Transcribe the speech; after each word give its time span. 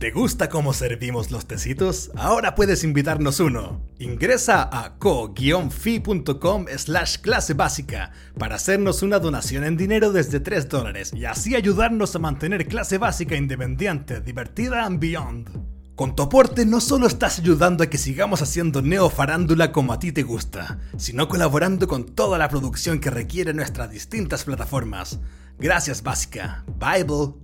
¿Te 0.00 0.12
gusta 0.12 0.48
cómo 0.48 0.72
servimos 0.72 1.30
los 1.30 1.46
tecitos? 1.46 2.10
Ahora 2.16 2.54
puedes 2.54 2.84
invitarnos 2.84 3.38
uno. 3.38 3.82
Ingresa 3.98 4.62
a 4.72 4.96
co-fi.com 4.96 6.64
slash 6.74 7.18
clase 7.18 7.52
básica 7.52 8.10
para 8.38 8.54
hacernos 8.54 9.02
una 9.02 9.18
donación 9.18 9.62
en 9.62 9.76
dinero 9.76 10.10
desde 10.10 10.40
3 10.40 10.70
dólares 10.70 11.12
y 11.14 11.26
así 11.26 11.54
ayudarnos 11.54 12.16
a 12.16 12.18
mantener 12.18 12.66
clase 12.66 12.96
básica 12.96 13.36
independiente, 13.36 14.22
divertida 14.22 14.86
and 14.86 15.00
beyond. 15.00 15.50
Con 15.96 16.16
tu 16.16 16.22
aporte 16.22 16.64
no 16.64 16.80
solo 16.80 17.06
estás 17.06 17.38
ayudando 17.38 17.84
a 17.84 17.88
que 17.88 17.98
sigamos 17.98 18.40
haciendo 18.40 18.80
neofarándula 18.80 19.70
como 19.70 19.92
a 19.92 19.98
ti 19.98 20.12
te 20.12 20.22
gusta, 20.22 20.78
sino 20.96 21.28
colaborando 21.28 21.86
con 21.86 22.06
toda 22.06 22.38
la 22.38 22.48
producción 22.48 23.00
que 23.00 23.10
requiere 23.10 23.52
nuestras 23.52 23.90
distintas 23.90 24.44
plataformas. 24.44 25.20
Gracias 25.58 26.02
Básica. 26.02 26.64
Bible. 26.78 27.34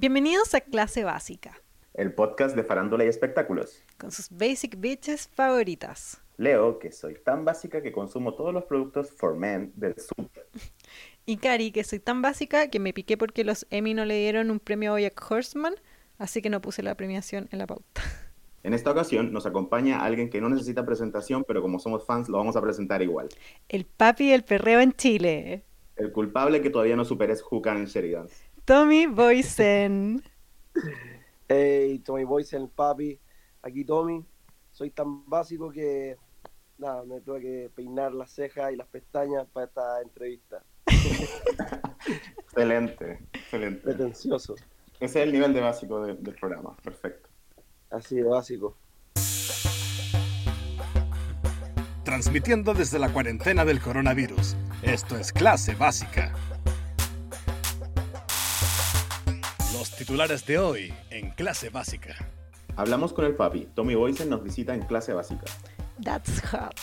Bienvenidos 0.00 0.54
a 0.54 0.62
Clase 0.62 1.04
Básica, 1.04 1.60
el 1.92 2.14
podcast 2.14 2.56
de 2.56 2.64
farándula 2.64 3.04
y 3.04 3.08
espectáculos. 3.08 3.82
con 3.98 4.10
sus 4.10 4.30
basic 4.30 4.80
bitches 4.80 5.28
favoritas. 5.28 6.22
Leo, 6.38 6.78
que 6.78 6.90
soy 6.90 7.16
tan 7.22 7.44
básica 7.44 7.82
que 7.82 7.92
consumo 7.92 8.32
todos 8.34 8.54
los 8.54 8.64
productos 8.64 9.10
for 9.10 9.36
men 9.36 9.74
del 9.76 9.94
super. 10.00 10.48
Y 11.26 11.36
Cari, 11.36 11.70
que 11.70 11.84
soy 11.84 11.98
tan 11.98 12.22
básica 12.22 12.68
que 12.68 12.80
me 12.80 12.94
piqué 12.94 13.18
porque 13.18 13.44
los 13.44 13.66
Emmy 13.68 13.92
no 13.92 14.06
le 14.06 14.18
dieron 14.18 14.50
un 14.50 14.58
premio 14.58 14.92
a 14.92 14.94
Bojack 14.94 15.30
Horseman, 15.30 15.74
así 16.16 16.40
que 16.40 16.48
no 16.48 16.62
puse 16.62 16.82
la 16.82 16.94
premiación 16.94 17.50
en 17.52 17.58
la 17.58 17.66
pauta. 17.66 18.00
En 18.62 18.72
esta 18.72 18.90
ocasión 18.90 19.34
nos 19.34 19.44
acompaña 19.44 20.00
alguien 20.02 20.30
que 20.30 20.40
no 20.40 20.48
necesita 20.48 20.86
presentación, 20.86 21.44
pero 21.46 21.60
como 21.60 21.78
somos 21.78 22.06
fans 22.06 22.30
lo 22.30 22.38
vamos 22.38 22.56
a 22.56 22.62
presentar 22.62 23.02
igual. 23.02 23.28
El 23.68 23.84
papi 23.84 24.30
del 24.30 24.44
perreo 24.44 24.80
en 24.80 24.92
Chile, 24.94 25.64
El 25.96 26.12
culpable 26.12 26.62
que 26.62 26.70
todavía 26.70 26.96
no 26.96 27.04
supera 27.04 27.34
es 27.34 27.42
Hukan 27.42 27.84
Sheridan. 27.84 28.28
Tommy 28.70 29.06
Boysen. 29.06 30.22
Hey, 31.48 31.98
Tommy 32.04 32.22
Boyce, 32.22 32.56
el 32.56 32.68
papi. 32.68 33.18
Aquí 33.62 33.84
Tommy. 33.84 34.24
Soy 34.70 34.90
tan 34.90 35.28
básico 35.28 35.72
que 35.72 36.16
nada, 36.78 37.02
me 37.04 37.20
tuve 37.20 37.40
que 37.40 37.70
peinar 37.74 38.12
las 38.12 38.30
cejas 38.30 38.72
y 38.72 38.76
las 38.76 38.86
pestañas 38.86 39.48
para 39.52 39.66
esta 39.66 40.00
entrevista. 40.02 40.62
Excelente, 42.44 43.18
excelente. 43.32 43.80
Pretencioso. 43.80 44.54
Ese 45.00 45.18
es 45.20 45.26
el 45.26 45.32
nivel 45.32 45.52
de 45.52 45.62
básico 45.62 46.00
de- 46.06 46.14
del 46.14 46.36
programa. 46.36 46.76
Perfecto. 46.76 47.28
Así 47.90 48.14
de 48.14 48.22
básico. 48.22 48.76
Transmitiendo 52.04 52.72
desde 52.74 53.00
la 53.00 53.12
cuarentena 53.12 53.64
del 53.64 53.80
coronavirus. 53.80 54.54
Esto 54.82 55.16
es 55.16 55.32
clase 55.32 55.74
básica. 55.74 56.32
Titulares 60.10 60.44
de 60.44 60.58
hoy 60.58 60.92
en 61.10 61.30
clase 61.30 61.70
básica. 61.70 62.16
Hablamos 62.74 63.12
con 63.12 63.24
el 63.26 63.36
papi. 63.36 63.68
Tommy 63.76 63.94
Boysen 63.94 64.28
nos 64.28 64.42
visita 64.42 64.74
en 64.74 64.80
clase 64.80 65.12
básica. 65.12 65.44
That's 66.02 66.42
hot. 66.50 66.74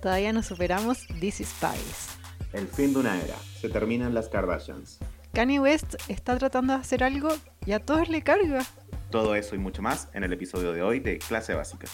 Todavía 0.00 0.32
no 0.32 0.42
superamos 0.42 1.06
This 1.20 1.42
is 1.42 1.48
Spice. 1.48 2.16
El 2.54 2.66
fin 2.68 2.94
de 2.94 3.00
una 3.00 3.20
era. 3.20 3.34
Se 3.60 3.68
terminan 3.68 4.14
las 4.14 4.30
Kardashians. 4.30 4.98
Kanye 5.34 5.60
West 5.60 5.96
está 6.08 6.38
tratando 6.38 6.72
de 6.72 6.80
hacer 6.80 7.04
algo 7.04 7.28
y 7.66 7.72
a 7.72 7.80
todos 7.80 8.08
le 8.08 8.22
carga. 8.22 8.64
Todo 9.10 9.34
eso 9.34 9.54
y 9.54 9.58
mucho 9.58 9.82
más 9.82 10.08
en 10.14 10.24
el 10.24 10.32
episodio 10.32 10.72
de 10.72 10.80
hoy 10.80 11.00
de 11.00 11.18
clase 11.18 11.52
básica. 11.52 11.86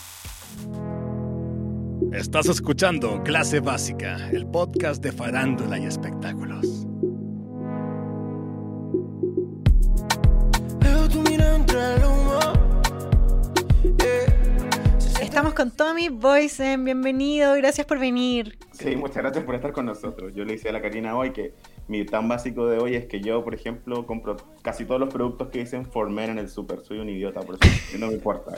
Estás 2.12 2.46
escuchando 2.46 3.24
Clase 3.24 3.58
Básica, 3.58 4.30
el 4.30 4.46
podcast 4.46 5.02
de 5.02 5.10
farándula 5.10 5.80
y 5.80 5.86
espectáculos. 5.86 6.75
Estamos 15.20 15.54
con 15.54 15.70
Tommy 15.70 16.08
Boysen, 16.08 16.84
bienvenido, 16.84 17.54
gracias 17.54 17.86
por 17.86 17.98
venir. 17.98 18.58
Sí, 18.72 18.96
muchas 18.96 19.18
gracias 19.18 19.44
por 19.44 19.54
estar 19.54 19.72
con 19.72 19.84
nosotros. 19.86 20.32
Yo 20.34 20.44
le 20.44 20.52
decía 20.54 20.70
a 20.70 20.72
la 20.74 20.80
Karina 20.82 21.16
hoy 21.16 21.32
que 21.32 21.54
mi 21.88 22.04
tan 22.06 22.26
básico 22.28 22.66
de 22.66 22.78
hoy 22.78 22.94
es 22.94 23.06
que 23.06 23.20
yo, 23.20 23.44
por 23.44 23.54
ejemplo, 23.54 24.06
compro 24.06 24.36
casi 24.62 24.84
todos 24.86 25.00
los 25.00 25.12
productos 25.12 25.48
que 25.48 25.58
dicen 25.60 25.84
for 25.86 26.08
men 26.10 26.30
en 26.30 26.38
el 26.38 26.48
super. 26.48 26.80
Soy 26.80 26.98
un 27.00 27.08
idiota, 27.10 27.40
por 27.40 27.56
eso 27.60 27.98
no 27.98 28.08
me 28.08 28.14
importa. 28.14 28.52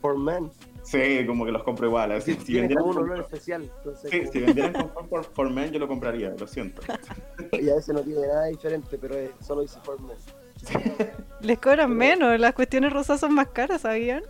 For 0.00 0.18
men. 0.18 0.50
Sí, 0.82 1.24
como 1.26 1.44
que 1.44 1.52
los 1.52 1.62
compro 1.64 1.86
igual. 1.86 2.12
Así, 2.12 2.34
si, 2.34 2.54
vendieran 2.54 2.84
como 2.84 2.90
un 3.00 3.10
olor 3.10 3.20
especial. 3.20 3.62
Entonces, 3.78 4.10
sí, 4.10 4.22
si 4.32 4.40
vendieran 4.40 4.72
con 4.72 5.08
for, 5.08 5.24
for 5.24 5.50
men, 5.50 5.70
yo 5.72 5.78
lo 5.78 5.86
compraría, 5.88 6.34
lo 6.38 6.46
siento. 6.46 6.82
Y 7.52 7.70
a 7.70 7.76
veces 7.76 7.94
no 7.94 8.00
tiene 8.02 8.26
nada 8.26 8.46
diferente, 8.46 8.98
pero 8.98 9.16
es- 9.16 9.30
solo 9.40 9.62
dice 9.62 9.78
for 9.84 10.00
men. 10.00 10.16
Les 11.40 11.58
cobran 11.58 11.90
menos, 11.92 12.38
las 12.40 12.54
cuestiones 12.54 12.92
rosas 12.92 13.20
son 13.20 13.34
más 13.34 13.48
caras, 13.48 13.82
¿sabían? 13.82 14.22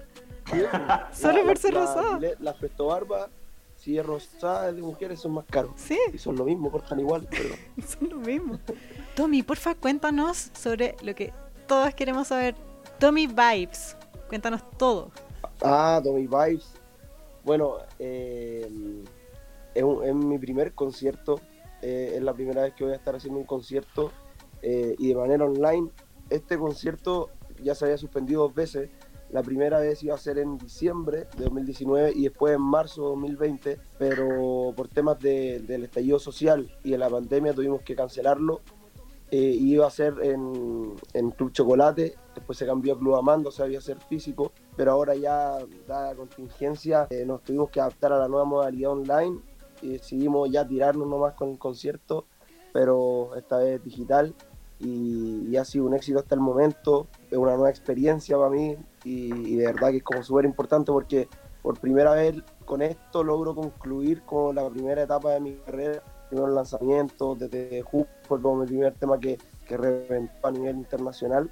Solo 1.12 1.44
por 1.44 1.58
ser 1.58 1.74
rosado. 1.74 2.18
le- 2.18 2.36
Las 2.40 2.56
Presto 2.56 2.86
Barba, 2.86 3.28
si 3.76 3.98
es 3.98 4.04
rosada 4.04 4.72
de 4.72 4.82
mujeres, 4.82 5.20
son 5.20 5.32
más 5.32 5.44
caros. 5.46 5.72
Sí, 5.76 5.98
Y 6.12 6.18
son 6.18 6.36
lo 6.36 6.44
mismo, 6.44 6.70
cortan 6.70 7.00
igual, 7.00 7.26
pero 7.30 7.50
son 7.86 8.08
lo 8.10 8.16
mismo. 8.16 8.58
Tommy, 9.14 9.42
porfa, 9.42 9.74
cuéntanos 9.74 10.50
sobre 10.54 10.94
lo 11.02 11.14
que 11.14 11.32
todos 11.66 11.94
queremos 11.94 12.28
saber. 12.28 12.54
Tommy 12.98 13.26
Vibes, 13.26 13.96
cuéntanos 14.28 14.62
todo. 14.78 15.10
Ah, 15.62 16.00
Tommy 16.02 16.26
Vibes. 16.26 16.72
Bueno, 17.44 17.74
eh, 17.98 18.68
es, 19.74 19.82
un- 19.82 20.04
es 20.04 20.14
mi 20.14 20.38
primer 20.38 20.72
concierto. 20.74 21.40
eh, 21.82 22.14
es 22.16 22.22
la 22.22 22.32
primera 22.34 22.62
vez 22.62 22.74
que 22.74 22.84
voy 22.84 22.92
a 22.94 22.96
estar 22.96 23.14
haciendo 23.14 23.38
un 23.38 23.46
concierto 23.46 24.10
eh, 24.62 24.94
y 24.98 25.08
de 25.08 25.14
manera 25.14 25.44
online. 25.44 25.90
Este 26.30 26.58
concierto 26.58 27.30
ya 27.62 27.74
se 27.74 27.84
había 27.84 27.98
suspendido 27.98 28.42
dos 28.42 28.54
veces. 28.54 28.90
La 29.30 29.42
primera 29.42 29.80
vez 29.80 30.02
iba 30.04 30.14
a 30.14 30.18
ser 30.18 30.38
en 30.38 30.56
diciembre 30.56 31.26
de 31.36 31.44
2019 31.44 32.12
y 32.14 32.22
después 32.24 32.54
en 32.54 32.62
marzo 32.62 33.02
de 33.02 33.08
2020, 33.08 33.78
pero 33.98 34.72
por 34.76 34.88
temas 34.88 35.18
de- 35.18 35.60
del 35.60 35.84
estallido 35.84 36.18
social 36.18 36.70
y 36.84 36.92
de 36.92 36.98
la 36.98 37.10
pandemia 37.10 37.52
tuvimos 37.52 37.82
que 37.82 37.96
cancelarlo. 37.96 38.60
Eh, 39.32 39.56
iba 39.58 39.84
a 39.84 39.90
ser 39.90 40.14
en, 40.22 40.94
en 41.12 41.30
Club 41.32 41.50
Chocolate, 41.50 42.14
después 42.36 42.56
se 42.56 42.64
cambió 42.64 42.94
a 42.94 42.98
Club 42.98 43.16
Amando, 43.16 43.48
o 43.48 43.52
sea, 43.52 43.66
iba 43.66 43.78
a 43.78 43.82
ser 43.82 43.98
físico, 43.98 44.52
pero 44.76 44.92
ahora 44.92 45.16
ya, 45.16 45.58
dada 45.88 46.10
la 46.10 46.14
contingencia, 46.14 47.08
eh, 47.10 47.24
nos 47.26 47.42
tuvimos 47.42 47.70
que 47.70 47.80
adaptar 47.80 48.12
a 48.12 48.18
la 48.18 48.28
nueva 48.28 48.44
modalidad 48.44 48.92
online 48.92 49.40
y 49.82 49.88
decidimos 49.94 50.48
ya 50.52 50.64
tirarnos 50.66 51.08
nomás 51.08 51.34
con 51.34 51.48
el 51.50 51.58
concierto, 51.58 52.26
pero 52.72 53.34
esta 53.34 53.56
vez 53.56 53.82
digital 53.82 54.32
y, 54.80 55.46
y 55.48 55.56
ha 55.56 55.64
sido 55.64 55.86
un 55.86 55.94
éxito 55.94 56.18
hasta 56.18 56.34
el 56.34 56.40
momento, 56.40 57.06
es 57.30 57.38
una 57.38 57.54
nueva 57.54 57.70
experiencia 57.70 58.36
para 58.36 58.50
mí 58.50 58.76
y, 59.04 59.54
y 59.54 59.56
de 59.56 59.66
verdad 59.66 59.90
que 59.90 59.98
es 59.98 60.02
como 60.02 60.22
súper 60.22 60.44
importante 60.44 60.92
porque 60.92 61.28
por 61.62 61.76
primera 61.78 62.12
vez 62.12 62.34
con 62.64 62.82
esto 62.82 63.24
logro 63.24 63.54
concluir 63.54 64.22
con 64.22 64.54
la 64.54 64.68
primera 64.68 65.02
etapa 65.02 65.32
de 65.32 65.40
mi 65.40 65.52
carrera, 65.64 66.02
primeros 66.28 66.54
lanzamientos, 66.54 67.38
desde 67.38 67.82
Hoop 67.92 68.06
fue 68.28 68.40
como 68.42 68.56
mi 68.62 68.66
primer 68.66 68.94
tema 68.94 69.18
que, 69.18 69.38
que 69.66 69.76
reventó 69.76 70.48
a 70.48 70.50
nivel 70.52 70.76
internacional, 70.76 71.50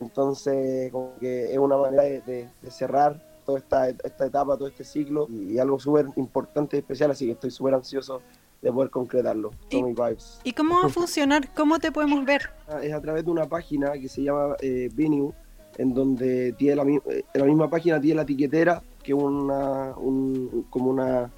entonces 0.00 0.90
como 0.92 1.16
que 1.18 1.52
es 1.52 1.58
una 1.58 1.76
manera 1.76 2.04
de, 2.04 2.20
de- 2.22 2.48
de 2.60 2.70
cerrar 2.70 3.20
toda 3.44 3.58
esta, 3.58 3.88
esta 3.88 4.26
etapa, 4.26 4.56
todo 4.56 4.68
este 4.68 4.84
ciclo 4.84 5.26
y, 5.28 5.58
algo 5.58 5.78
súper 5.78 6.06
importante 6.16 6.76
y 6.76 6.80
especial, 6.80 7.10
así 7.10 7.26
que 7.26 7.32
estoy 7.32 7.50
súper 7.50 7.74
ansioso 7.74 8.22
de 8.64 8.72
poder 8.72 8.90
concretarlo. 8.90 9.50
Y- 9.68 9.78
Tommy 9.78 9.92
Vibes. 9.92 10.40
¿Y 10.42 10.52
cómo 10.52 10.80
va 10.80 10.86
a 10.86 10.88
funcionar? 10.88 11.52
¿Cómo 11.54 11.78
te 11.78 11.92
podemos 11.92 12.24
ver? 12.24 12.48
Es 12.82 12.92
a 12.94 13.00
través 13.00 13.24
de 13.24 13.30
una 13.30 13.44
página 13.46 13.92
que 13.92 14.08
se 14.08 14.22
llama 14.22 14.56
eh, 14.60 14.88
Venue, 14.94 15.32
en 15.76 15.92
donde 15.92 16.52
tiene 16.54 16.76
la, 16.76 16.82
eh, 16.84 17.24
en 17.34 17.40
la 17.40 17.46
misma 17.46 17.68
página 17.68 18.00
tiene 18.00 18.16
la 18.16 18.22
etiquetera, 18.22 18.82
que 19.02 19.12
es 19.12 19.18
una, 19.18 19.94
un- 19.98 20.66
como, 20.70 20.88
una, 20.90 21.30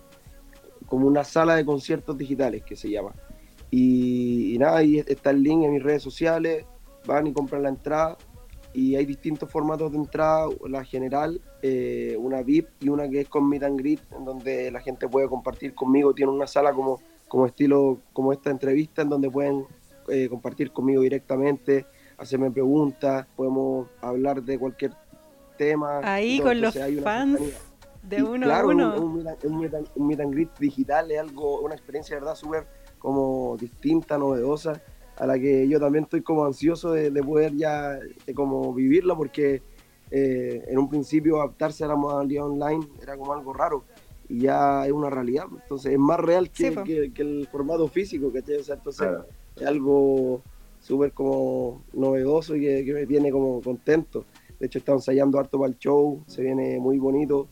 como 0.87 1.09
una 1.09 1.25
sala 1.25 1.57
de 1.57 1.65
conciertos 1.67 2.17
digitales 2.17 2.63
que 2.63 2.77
se 2.77 2.91
llama. 2.91 3.13
Y, 3.73 4.55
y 4.55 4.59
nada, 4.59 4.77
ahí 4.79 4.99
está 5.05 5.31
el 5.31 5.43
link 5.43 5.65
en 5.65 5.73
mis 5.73 5.83
redes 5.83 6.03
sociales, 6.05 6.65
van 7.07 7.27
y 7.27 7.33
compran 7.33 7.65
la 7.65 7.71
entrada. 7.71 8.17
Y 8.73 8.95
hay 8.95 9.07
distintos 9.07 9.51
formatos 9.51 9.91
de 9.91 9.97
entrada, 9.97 10.49
la 10.69 10.85
general, 10.85 11.41
eh, 11.63 12.15
una 12.21 12.43
VIP 12.43 12.69
y 12.81 12.91
una 12.91 13.09
que 13.09 13.23
es 13.23 13.29
con 13.29 13.49
Meet 13.49 13.63
and 13.63 13.79
Greet, 13.79 14.01
en 14.15 14.25
donde 14.27 14.71
la 14.71 14.81
gente 14.81 15.09
puede 15.09 15.29
compartir 15.29 15.75
conmigo. 15.75 16.13
Tiene 16.13 16.31
una 16.31 16.47
sala 16.47 16.75
como, 16.75 17.01
como 17.29 17.47
estilo, 17.47 17.99
como 18.13 18.33
esta 18.33 18.51
entrevista, 18.51 19.03
en 19.03 19.09
donde 19.09 19.31
pueden 19.31 19.65
eh, 20.09 20.29
compartir 20.29 20.71
conmigo 20.73 21.03
directamente, 21.03 21.87
hacerme 22.19 22.51
preguntas, 22.51 23.27
podemos 23.37 23.89
hablar 24.01 24.43
de 24.43 24.59
cualquier 24.59 24.93
tema. 25.59 26.01
Ahí 26.05 26.39
todo. 26.39 26.49
con 26.49 26.61
los 26.61 26.77
Entonces, 26.77 27.03
fans 27.05 27.41
de 28.03 28.19
Y 28.19 28.23
uno 28.23 28.47
claro, 28.47 28.71
a 28.71 28.75
un- 28.75 28.81
uno. 28.81 28.97
Un, 28.97 29.27
un 29.43 29.59
meet 29.61 29.75
and- 29.75 29.89
un 29.97 30.07
meet 30.07 30.21
and 30.21 30.33
greet 30.33 30.51
digital 30.61 31.11
es 31.11 31.19
algo, 31.19 31.61
una 31.61 31.75
experiencia 31.75 32.15
de 32.15 32.21
verdad 32.21 32.37
súper 32.37 32.67
como 32.99 33.57
distinta, 33.59 34.17
novedosa, 34.17 34.81
a 35.17 35.27
la 35.27 35.39
que 35.39 35.67
yo 35.69 35.81
también 35.81 36.05
estoy 36.05 36.23
como 36.23 36.45
ansioso 36.45 36.93
de, 36.93 37.11
de 37.11 37.23
poder 37.23 37.55
ya 37.57 37.99
de 38.27 38.35
como 38.35 38.73
vivirla 38.75 39.17
porque 39.17 39.63
eh, 40.11 40.65
en 40.69 40.79
un 40.79 40.89
principio 40.89 41.39
adaptarse 41.41 41.83
a 41.85 41.89
la 41.89 41.97
modalidad 41.97 42.45
online 42.47 42.87
era 43.03 43.17
como 43.17 43.33
algo 43.33 43.53
raro 43.53 43.85
y 44.29 44.41
ya 44.41 44.87
es 44.87 44.93
una 44.93 45.11
realidad, 45.11 45.45
entonces 45.53 45.93
es 45.93 45.99
más 45.99 46.19
real 46.21 46.51
que, 46.51 46.71
Sí, 46.71 46.71
po. 46.71 46.85
que- 46.85 47.13
que 47.13 47.23
el 47.23 47.49
formato 47.51 47.87
físico, 47.89 48.33
¿cachai? 48.33 48.57
O 48.57 48.63
sea, 48.65 48.75
entonces 48.77 49.07
Claro. 49.07 49.27
es 49.57 49.67
algo 49.67 50.43
súper 50.81 51.13
como 51.13 51.83
novedoso 51.93 52.55
y 52.57 52.61
que, 52.61 52.85
que 52.85 52.93
me 52.95 53.07
tiene 53.07 53.31
como 53.31 53.61
contento. 53.61 54.25
De 54.59 54.67
hecho, 54.67 54.79
estamos 54.79 55.03
ensayando 55.03 55.39
harto 55.39 55.59
para 55.59 55.71
el 55.73 55.79
show, 55.79 56.23
se 56.27 56.43
viene 56.43 56.79
muy 56.79 56.99
bonito 56.99 57.49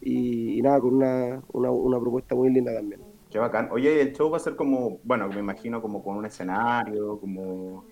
y, 0.00 0.58
y 0.58 0.62
nada, 0.62 0.80
con 0.80 0.94
una, 0.94 1.42
una, 1.52 1.70
una 1.70 1.98
propuesta 2.00 2.34
muy 2.34 2.50
linda 2.50 2.74
también. 2.74 3.00
Qué 3.30 3.38
bacán. 3.38 3.68
Oye, 3.72 4.00
el 4.00 4.12
show 4.14 4.30
va 4.30 4.36
a 4.36 4.40
ser 4.40 4.54
como, 4.54 4.98
bueno, 5.02 5.28
me 5.28 5.40
imagino 5.40 5.82
como 5.82 6.02
con 6.04 6.16
un 6.16 6.26
escenario, 6.26 7.18
como 7.18 7.84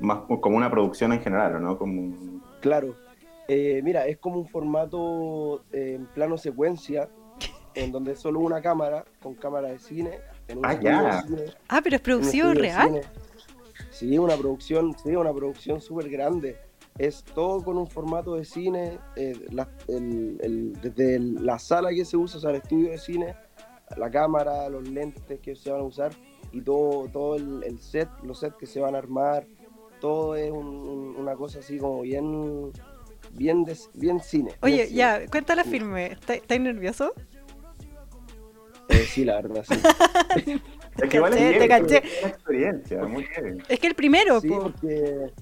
más 0.00 0.20
como 0.40 0.56
una 0.56 0.70
producción 0.70 1.12
en 1.12 1.20
general, 1.20 1.60
¿no? 1.62 1.76
Como 1.76 2.14
Claro, 2.60 2.94
eh, 3.48 3.80
mira, 3.84 4.06
es 4.06 4.18
como 4.18 4.38
un 4.38 4.46
formato 4.46 5.62
eh, 5.72 5.94
en 5.96 6.06
plano 6.06 6.38
secuencia, 6.38 7.08
en 7.78 7.92
donde 7.92 8.12
es 8.12 8.18
solo 8.18 8.40
una 8.40 8.60
cámara, 8.60 9.04
con 9.22 9.34
cámara 9.34 9.68
de 9.68 9.78
cine. 9.78 10.18
En 10.48 10.58
un 10.58 10.66
Ah, 10.66 10.78
ya. 10.80 11.16
de 11.22 11.22
cine, 11.28 11.44
Ah, 11.68 11.80
pero 11.82 11.96
es 11.96 12.02
producción 12.02 12.56
real. 12.56 12.88
cine. 12.88 13.02
Sí, 13.90 14.18
una 14.18 14.36
producción, 14.36 14.94
sí, 15.02 15.14
una 15.14 15.32
producción 15.32 15.80
súper 15.80 16.08
grande. 16.10 16.56
Es 16.98 17.22
todo 17.22 17.62
con 17.62 17.76
un 17.78 17.86
formato 17.86 18.34
de 18.34 18.44
cine, 18.44 18.98
eh, 19.16 19.34
la- 19.52 19.68
el- 19.86 20.38
el- 20.42 20.72
desde 20.80 21.14
el- 21.16 21.46
la 21.46 21.58
sala 21.58 21.90
que 21.90 22.04
se 22.04 22.16
usa, 22.16 22.38
o 22.38 22.40
sea, 22.40 22.50
el 22.50 22.56
estudio 22.56 22.90
de 22.90 22.98
cine, 22.98 23.36
la 23.96 24.10
cámara, 24.10 24.68
los 24.68 24.88
lentes 24.88 25.38
que 25.40 25.54
se 25.54 25.70
van 25.70 25.80
a 25.80 25.84
usar 25.84 26.12
y 26.52 26.60
todo, 26.60 27.08
todo 27.08 27.36
el, 27.36 27.62
el 27.64 27.78
set, 27.78 28.08
los 28.24 28.40
sets 28.40 28.56
que 28.56 28.66
se 28.66 28.80
van 28.80 28.94
a 28.94 28.98
armar, 28.98 29.46
todo 30.00 30.34
es 30.34 30.50
un- 30.50 30.66
un- 30.66 31.16
una 31.16 31.34
cosa 31.36 31.60
así 31.60 31.78
como 31.78 32.00
bien, 32.02 32.72
bien, 33.32 33.64
de- 33.64 33.76
bien 33.94 34.20
cine. 34.20 34.44
bien 34.50 34.58
Oye, 34.62 34.86
cine. 34.86 34.96
ya, 34.98 35.26
cuéntala 35.30 35.62
Sí. 35.64 35.70
firme. 35.70 36.12
¿Estás 36.12 36.36
estás 36.38 36.60
nervioso? 36.60 37.12
Eh, 38.88 39.04
sí, 39.06 39.24
la 39.24 39.36
verdad, 39.40 39.64
sí. 39.64 39.74
Es 41.00 41.08
que 41.10 41.16
igual 41.18 41.32
es 41.34 41.38
te 41.38 41.58
bien, 41.58 41.68
caché. 41.68 41.96
es 41.98 42.18
una 42.24 42.28
experiencia, 42.28 43.04
muy 43.04 43.24
bien. 43.40 43.62
Es 43.68 43.78
que 43.78 43.86
el 43.86 43.94
primero, 43.94 44.40
Sí, 44.40 44.48
po. 44.48 44.62
porque, 44.62 45.32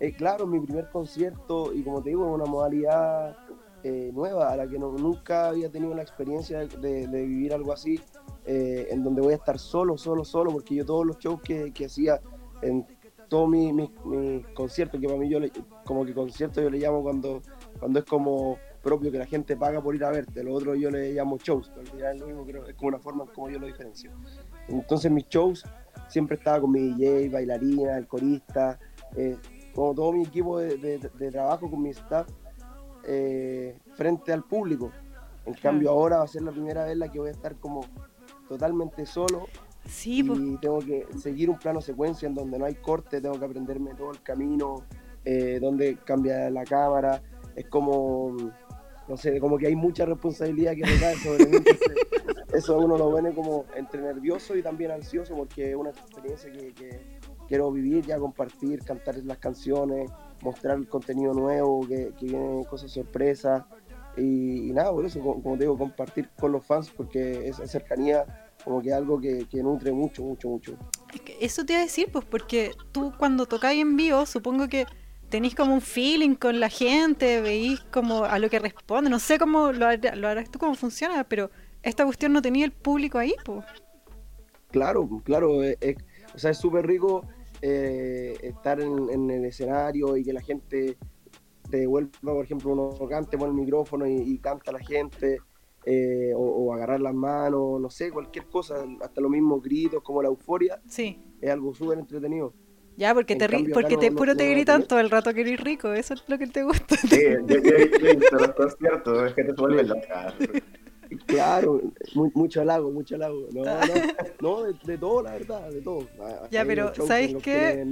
eh, 0.00 0.12
claro, 0.16 0.46
mi 0.46 0.60
primer 0.60 0.88
concierto, 0.88 1.74
y 1.74 1.82
como 1.82 2.02
te 2.02 2.08
digo, 2.08 2.26
es 2.26 2.34
una 2.34 2.46
modalidad 2.46 3.36
eh, 3.82 4.10
nueva, 4.14 4.50
a 4.50 4.56
la 4.56 4.66
que 4.66 4.78
no- 4.78 4.92
nunca 4.92 5.48
había 5.48 5.68
tenido 5.70 5.92
la 5.94 6.00
experiencia 6.00 6.60
de, 6.60 7.06
de 7.06 7.22
vivir 7.26 7.52
algo 7.52 7.70
así, 7.74 8.00
eh, 8.46 8.88
en 8.90 9.04
donde 9.04 9.20
voy 9.20 9.34
a 9.34 9.36
estar 9.36 9.58
solo, 9.58 9.98
solo, 9.98 10.24
solo, 10.24 10.50
porque 10.52 10.74
yo 10.76 10.86
todos 10.86 11.04
los 11.04 11.18
shows 11.18 11.42
que, 11.42 11.70
que 11.70 11.84
hacía 11.84 12.18
en 12.62 12.86
todos 13.28 13.46
mis 13.50 13.74
mis- 13.74 13.90
mis 14.04 14.46
conciertos, 14.54 14.98
que 14.98 15.06
para 15.06 15.18
mí 15.18 15.28
yo 15.28 15.38
le- 15.38 15.52
como 15.84 16.06
que 16.06 16.14
concierto 16.14 16.62
yo 16.62 16.70
le 16.70 16.78
llamo 16.78 17.02
cuando, 17.02 17.42
cuando 17.78 17.98
es 17.98 18.06
como 18.06 18.56
propio 18.84 19.10
que 19.10 19.18
la 19.18 19.26
gente 19.26 19.56
paga 19.56 19.80
por 19.82 19.94
ir 19.96 20.04
a 20.04 20.10
verte, 20.10 20.44
lo 20.44 20.52
otro 20.54 20.74
yo 20.76 20.90
le 20.90 21.12
llamo 21.14 21.38
shows, 21.38 21.72
pero 21.74 22.08
es 22.10 22.20
lo 22.20 22.26
mismo, 22.26 22.46
es 22.68 22.74
como 22.74 22.88
una 22.88 22.98
forma 22.98 23.24
como 23.34 23.50
yo 23.50 23.58
lo 23.58 23.66
diferencio. 23.66 24.12
Entonces 24.68 25.10
mis 25.10 25.26
shows 25.28 25.64
siempre 26.08 26.36
estaba 26.36 26.60
con 26.60 26.70
mi 26.70 26.80
DJ, 26.92 27.30
bailarina, 27.30 27.96
el 27.96 28.06
corista, 28.06 28.78
eh, 29.16 29.36
como 29.74 29.94
todo 29.94 30.12
mi 30.12 30.22
equipo 30.22 30.58
de, 30.58 30.76
de- 30.76 30.98
de 31.18 31.30
trabajo 31.32 31.68
con 31.70 31.82
mi 31.82 31.90
staff 31.90 32.28
eh, 33.04 33.76
frente 33.96 34.32
al 34.32 34.44
público. 34.44 34.90
En 35.46 35.54
cambio 35.54 35.90
ahora 35.90 36.18
va 36.18 36.24
a 36.24 36.28
ser 36.28 36.42
la 36.42 36.52
primera 36.52 36.84
vez 36.84 36.96
la 36.96 37.10
que 37.10 37.18
voy 37.18 37.28
a 37.28 37.32
estar 37.32 37.56
como 37.56 37.80
totalmente 38.48 39.06
solo 39.06 39.46
Sí, 39.86 40.20
y 40.20 40.56
tengo 40.58 40.78
que 40.78 41.06
seguir 41.18 41.50
un 41.50 41.58
plano 41.58 41.82
secuencia 41.82 42.26
en 42.26 42.34
donde 42.34 42.58
no 42.58 42.64
hay 42.64 42.74
corte, 42.74 43.20
tengo 43.20 43.38
que 43.38 43.44
aprenderme 43.44 43.94
todo 43.94 44.12
el 44.12 44.22
camino, 44.22 44.76
eh, 45.26 45.58
donde 45.60 45.98
cambia 46.04 46.48
la 46.48 46.64
cámara, 46.64 47.20
es 47.54 47.66
como, 47.66 48.34
no 49.08 49.16
sé, 49.16 49.38
como 49.40 49.58
que 49.58 49.66
hay 49.66 49.76
mucha 49.76 50.04
responsabilidad 50.04 50.74
que 50.74 50.84
recae 50.84 51.16
sobre 51.16 51.46
mí, 51.46 51.58
eso 52.54 52.78
uno 52.78 52.96
lo 52.96 53.10
pone 53.10 53.34
como 53.34 53.66
entre 53.76 54.00
nervioso 54.00 54.56
y 54.56 54.62
también 54.62 54.90
ansioso 54.90 55.34
porque 55.34 55.70
es 55.70 55.76
una 55.76 55.90
experiencia 55.90 56.50
que, 56.50 56.72
que 56.72 57.18
quiero 57.48 57.70
vivir, 57.70 58.04
ya 58.06 58.18
compartir, 58.18 58.82
cantar 58.84 59.16
las 59.24 59.38
canciones, 59.38 60.10
mostrar 60.40 60.78
el 60.78 60.88
contenido 60.88 61.34
nuevo, 61.34 61.86
que, 61.86 62.12
que 62.18 62.26
vienen 62.26 62.64
cosas 62.64 62.90
sorpresas 62.90 63.64
y, 64.16 64.68
y 64.68 64.72
nada, 64.72 64.92
por 64.92 65.04
eso, 65.04 65.20
como, 65.20 65.42
como 65.42 65.56
te 65.56 65.64
digo, 65.64 65.76
compartir 65.76 66.28
con 66.38 66.52
los 66.52 66.64
fans 66.64 66.90
porque 66.90 67.48
esa 67.48 67.66
cercanía 67.66 68.24
como 68.64 68.80
que 68.80 68.88
es 68.88 68.94
algo 68.94 69.20
que, 69.20 69.46
que 69.46 69.62
nutre 69.62 69.92
mucho, 69.92 70.22
mucho, 70.22 70.48
mucho. 70.48 70.76
Es 71.12 71.20
que 71.20 71.36
eso 71.40 71.66
te 71.66 71.74
iba 71.74 71.80
a 71.82 71.84
decir, 71.84 72.08
pues, 72.10 72.24
porque 72.24 72.72
tú 72.92 73.12
cuando 73.18 73.46
tocáis 73.46 73.82
en 73.82 73.96
vivo, 73.96 74.24
supongo 74.24 74.68
que 74.68 74.86
tenéis 75.34 75.56
como 75.56 75.74
un 75.74 75.80
feeling 75.80 76.36
con 76.36 76.60
la 76.60 76.68
gente, 76.68 77.40
veís 77.40 77.80
como 77.92 78.22
a 78.24 78.38
lo 78.38 78.48
que 78.48 78.60
responde. 78.60 79.10
No 79.10 79.18
sé 79.18 79.36
cómo 79.36 79.72
lo, 79.72 79.86
hará- 79.86 80.14
lo 80.14 80.28
harás 80.28 80.48
tú, 80.48 80.60
cómo 80.60 80.76
funciona, 80.76 81.24
pero 81.24 81.50
esta 81.82 82.04
cuestión 82.04 82.32
no 82.32 82.40
tenía 82.40 82.64
el 82.64 82.70
público 82.70 83.18
ahí, 83.18 83.34
pues. 83.44 83.64
Claro, 84.70 85.08
claro, 85.24 85.64
es- 85.64 85.76
es- 85.80 85.96
o 86.36 86.38
sea, 86.38 86.52
es 86.52 86.58
súper 86.58 86.86
rico 86.86 87.26
eh, 87.62 88.36
estar 88.42 88.80
en, 88.80 89.10
en 89.10 89.28
el 89.28 89.44
escenario 89.46 90.16
y 90.16 90.22
que 90.22 90.32
la 90.32 90.40
gente 90.40 90.96
te 91.68 91.78
devuelva, 91.78 92.10
por 92.22 92.44
ejemplo, 92.44 92.70
uno 92.72 93.08
cante 93.08 93.36
por 93.36 93.48
el 93.48 93.54
micrófono 93.54 94.06
y, 94.06 94.12
y 94.18 94.38
canta 94.38 94.70
a 94.70 94.74
la 94.74 94.80
gente, 94.84 95.38
eh, 95.84 96.32
o, 96.36 96.42
o 96.42 96.74
agarrar 96.74 97.00
las 97.00 97.14
manos, 97.14 97.80
no 97.80 97.90
sé, 97.90 98.12
cualquier 98.12 98.46
cosa, 98.46 98.84
hasta 99.00 99.20
los 99.20 99.32
mismos 99.32 99.62
gritos, 99.62 100.00
como 100.04 100.22
la 100.22 100.28
euforia, 100.28 100.80
Sí. 100.86 101.20
es 101.40 101.50
algo 101.50 101.74
súper 101.74 101.98
entretenido. 101.98 102.54
Ya, 102.96 103.12
porque 103.12 103.32
En 103.32 103.38
te 103.40 103.48
cambio, 103.48 103.74
porque 103.74 103.96
te 103.96 104.10
no- 104.10 104.16
puro 104.16 104.32
no- 104.32 104.36
te 104.38 104.44
no 104.46 104.50
gritan 104.52 104.76
tenía- 104.82 104.88
todo 104.88 105.00
el 105.00 105.10
rato 105.10 105.34
que 105.34 105.40
eres 105.40 105.60
rico, 105.60 105.92
eso 105.92 106.14
es 106.14 106.22
lo 106.28 106.38
que 106.38 106.46
te 106.46 106.62
gusta. 106.62 106.96
Sí, 106.96 107.08
yo, 107.46 107.58
yo 107.58 107.70
he 107.76 108.16
visto 108.16 108.36
los 108.36 108.52
conciertos, 108.54 109.26
es 109.28 109.34
que 109.34 109.44
te 109.44 109.52
vuelve 109.52 109.82
loca. 109.84 110.34
Claro, 111.26 111.80
mu- 112.14 112.32
mucho 112.34 112.62
halago, 112.62 112.90
mucho 112.90 113.14
halago. 113.14 113.46
No, 113.52 113.62
no, 113.62 113.70
no 114.40 114.62
de, 114.64 114.74
de 114.84 114.98
todo, 114.98 115.22
la 115.22 115.32
verdad, 115.34 115.70
de 115.70 115.80
todo. 115.80 116.08
Ya, 116.50 116.62
hay 116.62 116.66
pero, 116.66 116.92
¿sabes 117.06 117.36
qué? 117.42 117.86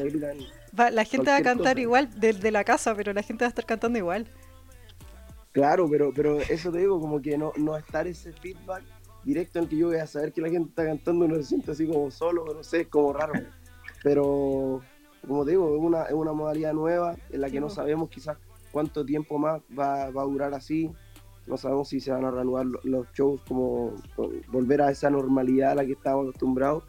Va- 0.78 0.90
la 0.90 1.04
gente 1.04 1.30
va 1.30 1.36
a 1.36 1.42
cantar 1.42 1.74
cosa. 1.74 1.80
igual 1.80 2.08
desde 2.16 2.50
la 2.50 2.64
casa, 2.64 2.94
pero 2.96 3.12
la 3.12 3.22
gente 3.22 3.44
va 3.44 3.46
a 3.46 3.50
estar 3.50 3.66
cantando 3.66 3.98
igual. 3.98 4.26
Claro, 5.52 5.86
pero, 5.88 6.12
pero 6.14 6.40
eso 6.40 6.72
te 6.72 6.78
digo, 6.78 6.98
como 7.00 7.20
que 7.20 7.36
no, 7.36 7.52
no 7.58 7.76
estar 7.76 8.06
ese 8.08 8.32
feedback 8.32 8.82
directo 9.22 9.58
en 9.58 9.64
el 9.64 9.70
que 9.70 9.76
yo 9.76 9.88
voy 9.88 9.98
a 9.98 10.06
saber 10.06 10.32
que 10.32 10.40
la 10.40 10.48
gente 10.48 10.70
está 10.70 10.84
cantando 10.86 11.26
y 11.26 11.28
no 11.28 11.36
se 11.36 11.44
siente 11.44 11.70
así 11.70 11.86
como 11.86 12.10
solo, 12.10 12.44
no 12.52 12.64
sé, 12.64 12.80
es 12.80 12.88
como 12.88 13.12
raro. 13.12 13.34
Pero, 14.02 14.80
como 15.26 15.44
te 15.44 15.52
digo, 15.52 15.74
es 15.76 15.80
una, 15.82 16.02
es 16.04 16.12
una 16.14 16.32
modalidad 16.32 16.72
nueva 16.72 17.16
en 17.30 17.40
la 17.40 17.46
Sí, 17.48 17.54
que 17.54 17.60
no 17.60 17.70
sabemos 17.70 18.08
quizás 18.10 18.36
cuánto 18.70 19.04
tiempo 19.04 19.38
más 19.38 19.60
va, 19.78 20.10
va 20.10 20.22
a 20.22 20.26
durar 20.26 20.54
así. 20.54 20.90
No 21.46 21.56
sabemos 21.56 21.88
si 21.88 22.00
se 22.00 22.10
van 22.12 22.24
a 22.24 22.30
reanudar 22.30 22.66
lo- 22.66 22.80
los 22.84 23.06
shows, 23.12 23.40
como 23.48 23.94
como 24.14 24.30
volver 24.48 24.82
a 24.82 24.90
esa 24.90 25.10
normalidad 25.10 25.72
a 25.72 25.74
la 25.76 25.84
que 25.86 25.92
estábamos 25.92 26.26
acostumbrados. 26.28 26.84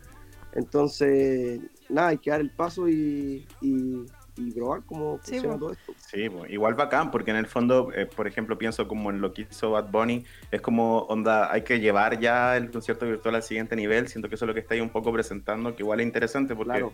Entonces, 0.54 1.60
nada, 1.90 2.10
hay 2.10 2.18
que 2.20 2.30
dar 2.30 2.40
el 2.42 2.52
paso 2.52 2.88
y, 2.88 3.48
y, 3.62 4.06
y 4.36 4.52
probar 4.52 4.84
cómo 4.86 5.20
Sí, 5.24 5.32
funciona 5.34 5.54
po. 5.56 5.60
todo 5.60 5.72
esto. 5.74 5.94
Sí, 6.08 6.30
pues, 6.30 6.52
igual 6.52 6.74
bacán, 6.76 7.12
porque 7.12 7.32
en 7.32 7.38
el 7.38 7.46
fondo, 7.48 7.92
eh, 7.94 8.06
por 8.06 8.28
ejemplo, 8.28 8.58
pienso 8.58 8.88
como 8.88 9.10
en 9.10 9.22
lo 9.22 9.34
que 9.34 9.44
hizo 9.50 9.72
Bad 9.72 9.90
Bunny, 9.92 10.26
es 10.52 10.62
como, 10.62 11.00
onda, 11.04 11.52
hay 11.52 11.64
que 11.64 11.80
llevar 11.80 12.20
ya 12.20 12.56
el 12.58 12.72
concierto 12.72 13.06
virtual 13.06 13.36
al 13.36 13.44
siguiente 13.44 13.76
nivel, 13.76 14.08
siento 14.08 14.30
que 14.30 14.36
eso 14.36 14.46
es 14.46 14.48
lo 14.48 14.54
que 14.54 14.62
está 14.62 14.74
ahí 14.74 14.82
un 14.82 14.90
poco 14.90 15.12
presentando, 15.12 15.76
que 15.76 15.84
igual 15.84 16.00
es 16.00 16.06
interesante, 16.08 16.56
porque 16.56 16.72
Claro. 16.72 16.94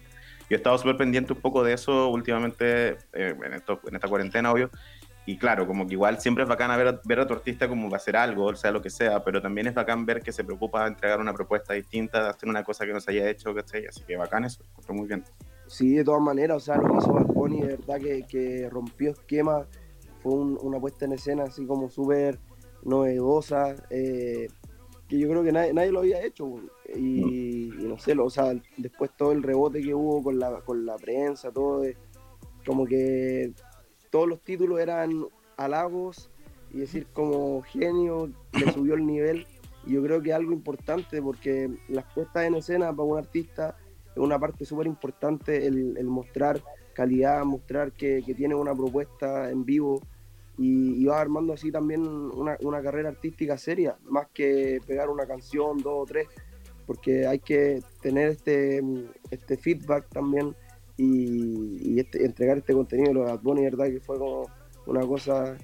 yo 0.50 0.56
he 0.56 0.56
estado 0.56 0.78
súper 0.78 0.98
pendiente 0.98 1.34
un 1.34 1.42
poco 1.42 1.64
de 1.64 1.74
eso 1.74 2.10
últimamente, 2.10 2.98
eh, 3.14 3.36
en, 3.44 3.54
esto- 3.54 3.82
en 3.88 3.96
esta 3.96 4.08
cuarentena, 4.08 4.52
obvio, 4.52 4.70
y 5.26 5.38
claro, 5.38 5.68
como 5.68 5.86
que 5.86 5.94
igual 5.94 6.20
siempre 6.20 6.44
es 6.44 6.50
bacán 6.50 6.76
ver, 6.78 6.88
a- 6.88 7.02
ver 7.04 7.20
a 7.20 7.28
tu 7.28 7.34
artista 7.34 7.68
como 7.68 7.90
va 7.90 7.98
a 7.98 8.00
hacer 8.00 8.16
algo, 8.18 8.46
o 8.46 8.56
sea 8.56 8.72
lo 8.72 8.82
que 8.82 8.90
sea, 8.90 9.24
pero 9.24 9.42
también 9.42 9.68
es 9.68 9.74
bacán 9.76 10.06
ver 10.06 10.22
que 10.24 10.32
se 10.32 10.44
preocupa 10.44 10.84
de 10.84 10.90
entregar 10.90 11.20
una 11.20 11.34
propuesta 11.34 11.74
distinta, 11.74 12.24
de 12.24 12.30
hacer 12.30 12.50
una 12.50 12.64
cosa 12.64 12.86
que 12.86 12.94
no 12.94 13.00
se 13.00 13.12
haya 13.12 13.30
hecho, 13.30 13.54
¿cachai? 13.54 13.86
Así 13.86 14.04
que 14.06 14.16
bacán 14.18 14.46
eso, 14.46 14.64
muy 14.90 15.08
bien. 15.08 15.24
Sí, 15.70 15.94
de 15.96 16.04
todas 16.04 16.22
maneras, 16.22 16.58
o 16.58 16.60
sea, 16.60 16.78
lo 16.78 16.90
que 16.92 16.98
hizo 16.98 17.14
Bad 17.14 17.28
Bunny, 17.28 17.62
de 17.62 17.68
verdad 17.78 18.00
que, 18.02 18.24
que 18.24 18.68
rompió 18.72 19.12
esquemas, 19.12 19.68
fue 20.24 20.34
un- 20.34 20.58
una 20.64 20.80
puesta 20.80 21.06
en 21.06 21.14
escena 21.14 21.44
así 21.44 21.66
como 21.68 21.90
súper 21.90 22.40
novedosa, 22.84 23.76
eh, 23.92 24.48
que 25.08 25.20
yo 25.20 25.30
creo 25.30 25.44
que 25.44 25.52
nadie, 25.52 25.72
nadie 25.74 25.92
lo 25.92 26.00
había 26.00 26.24
hecho, 26.24 26.56
y, 26.96 27.68
y 27.80 27.88
no 27.88 28.00
sé, 28.00 28.16
lo- 28.16 28.26
o 28.26 28.30
sea, 28.32 28.52
después 28.78 29.12
todo 29.16 29.32
el 29.32 29.44
rebote 29.44 29.82
que 29.82 29.94
hubo 29.94 30.24
con 30.24 30.40
la, 30.40 30.60
con 30.62 30.86
la 30.88 30.96
prensa, 30.96 31.52
todo, 31.52 31.82
de- 31.82 31.96
como 32.66 32.86
que 32.88 33.54
todos 34.10 34.28
los 34.28 34.42
títulos 34.42 34.80
eran 34.80 35.24
halagos 35.56 36.32
y 36.74 36.80
decir 36.80 37.06
como 37.14 37.62
genio, 37.62 38.30
le 38.54 38.72
subió 38.74 38.96
el 38.96 39.06
nivel, 39.06 39.46
y 39.86 39.94
yo 39.94 40.02
creo 40.04 40.20
que 40.22 40.30
es 40.32 40.36
algo 40.36 40.52
importante 40.52 41.22
porque 41.22 41.70
las 41.90 42.06
puestas 42.14 42.46
en 42.46 42.56
escena 42.56 42.92
para 42.92 43.04
un 43.04 43.20
artista 43.20 43.76
es 44.16 44.18
una 44.18 44.40
parte 44.40 44.66
súper 44.66 44.88
importante 44.88 45.66
el, 45.66 46.04
mostrar 46.06 46.62
calidad, 46.94 47.44
mostrar 47.46 47.92
que, 47.92 48.22
que 48.26 48.34
tiene 48.34 48.56
una 48.56 48.76
propuesta 48.76 49.50
en 49.50 49.64
vivo 49.64 50.02
y, 50.58 51.02
y 51.02 51.06
va 51.06 51.22
armando 51.22 51.54
así 51.54 51.72
también 51.72 52.02
una, 52.02 52.58
una 52.62 52.82
carrera 52.82 53.10
artística 53.10 53.58
seria, 53.58 53.98
más 54.04 54.28
que 54.34 54.82
pegar 54.86 55.10
una 55.10 55.26
canción, 55.26 55.78
dos 55.78 56.04
o 56.04 56.06
tres, 56.06 56.28
porque 56.86 57.26
hay 57.26 57.40
que 57.40 57.82
tener 58.02 58.30
este, 58.30 58.82
este 59.32 59.56
feedback 59.56 60.10
también 60.10 60.56
y, 60.98 62.00
este- 62.00 62.26
entregar 62.26 62.58
este 62.58 62.74
contenido. 62.74 63.14
Lo 63.14 63.26
de 63.26 63.32
Bad 63.32 63.42
verdad 63.44 63.86
que 63.86 64.00
fue 64.00 64.18
como 64.18 64.48
una 64.86 65.06
cosa 65.06 65.56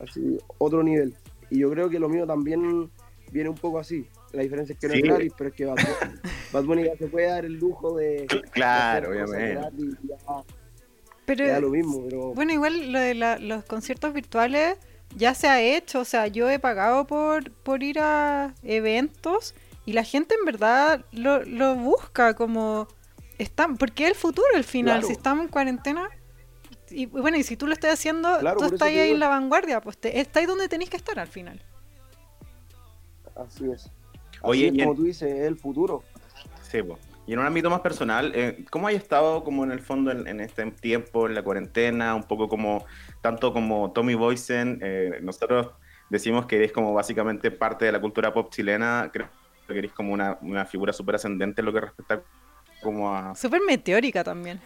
así, 0.00 0.38
otro 0.58 0.82
nivel. 0.82 1.14
Y 1.50 1.60
yo 1.60 1.70
creo 1.70 1.88
que 1.88 1.98
lo 1.98 2.08
mío 2.08 2.26
también 2.26 2.90
viene 3.30 3.48
un 3.48 3.56
poco 3.56 3.78
así. 3.78 4.06
La 4.32 4.42
diferencia 4.42 4.72
es 4.72 4.78
que 4.78 4.88
no 4.88 4.94
Sí. 4.94 5.00
es 5.00 5.04
gratis, 5.06 5.32
pero 5.36 5.50
es 5.50 5.56
que 5.56 5.64
Bad 5.66 5.76
Bunny, 5.76 6.14
Bad 6.52 6.64
Bunny 6.64 6.84
ya 6.84 6.96
se 6.96 7.06
puede 7.08 7.26
dar 7.26 7.44
el 7.44 7.54
lujo 7.54 7.96
de, 7.96 8.26
Claro, 8.52 9.10
obviamente. 9.10 9.54
gratis, 9.54 9.94
ya. 10.04 10.16
Pero, 11.24 11.60
lo 11.60 11.68
mismo, 11.70 12.02
pero 12.08 12.34
bueno, 12.34 12.52
igual 12.52 12.92
lo 12.92 12.98
de 12.98 13.14
la- 13.14 13.38
los 13.38 13.64
conciertos 13.64 14.12
virtuales 14.12 14.76
ya 15.16 15.34
se 15.34 15.48
ha 15.48 15.60
hecho. 15.60 16.00
O 16.00 16.04
sea, 16.04 16.26
yo 16.26 16.48
he 16.50 16.58
pagado 16.58 17.06
por, 17.06 17.50
por 17.52 17.82
ir 17.82 17.98
a 18.00 18.54
eventos 18.62 19.54
y 19.86 19.92
la 19.92 20.02
gente 20.04 20.34
en 20.38 20.44
verdad 20.44 21.04
lo, 21.12 21.44
lo 21.44 21.74
busca 21.76 22.34
como... 22.34 22.88
Están, 23.38 23.76
porque 23.76 24.04
es 24.04 24.10
el 24.10 24.14
futuro 24.16 24.46
al 24.54 24.64
final. 24.64 24.96
Claro. 25.00 25.06
Si 25.06 25.12
estamos 25.12 25.44
en 25.44 25.48
cuarentena... 25.50 26.08
Y 26.90 27.06
bueno, 27.06 27.36
y 27.38 27.42
si 27.42 27.56
tú 27.56 27.66
lo 27.66 27.72
estás 27.72 27.92
haciendo, 27.94 28.38
Claro, 28.40 28.58
tú 28.58 28.64
estás 28.66 28.82
ahí 28.82 28.98
digo. 28.98 29.14
en 29.14 29.20
la 29.20 29.28
vanguardia, 29.28 29.80
pues 29.80 29.96
te, 29.98 30.20
estás 30.20 30.40
ahí 30.42 30.46
donde 30.46 30.68
tenés 30.68 30.90
que 30.90 30.96
estar 30.96 31.18
al 31.18 31.28
final. 31.28 31.62
así 33.36 33.64
es. 33.70 33.90
Oye, 34.42 34.66
es 34.68 34.74
y 34.74 34.78
en- 34.80 34.84
como 34.84 34.96
tú 34.96 35.04
dices, 35.04 35.30
es 35.30 35.46
el 35.46 35.56
futuro. 35.56 36.02
Sí, 36.62 36.82
po. 36.82 36.98
Y 37.26 37.34
en 37.34 37.38
un 37.38 37.46
ámbito 37.46 37.70
más 37.70 37.80
personal, 37.80 38.32
eh, 38.34 38.64
¿cómo 38.70 38.88
has 38.88 38.94
estado 38.94 39.44
como 39.44 39.62
en 39.62 39.70
el 39.70 39.80
fondo 39.80 40.10
en, 40.10 40.26
en 40.26 40.40
este 40.40 40.68
tiempo, 40.72 41.26
en 41.28 41.34
la 41.34 41.42
cuarentena, 41.42 42.14
un 42.14 42.24
poco 42.24 42.48
como, 42.48 42.84
tanto 43.20 43.52
como 43.52 43.92
Tommy 43.92 44.14
Boysen, 44.14 44.80
eh, 44.82 45.20
nosotros 45.22 45.68
decimos 46.10 46.46
que 46.46 46.56
eres 46.56 46.72
como 46.72 46.92
básicamente 46.92 47.50
parte 47.50 47.84
de 47.84 47.92
la 47.92 48.00
cultura 48.00 48.34
pop 48.34 48.50
chilena, 48.50 49.08
creo 49.12 49.28
que 49.68 49.78
eres 49.78 49.92
como 49.92 50.12
una, 50.12 50.36
una 50.42 50.66
figura 50.66 50.92
súper 50.92 51.14
ascendente 51.14 51.60
en 51.60 51.66
lo 51.66 51.72
que 51.72 51.80
respecta 51.80 52.22
como 52.82 53.14
a... 53.14 53.34
Súper 53.36 53.60
meteórica 53.66 54.24
también. 54.24 54.60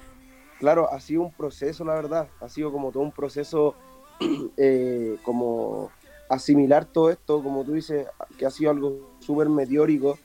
Claro, 0.59 0.91
ha 0.91 0.99
sido 1.01 1.21
un 1.23 1.33
proceso, 1.33 1.85
la 1.85 1.95
verdad. 1.95 2.29
Ha 2.41 2.49
sido 2.49 2.73
como 2.73 2.91
todo 2.91 3.03
un 3.03 3.13
proceso, 3.13 3.75
eh, 4.57 5.19
como 5.23 5.93
asimilar 6.31 6.87
todo 6.87 7.11
esto, 7.11 7.43
como 7.43 7.65
tú 7.65 7.75
dices, 7.75 8.07
que 8.39 8.47
ha 8.47 8.51
sido 8.51 8.71
algo 8.71 8.99
súper 9.27 9.49
meteórico, 9.49 10.19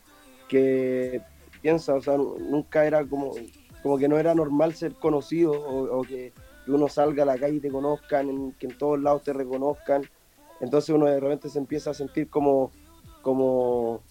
que 0.47 1.21
piensa, 1.61 1.95
o 1.95 2.01
sea, 2.01 2.17
nu- 2.17 2.37
nunca 2.39 2.85
era 2.85 3.05
como, 3.05 3.33
como 3.81 3.97
que 3.97 4.07
no 4.07 4.17
era 4.17 4.35
normal 4.35 4.73
ser 4.75 4.95
conocido 4.95 5.51
o, 5.53 6.03
que, 6.03 6.33
uno 6.67 6.87
salga 6.87 7.23
a 7.23 7.25
la 7.25 7.37
calle 7.39 7.55
y 7.57 7.59
te 7.59 7.71
conozcan, 7.71 8.53
que 8.53 8.67
en 8.67 8.77
todos 8.77 9.01
lados 9.01 9.23
te 9.23 9.33
reconozcan. 9.33 10.03
Entonces 10.59 10.89
uno 10.95 11.07
de 11.07 11.19
repente 11.19 11.49
se 11.49 11.57
empieza 11.57 11.89
a 11.89 11.93
sentir 11.93 12.29
como, 12.29 12.71
como 13.21 14.03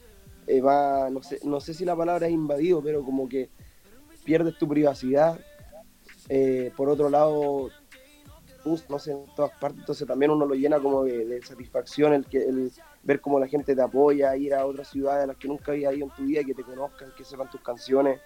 eh, 0.46 0.60
va, 0.60 1.08
no 1.10 1.22
sé, 1.22 1.38
no 1.44 1.60
sé 1.60 1.72
si 1.74 1.84
la 1.84 1.96
palabra 1.96 2.26
es 2.26 2.32
invadido, 2.32 2.82
pero 2.82 3.04
como 3.04 3.28
que 3.28 3.48
pierdes 4.24 4.58
tu 4.58 4.68
privacidad. 4.68 5.38
Eh, 6.28 6.72
por 6.76 6.88
otro 6.90 7.08
lado, 7.08 7.70
no 8.88 8.98
sé, 8.98 9.12
en 9.12 9.24
todas 9.34 9.52
partes, 9.58 9.78
entonces 9.80 10.06
también 10.06 10.32
uno 10.32 10.44
lo 10.44 10.54
llena 10.54 10.80
como 10.80 11.04
de, 11.04 11.24
de 11.24 11.42
satisfacción 11.42 12.12
el, 12.12 12.26
que, 12.26 12.38
el 12.38 12.72
ver 13.02 13.20
cómo 13.20 13.38
la 13.40 13.46
gente 13.48 13.74
te 13.74 13.82
apoya, 13.82 14.36
ir 14.36 14.54
a 14.54 14.66
otras 14.66 14.88
ciudades 14.88 15.24
a 15.24 15.26
las 15.28 15.36
que 15.36 15.48
nunca 15.48 15.72
había 15.72 15.92
ido 15.92 16.06
en 16.06 16.12
tu 16.14 16.22
vida, 16.24 16.44
que 16.44 16.54
te 16.54 16.62
conozcan, 16.62 17.12
que 17.16 17.24
sepan 17.24 17.50
tus 17.50 17.60
canciones. 17.62 18.20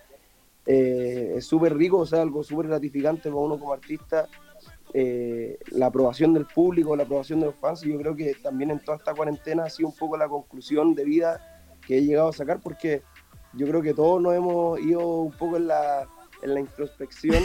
Eh, 0.66 1.34
es 1.36 1.46
súper 1.46 1.76
rico, 1.76 1.98
o 1.98 2.06
sea, 2.06 2.22
algo 2.22 2.42
súper 2.42 2.68
gratificante 2.68 3.28
para 3.28 3.36
uno 3.40 3.58
como 3.58 3.72
artista. 3.72 4.26
Eh, 4.92 5.58
la 5.72 5.86
aprobación 5.86 6.32
del 6.34 6.46
público, 6.46 6.94
la 6.96 7.02
aprobación 7.02 7.40
de 7.40 7.46
los 7.46 7.54
fans, 7.56 7.84
y 7.84 7.92
yo 7.92 7.98
creo 7.98 8.14
que 8.14 8.34
también 8.42 8.70
en 8.70 8.80
toda 8.80 8.96
esta 8.98 9.14
cuarentena 9.14 9.64
ha 9.64 9.70
sido 9.70 9.88
un 9.88 9.94
poco 9.96 10.16
la 10.16 10.28
conclusión 10.28 10.94
de 10.94 11.04
vida 11.04 11.40
que 11.86 11.98
he 11.98 12.02
llegado 12.04 12.28
a 12.28 12.32
sacar, 12.32 12.60
porque 12.60 13.02
yo 13.52 13.66
creo 13.66 13.82
que 13.82 13.92
todos 13.94 14.20
nos 14.22 14.34
hemos 14.34 14.80
ido 14.80 15.22
un 15.22 15.32
poco 15.32 15.56
en 15.56 15.66
la, 15.68 16.08
en 16.42 16.54
la 16.54 16.60
introspección 16.60 17.42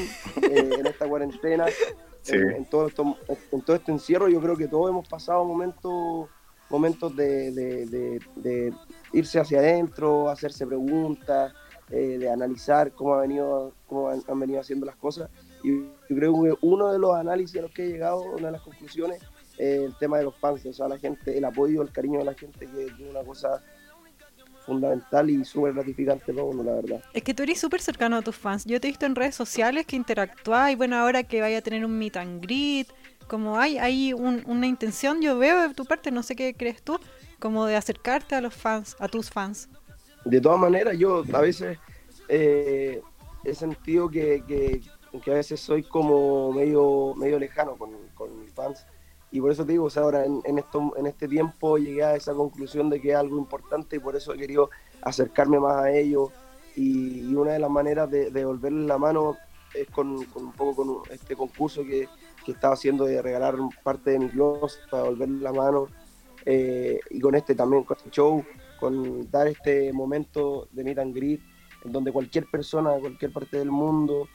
eh, 0.51 0.69
en 0.79 0.85
esta 0.87 1.07
cuarentena, 1.07 1.65
Sí. 2.21 2.35
en, 2.35 2.49
en 2.51 2.65
todo 2.65 2.87
esto, 2.87 3.15
en 3.51 3.61
todo 3.61 3.77
este 3.77 3.93
encierro, 3.93 4.27
yo 4.27 4.41
creo 4.41 4.57
que 4.57 4.67
todos 4.67 4.89
hemos 4.89 5.07
pasado 5.07 5.43
momentos 5.45 6.27
momentos 6.69 7.15
de, 7.15 7.51
de- 7.51 8.73
irse 9.11 9.39
hacia 9.39 9.59
adentro, 9.59 10.29
hacerse 10.29 10.67
preguntas, 10.67 11.53
eh, 11.89 12.17
de 12.19 12.29
analizar 12.29 12.91
cómo, 12.91 13.15
ha 13.15 13.21
venido, 13.21 13.73
cómo 13.87 14.09
han, 14.09 14.39
venido 14.39 14.59
haciendo 14.59 14.85
las 14.85 14.95
cosas. 14.95 15.29
Y 15.63 15.79
yo 15.79 16.15
creo 16.15 16.43
que 16.43 16.55
uno 16.61 16.91
de 16.91 16.99
los 16.99 17.15
análisis 17.15 17.57
a 17.57 17.63
los 17.63 17.71
que 17.71 17.85
he 17.85 17.87
llegado, 17.87 18.21
una 18.21 18.47
de 18.47 18.51
las 18.53 18.61
conclusiones, 18.61 19.21
es 19.57 19.81
el 19.81 19.97
tema 19.97 20.17
de 20.19 20.23
los 20.25 20.35
fans, 20.37 20.65
o 20.65 20.73
sea, 20.73 20.87
la 20.87 20.97
gente, 20.97 21.37
el 21.37 21.43
apoyo, 21.43 21.81
el 21.81 21.91
cariño 21.91 22.19
de 22.19 22.25
la 22.25 22.33
gente, 22.33 22.65
que 22.65 22.85
es 22.85 22.93
una 23.09 23.23
cosa 23.23 23.61
fundamental 24.65 25.29
y 25.29 25.43
súper 25.43 25.73
gratificante 25.73 26.31
para 26.31 26.43
uno, 26.45 26.63
la 26.63 26.73
verdad. 26.73 27.01
Es 27.13 27.23
que 27.23 27.33
tú 27.33 27.43
eres 27.43 27.59
súper 27.59 27.81
cercano 27.81 28.17
a 28.17 28.21
tus 28.21 28.35
fans. 28.35 28.65
Yo 28.65 28.79
te 28.79 28.87
he 28.87 28.91
visto 28.91 29.05
en 29.07 29.15
redes 29.15 29.35
sociales 29.35 29.85
que 29.87 29.95
interactúas 29.95 30.71
y 30.71 30.75
bueno, 30.75 30.95
ahora 30.95 31.23
que 31.23 31.41
vaya 31.41 31.57
a 31.57 31.61
tener 31.61 31.83
un 31.83 31.97
meet 31.97 32.17
and 32.17 32.41
greet, 32.41 32.87
como 33.29 33.57
hay, 33.57 33.77
hay 33.77 34.11
un- 34.11 34.43
una 34.47 34.67
intención, 34.67 35.21
yo 35.21 35.37
veo 35.37 35.69
de 35.69 35.73
tu 35.73 35.85
parte, 35.85 36.11
no 36.11 36.23
sé 36.23 36.35
qué 36.35 36.53
crees 36.53 36.81
tú, 36.81 36.99
como 37.39 37.65
de 37.65 37.77
acercarte 37.77 38.35
a 38.35 38.41
los 38.41 38.53
fans, 38.53 38.97
a 38.99 39.07
tus 39.07 39.29
fans. 39.29 39.69
de 40.25 40.41
todas 40.41 40.59
maneras, 40.59 40.97
yo 40.97 41.23
a 41.33 41.39
veces 41.39 41.77
eh, 42.27 43.01
he 43.45 43.55
sentido 43.55 44.09
que, 44.09 44.43
que, 44.45 45.31
a 45.31 45.35
veces 45.35 45.59
soy 45.61 45.83
como 45.83 46.51
medio, 46.51 47.13
medio 47.15 47.39
lejano 47.39 47.77
con, 47.77 47.91
con 48.15 48.37
mis 48.41 48.51
fans. 48.51 48.85
Y 49.31 49.39
por 49.39 49.51
eso 49.51 49.63
te 49.65 49.73
digo, 49.73 49.85
o 49.85 49.89
sea, 49.89 50.03
ahora 50.03 50.25
en, 50.25 50.41
en, 50.43 50.57
esto, 50.57 50.93
en 50.97 51.05
este 51.05 51.27
tiempo 51.27 51.77
llegué 51.77 52.03
a 52.03 52.15
esa 52.15 52.33
conclusión 52.33 52.89
de 52.89 52.99
que 52.99 53.11
es 53.11 53.15
algo 53.15 53.37
importante 53.37 53.95
y 53.95 53.99
por 53.99 54.15
eso 54.15 54.33
he 54.33 54.37
querido 54.37 54.69
acercarme 55.01 55.59
más 55.59 55.77
a 55.77 55.91
ellos. 55.91 56.29
Y, 56.75 57.33
una 57.35 57.53
de 57.53 57.59
las 57.59 57.69
maneras 57.69 58.09
de, 58.09 58.25
de 58.25 58.31
devolverles 58.31 58.87
la 58.87 58.97
mano 58.97 59.37
es 59.73 59.87
con 59.89 60.07
un 60.09 60.51
poco 60.53 60.75
con 60.75 61.11
este 61.11 61.35
concurso 61.35 61.83
que, 61.83 62.07
que 62.49 62.55
estaba 62.55 62.73
haciendo 62.73 63.05
de 63.05 63.21
regalar 63.21 63.55
parte 63.83 64.11
de 64.11 64.19
mi 64.19 64.29
closet 64.29 64.81
para 64.89 65.03
devolverles 65.03 65.41
la 65.41 65.53
mano. 65.53 65.87
Eh, 66.45 66.99
y 67.09 67.19
con 67.19 67.35
este 67.35 67.53
también, 67.53 67.83
con 67.83 67.97
este 67.97 68.09
show, 68.09 68.43
con 68.79 69.29
dar 69.29 69.47
este 69.47 69.93
momento 69.93 70.67
de 70.71 70.83
meet 70.83 70.99
and 70.99 71.15
greet, 71.15 71.41
en 71.83 71.91
donde 71.91 72.11
cualquier 72.11 72.45
persona 72.47 72.93
de 72.93 73.01
cualquier 73.01 73.31
parte 73.31 73.57
del 73.57 73.71
mundo 73.71 74.27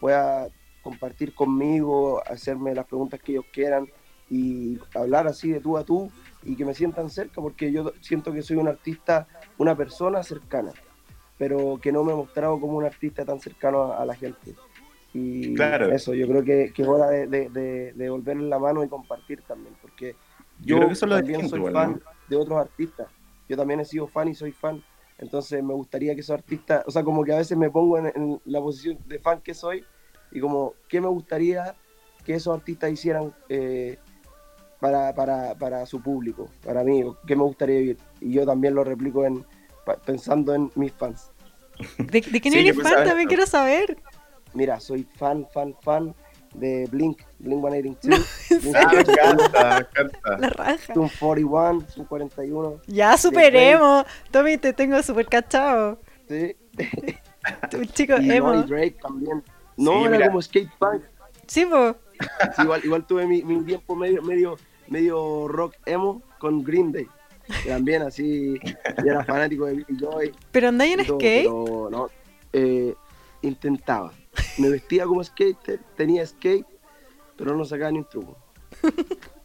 pueda 0.00 0.48
compartir 0.82 1.34
conmigo, 1.34 2.22
hacerme 2.26 2.74
las 2.74 2.86
preguntas 2.86 3.20
que 3.20 3.32
ellos 3.32 3.44
quieran 3.52 3.88
y 4.30 4.78
hablar 4.94 5.26
así 5.26 5.50
de 5.52 5.60
tú 5.60 5.76
a 5.76 5.84
tú 5.84 6.10
y 6.42 6.56
que 6.56 6.64
me 6.64 6.74
sientan 6.74 7.10
cerca, 7.10 7.40
porque 7.40 7.70
yo 7.70 7.92
siento 8.00 8.32
que 8.32 8.42
soy 8.42 8.56
un 8.56 8.68
artista, 8.68 9.28
una 9.58 9.76
persona 9.76 10.22
cercana, 10.22 10.72
pero 11.36 11.78
que 11.80 11.92
no 11.92 12.02
me 12.02 12.12
he 12.12 12.16
mostrado 12.16 12.58
como 12.58 12.78
un 12.78 12.84
artista 12.84 13.24
tan 13.24 13.40
cercano 13.40 13.92
a, 13.92 13.98
a 13.98 14.06
la 14.06 14.14
gente. 14.14 14.54
Y 15.12 15.54
Claro. 15.54 15.90
eso, 15.92 16.14
yo 16.14 16.26
creo 16.28 16.44
que, 16.44 16.72
que 16.72 16.82
es 16.82 16.88
hora 16.88 17.08
de, 17.10 17.26
de, 17.26 17.92
de, 17.94 18.34
la 18.36 18.58
mano 18.58 18.84
y 18.84 18.88
compartir 18.88 19.42
también, 19.42 19.74
porque 19.82 20.14
Yo 20.60 20.76
yo, 20.76 20.76
creo 20.76 20.88
que 20.88 20.92
eso 20.94 21.06
es 21.06 21.10
lo 21.10 21.16
también 21.16 21.48
soy 21.48 21.58
igual, 21.58 21.72
fan 21.72 21.92
¿no? 21.92 22.00
de 22.28 22.36
otros 22.36 22.58
artistas. 22.58 23.08
Yo 23.48 23.56
también 23.56 23.80
he 23.80 23.84
sido 23.84 24.06
fan 24.06 24.28
y 24.28 24.34
soy 24.34 24.52
fan. 24.52 24.82
Entonces 25.18 25.62
me 25.62 25.74
gustaría 25.74 26.14
que 26.14 26.20
esos 26.20 26.34
artistas, 26.34 26.84
o 26.86 26.90
sea, 26.90 27.02
como 27.02 27.24
que 27.24 27.32
a 27.32 27.38
veces 27.38 27.56
me 27.58 27.70
pongo 27.70 27.98
en, 27.98 28.06
en 28.06 28.40
la 28.44 28.60
posición 28.60 28.98
de 29.06 29.18
fan 29.18 29.40
que 29.40 29.52
soy 29.54 29.84
y 30.30 30.40
como, 30.40 30.74
¿qué 30.88 31.00
me 31.00 31.08
gustaría 31.08 31.74
que 32.24 32.34
esos 32.34 32.56
artistas 32.56 32.90
hicieran 32.92 33.34
eh, 33.48 33.98
para, 34.80 35.14
para, 35.14 35.54
para 35.56 35.84
su 35.86 36.00
público, 36.00 36.48
para 36.64 36.84
mí? 36.84 37.02
¿Qué 37.26 37.36
me 37.36 37.42
gustaría 37.42 37.78
vivir? 37.80 37.98
Y 38.20 38.32
yo 38.32 38.46
también 38.46 38.74
lo 38.74 38.84
replico 38.84 39.26
en, 39.26 39.44
pensando 40.06 40.54
en 40.54 40.70
mis 40.76 40.92
fans. 40.92 41.32
¿De, 41.98 42.20
de 42.20 42.40
quién 42.40 42.52
Sí, 42.54 42.60
eres 42.60 42.76
yo 42.76 42.82
fan? 42.82 43.04
También 43.04 43.28
quiero 43.28 43.46
saber. 43.46 43.96
Mira, 44.54 44.80
soy 44.80 45.06
fan, 45.16 45.46
fan, 45.52 45.74
fan 45.82 46.14
de 46.54 46.88
Blink, 46.90 47.22
Blink 47.38 47.60
182, 47.62 48.00
Blink 48.50 48.76
Ah, 48.76 48.90
me 48.92 49.04
182, 49.04 49.48
encanta, 49.48 49.70
me 49.70 49.78
encanta. 50.02 50.38
La 50.38 50.48
raja. 50.50 50.94
Zoom 50.94 51.08
41, 51.20 51.80
Zoom 51.88 52.06
41, 52.06 52.80
Ya 52.88 53.16
superemos. 53.16 54.04
Tommy, 54.32 54.56
te 54.58 54.72
tengo 54.72 55.02
súper 55.02 55.26
cachado. 55.26 55.98
sí. 56.28 56.56
Un 57.74 57.86
chico 57.86 58.18
y 58.20 58.30
emo. 58.32 58.52
no, 58.52 58.60
y 58.60 58.68
Drake 58.68 58.96
también. 59.02 59.42
No, 59.76 59.92
Sí, 59.92 59.98
era 60.04 60.10
mira. 60.10 60.26
como 60.28 60.42
skate 60.42 60.70
punk. 60.78 61.02
Sí, 61.46 61.64
po. 61.66 61.96
Sí, 62.54 62.62
igual, 62.62 62.80
igual 62.84 63.06
tuve 63.06 63.26
mi, 63.26 63.42
mi 63.42 63.64
tiempo 63.64 63.96
medio, 63.96 64.20
medio, 64.22 64.56
medio 64.88 65.48
rock 65.48 65.74
emo 65.86 66.22
con 66.38 66.62
Green 66.62 66.92
Day. 66.92 67.06
También 67.66 68.02
así, 68.02 68.58
yo 69.04 69.10
era 69.10 69.24
fanático 69.24 69.64
de 69.66 69.72
Billy 69.72 69.98
Joy. 69.98 70.32
Pero 70.52 70.68
andáis 70.68 70.98
en 70.98 71.04
skate. 71.04 71.44
pero 71.44 71.88
no, 71.90 72.08
eh, 72.52 72.94
intentaba. 73.42 74.12
Me 74.58 74.68
vestía 74.70 75.04
como 75.04 75.22
skater, 75.24 75.80
tenía 75.96 76.24
skate, 76.26 76.66
pero 77.36 77.56
no 77.56 77.64
sacaba 77.64 77.90
ni 77.90 77.98
un 77.98 78.04
truco. 78.08 78.36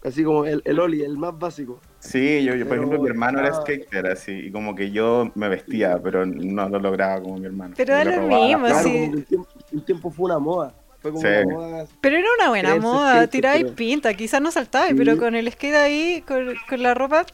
Así 0.04 0.24
como 0.24 0.46
el, 0.46 0.62
el 0.66 0.80
Oli, 0.80 1.02
el 1.02 1.18
más 1.18 1.38
básico. 1.38 1.80
Sí, 2.00 2.44
yo, 2.44 2.54
yo, 2.54 2.68
por 2.68 2.78
ejemplo, 2.78 3.02
mi 3.02 3.10
hermano 3.10 3.40
era 3.40 3.54
skater, 3.54 4.06
así, 4.08 4.32
y 4.34 4.52
como 4.52 4.76
que 4.76 4.92
yo 4.92 5.32
me 5.34 5.50
vestía, 5.50 6.00
pero 6.02 6.26
no 6.26 6.70
lo 6.70 6.80
lograba 6.80 7.20
como 7.22 7.38
mi 7.38 7.46
hermano. 7.48 7.74
Pero 7.76 7.98
le 8.04 8.16
lo 8.18 8.22
mismo. 8.28 8.66
Claro, 8.68 8.84
sí. 8.84 9.10
un 9.12 9.24
tiempo, 9.24 9.50
un 9.72 9.86
tiempo 9.86 10.12
fue 10.12 10.26
una 10.26 10.38
moda. 10.38 10.76
Fue 11.00 11.12
como 11.12 11.22
Sí. 11.24 11.28
una 11.28 11.54
moda. 11.56 11.86
Pero 12.02 12.18
era 12.18 12.28
una 12.40 12.50
buena 12.50 12.76
moda, 12.76 13.28
tiráis 13.28 13.64
pero- 13.64 13.76
pinta, 13.76 14.14
quizás 14.14 14.42
no 14.42 14.52
saltáis, 14.52 14.92
Sí. 14.92 14.96
pero 14.98 15.18
con 15.18 15.34
el 15.36 15.52
skate 15.52 15.76
ahí, 15.76 16.24
con, 16.28 16.54
con 16.70 16.84
la 16.84 16.94
ropa, 16.94 17.26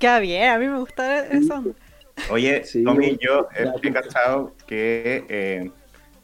queda 0.00 0.18
bien, 0.18 0.48
a 0.50 0.58
mí 0.58 0.66
me 0.66 0.78
gusta 0.80 1.24
eso. 1.26 1.62
Oye, 2.30 2.64
Sí, 2.64 2.82
Tommy, 2.82 3.16
yo- 3.20 3.46
he 3.82 3.92
cachado 3.92 4.54
que, 4.66 5.24
eh, 5.28 5.70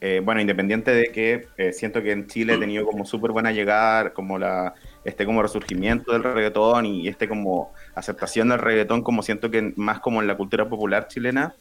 eh, 0.00 0.20
bueno, 0.24 0.40
independiente 0.40 0.92
de 0.92 1.06
que 1.08 1.48
eh, 1.56 1.72
siento 1.72 2.02
que 2.02 2.12
en 2.12 2.28
Chile 2.28 2.54
he 2.54 2.58
tenido 2.58 2.86
como 2.86 3.04
súper 3.04 3.32
buena 3.32 3.50
llegada, 3.50 4.12
como 4.12 4.38
la 4.38 4.74
este 5.04 5.26
como 5.26 5.42
resurgimiento 5.42 6.12
del 6.12 6.22
reggaetón 6.22 6.86
y 6.86 7.08
este 7.08 7.28
como 7.28 7.72
aceptación 7.96 8.50
del 8.50 8.60
reggaetón, 8.60 9.02
como 9.02 9.22
siento 9.22 9.50
que 9.50 9.72
más 9.76 9.98
como 9.98 10.20
en 10.20 10.28
la 10.28 10.36
cultura 10.36 10.68
popular 10.68 11.08
chilena, 11.08 11.54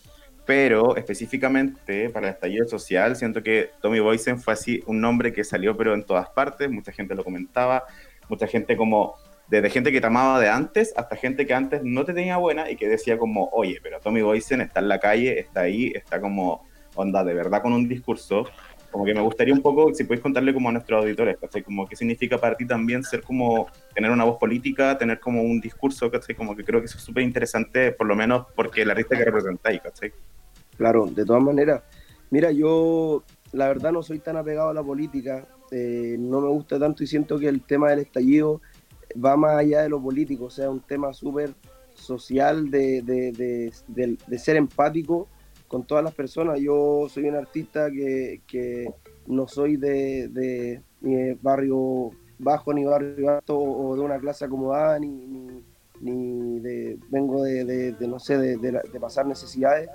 pero 0.46 0.96
específicamente 0.98 2.10
para 2.12 2.28
el 2.28 2.34
estallido 2.34 2.68
social, 2.68 3.16
siento 3.16 3.42
que 3.42 3.72
Tommy 3.82 4.00
Boysen 4.02 4.40
fue 4.40 4.54
así 4.54 4.84
un 4.86 5.02
nombre 5.02 5.34
que 5.34 5.44
salió 5.44 5.76
pero 5.76 5.96
en 5.96 6.04
todas 6.04 6.30
partes, 6.30 6.70
mucha 6.70 6.92
gente 6.92 7.16
lo 7.16 7.24
comentaba, 7.24 7.86
mucha 8.30 8.46
gente 8.46 8.78
como, 8.78 9.16
desde 9.48 9.72
gente 9.72 9.92
que 9.92 10.00
te 10.00 10.08
amaba 10.08 10.40
de 10.40 10.50
antes 10.50 10.94
hasta 10.96 11.16
gente 11.16 11.48
que 11.48 11.56
antes 11.56 11.82
no 11.84 12.06
te 12.06 12.14
tenía 12.14 12.38
buena 12.38 12.70
y 12.70 12.76
que 12.76 12.88
decía 12.88 13.18
como, 13.18 13.50
oye, 13.52 13.80
pero 13.82 14.00
Tommy 14.00 14.22
Boysen 14.22 14.62
está 14.62 14.80
en 14.80 14.90
la 14.90 15.00
calle, 15.00 15.40
está 15.40 15.62
ahí, 15.62 15.92
está 15.96 16.22
como, 16.22 16.67
onda, 16.98 17.24
de 17.24 17.34
verdad 17.34 17.62
con 17.62 17.72
un 17.74 17.88
discurso, 17.88 18.46
como 18.92 19.06
que 19.06 19.14
me 19.14 19.22
gustaría 19.22 19.54
un 19.54 19.62
poco, 19.62 19.94
si 19.94 20.04
podéis 20.04 20.22
contarle 20.22 20.54
como 20.54 20.70
a 20.70 20.72
nuestros 20.72 21.02
auditores, 21.02 21.38
¿cachai? 21.40 21.62
Como 21.64 21.88
qué 21.88 21.96
significa 21.96 22.38
para 22.38 22.56
ti 22.56 22.66
también 22.66 23.04
ser 23.04 23.22
como, 23.22 23.68
tener 23.94 24.10
una 24.12 24.24
voz 24.24 24.38
política, 24.38 24.98
tener 24.98 25.20
como 25.20 25.42
un 25.44 25.60
discurso, 25.60 26.10
¿cachai? 26.10 26.36
Como 26.36 26.56
que 26.56 26.64
creo 26.64 26.80
que 26.80 26.86
eso 26.88 26.98
es 26.98 27.04
súper 27.04 27.24
interesante, 27.24 27.92
por 27.92 28.08
lo 28.08 28.16
menos 28.16 28.48
porque 28.56 28.86
la 28.86 28.94
artista 28.94 29.18
que 29.18 29.26
representáis, 29.26 29.82
¿cachai? 29.82 30.12
Claro, 30.78 31.06
de 31.06 31.26
todas 31.26 31.42
maneras. 31.44 31.84
Mira, 32.30 32.52
yo 32.52 33.24
la 33.52 33.68
verdad 33.68 33.92
no 33.92 34.04
soy 34.04 34.20
tan 34.20 34.38
apegado 34.38 34.70
a 34.70 34.74
la 34.74 34.84
política, 34.84 35.46
eh, 35.72 36.16
no 36.20 36.42
me 36.42 36.50
gusta 36.50 36.80
tanto 36.80 37.04
y 37.04 37.08
siento 37.08 37.38
que 37.40 37.48
el 37.48 37.62
tema 37.62 37.90
del 37.90 38.00
estallido 38.00 38.62
va 39.24 39.36
más 39.38 39.58
allá 39.58 39.82
de 39.84 39.90
lo 39.90 40.02
político, 40.02 40.46
o 40.46 40.50
sea, 40.50 40.70
un 40.70 40.82
tema 40.82 41.14
súper 41.14 41.54
social 41.94 42.70
de, 42.70 43.02
de, 43.02 43.32
de, 43.32 43.72
de- 43.88 44.18
de 44.28 44.40
ser 44.40 44.56
empático 44.56 45.28
con 45.68 45.86
todas 45.86 46.04
las 46.04 46.14
personas. 46.16 46.60
Yo 46.60 47.08
soy 47.10 47.26
un 47.30 47.36
artista 47.36 47.90
que, 47.92 48.42
que 48.48 48.88
no 49.26 49.48
soy 49.48 49.78
de, 49.78 50.30
de 50.30 50.84
barrio 51.42 52.12
bajo 52.38 52.74
ni 52.74 52.86
barrio 52.86 53.30
alto 53.30 53.58
o 53.60 53.96
de 53.96 54.02
una 54.02 54.20
clase 54.20 54.46
acomodada 54.46 55.00
ni, 55.00 55.10
ni, 55.10 55.66
ni 56.00 56.60
de 56.60 57.00
vengo 57.08 57.44
de, 57.44 57.96
no 58.08 58.20
sé 58.20 58.38
de, 58.38 58.58
pasar 59.00 59.26
necesidades 59.26 59.90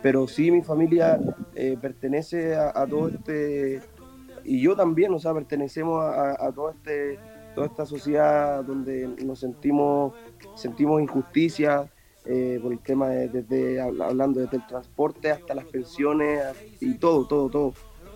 pero 0.00 0.26
sí 0.28 0.50
mi 0.52 0.62
familia 0.62 1.18
eh, 1.54 1.76
pertenece 1.80 2.54
a, 2.54 2.70
a 2.74 2.86
todo 2.88 3.08
este 3.08 3.84
y 4.44 4.62
yo 4.62 4.76
también 4.76 5.12
o 5.14 5.18
sea 5.18 5.34
pertenecemos 5.34 6.02
a, 6.02 6.32
a- 6.32 6.46
a 6.48 6.52
todo 6.52 6.70
este 6.70 7.20
toda 7.54 7.66
esta 7.66 7.84
sociedad 7.86 8.64
donde 8.64 9.08
nos 9.24 9.40
sentimos 9.40 10.14
sentimos 10.54 11.02
injusticia 11.02 11.90
eh, 12.28 12.58
por 12.62 12.72
el 12.72 12.80
tema 12.80 13.08
de, 13.10 13.28
desde 13.28 13.80
habla- 13.80 14.06
hablando 14.06 14.40
desde 14.40 14.56
el 14.58 14.66
transporte 14.66 15.30
hasta 15.30 15.54
las 15.54 15.66
pensiones 15.66 16.42
y 16.80 16.94
todo 16.98 17.26
todo 17.26 17.48
todo. 17.50 17.74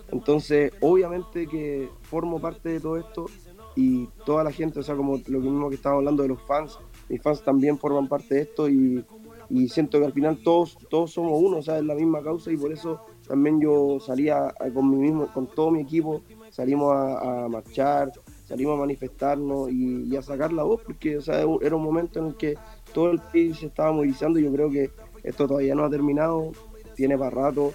Entonces 0.08 0.72
obviamente 0.80 1.48
que 1.48 1.90
formo 2.02 2.40
parte 2.40 2.68
de 2.70 2.80
todo 2.80 2.98
esto 2.98 3.26
y 3.74 4.08
toda 4.24 4.44
la 4.44 4.52
gente 4.52 4.80
o 4.80 4.82
sea 4.82 4.96
como 4.96 5.18
lo 5.26 5.40
mismo 5.40 5.68
que 5.70 5.76
estaba 5.76 5.96
hablando 5.96 6.22
de 6.22 6.28
los 6.28 6.42
fans 6.42 6.78
mis 7.08 7.22
fans 7.22 7.42
también 7.42 7.78
forman 7.78 8.06
parte 8.08 8.34
de 8.36 8.40
esto 8.42 8.68
y 8.68 9.04
y 9.48 9.68
siento 9.68 9.98
que 9.98 10.06
al 10.06 10.12
final 10.12 10.38
todos 10.42 10.78
todos 10.88 11.12
somos 11.12 11.32
uno, 11.42 11.58
o 11.58 11.62
sea, 11.62 11.76
es 11.78 11.84
la 11.84 11.94
misma 11.94 12.22
causa 12.22 12.50
y 12.50 12.56
por 12.56 12.72
eso 12.72 13.00
también 13.26 13.60
yo 13.60 13.98
salía 14.00 14.46
a- 14.48 14.70
con 14.72 14.88
mi 14.88 14.96
mismo, 14.96 15.30
con 15.30 15.46
todo 15.48 15.70
mi 15.70 15.80
equipo, 15.82 16.22
salimos 16.48 16.90
a, 16.94 17.44
a 17.44 17.48
marchar, 17.48 18.10
salimos 18.44 18.74
a 18.76 18.80
manifestarnos 18.80 19.70
y, 19.70 20.04
y 20.04 20.16
a 20.16 20.22
sacar 20.22 20.52
la 20.54 20.62
voz, 20.62 20.80
porque 20.86 21.18
o 21.18 21.20
sea, 21.20 21.44
era 21.60 21.76
un 21.76 21.82
momento 21.82 22.18
en 22.20 22.26
el 22.28 22.36
que 22.36 22.60
todo 22.92 23.10
el 23.10 23.18
país 23.18 23.58
se 23.58 23.66
estaba 23.66 23.92
movilizando 23.92 24.38
yo 24.38 24.52
creo 24.52 24.70
que 24.70 24.90
esto 25.22 25.46
todavía 25.46 25.74
no 25.74 25.84
ha 25.84 25.90
terminado, 25.90 26.52
tiene 26.94 27.16
para 27.16 27.30
rato, 27.30 27.72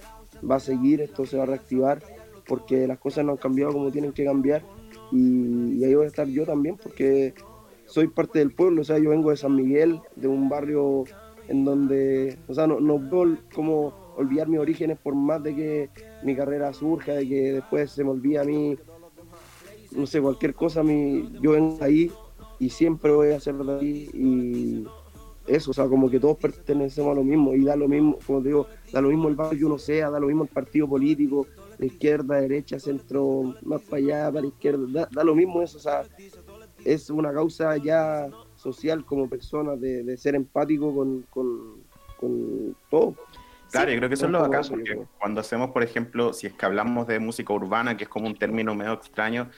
va 0.50 0.56
a 0.56 0.60
seguir, 0.60 1.02
esto 1.02 1.26
se 1.26 1.38
va 1.38 1.44
a 1.44 1.48
reactivar, 1.48 2.02
porque 2.48 2.88
las 2.88 2.98
cosas 3.00 3.26
no 3.26 3.34
han 3.34 3.38
cambiado 3.38 3.74
como 3.74 3.92
tienen 3.92 4.12
que 4.12 4.26
cambiar 4.26 4.64
y, 5.12 5.84
ahí 5.84 5.96
voy 5.96 6.06
a 6.06 6.08
estar 6.08 6.28
yo 6.28 6.46
también, 6.46 6.78
porque 6.82 7.34
soy 7.86 8.08
parte 8.08 8.40
del 8.40 8.54
pueblo, 8.54 8.82
o 8.82 8.86
sea, 8.86 8.98
yo 8.98 9.12
vengo 9.12 9.30
de 9.30 9.38
San 9.38 9.56
Miguel, 9.56 10.02
de 10.16 10.28
un 10.28 10.50
barrio 10.50 11.06
en 11.48 11.64
donde, 11.64 12.38
o 12.48 12.54
sea, 12.54 12.68
no, 12.68 12.80
no 12.80 12.98
puedo 13.10 13.38
como 13.54 13.94
olvidar 14.18 14.48
mis 14.48 14.60
orígenes 14.60 14.98
por 14.98 15.16
más 15.16 15.42
de 15.44 15.56
que 15.56 15.90
mi 16.24 16.36
carrera 16.36 16.74
surja, 16.74 17.14
de 17.14 17.28
que 17.28 17.54
después 17.54 17.92
se 17.92 18.04
me 18.04 18.10
olvide 18.10 18.40
a 18.40 18.44
mí, 18.44 18.78
no 19.92 20.06
sé, 20.06 20.22
cualquier 20.22 20.54
cosa, 20.54 20.84
mi, 20.84 21.32
yo 21.42 21.52
vengo 21.52 21.78
ahí 21.82 22.12
y 22.60 22.70
siempre 22.70 23.12
voy 23.12 23.32
a 23.32 23.38
hacerlo 23.38 23.80
ahí 23.80 24.10
y 24.14 24.86
eso, 25.48 25.72
o 25.72 25.74
sea, 25.74 25.88
como 25.88 26.10
que 26.10 26.20
todos 26.20 26.38
pertenecemos 26.38 27.12
a 27.12 27.16
lo 27.16 27.24
mismo 27.24 27.54
y 27.54 27.64
da 27.64 27.76
lo 27.76 27.88
mismo, 27.88 28.18
como 28.26 28.42
te 28.42 28.50
digo, 28.50 28.68
da 28.92 29.02
lo 29.02 29.10
mismo 29.10 29.30
el 29.30 29.36
barrio 29.36 29.60
que 29.60 29.66
uno 29.66 29.78
sea, 29.78 30.10
da 30.10 30.20
lo 30.20 30.28
mismo 30.28 30.44
el 30.44 30.50
partido 30.50 30.88
político, 30.88 31.48
de 31.78 31.88
izquierda, 31.88 32.42
derecha, 32.42 32.80
centro, 32.80 33.56
más 33.64 33.82
para 33.82 33.98
allá, 33.98 34.26
para 34.26 34.42
la 34.42 34.48
izquierda, 34.48 34.86
da, 34.90 35.10
da 35.12 35.24
lo 35.24 35.36
mismo 35.36 35.62
eso, 35.62 35.78
o 35.78 35.82
sea, 35.82 36.04
es 36.84 37.10
una 37.10 37.34
causa 37.34 37.78
ya 37.78 38.30
social 38.56 39.06
como 39.06 39.30
persona 39.30 39.76
de, 39.76 40.04
de 40.04 40.18
ser 40.18 40.36
empático 40.36 40.94
con, 40.94 41.24
con, 41.30 41.82
con 42.20 42.76
todo. 42.90 43.16
Claro, 43.72 43.92
yo 43.92 43.98
creo 43.98 44.10
que 44.10 44.16
eso 44.16 44.26
es 44.26 44.32
lo 44.32 44.40
bacán, 44.42 44.64
porque 44.70 44.98
cuando 45.20 45.42
hacemos, 45.42 45.72
por 45.72 45.84
ejemplo, 45.84 46.34
si 46.34 46.48
es 46.48 46.54
que 46.54 46.66
hablamos 46.66 47.06
de 47.08 47.20
música 47.20 47.54
urbana, 47.54 47.98
que 47.98 48.06
es 48.06 48.10
como 48.10 48.28
un 48.28 48.36
término 48.36 48.74
medio 48.76 48.94
extraño, 48.94 49.50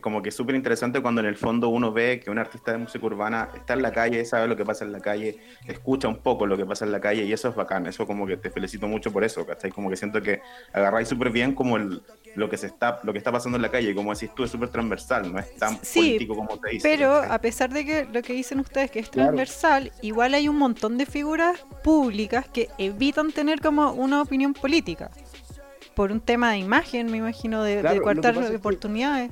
como 0.00 0.22
que 0.22 0.30
es 0.30 0.34
súper 0.34 0.54
interesante 0.54 1.00
cuando 1.02 1.20
en 1.20 1.26
el 1.26 1.36
fondo 1.36 1.68
uno 1.68 1.92
ve 1.92 2.20
que 2.22 2.30
un 2.30 2.38
artista 2.38 2.72
de 2.72 2.78
música 2.78 3.04
urbana 3.04 3.50
está 3.54 3.74
en 3.74 3.82
la 3.82 3.92
calle, 3.92 4.24
sabe 4.24 4.48
lo 4.48 4.56
que 4.56 4.64
pasa 4.64 4.84
en 4.84 4.92
la 4.92 5.00
calle, 5.00 5.38
escucha 5.66 6.08
un 6.08 6.16
poco 6.18 6.46
lo 6.46 6.56
que 6.56 6.64
pasa 6.64 6.84
en 6.84 6.92
la 6.92 7.00
calle 7.00 7.24
y 7.24 7.32
eso 7.32 7.48
es 7.48 7.54
bacán, 7.54 7.86
eso 7.86 8.06
como 8.06 8.26
que 8.26 8.36
te 8.36 8.50
felicito 8.50 8.88
mucho 8.88 9.12
por 9.12 9.22
eso, 9.24 9.44
¿cachai? 9.46 9.70
Como 9.70 9.90
que 9.90 9.96
siento 9.96 10.22
que 10.22 10.40
agarráis 10.72 11.08
súper 11.08 11.30
bien 11.30 11.54
como 11.54 11.76
el, 11.76 12.02
lo 12.34 12.48
que 12.48 12.56
se 12.56 12.66
está, 12.68 13.00
lo 13.02 13.12
que 13.12 13.18
está 13.18 13.30
pasando 13.30 13.56
en 13.56 13.62
la 13.62 13.70
calle, 13.70 13.90
y 13.90 13.94
como 13.94 14.14
decís 14.14 14.30
tú, 14.34 14.44
es 14.44 14.50
súper 14.50 14.70
transversal, 14.70 15.30
no 15.30 15.38
es 15.38 15.54
tan 15.56 15.78
Sí, 15.84 15.98
político 16.00 16.34
como 16.36 16.56
te 16.58 16.70
dice. 16.70 16.88
Pero 16.88 17.12
¿cachai? 17.20 17.30
a 17.34 17.38
pesar 17.40 17.70
de 17.70 17.84
que 17.84 18.04
lo 18.06 18.22
que 18.22 18.32
dicen 18.32 18.60
ustedes 18.60 18.90
que 18.90 18.98
es 19.00 19.10
Claro. 19.10 19.28
transversal, 19.28 19.92
igual 20.00 20.32
hay 20.32 20.48
un 20.48 20.56
montón 20.56 20.96
de 20.96 21.04
figuras 21.04 21.58
públicas 21.84 22.46
que 22.48 22.68
evitan 22.78 23.30
tener 23.32 23.60
como 23.60 23.92
una 23.92 24.22
opinión 24.22 24.54
política. 24.54 25.10
Por 25.94 26.10
un 26.10 26.20
tema 26.20 26.52
de 26.52 26.56
imagen, 26.58 27.10
me 27.10 27.18
imagino, 27.18 27.62
de, 27.62 27.74
de 27.76 27.80
Claro, 27.82 27.96
lo 27.96 28.00
que 28.00 28.14
cortar 28.14 28.34
pasa 28.34 28.46
es 28.46 28.50
que- 28.52 28.56
oportunidades. 28.56 29.30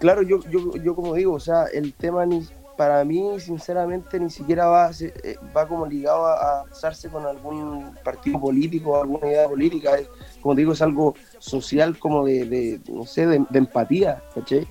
Claro, 0.00 0.22
yo, 0.22 0.40
yo, 0.50 0.74
yo 0.76 0.94
como 0.96 1.14
digo, 1.14 1.34
o 1.34 1.40
sea, 1.40 1.66
el 1.66 1.92
tema 1.92 2.24
ni, 2.24 2.42
para 2.80 3.04
mí, 3.04 3.38
sinceramente, 3.38 4.18
ni 4.18 4.30
siquiera 4.30 4.64
va, 4.66 4.86
a 4.86 4.92
ser- 4.94 5.12
eh, 5.22 5.36
va 5.54 5.68
como 5.68 5.84
ligado 5.84 6.24
a, 6.24 6.60
a 6.60 6.64
basarse 6.64 7.10
con 7.10 7.26
algún 7.26 7.94
partido 8.02 8.40
político 8.40 8.92
o 8.92 9.02
alguna 9.02 9.28
idea 9.28 9.46
política. 9.46 9.98
Es, 9.98 10.08
como 10.40 10.54
digo, 10.54 10.72
es 10.72 10.80
algo 10.80 11.14
social 11.38 11.98
como 11.98 12.24
de, 12.24 12.80
no 12.88 13.04
sé, 13.04 13.26
de, 13.26 13.44
empatía, 13.52 14.22
¿cachai? 14.34 14.66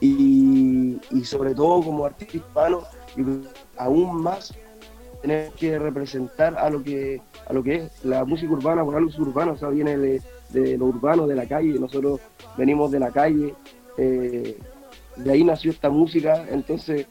Y, 0.00 0.98
sobre 1.24 1.54
todo 1.54 1.80
como 1.84 2.04
artista 2.04 2.38
hispano, 2.38 2.82
aún 3.76 4.20
más 4.20 4.52
tener 5.20 5.52
que 5.52 5.78
representar 5.78 6.58
a 6.58 6.68
lo 6.68 6.82
que 6.82 7.22
a 7.46 7.52
lo 7.52 7.62
que 7.62 7.76
es 7.76 8.04
la 8.04 8.24
música 8.24 8.52
urbana, 8.52 8.84
por 8.84 8.96
algo 8.96 9.08
es 9.08 9.18
urbana, 9.20 9.52
o 9.52 9.56
sea, 9.56 9.68
viene 9.68 9.96
de, 9.96 10.20
de 10.48 10.76
lo 10.76 10.86
urbano, 10.86 11.28
de 11.28 11.36
la 11.36 11.46
calle, 11.46 11.78
nosotros 11.78 12.18
venimos 12.56 12.90
de 12.90 12.98
la 12.98 13.12
calle, 13.12 13.54
eh, 13.98 14.58
de 15.16 15.32
ahí 15.32 15.44
nació 15.44 15.70
esta 15.70 15.90
música, 15.90 16.44
entonces 16.50 17.06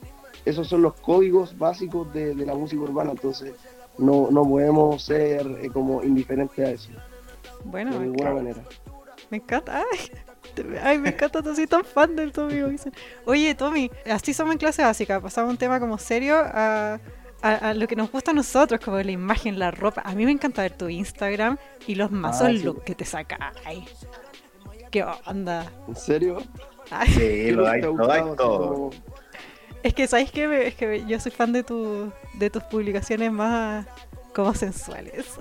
esos 0.46 0.68
son 0.68 0.82
los 0.82 0.94
códigos 0.96 1.58
básicos 1.58 2.12
de, 2.14 2.34
de 2.36 2.46
la 2.46 2.56
música 2.56 2.82
urbana, 2.82 3.12
entonces 3.12 3.54
no, 3.98 4.30
no 4.32 4.44
podemos 4.44 5.04
ser 5.04 5.46
eh, 5.62 5.70
como 5.72 6.04
indiferentes 6.04 6.66
a 6.68 6.72
eso, 6.72 6.90
Bueno, 7.64 7.94
de 7.94 8.00
me, 8.00 8.06
ninguna 8.08 8.32
manera. 8.34 8.64
me 9.30 9.38
encanta. 9.38 9.84
Ay, 9.92 10.12
ay, 10.84 10.98
me 10.98 11.10
encanta, 11.10 11.42
soy 11.56 11.68
tan 11.68 11.86
fan 11.86 12.16
del 12.16 12.32
Tommy. 12.32 12.56
Oye, 13.26 13.56
Tommy, 13.56 13.90
así 14.12 14.34
somos 14.34 14.54
en 14.54 14.58
clase 14.60 14.82
básica. 14.84 15.22
Pasamos 15.22 15.52
un 15.52 15.58
tema 15.58 15.80
como 15.80 15.98
serio 15.98 16.36
a, 16.38 17.00
a- 17.42 17.56
a 17.70 17.74
lo 17.74 17.88
que 17.88 17.96
nos 17.96 18.12
gusta 18.12 18.32
a 18.32 18.34
nosotros, 18.34 18.82
como 18.84 18.98
la 18.98 19.12
imagen, 19.12 19.60
la 19.60 19.72
ropa. 19.72 20.02
A 20.04 20.14
mí 20.16 20.26
me 20.26 20.32
encanta 20.32 20.64
ver 20.64 20.76
tu 20.76 20.90
Instagram 20.90 21.58
y 21.88 21.96
los 21.96 22.12
mazos 22.12 22.48
Ah, 22.50 22.52
sí. 22.52 22.64
look 22.64 22.84
que 22.84 22.96
te 22.96 23.06
sacas. 23.06 23.40
¿Qué 24.90 25.04
onda? 25.26 25.72
¿En 25.88 25.96
serio? 25.96 26.38
Ay, 26.92 27.08
Sí, 27.08 27.20
¿Qué 27.20 27.52
lo 27.54 27.64
te 27.64 27.70
dais 27.70 27.84
ha 27.84 27.88
lo 27.88 28.12
así 28.12 28.36
todo. 28.36 28.90
Es 29.84 29.94
que, 29.96 30.08
¿sabes 30.08 30.32
qué? 30.32 30.68
Es 30.68 30.76
que 30.76 31.04
yo 31.08 31.20
soy 31.20 31.32
fan 31.32 31.52
de, 31.54 31.64
tu, 31.64 32.12
de 32.36 32.50
tus 32.50 32.62
publicaciones 32.64 33.32
más 33.32 33.86
como 34.34 34.54
sensuales. 34.54 35.26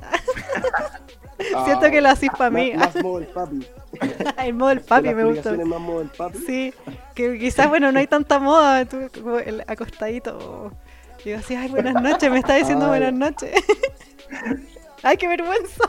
Siento 1.65 1.87
Ah, 1.87 1.91
que 1.91 2.01
lo 2.01 2.09
haces 2.11 2.31
para 2.37 2.51
mí. 2.51 2.73
Más, 2.75 2.95
más 2.95 3.03
modo 3.05 3.19
el 3.19 3.27
papi. 3.27 3.67
El 4.39 4.55
modo 4.55 4.69
del 4.71 4.81
papi 4.83 5.15
me 5.15 5.25
gusta. 5.25 5.53
más 5.53 5.81
modo 5.81 6.03
el 6.03 6.09
papi. 6.09 6.39
Sí, 6.39 6.75
que 7.15 7.39
quizás, 7.39 7.69
bueno, 7.69 7.91
no 7.93 7.99
hay 7.99 8.07
tanta 8.07 8.39
moda, 8.39 8.85
tú 8.85 9.09
como 9.15 9.39
el 9.39 9.63
acostadito. 9.67 10.73
Digo 11.25 11.39
así, 11.39 11.55
ay, 11.55 11.69
buenas 11.69 11.95
noches, 12.01 12.31
me 12.31 12.39
está 12.39 12.55
diciendo 12.55 12.85
Ay. 12.87 12.91
buenas 13.01 13.13
noches. 13.15 13.53
ay, 15.03 15.17
qué 15.17 15.29
vergüenza. 15.29 15.85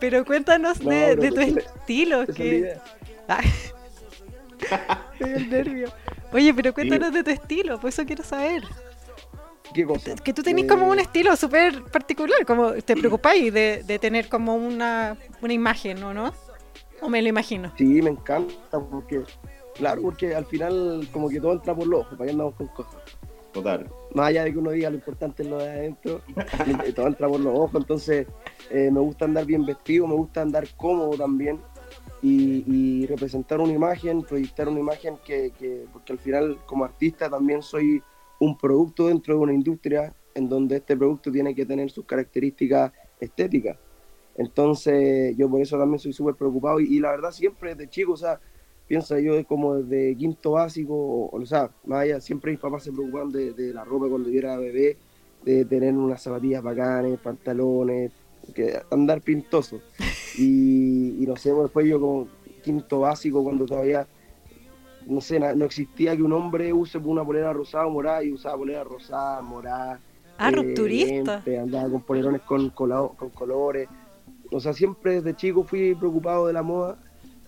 Pero 0.00 0.24
cuéntanos 0.24 0.82
No, 0.82 0.90
de, 0.90 1.16
de 1.16 1.30
tu 1.30 1.40
estilo, 1.40 2.22
es 2.22 2.30
que... 2.30 2.76
el 5.20 5.50
nervio. 5.50 5.92
Oye, 6.32 6.54
pero 6.54 6.72
cuéntanos 6.74 7.12
de 7.12 7.22
tu 7.24 7.30
estilo, 7.30 7.78
por 7.80 7.88
eso 7.90 8.04
quiero 8.04 8.24
saber. 8.24 8.64
¿Qué 9.74 9.84
cosa? 9.84 10.14
Que 10.24 10.32
tú 10.32 10.42
tenés 10.42 10.66
como 10.66 10.88
un 10.88 10.98
Eh, 10.98 11.02
estilo 11.02 11.36
súper 11.36 11.84
particular, 11.84 12.44
como 12.46 12.72
te 12.74 12.96
preocupáis 12.96 13.52
de, 13.52 13.82
de 13.84 13.98
tener 13.98 14.28
como 14.28 14.54
una, 14.56 15.16
una 15.40 15.52
imagen, 15.52 16.02
¿o 16.02 16.12
no? 16.14 16.32
¿O 17.00 17.08
me 17.08 17.22
lo 17.22 17.28
imagino? 17.28 17.72
Sí, 17.76 18.02
me 18.02 18.10
encanta 18.10 18.54
porque, 18.90 19.22
claro, 19.74 20.02
porque 20.02 20.34
al 20.34 20.46
final 20.46 21.08
como 21.12 21.28
que 21.28 21.40
todo 21.40 21.52
entra 21.52 21.74
por 21.74 21.86
los 21.86 22.00
ojos, 22.00 22.18
para 22.18 22.26
que 22.26 22.32
andamos 22.32 22.54
con 22.56 22.66
cosas. 22.68 23.00
Total. 23.52 23.88
más 24.14 24.28
allá 24.28 24.44
de 24.44 24.52
que 24.52 24.58
uno 24.58 24.70
diga 24.70 24.90
lo 24.90 24.96
importante 24.96 25.42
es 25.42 25.48
lo 25.48 25.58
de 25.58 25.68
adentro, 25.68 26.20
todo 26.94 27.06
entra 27.08 27.28
por 27.28 27.40
los 27.40 27.54
ojos, 27.54 27.80
entonces 27.80 28.26
eh, 28.70 28.90
me 28.92 29.00
gusta 29.00 29.24
andar 29.24 29.44
bien 29.44 29.64
vestido, 29.66 30.06
me 30.06 30.14
gusta 30.14 30.42
andar 30.42 30.66
cómodo 30.76 31.16
también 31.16 31.60
y, 32.22 32.64
y 32.66 33.06
representar 33.06 33.60
una 33.60 33.72
imagen, 33.72 34.22
proyectar 34.22 34.68
una 34.68 34.80
imagen 34.80 35.16
que, 35.24 35.52
que- 35.58 35.86
porque 35.92 36.12
al 36.12 36.18
final 36.18 36.58
como 36.66 36.84
artista 36.84 37.28
también 37.28 37.62
soy 37.62 38.02
un 38.38 38.56
producto 38.56 39.08
dentro 39.08 39.34
de 39.34 39.40
una 39.40 39.52
industria 39.52 40.14
en 40.34 40.48
donde 40.48 40.76
este 40.76 40.96
producto 40.96 41.32
tiene 41.32 41.54
que 41.54 41.66
tener 41.66 41.90
sus 41.90 42.04
características 42.04 42.92
estéticas. 43.20 43.76
Entonces 44.36 45.36
yo 45.36 45.50
por 45.50 45.60
eso 45.60 45.76
también 45.78 45.98
soy 45.98 46.12
súper 46.12 46.34
preocupado 46.34 46.80
y, 46.80 46.84
y 46.96 47.00
la 47.00 47.10
verdad 47.10 47.30
siempre 47.32 47.74
desde 47.74 47.90
chico, 47.90 48.12
o 48.12 48.16
sea, 48.16 48.40
piensa 48.90 49.20
yo 49.20 49.46
como 49.46 49.76
desde 49.76 50.16
quinto 50.16 50.50
básico, 50.50 50.92
o, 50.96 51.40
o 51.40 51.46
sea, 51.46 51.70
más 51.84 52.00
allá, 52.00 52.20
siempre 52.20 52.50
mis 52.50 52.58
papás 52.60 52.82
se 52.82 52.90
preocupaban 52.90 53.30
de, 53.30 53.52
de 53.52 53.72
la 53.72 53.84
ropa 53.84 54.08
cuando 54.08 54.28
yo 54.28 54.36
era 54.40 54.56
bebé, 54.56 54.98
de 55.44 55.64
tener 55.64 55.94
unas 55.94 56.20
zapatillas 56.20 56.60
bacanes, 56.60 57.16
pantalones, 57.20 58.10
que 58.52 58.82
andar 58.90 59.20
pintoso. 59.22 59.80
Y, 60.36 61.22
y 61.22 61.24
no 61.24 61.36
sé, 61.36 61.52
después 61.52 61.86
yo 61.86 62.00
como 62.00 62.26
quinto 62.64 62.98
básico, 62.98 63.44
cuando 63.44 63.64
todavía, 63.64 64.08
no 65.06 65.20
sé, 65.20 65.38
no 65.38 65.64
existía 65.64 66.16
que 66.16 66.22
un 66.24 66.32
hombre 66.32 66.72
use 66.72 66.98
una 66.98 67.24
polera 67.24 67.52
rosada 67.52 67.86
o 67.86 67.90
morada, 67.90 68.24
y 68.24 68.32
usaba 68.32 68.56
polera 68.56 68.82
rosada, 68.82 69.40
morada. 69.40 70.00
Ah, 70.36 70.50
eh, 70.50 70.52
rupturista. 70.52 71.44
andaba 71.62 71.88
con 71.90 72.02
polerones 72.02 72.42
con, 72.42 72.72
colao- 72.72 73.14
con 73.16 73.30
colores. 73.30 73.88
O 74.50 74.58
sea, 74.58 74.72
siempre 74.72 75.22
desde 75.22 75.36
chico 75.36 75.62
fui 75.62 75.94
preocupado 75.94 76.48
de 76.48 76.54
la 76.54 76.64
moda 76.64 76.98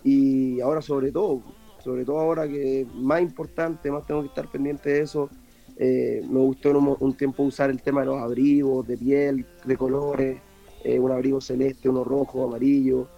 y 0.04 0.60
ahora 0.60 0.82
sobre 0.82 1.12
todo, 1.12 1.42
sobre 1.78 2.04
todo 2.04 2.18
ahora 2.20 2.46
que 2.48 2.86
más 2.94 3.20
importante, 3.22 3.90
más 3.90 4.06
tengo 4.06 4.22
que 4.22 4.28
estar 4.28 4.48
pendiente 4.50 4.90
de 4.90 5.00
eso. 5.00 5.30
eh, 5.76 6.22
me 6.28 6.40
gustó 6.40 6.70
un, 6.78 6.96
un 7.00 7.16
tiempo 7.16 7.42
usar 7.44 7.70
el 7.70 7.82
tema 7.82 8.00
de 8.00 8.06
los 8.06 8.18
abrigos, 8.20 8.86
de 8.86 8.96
piel, 8.98 9.46
de 9.64 9.76
colores, 9.76 10.42
eh, 10.84 10.98
un 10.98 11.10
abrigo 11.12 11.40
celeste, 11.40 11.88
uno 11.88 12.04
rojo, 12.04 12.44
amarillo. 12.44 13.08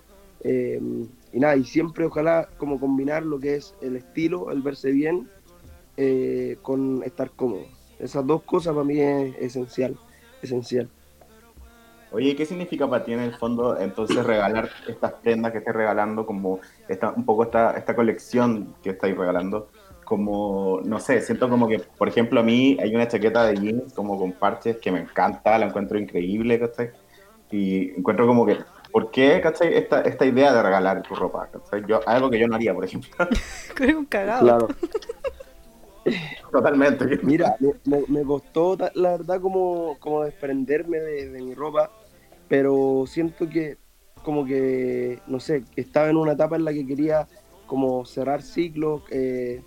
eh, 0.41 0.81
y 1.33 1.41
nada, 1.41 1.57
y 1.57 1.65
siempre 1.65 2.05
ojalá 2.07 2.49
como 2.59 2.79
combinar 2.79 3.25
lo 3.25 3.41
que 3.41 3.57
es 3.57 3.75
el 3.81 3.97
estilo, 3.97 4.51
el 4.53 4.63
verse 4.63 4.91
bien, 4.93 5.29
eh, 5.97 6.59
con 6.63 7.03
estar 7.05 7.31
cómodo. 7.33 7.67
Esas 7.99 8.27
dos 8.27 8.43
cosas 8.45 8.73
para 8.75 8.85
mí 8.85 9.01
es 9.01 9.35
esencial, 9.39 9.99
esencial. 10.43 10.91
Oye, 12.15 12.31
¿y 12.31 12.37
¿qué 12.37 12.47
significa 12.47 12.89
para 12.89 13.05
ti 13.05 13.13
en 13.13 13.21
el 13.21 13.33
fondo 13.35 13.79
entonces 13.79 14.25
regalar 14.25 14.71
estas 14.87 15.15
prendas 15.15 15.51
que 15.53 15.59
estés 15.59 15.75
regalando, 15.75 16.25
como 16.25 16.61
esta, 16.87 17.11
un 17.11 17.25
poco 17.25 17.43
esta, 17.45 17.73
esta 17.77 17.97
colección 17.97 18.75
que 18.83 18.91
estáis 18.91 19.17
regalando? 19.17 19.69
Como, 20.05 20.81
no 20.85 21.01
sé, 21.01 21.21
siento 21.23 21.49
como 21.49 21.67
que, 21.67 21.79
por 21.81 22.09
ejemplo, 22.09 22.39
a 22.41 22.43
mí 22.43 22.77
hay 22.81 22.95
una 22.95 23.09
chaqueta 23.09 23.45
de 23.47 23.57
jeans 23.57 23.95
como 23.95 24.19
con 24.19 24.33
parches 24.39 24.79
que 24.81 24.93
me 24.93 25.01
encanta, 25.01 25.59
la 25.59 25.67
encuentro 25.67 25.99
increíble, 25.99 26.61
¿cachai? 26.61 26.91
Y 27.51 27.91
encuentro 27.99 28.27
como 28.27 28.47
que, 28.47 28.59
¿por 28.93 29.11
qué, 29.11 29.41
cachai, 29.41 29.75
esta, 29.75 30.03
esta 30.03 30.25
idea 30.27 30.53
de 30.53 30.63
regalar 30.63 31.03
tu 31.03 31.15
ropa? 31.15 31.49
¿cachai? 31.51 31.83
Yo, 31.89 32.01
algo 32.07 32.31
que 32.31 32.39
yo 32.39 32.47
no 32.47 32.55
haría, 32.55 32.75
por 32.75 32.85
ejemplo. 32.85 33.11
Eres 33.81 33.97
un 33.97 34.05
cagado. 34.07 34.45
Claro. 34.47 34.69
Totalmente. 36.53 37.19
Mira, 37.23 37.57
me, 37.61 37.73
me- 37.85 38.05
me 38.09 38.25
costó 38.25 38.77
la 38.95 39.13
verdad 39.13 39.41
como, 39.41 39.99
como 39.99 40.23
desprenderme 40.25 40.99
de, 41.01 41.31
de 41.31 41.43
mi 41.43 41.55
ropa, 41.55 41.91
pero 42.57 43.03
siento 43.09 43.49
que 43.49 43.79
como 44.23 44.45
que, 44.45 45.19
no 45.27 45.41
sé, 45.41 45.65
estaba 45.75 46.09
en 46.09 46.17
una 46.17 46.35
etapa 46.35 46.55
en 46.55 46.65
la 46.65 46.73
que 46.73 46.87
quería 46.87 47.27
como 47.67 48.05
cerrar 48.05 48.43
ciclos 48.43 49.03
eh, 49.11 49.61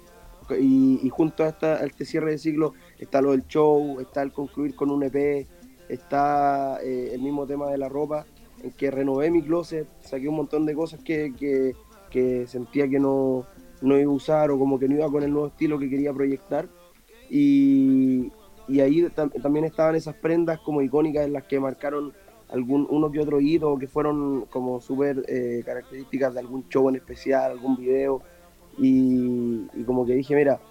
y, 0.57 1.09
junto 1.09 1.43
a, 1.43 1.49
este 1.49 2.05
cierre 2.05 2.31
de 2.31 2.37
ciclo 2.37 2.75
está 2.97 3.19
lo 3.21 3.31
del 3.31 3.45
show, 3.45 3.99
está 3.99 4.21
el 4.21 4.31
concluir 4.31 4.73
con 4.73 4.89
un 4.89 5.03
EP, 5.03 5.45
está 5.89 6.79
eh, 6.81 7.09
el 7.13 7.21
mismo 7.21 7.45
tema 7.45 7.69
de 7.69 7.77
la 7.77 7.89
ropa, 7.89 8.25
en 8.63 8.71
que 8.71 8.89
renové 8.89 9.31
mi 9.31 9.41
closet, 9.43 9.85
saqué 9.99 10.29
un 10.29 10.37
montón 10.37 10.65
de 10.65 10.73
cosas 10.73 11.01
que, 11.03 11.33
que- 11.37 11.75
sentía 12.47 12.87
que 12.89 12.99
no, 13.01 13.45
no 13.81 13.99
iba 13.99 14.09
a 14.09 14.15
usar 14.15 14.49
o 14.49 14.57
como 14.57 14.79
que 14.79 14.87
no 14.87 14.95
iba 14.95 15.11
con 15.11 15.23
el 15.23 15.31
nuevo 15.33 15.47
estilo 15.47 15.77
que 15.77 15.89
quería 15.89 16.13
proyectar. 16.13 16.69
Y, 17.29 18.31
ahí 18.81 19.01
tam- 19.13 19.41
también 19.41 19.65
estaban 19.65 19.95
esas 19.95 20.15
prendas 20.15 20.59
como 20.61 20.81
icónicas 20.81 21.25
en 21.25 21.33
las 21.33 21.43
que 21.43 21.59
marcaron 21.59 22.13
algún 22.49 22.87
uno 22.89 23.11
que 23.11 23.19
otro 23.19 23.39
hito 23.41 23.77
que 23.77 23.87
fueron 23.87 24.45
como 24.47 24.79
súper 24.81 25.23
eh, 25.27 25.63
características 25.65 26.33
de 26.33 26.39
algún 26.39 26.67
show 26.69 26.89
en 26.89 26.95
especial, 26.95 27.51
algún 27.51 27.75
video. 27.75 28.21
Y, 28.77 29.67
y 29.73 29.83
como 29.85 30.05
que 30.05 30.13
dije, 30.13 30.35
mira, 30.35 30.61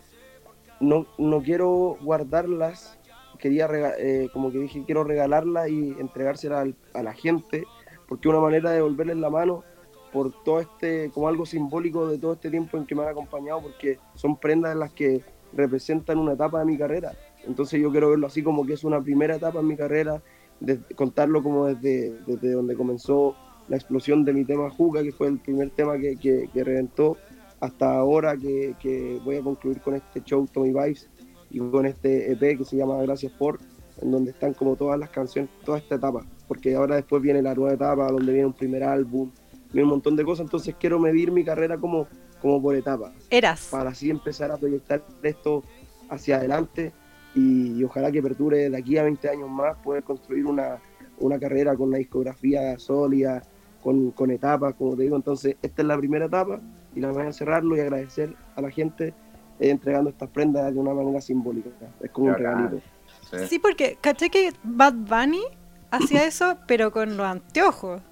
no, 0.80 1.06
no 1.18 1.42
quiero 1.42 1.96
guardarlas, 2.00 2.98
quería 3.38 3.68
eh, 3.98 4.28
como 4.32 4.52
que 4.52 4.58
dije, 4.58 4.84
quiero 4.84 5.04
regalarlas 5.04 5.68
y 5.68 5.92
entregárselas 5.98 6.60
al- 6.60 6.76
a 6.94 7.02
la 7.02 7.14
gente, 7.14 7.64
porque 8.06 8.28
una 8.28 8.40
manera 8.40 8.70
de 8.70 8.76
devolverles 8.76 9.16
la 9.16 9.30
mano 9.30 9.64
por 10.12 10.32
todo 10.44 10.60
este, 10.60 11.10
como 11.12 11.28
algo 11.28 11.44
simbólico 11.46 12.08
de 12.08 12.18
todo 12.18 12.34
este 12.34 12.50
tiempo 12.50 12.76
en 12.76 12.86
que 12.86 12.94
me 12.94 13.02
han 13.02 13.08
acompañado, 13.08 13.62
porque 13.62 13.98
son 14.14 14.38
prendas 14.38 14.72
en 14.72 14.80
las 14.80 14.92
que 14.92 15.22
representan 15.52 16.18
una 16.18 16.32
etapa 16.34 16.60
de 16.60 16.66
mi 16.66 16.78
carrera. 16.78 17.12
Entonces 17.42 17.80
yo 17.80 17.90
quiero 17.90 18.10
verlo 18.10 18.26
así 18.26 18.42
como 18.42 18.64
que 18.66 18.74
es 18.74 18.84
una 18.84 19.00
primera 19.02 19.36
etapa 19.36 19.60
en 19.60 19.66
mi 19.66 19.76
carrera, 19.76 20.22
de, 20.60 20.78
contarlo 20.94 21.42
como 21.42 21.66
desde, 21.66 22.14
desde 22.26 22.52
donde 22.52 22.74
comenzó 22.74 23.36
la 23.68 23.76
explosión 23.76 24.24
de 24.24 24.32
mi 24.32 24.44
tema 24.44 24.70
Juca, 24.70 25.02
que 25.02 25.12
fue 25.12 25.28
el 25.28 25.38
primer 25.38 25.70
tema 25.70 25.98
que, 25.98 26.16
que, 26.16 26.48
que 26.52 26.64
reventó, 26.64 27.16
hasta 27.60 27.96
ahora 27.96 28.36
que, 28.36 28.74
que 28.80 29.20
voy 29.24 29.36
a 29.36 29.42
concluir 29.42 29.80
con 29.80 29.94
este 29.94 30.22
show 30.22 30.46
Tommy 30.52 30.68
Vibes 30.68 31.08
y 31.50 31.58
con 31.58 31.86
este 31.86 32.32
EP 32.32 32.58
que 32.58 32.64
se 32.64 32.76
llama 32.76 33.00
Gracias 33.02 33.32
por, 33.32 33.58
en 34.00 34.10
donde 34.10 34.30
están 34.30 34.54
como 34.54 34.76
todas 34.76 34.98
las 34.98 35.10
canciones, 35.10 35.50
toda 35.64 35.78
esta 35.78 35.96
etapa, 35.96 36.24
porque 36.48 36.74
ahora 36.74 36.96
después 36.96 37.22
viene 37.22 37.42
la 37.42 37.54
nueva 37.54 37.74
etapa, 37.74 38.10
donde 38.10 38.32
viene 38.32 38.46
un 38.46 38.52
primer 38.52 38.84
álbum, 38.84 39.30
viene 39.72 39.84
un 39.84 39.90
montón 39.90 40.16
de 40.16 40.24
cosas, 40.24 40.44
entonces 40.44 40.74
quiero 40.78 40.98
medir 40.98 41.32
mi 41.32 41.44
carrera 41.44 41.78
como, 41.78 42.06
como 42.40 42.60
por 42.60 42.76
etapas, 42.76 43.12
Eras. 43.30 43.68
para 43.70 43.90
así 43.90 44.10
empezar 44.10 44.50
a 44.50 44.56
proyectar 44.56 45.04
esto 45.22 45.62
hacia 46.08 46.36
adelante 46.36 46.92
y, 47.36 47.78
y 47.78 47.84
ojalá 47.84 48.10
que 48.10 48.22
perdure 48.22 48.70
de 48.70 48.76
aquí 48.76 48.96
a 48.98 49.04
20 49.04 49.28
años 49.28 49.48
más, 49.48 49.76
poder 49.78 50.02
construir 50.02 50.46
una, 50.46 50.78
una 51.18 51.38
carrera 51.38 51.76
con 51.76 51.88
una 51.88 51.98
discografía 51.98 52.78
sólida, 52.78 53.42
con, 53.82 54.10
con 54.10 54.30
etapas, 54.30 54.74
como 54.74 54.96
te 54.96 55.02
digo, 55.02 55.16
entonces 55.16 55.56
esta 55.62 55.82
es 55.82 55.88
la 55.88 55.96
primera 55.96 56.26
etapa 56.26 56.60
y 56.94 57.00
la 57.00 57.12
voy 57.12 57.26
a 57.26 57.32
cerrarlo 57.32 57.76
y 57.76 57.80
agradecer 57.80 58.34
a 58.56 58.62
la 58.62 58.70
gente 58.70 59.14
eh, 59.60 59.70
entregando 59.70 60.10
estas 60.10 60.30
prendas 60.30 60.72
de 60.72 60.80
una 60.80 60.94
manera 60.94 61.20
simbólica, 61.20 61.70
es 62.00 62.10
como 62.10 62.28
un 62.28 62.34
regalito. 62.34 62.80
Sí. 63.30 63.36
Sí, 63.48 63.58
porque 63.58 63.98
caché 64.00 64.30
que 64.30 64.52
Bad 64.62 64.94
Bunny 64.94 65.42
hacía 65.90 66.24
eso, 66.26 66.56
pero 66.66 66.90
con 66.90 67.16
los 67.16 67.26
anteojos. 67.26 68.02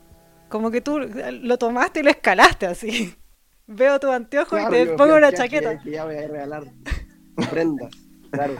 Como 0.48 0.70
que 0.70 0.80
tú 0.80 1.00
lo 1.00 1.58
tomaste 1.58 2.00
y 2.00 2.02
lo 2.02 2.10
escalaste 2.10 2.66
así. 2.66 3.14
Veo 3.66 3.98
tu 3.98 4.10
anteojo 4.10 4.56
Claro, 4.56 4.68
y 4.68 4.72
te 4.72 4.86
yo 4.86 4.96
pongo 4.96 5.16
una 5.16 5.32
chaqueta. 5.32 5.78
Que 5.78 5.92
ya 5.92 6.04
voy 6.04 6.16
a 6.16 6.28
regalar 6.28 6.64
prendas, 7.50 7.90
claro. 8.30 8.54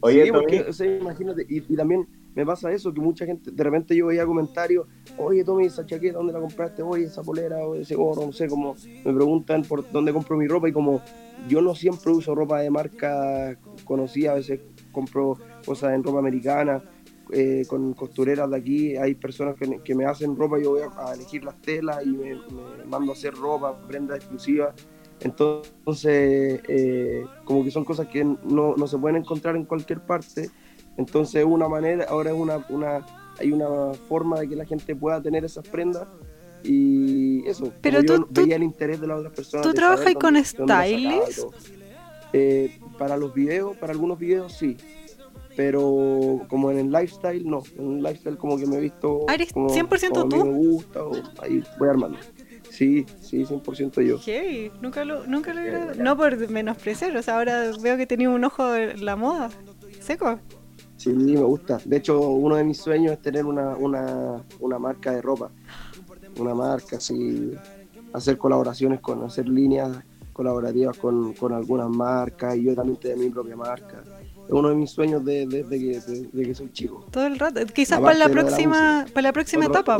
Oye, 0.00 0.24
sí, 0.26 0.32
porque, 0.32 0.66
o 0.68 0.72
sea, 0.72 0.86
imagínate, 0.86 1.44
y, 1.48 1.72
y 1.72 1.76
también 1.76 2.08
me 2.34 2.44
pasa 2.46 2.70
eso, 2.72 2.92
que 2.92 3.00
mucha 3.00 3.26
gente, 3.26 3.50
de 3.50 3.64
repente 3.64 3.96
yo 3.96 4.06
veía 4.06 4.26
comentarios, 4.26 4.86
oye 5.16 5.44
Tommy, 5.44 5.66
esa 5.66 5.84
chaqueta, 5.86 6.18
¿dónde 6.18 6.32
la 6.32 6.40
compraste? 6.40 6.82
Oye, 6.82 7.04
esa 7.06 7.22
polera, 7.24 7.58
o 7.66 7.74
ese 7.74 7.94
gorro, 7.96 8.26
no 8.26 8.32
sé, 8.32 8.48
como 8.48 8.78
me 9.04 9.14
preguntan 9.14 9.66
por 9.66 9.88
dónde 9.90 10.12
compro 10.12 10.36
mi 10.36 10.46
ropa 10.46 10.68
y 10.68 10.72
como 10.72 11.04
yo 11.36 11.60
no 11.62 11.74
siempre 11.74 12.12
uso 12.12 12.34
ropa 12.34 12.60
de 12.60 12.70
marca 12.70 13.58
conocida, 13.84 14.32
a 14.32 14.34
veces 14.36 14.62
compro 14.90 15.40
cosas 15.64 15.94
en 15.94 16.02
ropa 16.04 16.18
americana, 16.20 16.84
eh, 17.32 17.64
con 17.66 17.94
costureras 17.94 18.48
de 18.50 18.56
aquí, 18.56 18.96
hay 18.96 19.14
personas 19.16 19.56
que, 19.56 19.80
que 19.82 19.94
me 19.94 20.04
hacen 20.06 20.36
ropa, 20.36 20.58
yo 20.60 20.70
voy 20.70 20.82
a, 20.82 20.92
a 21.10 21.14
elegir 21.14 21.42
las 21.44 21.60
telas 21.60 22.04
y 22.04 22.16
me, 22.16 22.36
me 22.46 22.84
mando 22.86 23.12
a 23.12 23.14
hacer 23.14 23.34
ropa, 23.34 23.78
prendas 23.86 24.18
exclusivas. 24.18 24.74
Entonces, 25.20 26.60
eh, 26.68 27.24
como 27.44 27.64
que 27.64 27.70
son 27.70 27.84
cosas 27.84 28.06
que 28.08 28.24
no, 28.24 28.74
no 28.76 28.86
se 28.86 28.98
pueden 28.98 29.16
encontrar 29.16 29.56
en 29.56 29.64
cualquier 29.64 30.00
parte. 30.00 30.50
Entonces, 30.96 31.44
una 31.44 31.68
manera, 31.68 32.06
ahora 32.08 32.30
es 32.30 32.36
una, 32.36 32.64
una, 32.68 33.06
hay 33.38 33.52
una 33.52 33.92
forma 34.08 34.40
de 34.40 34.48
que 34.48 34.56
la 34.56 34.64
gente 34.64 34.94
pueda 34.96 35.20
tener 35.20 35.44
esas 35.44 35.66
prendas. 35.68 36.06
Y 36.62 37.46
eso, 37.46 37.72
Pero 37.80 37.98
como 37.98 38.08
yo 38.08 38.16
tú- 38.26 38.32
tú- 38.32 38.40
veía 38.42 38.56
el 38.56 38.62
interés 38.62 39.00
de 39.00 39.06
las 39.06 39.18
otras 39.18 39.34
personas. 39.34 39.66
¿tú 39.66 39.74
trabajas 39.74 40.14
con 40.14 40.36
stylist? 40.36 41.44
Eh, 42.32 42.70
para 42.98 43.16
los 43.16 43.32
videos, 43.32 43.76
para 43.76 43.92
algunos 43.92 44.18
videos 44.18 44.52
sí. 44.52 44.76
Pero 45.54 46.40
como 46.48 46.70
en 46.70 46.78
el 46.78 46.90
lifestyle, 46.90 47.42
no. 47.48 47.62
En 47.78 47.98
el 47.98 48.02
lifestyle 48.02 48.36
como 48.36 48.58
que 48.58 48.66
me 48.66 48.76
he 48.76 48.80
visto... 48.80 49.20
Ah, 49.28 49.34
¿eres 49.34 49.52
como, 49.52 49.68
100% 49.70 50.08
como 50.10 50.20
a 50.20 50.24
mí 50.26 50.30
tú? 50.38 50.44
me 50.44 50.50
gusta 50.52 51.02
o 51.04 51.12
ahí 51.40 51.62
voy 51.78 51.88
armando. 51.88 52.18
Sí, 52.70 53.06
sí, 53.20 53.44
100% 53.44 54.02
yo. 54.02 54.18
Hey, 54.24 54.70
nunca 54.80 55.04
lo, 55.04 55.26
nunca 55.26 55.54
lo. 55.54 55.94
No 55.94 56.16
por 56.16 56.48
menospreciar, 56.50 57.16
o 57.16 57.22
sea, 57.22 57.38
ahora 57.38 57.72
veo 57.80 57.96
que 57.96 58.06
tenía 58.06 58.30
un 58.30 58.44
ojo 58.44 58.74
en 58.74 59.04
la 59.04 59.16
moda. 59.16 59.50
Seco. 60.00 60.38
Sí, 60.96 61.10
me 61.10 61.40
gusta. 61.40 61.78
De 61.84 61.98
hecho, 61.98 62.20
uno 62.20 62.56
de 62.56 62.64
mis 62.64 62.78
sueños 62.78 63.12
es 63.12 63.20
tener 63.20 63.44
una, 63.44 63.76
una, 63.76 64.42
una 64.60 64.78
marca 64.78 65.12
de 65.12 65.22
ropa. 65.22 65.50
Una 66.38 66.54
marca, 66.54 66.96
así, 66.96 67.52
hacer 68.12 68.38
colaboraciones 68.38 69.00
con, 69.00 69.22
hacer 69.24 69.48
líneas 69.48 69.98
colaborativas 70.32 70.98
con, 70.98 71.32
con 71.32 71.52
algunas 71.54 71.88
marcas 71.88 72.56
y 72.56 72.64
yo 72.64 72.74
también 72.74 72.98
tener 72.98 73.18
mi 73.18 73.30
propia 73.30 73.56
marca. 73.56 74.02
Es 74.46 74.52
uno 74.52 74.68
de 74.68 74.74
mis 74.76 74.90
sueños 74.90 75.24
de- 75.24 75.46
desde 75.46 75.78
que, 75.78 76.00
de- 76.00 76.28
de 76.32 76.42
que 76.44 76.54
soy 76.54 76.72
chico. 76.72 77.04
Todo 77.10 77.26
el 77.26 77.38
rato. 77.38 77.60
Quizás 77.66 77.98
Aparte 77.98 78.18
para 78.20 78.28
la 78.28 78.32
próxima, 78.40 79.06
para 79.12 79.22
la 79.22 79.32
próxima 79.32 79.66
Otro- 79.66 79.80
etapa. 79.80 79.98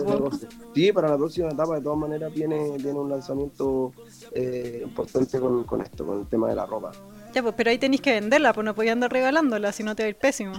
Sí, 0.75 0.93
para 0.93 1.09
la 1.11 1.17
próxima 1.17 1.49
etapa 1.49 1.77
de 1.77 1.81
todas 1.83 1.99
maneras 1.99 2.33
viene, 2.33 2.77
viene 2.79 2.99
un 2.99 3.11
lanzamiento 3.11 3.93
eh, 4.33 4.83
importante 4.85 5.39
con, 5.41 5.65
con 5.65 5.81
esto, 5.81 6.07
con 6.07 6.21
el 6.21 6.27
tema 6.27 6.49
de 6.49 6.55
la 6.57 6.67
ropa. 6.67 6.93
Ya, 7.35 7.43
pues, 7.43 7.55
pero 7.57 7.71
ahí 7.71 7.79
tenéis 7.79 8.01
que 8.01 8.13
venderla, 8.13 8.53
pues 8.53 8.65
no 8.65 8.75
podías 8.75 8.93
andar 8.93 9.13
regalándola, 9.13 9.73
si 9.73 9.83
no 9.83 9.95
te 9.95 10.03
va 10.05 10.07
a 10.07 10.11
ir 10.11 10.17
pésimo. 10.17 10.53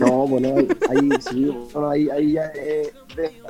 No, 0.00 0.26
bueno, 0.26 0.54
ahí, 0.56 0.68
ahí 0.90 1.10
sí, 1.30 1.44
bueno, 1.72 1.88
ahí, 1.90 2.08
ahí 2.10 2.32
ya 2.32 2.44
es 2.46 2.92
venta. 3.16 3.48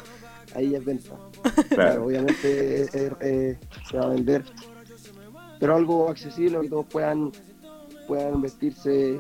Ahí 0.55 0.71
ya 0.71 0.79
es 0.79 0.85
venta. 0.85 1.11
Claro, 1.43 1.67
Claro. 1.71 2.05
obviamente 2.07 2.83
es- 2.83 2.95
es- 2.95 3.13
es- 3.21 3.59
se 3.89 3.97
va 3.97 4.05
a 4.05 4.09
vender, 4.09 4.45
pero 5.59 5.75
algo 5.75 6.09
accesible 6.11 6.61
que 6.61 6.69
todos 6.69 6.87
puedan 6.87 7.33
puedan 8.07 8.41
vestirse 8.43 9.19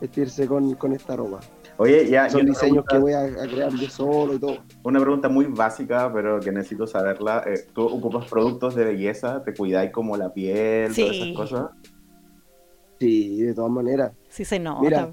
vestirse 0.00 0.46
con, 0.46 0.74
con 0.74 0.92
esta 0.92 1.16
ropa. 1.16 1.40
Oye, 1.78 2.08
ya, 2.08 2.28
Son 2.30 2.44
diseños 2.46 2.84
pregunta- 2.86 2.94
que 2.94 2.98
voy 2.98 3.12
a, 3.12 3.42
a 3.42 3.46
crear 3.48 3.70
yo 3.72 3.88
solo 3.90 4.34
y 4.34 4.38
todo. 4.38 4.58
Una 4.82 5.00
pregunta 5.00 5.28
muy 5.28 5.46
básica, 5.46 6.10
pero 6.12 6.40
que 6.40 6.50
necesito 6.52 6.86
saberla. 6.86 7.42
Eh, 7.46 7.66
¿Tú 7.74 7.82
ocupas 7.82 8.28
productos 8.28 8.74
de 8.74 8.84
belleza? 8.84 9.42
¿Te 9.42 9.52
cuidáis 9.54 9.90
como 9.90 10.16
la 10.16 10.32
piel, 10.32 10.94
todas 10.94 11.14
esas 11.16 11.36
cosas? 11.36 11.70
Sí, 12.98 13.42
de 13.42 13.54
todas 13.54 13.70
maneras. 13.70 14.12
Sí 14.28 14.44
se 14.44 14.58
nota. 14.58 14.80
Mira. 14.80 15.12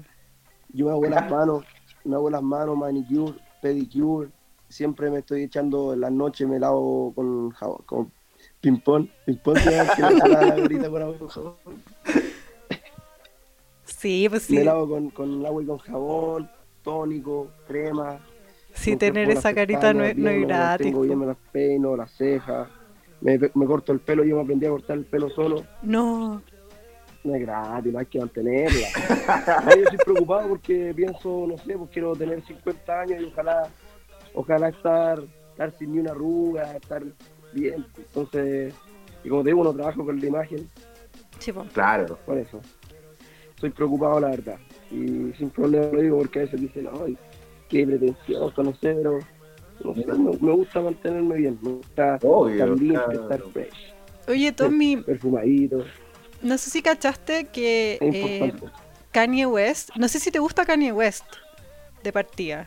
Yo 0.72 0.86
me 0.86 0.92
hago 0.92 1.04
las 1.04 1.30
manos, 1.30 1.64
me 2.04 2.14
hago 2.16 2.30
las 2.30 2.42
manos, 2.42 2.76
manicure, 2.76 3.34
pedicure. 3.60 4.30
Siempre 4.68 5.10
me 5.10 5.18
estoy 5.18 5.42
echando 5.44 5.92
en 5.92 6.00
las 6.00 6.10
noches, 6.12 6.48
me 6.48 6.58
lavo 6.58 7.12
con 7.14 7.50
jabón, 7.50 7.82
con 7.86 8.12
ping-pong. 8.60 9.06
Ping-pong, 9.26 9.58
que 9.62 9.70
la 9.70 9.84
la 9.84 11.18
con 11.18 11.28
jabón. 11.28 11.54
Sí, 14.04 14.28
pues 14.28 14.42
sí. 14.42 14.54
Me 14.54 14.64
lavo 14.64 14.86
con, 14.86 15.08
con 15.08 15.46
agua 15.46 15.62
y 15.62 15.66
con 15.66 15.78
jabón, 15.78 16.50
tónico, 16.82 17.48
crema. 17.66 18.18
Sí, 18.74 18.96
tener 18.96 19.30
esa 19.30 19.54
carita 19.54 19.94
no 19.94 20.04
es, 20.04 20.14
no 20.14 20.28
es 20.28 20.46
gratis. 20.46 20.88
Tengo 20.88 21.00
bien, 21.00 21.14
po. 21.14 21.20
me 21.20 21.26
las 21.28 21.38
peino, 21.50 21.96
las 21.96 22.12
cejas. 22.12 22.68
Me, 23.22 23.38
me 23.38 23.64
corto 23.64 23.92
el 23.92 24.00
pelo, 24.00 24.22
yo 24.22 24.36
me 24.36 24.42
aprendí 24.42 24.66
a 24.66 24.68
cortar 24.68 24.98
el 24.98 25.06
pelo 25.06 25.30
solo. 25.30 25.64
No. 25.80 26.42
No 27.22 27.34
es 27.34 27.40
gratis, 27.40 27.94
no 27.94 27.98
hay 27.98 28.04
que 28.04 28.18
mantenerla. 28.18 28.88
Yo 29.74 29.82
estoy 29.84 29.98
preocupado 30.04 30.48
porque 30.50 30.92
pienso, 30.94 31.46
no 31.48 31.56
sé, 31.56 31.78
pues 31.78 31.88
quiero 31.90 32.14
tener 32.14 32.42
50 32.42 33.00
años 33.00 33.22
y 33.22 33.24
ojalá, 33.24 33.70
ojalá 34.34 34.68
estar, 34.68 35.22
estar 35.52 35.72
sin 35.78 35.92
ni 35.92 36.00
una 36.00 36.10
arruga, 36.10 36.76
estar 36.76 37.02
bien. 37.54 37.86
Entonces, 37.96 38.74
y 39.24 39.30
como 39.30 39.42
te 39.42 39.48
digo, 39.48 39.64
no 39.64 39.72
trabajo 39.72 40.04
con 40.04 40.20
la 40.20 40.26
imagen, 40.26 40.68
Sí, 41.38 41.52
po. 41.52 41.64
Claro. 41.72 42.18
por 42.24 42.38
eso. 42.38 42.60
Estoy 43.54 43.70
preocupado, 43.70 44.20
la 44.20 44.28
verdad. 44.30 44.58
Y 44.90 45.32
sin 45.38 45.50
problema 45.50 45.86
lo 45.92 46.00
digo 46.00 46.18
porque 46.18 46.40
a 46.40 46.42
veces 46.42 46.60
dicen, 46.60 46.88
ay, 47.04 47.16
qué 47.68 47.86
pretencioso, 47.86 48.62
no 48.62 48.72
sé, 48.72 48.94
pero 48.94 49.18
no 49.82 49.94
sé, 49.94 50.06
me, 50.06 50.30
me 50.38 50.52
gusta 50.52 50.80
mantenerme 50.80 51.36
bien, 51.36 51.58
me 51.62 51.70
gusta 51.72 52.18
Obvio, 52.22 52.52
estar 52.54 52.68
limpio, 52.70 53.04
claro. 53.04 53.22
estar 53.22 53.42
fresh, 53.52 53.94
Oye, 54.28 54.52
Tommy, 54.52 54.96
perfumadito, 54.98 55.84
no 56.42 56.58
sé 56.58 56.70
si 56.70 56.82
cachaste 56.82 57.46
que 57.46 57.98
eh. 58.00 58.52
Kanye 59.12 59.46
West, 59.46 59.90
no 59.96 60.08
sé 60.08 60.20
si 60.20 60.30
te 60.30 60.38
gusta 60.38 60.64
Kanye 60.66 60.92
West 60.92 61.24
de 62.02 62.12
partida. 62.12 62.66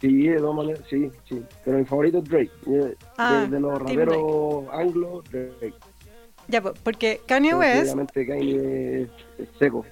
Sí, 0.00 0.26
de 0.28 0.38
todas 0.38 0.56
maneras, 0.56 0.82
sí, 0.90 1.10
sí. 1.28 1.42
Pero 1.64 1.78
mi 1.78 1.84
favorito 1.84 2.18
es 2.18 2.24
Drake. 2.24 2.50
De, 2.66 2.96
Ah, 3.18 3.46
de 3.48 3.60
los 3.60 3.78
Team 3.84 3.98
raperos 4.00 4.64
anglos, 4.72 5.24
Drake. 5.30 5.74
Ya, 6.52 6.60
po, 6.60 6.74
porque 6.82 7.22
Kanye 7.24 7.54
West, 7.54 7.96
Kanye 8.14 9.08
es, 9.38 9.48
seco. 9.58 9.86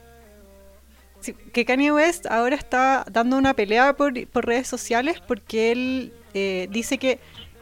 sí, 1.21 1.33
que 1.33 1.65
Kanye 1.65 1.91
West 1.91 2.27
ahora 2.27 2.55
está 2.55 3.07
dando 3.11 3.39
una 3.39 3.55
pelea 3.55 3.97
por, 3.97 4.13
por 4.29 4.45
redes 4.45 4.69
sociales 4.69 5.23
porque 5.27 5.73
él 5.73 6.13
eh, 6.35 6.69
dice 6.71 6.99
que 6.99 7.19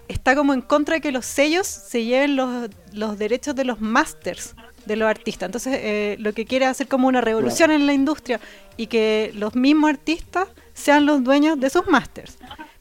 está 0.08 0.34
como 0.34 0.52
en 0.52 0.62
contra 0.62 0.96
de 0.96 1.00
que 1.00 1.12
los 1.12 1.26
sellos 1.26 1.68
se 1.68 2.02
lleven 2.02 2.34
los, 2.34 2.70
los 2.92 3.16
derechos 3.18 3.54
de 3.54 3.64
los 3.64 3.80
masters 3.80 4.56
de 4.84 4.96
los 4.96 5.08
artistas. 5.08 5.46
Entonces, 5.46 5.78
eh, 5.80 6.16
lo 6.18 6.32
que 6.32 6.44
quiere 6.44 6.64
es 6.64 6.72
hacer 6.72 6.88
como 6.88 7.06
una 7.06 7.20
revolución 7.20 7.70
en 7.70 7.86
la 7.86 7.92
industria 7.92 8.40
y 8.76 8.88
que 8.88 9.30
los 9.34 9.54
mismos 9.54 9.90
artistas 9.90 10.48
sean 10.74 11.06
los 11.06 11.22
dueños 11.22 11.60
de 11.60 11.70
sus 11.70 11.86
masters. 11.86 12.36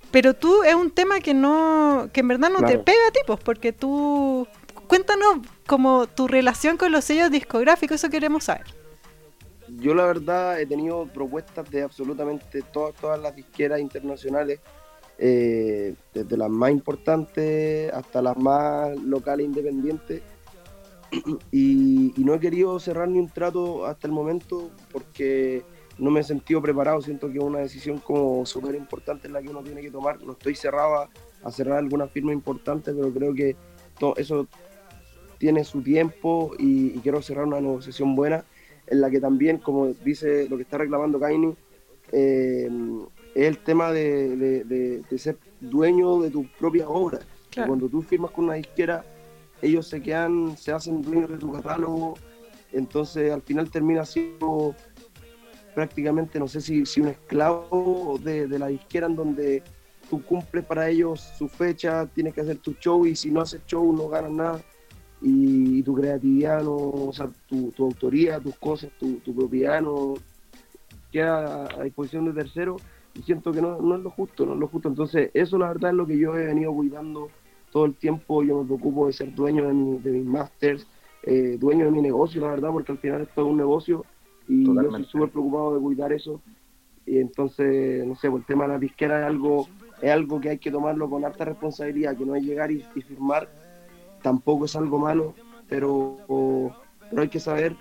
Pero 0.10 0.34
tú 0.34 0.64
es 0.64 0.74
un 0.74 0.90
tema 0.90 1.20
que 1.20 1.36
no, 1.36 2.10
que 2.12 2.22
en 2.22 2.28
verdad 2.30 2.50
no 2.50 2.66
te 2.66 2.80
pega 2.80 3.08
a 3.08 3.12
ti, 3.12 3.20
pues, 3.28 3.40
porque 3.40 3.72
tú, 3.72 4.48
cuéntanos 4.88 5.40
como 5.68 6.08
tu 6.08 6.28
relación 6.28 6.78
con 6.78 6.92
los 6.92 7.06
sellos 7.06 7.30
discográficos, 7.30 7.96
eso 7.96 8.10
queremos 8.10 8.46
saber. 8.46 8.66
Yo 9.68 9.94
la 9.94 10.06
verdad 10.06 10.60
he 10.60 10.66
tenido 10.66 11.06
propuestas 11.08 11.70
de 11.70 11.84
absolutamente 11.84 12.62
todas, 12.62 12.96
todas 12.96 13.20
las 13.20 13.36
disqueras 13.36 13.82
internacionales, 13.82 14.62
eh, 15.20 15.94
desde 16.14 16.38
las 16.38 16.50
más 16.50 16.72
importantes 16.72 17.92
hasta 17.92 18.22
las 18.22 18.38
más 18.38 18.98
locales 18.98 19.46
independientes. 19.46 20.22
Y, 21.52 22.14
no 22.18 22.34
he 22.34 22.40
querido 22.40 22.80
cerrar 22.80 23.08
ni 23.08 23.20
un 23.20 23.30
trato 23.30 23.86
hasta 23.86 24.08
el 24.08 24.14
momento 24.14 24.70
porque 24.92 25.64
no 25.98 26.12
me 26.12 26.20
he 26.20 26.24
sentido 26.24 26.62
preparado. 26.62 27.02
Siento 27.02 27.32
que 27.32 27.38
es 27.38 27.44
una 27.44 27.60
decisión 27.60 28.00
como 28.00 28.46
súper 28.46 28.76
importante 28.76 29.30
la 29.30 29.42
que 29.42 29.50
uno 29.50 29.64
tiene 29.64 29.82
que 29.82 29.92
tomar. 29.92 30.22
No 30.22 30.34
estoy 30.34 30.56
cerrado 30.56 30.96
a, 30.96 31.10
a 31.44 31.52
cerrar 31.52 31.78
alguna 31.78 32.08
firma 32.08 32.34
importante, 32.34 32.94
pero 32.94 33.14
creo 33.14 33.34
que 33.34 33.56
eso 34.18 34.48
tiene 35.38 35.64
su 35.64 35.82
tiempo 35.82 36.54
y, 36.58 36.88
y 36.96 37.00
quiero 37.04 37.22
cerrar 37.22 37.46
una 37.46 37.60
negociación 37.62 38.16
buena 38.16 38.44
en 38.88 39.02
la 39.02 39.10
que 39.10 39.20
también, 39.20 39.58
como 39.58 39.88
dice 40.04 40.48
lo 40.50 40.56
que 40.58 40.64
está 40.64 40.78
reclamando 40.78 41.20
Kaini, 41.20 41.54
eh, 42.12 42.70
es 43.36 43.48
el 43.48 43.58
tema 43.60 43.92
de, 43.92 44.36
de- 44.38 44.64
de- 44.64 45.02
de 45.10 45.18
ser 45.18 45.38
dueño 45.60 46.22
de 46.22 46.30
tu 46.32 46.48
propia 46.60 46.88
obra. 46.90 47.20
Claro. 47.52 47.68
Cuando 47.68 47.90
tú 47.90 48.02
firmas 48.02 48.32
con 48.32 48.46
una 48.46 48.54
disquera, 48.56 49.04
ellos 49.62 49.88
se 49.88 50.02
quedan, 50.02 50.56
se 50.58 50.72
hacen 50.72 51.02
dueños 51.02 51.30
de 51.30 51.38
tu 51.38 51.52
catálogo, 51.52 52.16
entonces 52.72 53.32
al 53.32 53.42
final 53.42 53.70
termina 53.70 54.06
siendo 54.06 54.74
prácticamente, 55.76 56.40
no 56.40 56.48
sé 56.48 56.62
si, 56.62 56.86
si 56.86 57.02
un 57.02 57.10
esclavo 57.10 58.20
de, 58.24 58.48
de 58.48 58.60
la 58.60 58.68
disquera 58.68 59.08
en 59.08 59.16
donde 59.16 59.64
tú 60.10 60.24
cumples 60.24 60.66
para 60.66 60.90
ellos 60.90 61.22
su 61.38 61.48
fecha, 61.48 62.06
tienes 62.08 62.34
que 62.34 62.42
hacer 62.42 62.58
tu 62.58 62.74
show 62.74 63.06
y 63.06 63.16
si 63.16 63.30
no 63.30 63.42
haces 63.42 63.62
show 63.68 63.92
no 63.96 64.08
ganas 64.08 64.32
nada 64.32 64.62
y, 65.20 65.84
tu 65.84 65.94
creatividad, 65.96 66.64
no, 66.64 66.74
o 66.76 67.12
sea, 67.14 67.32
tu, 67.46 67.72
tu 67.74 67.86
autoría, 67.86 68.42
tus 68.42 68.58
cosas, 68.60 68.92
tu, 68.98 69.22
tu 69.22 69.36
propiedad 69.36 69.82
no 69.82 70.24
queda 71.12 71.80
a 71.80 71.84
disposición 71.84 72.26
de 72.26 72.34
terceros 72.34 72.84
y 73.14 73.24
siento 73.24 73.54
que 73.54 73.62
no, 73.62 73.82
no 73.82 73.96
es 73.96 74.02
lo 74.02 74.12
justo, 74.12 74.46
no 74.46 74.54
es 74.54 74.60
lo 74.60 74.68
justo. 74.68 74.90
Entonces 74.90 75.32
eso 75.34 75.58
la 75.58 75.68
verdad 75.70 75.92
es 75.92 75.98
lo 75.98 76.08
que 76.08 76.18
yo 76.20 76.36
he 76.38 76.48
venido 76.48 76.74
cuidando 76.74 77.34
todo 77.70 77.86
el 77.86 77.98
tiempo, 77.98 78.44
yo 78.44 78.60
me 78.62 78.66
preocupo 78.66 79.08
de 79.08 79.14
ser 79.14 79.34
dueño 79.34 79.68
de, 79.68 79.74
mi- 79.74 80.00
de 80.00 80.12
mis 80.12 80.26
masters, 80.26 80.88
eh, 81.22 81.58
dueño 81.58 81.86
de 81.86 81.92
mi 81.92 82.02
negocio, 82.02 82.42
la 82.42 82.50
verdad, 82.50 82.72
porque 82.72 82.92
al 82.92 83.00
final 83.00 83.22
esto 83.22 83.42
es 83.42 83.48
un 83.48 83.58
negocio 83.58 84.08
y 84.46 84.80
yo 84.80 84.90
estoy 84.90 85.06
súper 85.06 85.32
preocupado 85.32 85.76
de 85.76 85.82
cuidar 85.82 86.14
eso. 86.14 86.44
Y 87.06 87.20
entonces, 87.20 88.06
no 88.06 88.16
sé, 88.16 88.30
por 88.30 88.42
el 88.42 88.46
tema 88.46 88.66
de 88.66 88.70
la 88.74 88.80
disquera 88.80 89.20
es 89.22 89.26
algo, 89.28 89.72
es 90.00 90.12
algo 90.12 90.40
que 90.40 90.50
hay 90.50 90.60
que 90.60 90.72
tomarlo 90.72 91.10
con 91.10 91.24
alta 91.26 91.46
responsabilidad, 91.46 92.18
que 92.18 92.26
no 92.26 92.36
es 92.36 92.44
llegar 92.44 92.72
y, 92.72 92.90
y 92.94 93.02
firmar, 93.02 93.52
tampoco 94.22 94.66
es 94.66 94.76
algo 94.76 95.00
malo, 95.00 95.34
pero, 95.68 96.18
pero 97.10 97.22
hay 97.22 97.30
que 97.30 97.40
saber, 97.40 97.76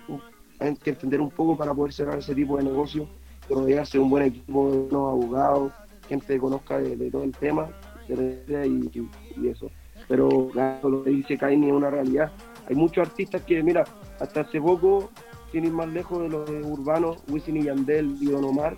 hay 0.59 0.75
que 0.75 0.91
entender 0.91 1.21
un 1.21 1.29
poco 1.29 1.57
para 1.57 1.73
poder 1.73 1.93
cerrar 1.93 2.19
ese 2.19 2.35
tipo 2.35 2.57
de 2.57 2.63
negocio, 2.63 3.07
rodearse 3.49 3.97
de 3.97 4.03
un 4.03 4.09
buen 4.09 4.23
equipo 4.23 4.71
de 4.71 4.77
unos 4.77 5.11
abogados, 5.11 5.71
gente 6.07 6.33
que 6.33 6.39
conozca 6.39 6.79
de, 6.79 7.11
todo 7.11 7.23
el 7.23 7.31
tema, 7.31 7.69
y 8.09 9.47
eso. 9.47 9.69
Pero 10.07 10.49
claro, 10.51 10.89
lo 10.89 11.03
que 11.03 11.09
dice 11.09 11.37
Kaini 11.37 11.67
es 11.67 11.73
una 11.73 11.89
realidad. 11.89 12.31
Hay 12.69 12.75
muchos 12.75 13.07
artistas 13.07 13.41
que, 13.43 13.61
mira, 13.61 13.83
hasta 14.19 14.41
hace 14.41 14.61
poco, 14.61 15.09
sin 15.51 15.65
ir 15.65 15.71
más 15.71 15.87
lejos 15.89 16.23
de 16.23 16.29
los 16.29 16.49
urbanos, 16.49 17.17
Wisin 17.29 17.57
y 17.57 17.63
Yandel 17.63 18.17
y 18.21 18.27
Don 18.27 18.43
Omar, 18.43 18.77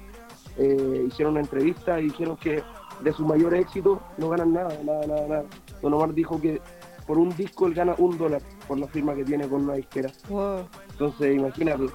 eh, 0.58 1.06
hicieron 1.08 1.34
una 1.34 1.42
entrevista 1.42 2.00
y 2.00 2.06
dijeron 2.06 2.36
que 2.38 2.62
de 3.04 3.14
sus 3.14 3.26
mayores 3.26 3.62
éxitos 3.62 4.00
no 4.18 4.30
ganan 4.30 4.54
nada, 4.54 4.78
nada, 4.84 5.08
nada, 5.08 5.28
nada. 5.28 5.46
Don 5.82 5.94
Omar 5.94 6.14
dijo 6.14 6.40
que 6.40 6.62
por 7.10 7.18
un 7.18 7.36
disco 7.36 7.66
él 7.66 7.74
gana 7.74 7.96
un 7.98 8.20
dólar 8.20 8.40
por 8.68 8.78
la 8.78 8.86
firma 8.86 9.16
que 9.16 9.24
tiene 9.26 9.48
con 9.48 9.64
una 9.64 9.74
disquera. 9.74 10.12
Wow. 10.30 10.60
Entonces, 10.92 11.36
imagínate. 11.36 11.86
Por 11.86 11.94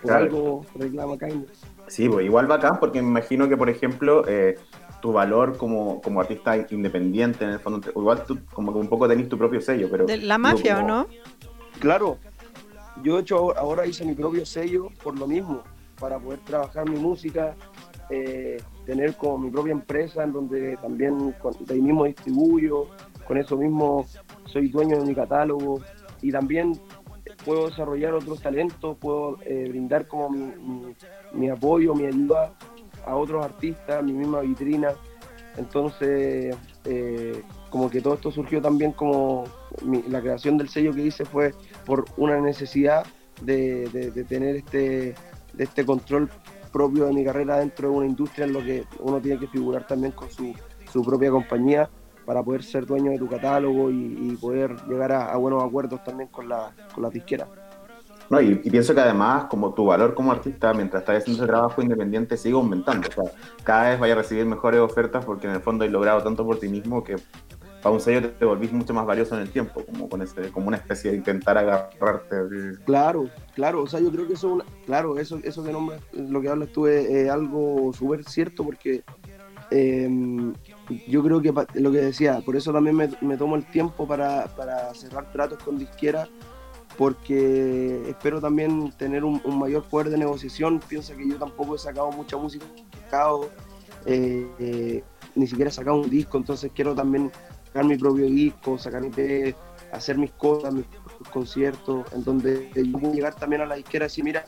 Claro. 0.00 0.24
algo 0.26 0.66
reclama 0.76 1.18
Kaini. 1.18 1.44
Sí, 1.88 2.08
pues 2.08 2.24
igual 2.24 2.46
bacán, 2.46 2.78
porque 2.78 3.02
me 3.02 3.08
imagino 3.08 3.48
que, 3.48 3.56
por 3.56 3.68
ejemplo, 3.68 4.22
eh, 4.28 4.54
tu 5.02 5.12
valor 5.12 5.56
como, 5.56 6.00
como 6.02 6.20
artista 6.20 6.56
independiente, 6.70 7.42
en 7.44 7.50
el 7.50 7.58
fondo, 7.58 7.80
igual 7.96 8.22
tú 8.24 8.38
como 8.52 8.72
que 8.72 8.78
un 8.78 8.86
poco 8.88 9.08
tenés 9.08 9.28
tu 9.28 9.36
propio 9.36 9.60
sello, 9.60 9.88
pero... 9.90 10.06
De 10.06 10.18
la 10.18 10.38
mafia, 10.38 10.78
¿o 10.78 10.86
no? 10.86 11.08
Claro, 11.80 12.18
yo 13.02 13.16
de 13.16 13.22
hecho 13.22 13.38
ahora- 13.38 13.60
ahora 13.60 13.86
hice 13.86 14.04
mi 14.04 14.14
propio 14.14 14.46
sello 14.46 14.86
por 15.02 15.18
lo 15.18 15.26
mismo, 15.26 15.62
para 15.98 16.20
poder 16.20 16.38
trabajar 16.44 16.88
mi 16.88 16.96
música, 17.00 17.56
eh, 18.08 18.62
tener 18.84 19.16
como 19.16 19.36
mi 19.38 19.50
propia 19.50 19.72
empresa 19.72 20.22
en 20.22 20.32
donde 20.32 20.76
también 20.76 21.32
con, 21.42 21.52
de 21.64 21.74
ahí 21.74 21.82
mismo 21.82 22.04
distribuyo, 22.04 22.86
con 23.26 23.38
eso 23.38 23.56
mismo 23.56 24.06
soy 24.44 24.68
dueño 24.68 24.98
de 25.00 25.04
mi 25.06 25.14
catálogo 25.14 25.80
y 26.22 26.30
también 26.32 26.72
puedo 27.44 27.68
desarrollar 27.68 28.14
otros 28.14 28.40
talentos, 28.40 28.96
puedo 28.98 29.38
eh, 29.42 29.66
brindar 29.68 30.06
como 30.06 30.30
mi, 31.32 31.48
apoyo, 31.48 31.94
mi 31.94 32.06
ayuda 32.06 32.52
a 33.04 33.14
otros 33.14 33.44
artistas, 33.44 34.02
mi 34.02 34.12
misma 34.12 34.40
vitrina. 34.40 34.90
Entonces, 35.56 36.54
eh, 36.84 37.42
como 37.70 37.88
que 37.88 38.00
todo 38.00 38.14
esto 38.14 38.30
surgió 38.30 38.60
también 38.60 38.92
como 38.92 39.44
la 40.08 40.20
creación 40.20 40.58
del 40.58 40.68
sello 40.68 40.92
que 40.92 41.02
hice 41.02 41.24
fue 41.24 41.54
por 41.84 42.04
una 42.16 42.40
necesidad 42.40 43.06
de, 43.42 43.88
de- 43.90 44.10
de 44.10 44.24
tener 44.24 44.56
este, 44.56 45.14
de 45.52 45.64
este 45.64 45.84
control 45.84 46.30
propio 46.72 47.06
de 47.06 47.12
mi 47.14 47.24
carrera 47.24 47.58
dentro 47.58 47.90
de 47.90 47.96
una 47.96 48.06
industria 48.06 48.44
en 48.46 48.52
lo 48.52 48.60
que 48.60 48.84
uno 49.00 49.20
tiene 49.20 49.38
que 49.40 49.46
figurar 49.46 49.86
también 49.86 50.12
con 50.12 50.30
su, 50.30 50.52
su 50.92 51.02
propia 51.02 51.30
compañía 51.30 51.88
para 52.26 52.42
poder 52.42 52.62
ser 52.62 52.84
dueño 52.84 53.12
de 53.12 53.18
tu 53.18 53.28
catálogo 53.28 53.90
y, 53.90 54.18
y 54.20 54.36
poder 54.36 54.76
llegar 54.88 55.12
a, 55.12 55.32
a 55.32 55.36
buenos 55.36 55.62
acuerdos 55.62 56.02
también 56.04 56.28
con 56.28 56.48
la, 56.48 56.72
con 56.92 57.02
la 57.02 57.08
disquera. 57.08 57.46
No, 58.28 58.40
y, 58.40 58.60
y 58.64 58.70
pienso 58.70 58.94
que 58.94 59.00
además, 59.00 59.44
como 59.44 59.72
tu 59.72 59.84
valor 59.86 60.14
como 60.14 60.32
artista, 60.32 60.74
mientras 60.74 61.02
estás 61.02 61.18
haciendo 61.18 61.44
ese 61.44 61.50
trabajo 61.50 61.80
independiente, 61.80 62.36
sigue 62.36 62.56
aumentando. 62.56 63.08
O 63.08 63.12
sea, 63.12 63.32
cada 63.62 63.90
vez 63.90 64.00
vaya 64.00 64.14
a 64.14 64.16
recibir 64.16 64.44
mejores 64.44 64.80
ofertas 64.80 65.24
porque 65.24 65.46
en 65.46 65.54
el 65.54 65.60
fondo 65.60 65.84
has 65.84 65.90
logrado 65.90 66.22
tanto 66.22 66.44
por 66.44 66.58
ti 66.58 66.68
mismo 66.68 67.04
que 67.04 67.16
para 67.82 67.94
un 67.94 68.00
sello 68.00 68.32
te, 68.32 68.44
volvís 68.44 68.72
mucho 68.72 68.92
más 68.92 69.06
valioso 69.06 69.36
en 69.36 69.42
el 69.42 69.50
tiempo, 69.50 69.84
como 69.84 70.08
con 70.08 70.20
ese, 70.22 70.50
como 70.50 70.66
una 70.66 70.76
especie 70.76 71.12
de 71.12 71.18
intentar 71.18 71.56
agarrarte. 71.56 72.36
Claro, 72.84 73.28
claro, 73.54 73.82
o 73.82 73.86
sea, 73.86 74.00
yo 74.00 74.10
creo 74.10 74.26
que 74.26 74.32
eso, 74.32 74.58
claro, 74.86 75.18
eso, 75.18 75.38
eso 75.44 75.62
que 75.62 75.70
nombras, 75.70 76.00
lo 76.12 76.40
que 76.40 76.48
hablas 76.48 76.70
tú 76.70 76.88
es, 76.88 77.06
es 77.08 77.30
algo 77.30 77.92
súper 77.92 78.24
cierto 78.24 78.64
porque 78.64 79.04
eh, 79.70 80.08
yo 81.08 81.22
creo 81.22 81.40
que 81.40 81.52
lo 81.74 81.92
que 81.92 81.98
decía, 81.98 82.40
por 82.40 82.56
eso 82.56 82.72
también 82.72 82.96
me, 82.96 83.36
tomo 83.36 83.56
el 83.56 83.64
tiempo 83.64 84.06
para, 84.06 84.48
cerrar 84.94 85.30
tratos 85.32 85.62
con 85.62 85.78
disquera 85.78 86.28
porque 86.96 88.08
espero 88.08 88.40
también 88.40 88.90
tener 88.92 89.22
un, 89.24 89.40
mayor 89.58 89.82
poder 89.84 90.08
de 90.08 90.16
negociación. 90.16 90.80
Piensa 90.88 91.14
que 91.14 91.28
yo 91.28 91.36
tampoco 91.36 91.74
he 91.74 91.78
sacado 91.78 92.10
mucha 92.10 92.36
música, 92.38 92.64
sacado, 93.04 93.50
eh, 94.06 94.46
eh, 94.58 95.04
ni 95.34 95.46
siquiera 95.46 95.68
he 95.68 95.72
sacado 95.72 96.00
un 96.00 96.08
disco, 96.08 96.38
entonces 96.38 96.70
quiero 96.74 96.94
también 96.94 97.30
sacar 97.66 97.84
mi 97.84 97.98
propio 97.98 98.24
disco, 98.26 98.78
sacar 98.78 99.02
mi 99.02 99.10
hacer 99.92 100.16
mis 100.16 100.30
cosas, 100.32 100.72
mis 100.72 100.86
conciertos, 101.32 102.10
en 102.12 102.24
donde 102.24 102.70
yo 102.74 102.98
puedo 102.98 103.12
llegar 103.12 103.34
también 103.34 103.62
a 103.62 103.66
la 103.66 103.76
disquera 103.76 104.06
y 104.06 104.08
decir, 104.08 104.24
mira, 104.24 104.46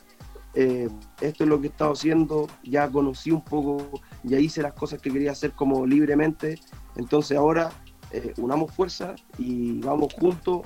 eh, 0.53 0.89
esto 1.21 1.43
es 1.43 1.49
lo 1.49 1.59
que 1.61 1.67
he 1.67 1.69
estado 1.69 1.93
haciendo, 1.93 2.47
ya 2.63 2.89
conocí 2.89 3.31
un 3.31 3.43
poco, 3.43 4.01
ya 4.23 4.39
hice 4.39 4.61
las 4.61 4.73
cosas 4.73 5.01
que 5.01 5.11
quería 5.11 5.31
hacer 5.31 5.51
como 5.51 5.85
libremente, 5.85 6.59
entonces 6.95 7.37
ahora 7.37 7.71
eh, 8.11 8.33
unamos 8.37 8.71
fuerzas 8.73 9.21
y 9.37 9.79
vamos 9.81 10.13
juntos 10.13 10.61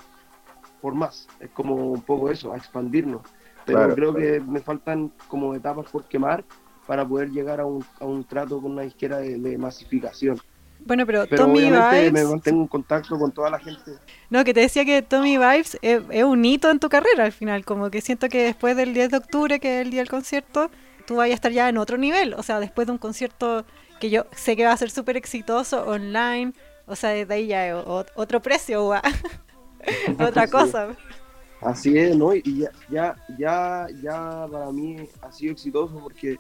por 0.82 0.96
más, 0.96 1.28
es 1.40 1.50
como 1.52 1.76
un 1.76 2.02
poco 2.02 2.30
eso, 2.30 2.52
a 2.54 2.58
expandirnos, 2.58 3.22
pero 3.66 3.80
Claro, 3.80 3.96
creo 3.96 4.14
claro. 4.14 4.32
que 4.34 4.40
me 4.42 4.60
faltan 4.60 5.12
como 5.28 5.56
etapas 5.56 5.90
por 5.90 6.06
quemar 6.06 6.44
para 6.86 7.08
poder 7.08 7.30
llegar 7.32 7.62
a 7.62 7.66
un, 7.66 7.84
a 8.02 8.06
un 8.06 8.26
trato 8.26 8.62
con 8.62 8.72
una 8.74 8.82
disquera 8.82 9.18
de, 9.20 9.38
de 9.40 9.58
masificación. 9.58 10.38
Bueno, 10.86 11.06
pero, 11.06 11.26
Pero 11.30 11.44
Tommy 11.44 11.60
obviamente 11.60 12.12
me 12.12 12.20
Vibes. 12.20 12.30
mantengo 12.30 12.62
en 12.64 12.68
contacto 12.68 13.18
con 13.18 13.32
toda 13.32 13.50
la 13.50 13.58
gente. 13.60 13.94
No, 14.30 14.44
que 14.44 14.54
te 14.54 14.60
decía 14.60 14.84
que 14.84 15.02
Tommy 15.02 15.38
Vibes 15.38 15.78
es, 15.82 16.02
es 16.10 16.24
un 16.26 16.44
hito 16.44 16.70
en 16.70 16.80
tu 16.80 16.90
carrera 16.90 17.24
al 17.24 17.32
final. 17.32 17.64
Como 17.64 17.90
que 17.90 18.02
siento 18.02 18.28
que 18.28 18.44
después 18.44 18.76
del 18.76 18.94
10 18.94 19.12
de 19.12 19.18
octubre, 19.18 19.60
que 19.62 19.80
es 19.80 19.86
el 19.86 19.92
día 19.92 20.02
del 20.02 20.10
concierto, 20.10 20.70
tú 21.06 21.16
vayas 21.16 21.34
a 21.34 21.36
estar 21.36 21.52
ya 21.52 21.70
en 21.70 21.78
otro 21.78 21.98
nivel. 21.98 22.34
O 22.36 22.44
sea, 22.44 22.60
después 22.60 22.88
de 22.88 22.94
un 22.94 22.98
concierto 23.00 23.66
que 24.00 24.10
yo 24.10 24.26
sé 24.36 24.56
que 24.56 24.66
va 24.66 24.72
a 24.74 24.78
ser 24.78 24.90
súper 24.90 25.18
exitoso 25.18 25.86
online. 25.86 26.54
O 26.86 26.96
sea, 26.96 27.12
desde 27.12 27.34
ahí 27.34 27.48
ya 27.48 27.68
es 27.68 27.74
o- 27.76 28.06
otro 28.16 28.42
precio, 28.42 28.84
guau. 28.84 29.02
otra 30.20 30.48
cosa. 30.48 30.96
Así 31.62 31.98
es, 31.98 32.16
¿no? 32.18 32.36
Y 32.36 32.60
ya, 32.60 32.72
ya, 32.90 33.16
ya, 33.38 33.88
ya 34.02 34.48
para 34.52 34.72
mí 34.72 34.98
ha 35.22 35.32
sido 35.32 35.54
exitoso 35.54 35.98
porque 36.02 36.38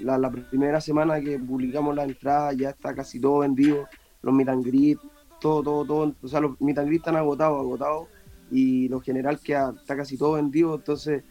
la, 0.00 0.18
la 0.18 0.30
primera 0.30 0.80
semana 0.80 1.20
que 1.20 1.38
publicamos 1.38 1.94
la 1.94 2.02
entrada 2.04 2.52
ya 2.54 2.70
está 2.70 2.92
casi 2.92 3.20
todo 3.20 3.38
vendido, 3.40 3.88
los 4.22 4.34
meet 4.34 4.48
and 4.48 4.66
greet, 4.66 4.98
todo, 5.40 5.62
todo, 5.62 5.84
todo, 5.84 6.14
o 6.20 6.28
sea, 6.28 6.40
los 6.40 6.60
meet 6.60 6.78
and 6.78 6.88
greet 6.88 7.00
están 7.02 7.14
agotados, 7.16 7.60
agotados, 7.60 8.08
y 8.50 8.88
lo 8.88 9.00
general 9.00 9.38
que 9.38 9.52
está 9.52 9.96
casi 9.96 10.18
todo 10.18 10.32
vendido, 10.32 10.74
entonces 10.74 11.22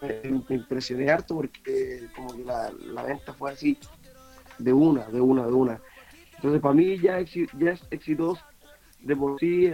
me, 0.00 0.56
impresioné 0.56 1.10
harto 1.10 1.36
porque 1.36 2.00
como 2.14 2.36
que 2.36 2.44
la, 2.44 2.72
la 2.94 3.02
venta 3.02 3.32
fue 3.34 3.52
así, 3.52 3.76
de 4.58 4.72
una, 4.72 5.04
de 5.06 5.20
una, 5.20 5.46
de 5.46 5.52
una. 5.52 5.80
Entonces 6.36 6.60
para 6.60 6.74
mí 6.74 6.98
ya, 6.98 7.20
exi- 7.20 7.48
ya 7.58 7.72
es 7.72 7.82
exitoso 7.90 8.42
de 9.00 9.16
por 9.16 9.38
sí, 9.38 9.68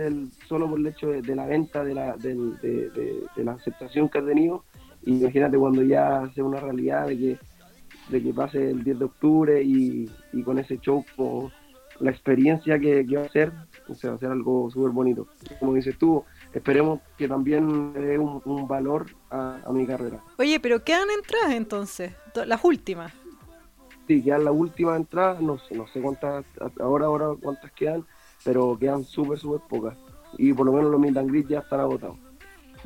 solo 0.48 0.68
por 0.68 0.78
el 0.78 0.86
hecho 0.86 1.08
de, 1.08 1.34
la 1.34 1.46
venta, 1.46 1.82
de 1.84 1.94
la, 1.94 2.16
de, 2.16 3.22
la 3.36 3.52
aceptación 3.52 4.08
que 4.08 4.18
ha 4.18 4.24
tenido. 4.24 4.64
Imagínate 5.04 5.58
cuando 5.58 5.82
ya 5.82 6.30
sea 6.34 6.44
una 6.44 6.60
realidad 6.60 7.08
de 7.08 7.18
que, 7.18 7.38
de 8.10 8.22
que 8.22 8.32
pase 8.32 8.70
el 8.70 8.82
10 8.84 8.98
de 8.98 9.04
octubre 9.04 9.62
y, 9.62 10.08
y 10.32 10.42
con 10.42 10.58
ese 10.58 10.78
show, 10.78 11.04
como 11.16 11.50
la 12.00 12.10
experiencia 12.10 12.78
que, 12.78 13.06
que 13.06 13.16
va 13.16 13.24
a 13.24 13.30
ser, 13.30 13.52
o 13.88 13.94
sea, 13.94 14.10
va 14.10 14.16
a 14.16 14.20
ser 14.20 14.30
algo 14.30 14.70
súper 14.70 14.90
bonito. 14.90 15.26
Como 15.58 15.74
dices 15.74 15.96
tú, 15.98 16.24
esperemos 16.52 17.00
que 17.18 17.28
también 17.28 17.92
le 17.94 18.00
dé 18.00 18.18
un, 18.18 18.40
un 18.44 18.66
valor 18.68 19.06
a, 19.30 19.60
a 19.64 19.72
mi 19.72 19.86
carrera. 19.86 20.20
Oye, 20.38 20.58
pero 20.60 20.82
quedan 20.84 21.08
entradas 21.10 21.52
entonces, 21.52 22.12
to- 22.32 22.44
las 22.44 22.64
últimas. 22.64 23.12
Sí, 24.06 24.22
quedan 24.22 24.44
las 24.44 24.54
últimas 24.54 24.96
entradas, 24.98 25.40
no 25.42 25.58
sé, 25.58 25.74
no 25.74 25.86
sé 25.88 26.00
cuántas, 26.00 26.44
ahora, 26.80 27.06
ahora 27.06 27.26
cuántas 27.40 27.72
quedan, 27.72 28.04
pero 28.44 28.76
quedan 28.78 29.04
súper, 29.04 29.38
súper 29.38 29.60
pocas. 29.68 29.96
Y 30.38 30.52
por 30.52 30.66
lo 30.66 30.72
menos 30.72 30.90
los 30.90 31.00
meet 31.00 31.16
and 31.16 31.30
greet 31.30 31.48
ya 31.48 31.58
están 31.60 31.80
agotados. 31.80 32.16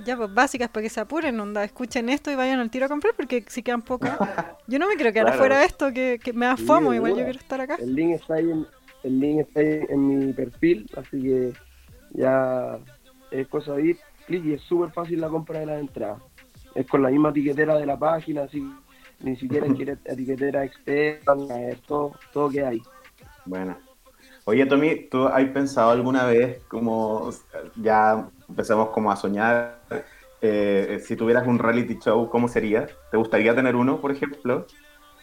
Ya, 0.04 0.16
pues 0.16 0.32
básicas 0.32 0.70
para 0.70 0.82
que 0.82 0.88
se 0.88 1.00
apuren, 1.00 1.38
onda, 1.38 1.62
escuchen 1.62 2.08
esto 2.08 2.30
y 2.30 2.34
vayan 2.36 2.58
al 2.60 2.70
tiro 2.70 2.86
a 2.86 2.88
comprar 2.88 3.12
porque 3.14 3.44
si 3.48 3.62
quedan 3.62 3.82
pocas. 3.82 4.18
Yo 4.66 4.78
no 4.78 4.86
me 4.88 4.94
quiero 4.94 5.12
quedar 5.12 5.26
Claro. 5.26 5.34
afuera 5.36 5.58
de 5.58 5.64
esto, 5.66 5.92
que, 5.92 6.18
que 6.22 6.32
me 6.32 6.46
da 6.46 6.56
fomo, 6.56 6.94
igual 6.94 7.10
yo 7.16 7.24
quiero 7.24 7.38
estar 7.38 7.60
acá. 7.60 7.76
El 7.80 7.94
link 7.94 8.12
está 8.14 8.34
ahí 8.34 8.50
en, 8.50 8.66
el 9.02 9.20
link 9.20 9.40
está 9.40 9.60
ahí 9.60 9.80
en 9.88 10.06
mi 10.26 10.32
perfil, 10.32 10.86
así 10.96 11.20
que 11.20 11.52
ya 12.14 12.78
es 13.30 13.48
cosa 13.48 13.74
de 13.74 13.86
ir, 13.86 13.98
clic 14.26 14.44
y 14.44 14.54
es 14.54 14.62
súper 14.62 14.90
fácil 14.90 15.20
la 15.20 15.28
compra 15.28 15.60
de 15.60 15.66
las 15.66 15.80
entradas. 15.80 16.22
Es 16.74 16.86
con 16.86 17.02
la 17.02 17.10
misma 17.10 17.30
etiquetera 17.30 17.76
de 17.76 17.86
la 17.86 17.98
página, 17.98 18.42
así 18.44 18.64
ni 19.20 19.36
siquiera 19.36 19.66
quiere 19.76 19.96
etiquetera 20.04 20.64
externa, 20.64 21.68
es 21.68 21.80
todo, 21.82 22.14
todo 22.32 22.50
que 22.50 22.64
hay. 22.64 22.82
Bueno. 23.44 23.76
Oye, 24.44 24.66
Tommy, 24.66 25.08
¿tú 25.10 25.26
has 25.26 25.44
pensado 25.50 25.90
alguna 25.90 26.24
vez 26.24 26.62
como 26.64 27.30
ya 27.76 28.28
empezamos 28.48 28.88
como 28.88 29.12
a 29.12 29.16
soñar 29.16 29.80
eh, 30.42 31.00
si 31.04 31.16
tuvieras 31.16 31.46
un 31.46 31.58
reality 31.58 31.98
show, 31.98 32.28
¿cómo 32.30 32.48
sería? 32.48 32.88
¿Te 33.10 33.16
gustaría 33.16 33.54
tener 33.54 33.76
uno, 33.76 34.00
por 34.00 34.10
ejemplo? 34.10 34.66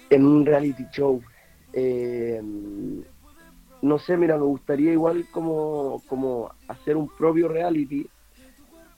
En 0.09 0.25
un 0.25 0.45
reality 0.45 0.85
show. 0.91 1.21
eh, 1.73 2.41
no 3.81 3.99
sé, 3.99 4.17
mira, 4.17 4.37
me 4.37 4.45
gustaría 4.45 4.91
igual 4.93 5.27
como, 5.29 6.03
como 6.07 6.51
hacer 6.67 6.97
un 6.97 7.09
propio 7.09 7.47
reality, 7.47 8.11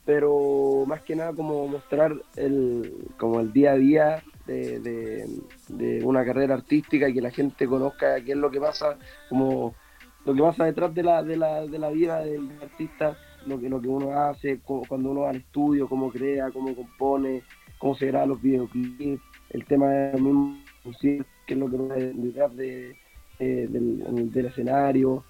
pero 0.03 0.85
más 0.87 1.03
que 1.03 1.15
nada 1.15 1.33
como 1.35 1.67
mostrar 1.67 2.13
el, 2.35 3.13
como 3.17 3.39
el 3.41 3.53
día 3.53 3.73
a 3.73 3.75
día 3.77 4.25
de, 4.45 4.79
de- 4.79 5.27
de 5.67 6.03
una 6.03 6.25
carrera 6.25 6.55
artística 6.55 7.07
y 7.09 7.13
que 7.13 7.21
la 7.21 7.31
gente 7.31 7.67
conozca 7.67 8.23
qué 8.23 8.31
es 8.31 8.37
lo 8.37 8.49
que 8.51 8.59
pasa, 8.59 8.97
como 9.27 9.77
lo 10.25 10.33
que 10.33 10.41
pasa 10.41 10.65
detrás 10.65 10.93
de 10.95 11.03
la, 11.03 11.23
de 11.23 11.37
la, 11.37 11.67
de 11.67 11.79
la 11.79 11.89
vida 11.91 12.21
del 12.25 12.59
artista, 12.61 13.19
lo 13.45 13.59
que, 13.59 13.69
lo 13.69 13.79
que 13.81 13.87
uno 13.87 14.11
hace, 14.13 14.61
cu- 14.61 14.87
cuando 14.87 15.11
uno 15.11 15.21
va 15.21 15.29
al 15.31 15.37
estudio, 15.37 15.87
cómo 15.87 16.11
crea, 16.11 16.51
cómo 16.51 16.75
compone, 16.75 17.45
cómo 17.77 17.95
se 17.95 18.07
graba 18.07 18.25
los 18.25 18.41
videoclips, 18.41 19.23
el 19.49 19.65
tema 19.67 19.89
del 19.89 20.21
mismo 20.21 20.65
concierto, 20.83 21.29
qué 21.45 21.53
es 21.53 21.59
lo 21.59 21.69
que 21.69 21.77
detrás 22.15 22.55
de, 22.55 22.97
eh, 23.39 23.67
del, 23.69 24.31
del 24.31 24.45
escenario. 24.47 25.23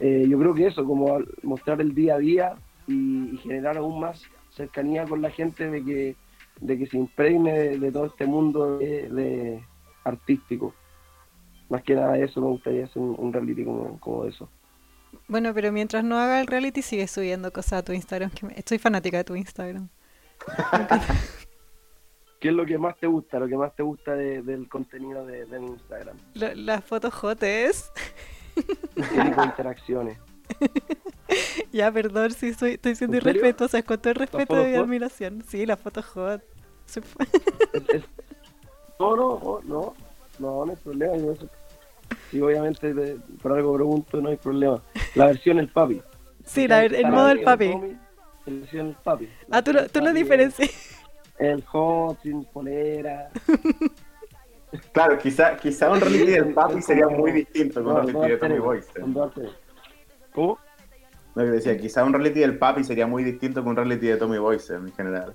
Eh, 0.00 0.26
yo 0.28 0.38
creo 0.38 0.54
que 0.54 0.66
eso, 0.66 0.84
como 0.84 1.18
mostrar 1.42 1.80
el 1.80 1.94
día 1.94 2.16
a 2.16 2.18
día 2.18 2.54
y, 2.86 3.34
y 3.34 3.36
generar 3.38 3.76
aún 3.78 4.00
más 4.00 4.22
cercanía 4.50 5.04
con 5.04 5.22
la 5.22 5.30
gente 5.30 5.70
de 5.70 5.84
que, 5.84 6.16
de 6.60 6.78
que 6.78 6.86
se 6.86 6.96
impregne 6.98 7.52
de, 7.52 7.78
de 7.78 7.92
todo 7.92 8.06
este 8.06 8.26
mundo 8.26 8.78
de, 8.78 9.08
de 9.08 9.62
artístico. 10.04 10.74
Más 11.68 11.82
que 11.84 11.94
nada 11.94 12.18
eso 12.18 12.40
me 12.40 12.48
gustaría 12.48 12.84
hacer 12.84 13.00
un, 13.00 13.14
un 13.18 13.32
reality 13.32 13.64
como, 13.64 13.98
como 14.00 14.24
eso. 14.26 14.48
Bueno, 15.28 15.52
pero 15.54 15.72
mientras 15.72 16.02
no 16.04 16.18
haga 16.18 16.40
el 16.40 16.46
reality, 16.46 16.82
sigue 16.82 17.06
subiendo 17.06 17.52
cosas 17.52 17.74
a 17.80 17.82
tu 17.84 17.92
Instagram. 17.92 18.30
Que 18.30 18.46
me- 18.46 18.54
Estoy 18.56 18.78
fanática 18.78 19.18
de 19.18 19.24
tu 19.24 19.36
Instagram. 19.36 19.88
¿Qué 22.42 22.48
es 22.48 22.54
lo 22.54 22.66
que 22.66 22.76
más 22.76 22.96
te 22.98 23.06
gusta? 23.06 23.38
Lo 23.38 23.46
que 23.46 23.56
más 23.56 23.72
te 23.76 23.84
gusta 23.84 24.14
de- 24.16 24.42
del 24.42 24.68
contenido 24.68 25.24
de, 25.24 25.44
de 25.46 25.60
mi 25.60 25.68
Instagram. 25.68 26.16
La- 26.34 26.56
Las 26.56 26.84
fotos 26.84 27.14
jotes. 27.14 27.92
¿Qué 28.56 29.02
tipo 29.22 29.44
interacciones? 29.44 30.18
ya, 31.72 31.92
perdón, 31.92 32.32
si 32.32 32.52
soy, 32.52 32.72
estoy 32.72 32.96
siendo 32.96 33.16
irrespetuosa, 33.16 33.80
con 33.84 33.96
todo 33.98 34.10
el 34.10 34.16
respeto 34.16 34.68
y 34.68 34.74
admiración. 34.74 35.44
Sí, 35.46 35.64
las 35.66 35.78
fotos 35.78 36.04
hot. 36.06 36.42
Es- 36.88 36.96
es- 37.94 38.02
No, 38.98 39.14
no, 39.16 39.60
no, 39.64 39.94
no, 40.40 40.64
hay 40.68 40.76
problema. 40.82 41.16
yo 41.16 41.32
eso- 41.32 41.48
Sí, 42.32 42.40
obviamente, 42.40 42.92
de- 42.92 43.18
por 43.40 43.52
algo 43.52 43.72
pregunto, 43.74 44.20
no 44.20 44.30
hay 44.30 44.36
problema. 44.36 44.82
La 45.14 45.26
versión 45.26 45.60
el 45.60 45.68
papi. 45.68 46.02
Sí, 46.44 46.66
la- 46.66 46.84
el 46.84 46.94
Está 46.96 47.08
modo 47.08 47.32
bien, 47.34 47.44
papi. 47.44 47.70
Le 48.46 48.52
decían 48.62 48.88
el 48.88 48.94
papi. 48.96 49.28
Ah, 49.50 49.62
tú 49.62 49.72
lo, 49.72 49.88
tú 49.88 50.00
lo 50.00 50.12
diferencias. 50.12 50.98
El 51.38 51.64
hot, 51.64 52.20
sin 52.22 52.44
polera. 52.44 53.30
Claro, 54.92 55.18
quizá, 55.18 55.56
quizá 55.56 55.90
un 55.90 56.00
reality 56.00 56.30
del 56.30 56.54
papi 56.54 56.80
sería 56.80 57.06
muy 57.06 57.30
distinto 57.30 57.84
con 57.84 57.94
un 57.94 58.08
reality 58.08 58.30
de 58.30 58.36
Tommy 58.38 59.20
alteres. 59.20 59.52
¿Cómo? 60.32 60.58
No, 61.34 61.42
que 61.42 61.50
decía, 61.50 61.76
quizá 61.76 62.04
un 62.04 62.12
reality 62.12 62.40
del 62.40 62.58
papi 62.58 62.82
sería 62.82 63.06
muy 63.06 63.22
distinto 63.22 63.62
que 63.62 63.68
un 63.68 63.76
reality 63.76 64.06
de 64.06 64.16
Tommy 64.16 64.38
Boyce 64.38 64.74
en 64.74 64.92
general. 64.92 65.34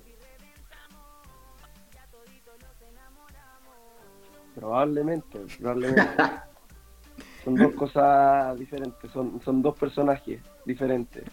Probablemente, 4.56 5.38
probablemente. 5.58 6.02
son 7.44 7.54
dos 7.54 7.74
cosas 7.74 8.58
diferentes, 8.58 9.10
son, 9.12 9.40
son 9.40 9.62
dos 9.62 9.78
personajes 9.78 10.40
diferentes. 10.64 11.24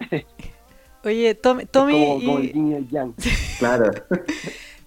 Oye, 1.04 1.34
Tommy, 1.34 1.64
Tommy, 1.64 1.92
como, 1.92 2.14
como 2.14 2.38
el 2.38 2.44
y, 2.44 2.52
yin 2.52 2.72
y 2.72 2.74
el 2.74 2.88
yang. 2.88 3.14
Claro. 3.58 3.90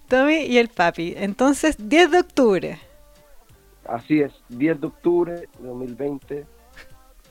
Tommy 0.08 0.42
y 0.42 0.58
el 0.58 0.68
papi. 0.68 1.14
Entonces, 1.16 1.76
10 1.78 2.10
de 2.10 2.20
octubre. 2.20 2.78
Así 3.86 4.20
es, 4.20 4.32
10 4.48 4.80
de 4.80 4.86
octubre 4.86 5.32
de 5.32 5.48
2020, 5.60 6.46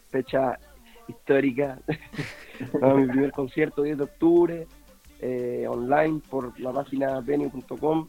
fecha 0.09 0.59
histórica. 1.07 1.79
No, 2.79 2.95
mi 2.95 3.07
primer 3.07 3.31
concierto, 3.31 3.81
10 3.81 3.97
de 3.97 4.03
octubre, 4.03 4.67
eh, 5.19 5.65
online 5.67 6.21
por 6.29 6.57
la 6.59 6.71
página 6.71 7.19
venue.com. 7.19 8.07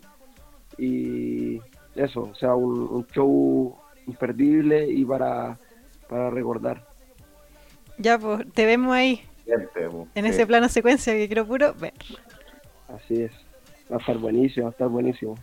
Y 0.77 1.61
eso, 1.97 2.29
o 2.31 2.35
sea, 2.35 2.55
un, 2.55 2.81
un 2.91 3.07
show 3.07 3.75
imperdible 4.07 4.87
y 4.87 5.05
para, 5.05 5.59
para 6.09 6.31
recordar. 6.31 6.87
Ya, 7.99 8.19
pues, 8.19 8.47
te 8.53 8.67
vemos 8.67 8.93
ahí. 8.93 9.23
En 9.47 10.25
Sí. 10.25 10.31
ese 10.31 10.47
plano 10.47 10.69
secuencia 10.69 11.13
que 11.15 11.27
quiero 11.27 11.47
puro 11.47 11.75
ver. 11.75 11.93
Así 12.89 13.23
es, 13.23 13.33
va 13.91 13.97
a 13.97 13.99
estar 14.01 14.19
buenísimo, 14.19 14.65
va 14.65 14.71
a 14.71 14.73
estar 14.73 14.89
buenísimo. 14.89 15.35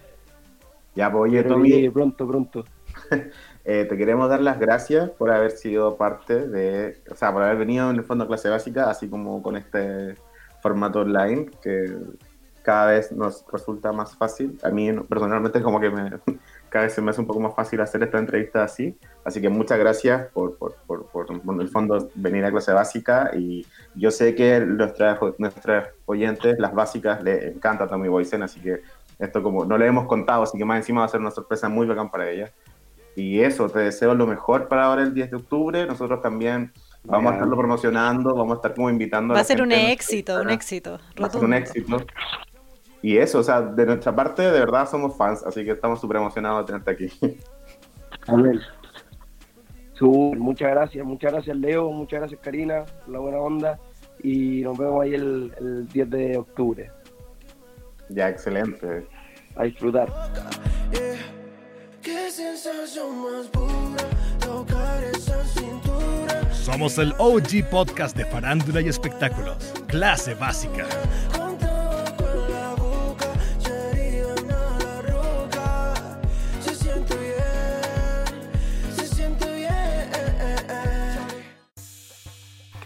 Ya, 0.96 1.12
pues, 1.12 1.32
oye, 1.32 1.44
Tommy, 1.44 1.90
pronto, 1.90 2.28
pronto. 2.28 2.66
eh, 3.66 3.86
te 3.86 3.98
queremos 3.98 4.30
dar 4.30 4.42
las 4.42 4.60
gracias 4.60 5.10
por 5.12 5.32
haber 5.32 5.52
sido 5.52 5.96
parte 5.96 6.48
de, 6.48 7.02
o 7.10 7.16
sea, 7.16 7.32
por 7.32 7.44
haber 7.44 7.58
venido 7.58 7.90
en 7.90 7.98
el 7.98 8.04
fondo 8.04 8.26
a 8.26 8.28
clase 8.28 8.50
básica, 8.50 8.90
así 8.90 9.08
como 9.08 9.42
con 9.42 9.56
este 9.56 10.16
formato 10.62 11.02
online 11.02 11.50
que 11.62 11.96
cada 12.62 12.92
vez 12.92 13.12
nos 13.12 13.46
resulta 13.52 13.92
más 13.92 14.16
fácil. 14.16 14.58
A 14.64 14.70
mí 14.70 14.92
personalmente 15.08 15.62
como 15.62 15.80
que 15.80 15.90
me, 15.90 16.12
cada 16.72 16.86
vez 16.86 16.94
se 16.94 17.02
me 17.02 17.12
hace 17.12 17.20
un 17.20 17.28
poco 17.28 17.42
más 17.42 17.54
fácil 17.54 17.82
hacer 17.82 18.02
esta 18.02 18.18
entrevista 18.18 18.64
así. 18.64 18.98
Así 19.26 19.42
que 19.42 19.50
muchas 19.50 19.78
gracias 19.78 20.30
por, 20.32 20.58
por, 20.58 20.76
por, 20.88 21.06
por, 21.08 21.28
en 21.30 21.60
el 21.62 21.68
fondo 21.68 22.10
venir 22.16 22.46
a 22.46 22.50
clase 22.50 22.72
básica 22.72 23.30
y 23.38 23.68
yo 23.94 24.10
sé 24.10 24.34
que 24.34 24.62
nuestras, 24.62 25.20
nuestras 25.38 25.90
oyentes, 26.06 26.58
las 26.60 26.74
básicas, 26.74 27.22
le 27.22 27.50
encanta 27.50 27.88
Tommy 27.90 28.08
Boysen, 28.08 28.42
así 28.44 28.62
que 28.62 28.80
esto 29.20 29.44
como 29.44 29.66
no 29.66 29.78
le 29.78 29.86
hemos 29.86 30.08
contado, 30.08 30.44
así 30.44 30.58
que 30.58 30.64
más 30.64 30.78
encima 30.78 31.02
va 31.02 31.08
a 31.08 31.10
ser 31.10 31.20
una 31.20 31.32
sorpresa 31.32 31.68
muy 31.68 31.86
bacán 31.86 32.10
para 32.10 32.30
ella. 32.32 32.50
Y 33.18 33.42
eso, 33.42 33.68
te 33.70 33.80
deseo 33.80 34.16
lo 34.16 34.26
mejor 34.26 34.70
para 34.70 34.86
ahora 34.86 35.02
el 35.04 35.14
10 35.14 35.30
de 35.30 35.36
octubre. 35.36 35.86
Nosotros 35.86 36.22
también 36.22 36.72
vamos 37.04 37.32
a 37.32 37.36
estarlo 37.36 37.58
promocionando, 37.58 38.34
vamos 38.34 38.54
a 38.54 38.56
estar 38.56 38.74
como 38.74 38.90
invitando 38.90 39.34
Va 39.34 39.42
a 39.42 39.44
la 39.44 39.46
ser 39.46 39.62
un 39.62 39.74
éxito, 39.74 40.40
un 40.42 40.50
a- 40.50 40.54
éxito. 40.54 41.00
Va 41.22 41.28
a 41.28 41.30
ser 41.30 41.44
un 41.44 41.54
éxito. 41.54 41.98
Y 43.02 43.18
eso, 43.18 43.40
o 43.40 43.44
sea, 43.44 43.62
de 43.62 43.86
nuestra 43.86 44.16
parte, 44.16 44.44
de 44.44 44.60
verdad 44.60 44.88
somos 44.90 45.18
fans, 45.18 45.44
así 45.44 45.66
que 45.66 45.72
estamos 45.72 46.00
súper 46.00 46.18
emocionados 46.18 46.60
de 46.60 46.66
tenerte 46.66 46.92
aquí. 46.92 47.38
Amén. 48.28 48.60
Súper, 49.94 50.40
muchas 50.40 50.72
gracias, 50.72 51.06
muchas 51.06 51.32
gracias 51.32 51.58
Leo, 51.58 51.92
muchas 51.92 52.20
gracias 52.20 52.40
Karina, 52.42 52.86
por 52.86 53.10
la 53.14 53.20
buena 53.20 53.38
onda 53.38 53.80
y 54.24 54.62
nos 54.62 54.78
vemos 54.78 55.04
ahí 55.04 55.14
el, 55.14 55.54
el 55.60 55.88
10 55.88 56.10
de 56.10 56.38
octubre. 56.38 56.92
ya, 58.10 58.30
excelente. 58.30 59.08
A 59.56 59.64
disfrutar. 59.64 60.08
Somos 66.52 66.98
el 66.98 67.14
OG 67.18 67.70
podcast 67.70 68.16
de 68.16 68.26
farándula 68.26 68.82
y 68.82 68.88
espectáculos. 68.88 69.74
Clase 69.88 70.36
básica. 70.36 70.86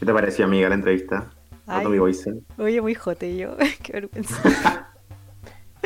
¿Qué 0.06 0.12
te 0.12 0.14
pareció, 0.14 0.46
amiga, 0.46 0.70
la 0.70 0.76
entrevista? 0.76 1.32
Ay. 1.66 1.84
Tommy 1.84 1.98
Boysen. 1.98 2.46
Oye, 2.60 2.80
muy 2.80 2.94
jote 2.94 3.38
yo. 3.38 3.58
Qué 3.82 3.94
vergüenza. 3.94 4.40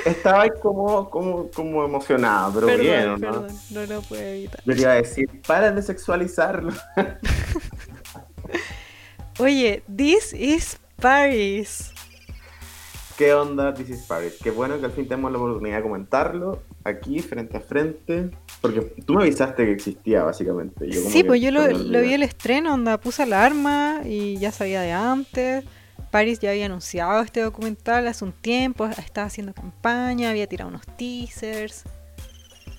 Estaba 0.06 0.50
como, 0.50 1.10
como, 1.10 1.50
como 1.50 1.86
emocionado, 1.86 2.56
pero 2.56 2.68
perdón, 2.68 2.86
bien, 2.86 3.12
¿no? 3.12 3.18
perdón. 3.18 3.48
No 3.70 3.86
lo 3.86 4.02
puedo 4.02 4.22
evitar. 4.22 4.62
Yo 4.66 4.76
te 4.76 4.82
iba 4.82 4.92
a 4.92 4.96
decir, 4.96 5.42
para 5.48 5.72
de 5.72 5.82
sexualizarlo. 5.82 6.74
Oye, 9.40 9.84
this 9.96 10.34
is 10.34 10.78
Paris. 11.02 11.94
¿Qué 13.18 13.34
onda, 13.34 13.74
This 13.74 13.90
is 13.90 14.02
Paris? 14.02 14.38
Qué 14.44 14.52
bueno 14.52 14.82
que 14.82 14.88
al 14.88 14.92
fin 14.92 15.08
tenemos 15.08 15.32
la 15.32 15.38
oportunidad 15.38 15.78
de 15.78 15.84
comentarlo 15.84 16.62
aquí, 16.84 17.20
frente 17.20 17.58
a 17.58 17.62
frente. 17.62 18.32
Porque 18.62 18.82
tú 19.06 19.16
me 19.16 19.24
avisaste 19.24 19.66
que 19.66 19.72
existía, 19.72 20.24
básicamente. 20.24 20.90
Yo 20.90 21.02
como 21.02 21.12
Sí, 21.12 21.24
pues 21.24 21.42
yo 21.42 21.52
lo, 21.52 22.02
vi 22.02 22.14
el 22.14 22.24
estreno, 22.24 22.74
onda 22.74 23.00
puse 23.00 23.24
alarma 23.24 24.02
y 24.06 24.38
ya 24.38 24.52
sabía 24.52 24.82
de 24.82 24.92
antes. 24.92 25.66
Paris 26.12 26.40
ya 26.40 26.50
había 26.50 26.66
anunciado 26.66 27.22
este 27.22 27.42
documental 27.42 28.08
hace 28.08 28.26
un 28.26 28.32
tiempo, 28.32 28.88
estaba 28.88 29.28
haciendo 29.28 29.54
campaña, 29.54 30.32
había 30.32 30.48
tirado 30.48 30.70
unos 30.70 30.86
teasers. 30.98 31.84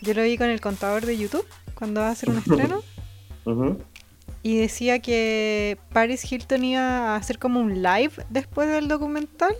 Yo 0.02 0.14
lo 0.14 0.22
vi 0.22 0.36
con 0.36 0.48
el 0.48 0.60
contador 0.60 1.06
de 1.06 1.16
YouTube 1.16 1.46
cuando 1.74 2.00
va 2.00 2.08
a 2.08 2.10
hacer 2.10 2.28
un 2.28 2.38
estreno 2.44 2.82
y 4.42 4.56
decía 4.56 5.00
que 5.00 5.78
Paris 5.92 6.30
Hilton 6.30 6.64
iba 6.64 7.14
a 7.14 7.16
hacer 7.16 7.38
como 7.38 7.60
un 7.60 7.82
live 7.82 8.12
después 8.30 8.68
del 8.68 8.88
documental, 8.88 9.54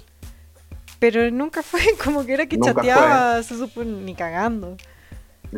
pero 1.01 1.29
nunca 1.33 1.65
fue, 1.65 1.81
como 2.05 2.25
que 2.25 2.35
era 2.35 2.47
que 2.47 2.57
Nunca 2.57 2.75
chateaba, 2.75 3.43
se 3.43 3.57
supone, 3.57 4.03
ni 4.03 4.15
cagando. 4.15 4.77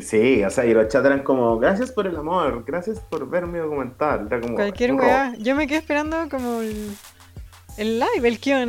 Sí, 0.01 0.43
o 0.43 0.49
sea, 0.49 0.65
y 0.65 0.73
los 0.73 0.89
chats 0.89 1.05
eran 1.05 1.23
como, 1.23 1.59
gracias 1.59 1.93
por 1.93 2.07
el 2.07 2.17
amor, 2.17 2.65
gracias 2.67 2.99
por 2.99 3.29
ver 3.29 3.47
mi 3.47 3.59
documental. 3.59 4.27
Era 4.27 4.41
como, 4.41 4.55
Cualquier 4.55 4.95
weá. 4.95 5.35
Yo 5.39 5.55
me 5.55 5.67
quedé 5.67 5.79
esperando 5.79 6.17
como 6.31 6.61
el, 6.63 6.93
el 7.77 7.99
live, 7.99 8.27
el 8.27 8.41
QA 8.41 8.65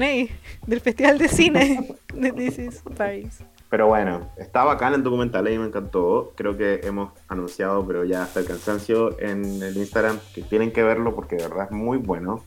del 0.68 0.82
Festival 0.82 1.18
de 1.18 1.30
Cine 1.30 1.96
de 2.14 2.32
This 2.34 2.60
is 2.60 2.84
Paris. 2.98 3.40
Pero 3.70 3.88
bueno, 3.88 4.30
está 4.38 4.66
bacán 4.66 4.94
el 4.94 5.02
documental, 5.02 5.46
mí 5.46 5.58
me 5.58 5.66
encantó. 5.66 6.34
Creo 6.36 6.58
que 6.58 6.82
hemos 6.84 7.12
anunciado, 7.28 7.88
pero 7.88 8.04
ya 8.04 8.24
hasta 8.24 8.42
el 8.42 8.46
cansancio 8.46 9.20
en 9.20 9.64
el 9.64 9.78
Instagram, 9.78 10.20
que 10.36 10.44
tienen 10.44 10.72
que 10.72 10.84
verlo 10.84 11.16
porque 11.16 11.38
de 11.38 11.48
verdad 11.48 11.70
es 11.72 11.72
muy 11.72 11.98
bueno. 11.98 12.44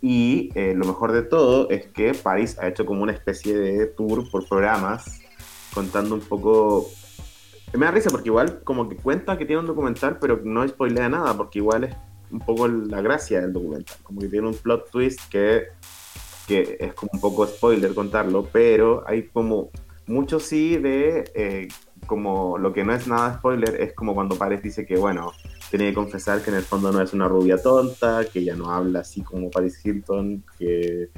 Y 0.00 0.50
eh, 0.54 0.74
lo 0.74 0.84
mejor 0.84 1.12
de 1.12 1.22
todo 1.22 1.68
es 1.70 1.86
que 1.86 2.14
Paris 2.14 2.58
ha 2.58 2.68
hecho 2.68 2.84
como 2.86 3.02
una 3.02 3.12
especie 3.12 3.56
de 3.56 3.86
tour 3.86 4.30
por 4.30 4.46
programas, 4.46 5.20
contando 5.74 6.14
un 6.14 6.20
poco... 6.20 6.88
Me 7.72 7.84
da 7.84 7.92
risa 7.92 8.10
porque 8.10 8.28
igual 8.28 8.60
como 8.62 8.88
que 8.88 8.96
cuenta 8.96 9.36
que 9.36 9.44
tiene 9.44 9.60
un 9.60 9.66
documental, 9.66 10.18
pero 10.20 10.40
no 10.42 10.66
spoilea 10.66 11.08
nada, 11.08 11.36
porque 11.36 11.58
igual 11.58 11.84
es 11.84 11.96
un 12.30 12.40
poco 12.40 12.68
la 12.68 13.00
gracia 13.00 13.40
del 13.40 13.52
documental. 13.52 13.96
Como 14.02 14.20
que 14.20 14.28
tiene 14.28 14.46
un 14.46 14.54
plot 14.54 14.90
twist 14.90 15.20
que, 15.28 15.68
que 16.46 16.76
es 16.80 16.94
como 16.94 17.10
un 17.12 17.20
poco 17.20 17.46
spoiler 17.46 17.94
contarlo, 17.94 18.48
pero 18.52 19.04
hay 19.06 19.24
como 19.24 19.70
mucho 20.06 20.38
sí 20.38 20.76
de 20.76 21.30
eh, 21.34 21.68
como 22.06 22.58
lo 22.58 22.72
que 22.72 22.84
no 22.84 22.94
es 22.94 23.08
nada 23.08 23.34
spoiler 23.38 23.80
es 23.80 23.92
como 23.92 24.14
cuando 24.14 24.36
Paris 24.36 24.62
dice 24.62 24.86
que 24.86 24.96
bueno 24.96 25.32
tiene 25.70 25.86
que 25.88 25.94
confesar 25.94 26.42
que 26.42 26.50
en 26.50 26.56
el 26.56 26.62
fondo 26.62 26.92
no 26.92 27.00
es 27.00 27.12
una 27.12 27.28
rubia 27.28 27.60
tonta 27.60 28.24
que 28.32 28.38
ella 28.40 28.54
no 28.54 28.70
habla 28.72 29.00
así 29.00 29.22
como 29.22 29.50
Paris 29.50 29.84
Hilton 29.84 30.44
que, 30.58 31.08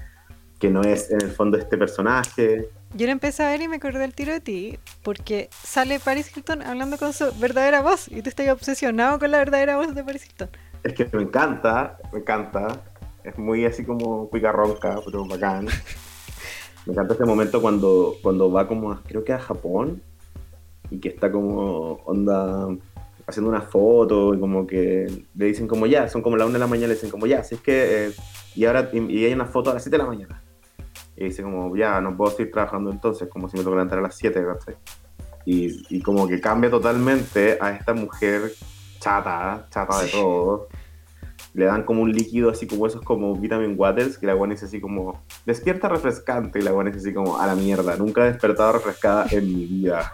que 0.59 0.71
no 0.71 0.83
es 0.83 1.11
en 1.11 1.21
el 1.23 1.31
fondo 1.31 1.59
este 1.59 1.77
personaje. 1.77 2.69
Yo 2.95 3.05
lo 3.07 3.13
empecé 3.13 3.43
a 3.45 3.51
ver 3.51 3.61
y 3.61 3.69
me 3.69 3.77
acordé 3.77 3.99
del 3.99 4.15
tiro 4.15 4.33
de 4.33 4.41
ti, 4.41 4.79
porque 5.03 5.51
sale 5.63 6.01
Paris 6.01 6.35
Hilton 6.35 6.63
hablando 6.63 6.97
con 6.97 7.13
su 7.13 7.27
verdadera 7.39 7.83
voz 7.83 8.09
y 8.09 8.23
tú 8.23 8.31
estás 8.31 8.49
obsesionado 8.49 9.19
con 9.19 9.31
la 9.31 9.39
verdadera 9.39 9.77
voz 9.77 9.95
de 9.95 10.03
Paris 10.03 10.25
Hilton. 10.27 10.49
es 10.85 10.95
que 10.95 11.09
me 11.17 11.23
encanta 11.23 11.99
me 12.13 12.21
encanta. 12.21 12.81
Es 13.25 13.37
muy 13.37 13.67
así 13.67 13.85
como 13.85 14.31
picarronca 14.31 15.01
pero 15.05 15.27
bacán. 15.27 15.67
Me 16.87 16.95
encanta 16.95 17.13
este 17.13 17.27
momento 17.27 17.61
cuando, 17.61 18.15
cuando 18.23 18.51
va 18.51 18.67
como 18.67 18.91
a- 18.93 19.03
creo 19.07 19.23
que 19.23 19.35
a 19.35 19.39
Japón 19.39 20.01
y 20.91 20.99
que 21.01 21.11
está 21.11 21.31
como 21.31 21.95
onda 22.07 22.67
haciendo 23.29 23.51
una 23.51 23.61
foto 23.61 24.35
y 24.35 24.41
como 24.41 24.67
que 24.67 25.07
le 25.35 25.45
dicen 25.45 25.69
como 25.69 25.87
ya, 25.87 26.09
son 26.09 26.23
como 26.23 26.37
la 26.37 26.47
una 26.47 26.55
de 26.55 26.61
la 26.61 26.67
mañana, 26.67 26.89
le 26.89 26.95
dicen 26.95 27.11
como 27.11 27.27
ya, 27.27 27.45
si 27.45 27.57
es 27.57 27.61
que 27.61 28.07
eh, 28.07 28.13
y 28.55 28.65
ahora 28.65 28.89
y, 28.93 28.99
y 28.99 29.25
hay 29.27 29.33
una 29.35 29.45
foto 29.45 29.71
a 29.71 29.75
las 29.75 29.83
7 29.83 29.97
de 29.97 30.03
la 30.03 30.09
mañana 30.09 30.43
y 31.15 31.25
dice 31.25 31.43
como 31.43 31.77
ya, 31.77 32.01
no 32.01 32.17
puedo 32.17 32.31
seguir 32.31 32.51
trabajando 32.53 32.91
entonces, 32.91 33.29
como 33.29 33.49
si 33.49 33.59
me 33.59 33.65
toca 33.65 33.77
levantar 33.77 33.99
a 33.99 34.03
las 34.03 34.17
7, 34.17 34.45
¿cachai? 34.45 34.77
Y, 35.45 35.97
y 35.97 36.01
como 36.01 36.27
que 36.27 36.41
cambia 36.41 36.71
totalmente 36.71 37.59
a 37.61 37.73
esta 37.73 37.93
mujer 37.93 38.53
chata, 38.99 39.67
chata 39.71 40.03
de 40.03 40.09
todo, 40.09 40.69
le 41.55 41.65
dan 41.65 41.85
como 41.85 42.03
un 42.03 42.13
líquido 42.13 42.51
así 42.51 42.67
como 42.67 42.87
esos 42.87 43.03
como 43.03 43.35
vitamin 43.35 43.75
waters, 43.77 44.19
que 44.19 44.27
la 44.27 44.35
buena 44.35 44.55
es 44.55 44.63
así 44.63 44.81
como, 44.81 45.23
despierta 45.47 45.89
refrescante, 45.89 46.59
y 46.59 46.63
la 46.63 46.73
buena 46.73 46.91
es 46.91 46.97
así 46.97 47.13
como, 47.13 47.39
a 47.39 47.47
la 47.47 47.55
mierda, 47.55 47.97
nunca 47.97 48.23
he 48.27 48.33
despertado 48.33 48.73
refrescada 48.73 49.27
en 49.31 49.47
mi 49.47 49.65
vida. 49.67 50.13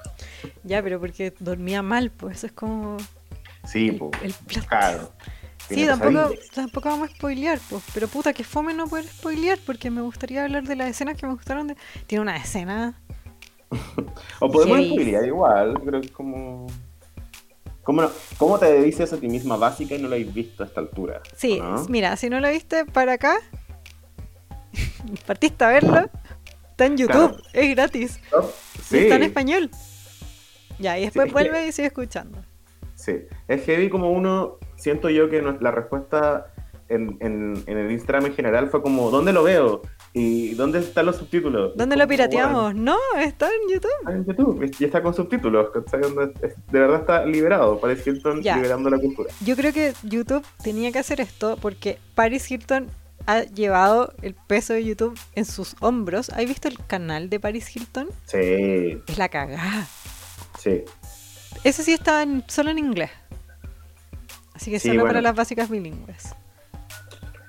Ya, 0.63 0.83
pero 0.83 1.01
porque 1.01 1.33
dormía 1.39 1.83
mal, 1.83 2.11
pues 2.11 2.39
eso 2.39 2.47
es 2.47 2.53
como 2.53 2.97
Sí, 3.67 3.89
el, 3.89 3.97
po, 3.97 4.11
el 4.23 4.35
claro. 4.67 5.11
Sí, 5.69 5.87
tampoco, 5.87 6.35
tampoco 6.55 6.89
vamos 6.91 7.11
a 7.11 7.15
spoilear, 7.15 7.59
pues. 7.71 7.83
Pero 7.95 8.09
puta, 8.09 8.33
que 8.33 8.45
fome 8.45 8.75
no 8.75 8.87
poder 8.87 9.07
spoilear, 9.07 9.59
porque 9.65 9.91
me 9.91 10.03
gustaría 10.03 10.45
hablar 10.45 10.65
de 10.65 10.77
las 10.77 10.91
escenas 10.91 11.17
que 11.17 11.27
me 11.27 11.33
gustaron. 11.33 11.69
De... 11.69 11.77
Tiene 12.07 12.23
una 12.23 12.37
escena. 12.37 13.01
O 14.41 14.51
podemos 14.51 14.79
spoilear 14.87 15.25
igual, 15.25 15.81
creo 15.81 16.01
que 16.01 16.07
es 16.07 16.13
como... 16.13 16.67
¿Cómo, 17.85 18.03
no- 18.03 18.11
¿Cómo 18.39 18.59
te 18.59 18.83
dices 18.83 19.13
a 19.13 19.19
ti 19.19 19.29
misma 19.29 19.57
básica 19.57 19.95
y 19.95 19.99
no 20.03 20.09
lo 20.09 20.15
habéis 20.15 20.33
visto 20.35 20.63
a 20.63 20.67
esta 20.67 20.81
altura? 20.81 21.21
Sí, 21.37 21.61
¿no? 21.61 21.85
mira, 21.89 22.17
si 22.17 22.29
no 22.31 22.41
lo 22.41 22.51
viste 22.51 22.85
para 22.87 23.13
acá, 23.13 23.37
partiste 25.27 25.65
a 25.65 25.69
verlo, 25.69 26.11
está 26.71 26.87
en 26.87 26.97
YouTube, 26.97 27.31
Claro. 27.37 27.43
es 27.53 27.71
gratis. 27.75 28.21
Sí, 28.83 28.99
está 28.99 29.17
en 29.17 29.23
español. 29.25 29.71
Ya, 30.79 30.99
y 30.99 31.03
después 31.05 31.27
es 31.27 31.33
que- 31.33 31.33
vuelve 31.35 31.67
y 31.69 31.73
sigue 31.73 31.89
escuchando. 31.89 32.39
sí. 32.97 33.17
Es 33.49 33.65
heavy 33.65 33.91
como 33.91 34.11
uno, 34.11 34.59
siento 34.77 35.11
yo 35.11 35.29
que 35.31 35.43
no- 35.43 35.57
la 35.61 35.71
respuesta 35.71 36.47
en, 36.89 37.17
en- 37.21 37.63
en 37.67 37.79
el 37.79 37.91
Instagram 37.91 38.27
en 38.27 38.35
general 38.35 38.69
fue 38.71 38.83
como, 38.83 39.11
¿dónde 39.11 39.33
lo 39.33 39.43
veo? 39.43 39.83
¿Y 40.13 40.55
dónde 40.55 40.79
están 40.81 41.07
los 41.07 41.17
subtítulos? 41.17 41.77
¿Dónde 41.77 41.97
lo 41.97 42.07
pirateamos? 42.07 42.75
No, 42.75 42.97
está 43.19 43.47
en 43.49 43.73
YouTube. 43.75 43.91
"Bueno, 44.05 44.21
está 44.21 44.33
en 44.33 44.39
YouTube 44.39 44.75
y 44.79 44.85
está 44.85 45.03
con 45.03 45.15
subtítulos, 45.15 45.69
De 46.71 46.79
verdad 46.79 47.01
está 47.01 47.25
liberado, 47.27 47.81
Paris 47.81 48.07
Hilton 48.07 48.41
liberando 48.43 48.91
la 48.91 48.99
cultura. 48.99 49.31
Yo 49.45 49.57
creo 49.57 49.73
que 49.73 49.93
YouTube 50.03 50.45
tenía 50.63 50.93
que 50.93 50.99
hacer 51.01 51.21
esto 51.21 51.57
porque 51.61 51.99
Paris 52.15 52.51
Hilton 52.51 52.89
ha 53.27 53.41
llevado 53.43 54.13
el 54.23 54.35
peso 54.35 54.75
de 54.75 54.85
YouTube 54.85 55.19
en 55.35 55.47
sus 55.47 55.77
hombros. 55.81 56.29
¿Has 56.31 56.45
visto 56.45 56.69
el 56.69 56.79
canal 56.87 57.31
de 57.31 57.41
Paris 57.41 57.75
Hilton? 57.75 58.09
Sí, 58.27 59.03
Es 59.09 59.17
la 59.19 59.29
cagada. 59.31 59.87
sí. 60.59 60.83
Ese 61.65 61.83
sí 61.83 61.93
está 61.95 62.23
en- 62.23 62.45
solo 62.49 62.71
en 62.71 62.79
inglés. 62.79 63.11
Así 64.55 64.71
que 64.71 64.79
Sí, 64.79 64.89
solo 64.89 65.01
bueno. 65.01 65.09
para 65.15 65.23
las 65.23 65.35
básicas 65.35 65.69
bilingües. 65.71 66.35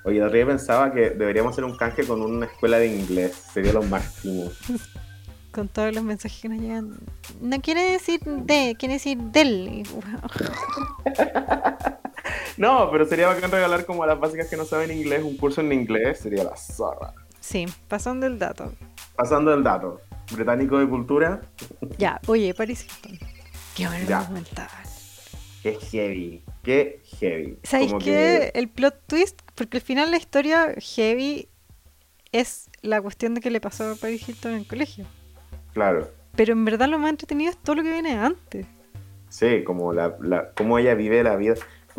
Oye, 0.06 0.20
de 0.22 0.30
día 0.30 0.46
pensaba 0.46 0.92
que 0.94 1.10
deberíamos 1.12 1.54
hacer 1.54 1.64
un 1.64 1.76
canje 1.76 2.06
con 2.06 2.22
una 2.22 2.46
escuela 2.46 2.78
de 2.78 2.88
inglés, 2.88 3.34
sería 3.54 3.74
lo 3.74 3.84
máximo. 3.84 4.52
Con 5.52 5.70
todos 5.70 5.96
los 5.96 6.04
mensajes 6.04 6.42
que 6.42 6.50
nos 6.50 6.60
llegan. 6.60 6.98
No 7.40 7.62
quiere 7.62 7.94
decir 7.94 8.20
de, 8.22 8.76
quiere 8.78 8.96
decir 8.96 9.18
del. 9.18 9.84
No, 12.58 12.90
pero 12.90 13.06
sería 13.06 13.28
bacán 13.28 13.52
regalar 13.52 13.86
como 13.86 14.04
a 14.04 14.08
las 14.08 14.18
básicas 14.20 14.48
que 14.48 14.56
no 14.58 14.64
saben 14.66 14.90
inglés 14.92 15.24
un 15.24 15.36
curso 15.38 15.60
en 15.62 15.72
inglés, 15.74 16.20
sería 16.20 16.44
la 16.46 16.56
zorra. 16.56 17.14
Sí, 17.42 17.66
pasando 17.90 18.26
el 18.26 18.40
dato. 18.40 18.72
Pasando 19.16 19.54
el 19.54 19.62
dato, 19.64 20.00
británico 20.32 20.78
de 20.80 20.88
cultura, 20.88 21.42
Ya, 21.98 22.20
oye, 22.28 22.54
Paris 22.54 22.86
Hilton. 22.86 23.20
Qué 23.76 23.88
buen 23.88 24.08
Ya. 24.08 24.22
documental. 24.22 24.68
qué 25.64 25.74
heavy, 25.92 26.44
qué 26.64 27.02
heavy. 27.20 27.58
¿Sabéis 27.64 27.94
Como 27.94 28.04
qué? 28.04 28.52
El 28.54 28.70
plot 28.70 28.96
twist, 29.08 29.42
porque 29.56 29.78
al 29.78 29.84
final 29.84 30.12
la 30.12 30.18
historia 30.18 30.74
heavy 30.78 31.50
es 32.32 32.70
la 32.82 33.02
cuestión 33.02 33.34
de 33.36 33.42
que 33.42 33.50
le 33.52 33.62
pasó 33.62 33.92
a 33.92 33.96
Paris 33.96 34.28
Hilton 34.28 34.54
en 34.54 34.58
el 34.60 34.68
colegio. 34.68 35.06
Claro, 35.74 36.14
Pero 36.36 36.54
en 36.54 36.66
verdad 36.66 36.88
lo 36.90 37.00
más 37.00 37.12
entretenido 37.12 37.52
es 37.52 37.58
todo 37.58 37.78
lo 37.78 37.84
que 37.84 37.92
viene 37.92 38.14
antes. 38.18 38.68
sí, 39.30 39.64
como 39.64 39.94
la, 39.94 40.16
la, 40.22 40.52
cómo 40.54 40.78
ella 40.80 40.96
vive 40.96 41.24
la 41.24 41.36
vida. 41.36 41.56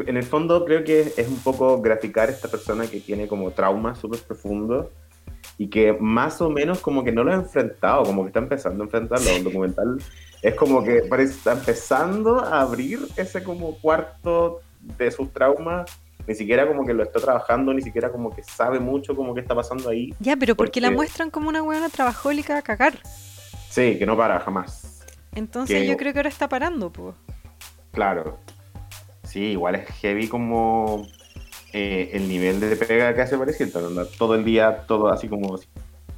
En 0.06 0.16
el 0.16 0.24
fondo 0.24 0.64
creo 0.64 0.84
que 0.84 1.12
es 1.16 1.28
un 1.28 1.42
poco 1.42 1.80
graficar 1.80 2.28
esta 2.30 2.48
persona 2.48 2.86
que 2.86 3.00
tiene 3.00 3.28
como 3.28 3.52
traumas 3.52 3.98
súper 3.98 4.20
profundos 4.20 4.88
y 5.58 5.68
que 5.70 5.94
más 5.94 6.40
o 6.42 6.50
menos 6.50 6.80
como 6.80 7.02
que 7.04 7.12
no 7.12 7.24
lo 7.24 7.32
ha 7.32 7.36
enfrentado, 7.36 8.04
como 8.04 8.22
que 8.22 8.28
está 8.28 8.40
empezando 8.40 8.84
a 8.84 8.86
enfrentarlo. 8.86 9.36
Un 9.36 9.44
documental 9.44 9.98
es 10.42 10.54
como 10.54 10.84
que 10.84 11.02
parece 11.02 11.32
está 11.34 11.52
empezando 11.52 12.40
a 12.40 12.60
abrir 12.60 13.00
ese 13.16 13.42
como 13.42 13.78
cuarto 13.80 14.60
de 14.98 15.10
sus 15.10 15.32
traumas. 15.32 15.90
Ni 16.26 16.34
siquiera 16.34 16.66
como 16.66 16.84
que 16.84 16.92
lo 16.92 17.04
está 17.04 17.20
trabajando, 17.20 17.72
ni 17.72 17.82
siquiera 17.82 18.10
como 18.10 18.34
que 18.34 18.42
sabe 18.42 18.80
mucho 18.80 19.14
como 19.14 19.32
que 19.34 19.40
está 19.40 19.54
pasando 19.54 19.88
ahí. 19.88 20.12
Ya, 20.18 20.36
pero 20.36 20.56
porque 20.56 20.80
la 20.80 20.90
muestran 20.90 21.30
como 21.30 21.48
una 21.48 21.60
buena 21.62 21.88
trabajólica 21.88 22.58
a 22.58 22.62
cagar. 22.62 22.98
Sí, 23.70 23.96
que 23.98 24.06
no 24.06 24.16
para 24.16 24.40
jamás. 24.40 25.04
Entonces 25.34 25.82
Que- 25.82 25.86
yo 25.86 25.96
creo 25.96 26.12
que 26.12 26.18
ahora 26.18 26.28
está 26.28 26.48
parando, 26.48 26.90
pues. 26.90 27.14
Claro. 27.92 28.38
Sí, 29.22 29.40
igual 29.52 29.76
es 29.76 29.86
heavy 30.00 30.28
como 30.28 31.06
eh, 31.72 32.10
el 32.14 32.28
nivel 32.28 32.58
de 32.58 32.74
pega 32.74 33.14
que 33.14 33.20
hace 33.20 33.36
onda, 33.36 34.06
Todo 34.18 34.34
el 34.34 34.44
día, 34.44 34.84
todo 34.86 35.08
así 35.08 35.28
como 35.28 35.58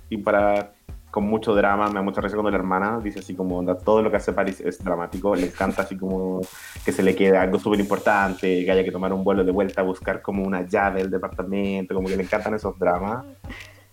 sin 0.08 0.22
parar, 0.22 0.72
con 1.10 1.24
mucho 1.24 1.54
drama. 1.54 1.88
Me 1.88 1.94
da 1.94 2.02
mucha 2.02 2.20
risa 2.20 2.36
cuando 2.36 2.50
la 2.50 2.56
hermana 2.56 3.00
dice 3.02 3.20
así 3.20 3.34
como, 3.34 3.58
onda, 3.58 3.76
todo 3.76 4.02
lo 4.02 4.10
que 4.10 4.16
hace 4.16 4.32
Paris 4.32 4.60
es 4.60 4.82
dramático. 4.82 5.34
Le 5.34 5.46
encanta 5.46 5.82
así 5.82 5.96
como 5.96 6.40
que 6.84 6.92
se 6.92 7.02
le 7.02 7.14
quede 7.14 7.36
algo 7.36 7.58
súper 7.58 7.80
importante, 7.80 8.64
que 8.64 8.70
haya 8.70 8.84
que 8.84 8.92
tomar 8.92 9.12
un 9.12 9.24
vuelo 9.24 9.44
de 9.44 9.52
vuelta 9.52 9.80
a 9.80 9.84
buscar 9.84 10.22
como 10.22 10.42
una 10.44 10.66
llave 10.66 11.02
del 11.02 11.10
departamento, 11.10 11.94
como 11.94 12.08
que 12.08 12.16
le 12.16 12.22
encantan 12.22 12.54
esos 12.54 12.78
dramas. 12.78 13.24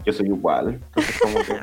Yo 0.05 0.13
soy 0.13 0.27
igual, 0.27 0.81
entonces 0.95 1.19
como 1.19 1.35
que 1.39 1.53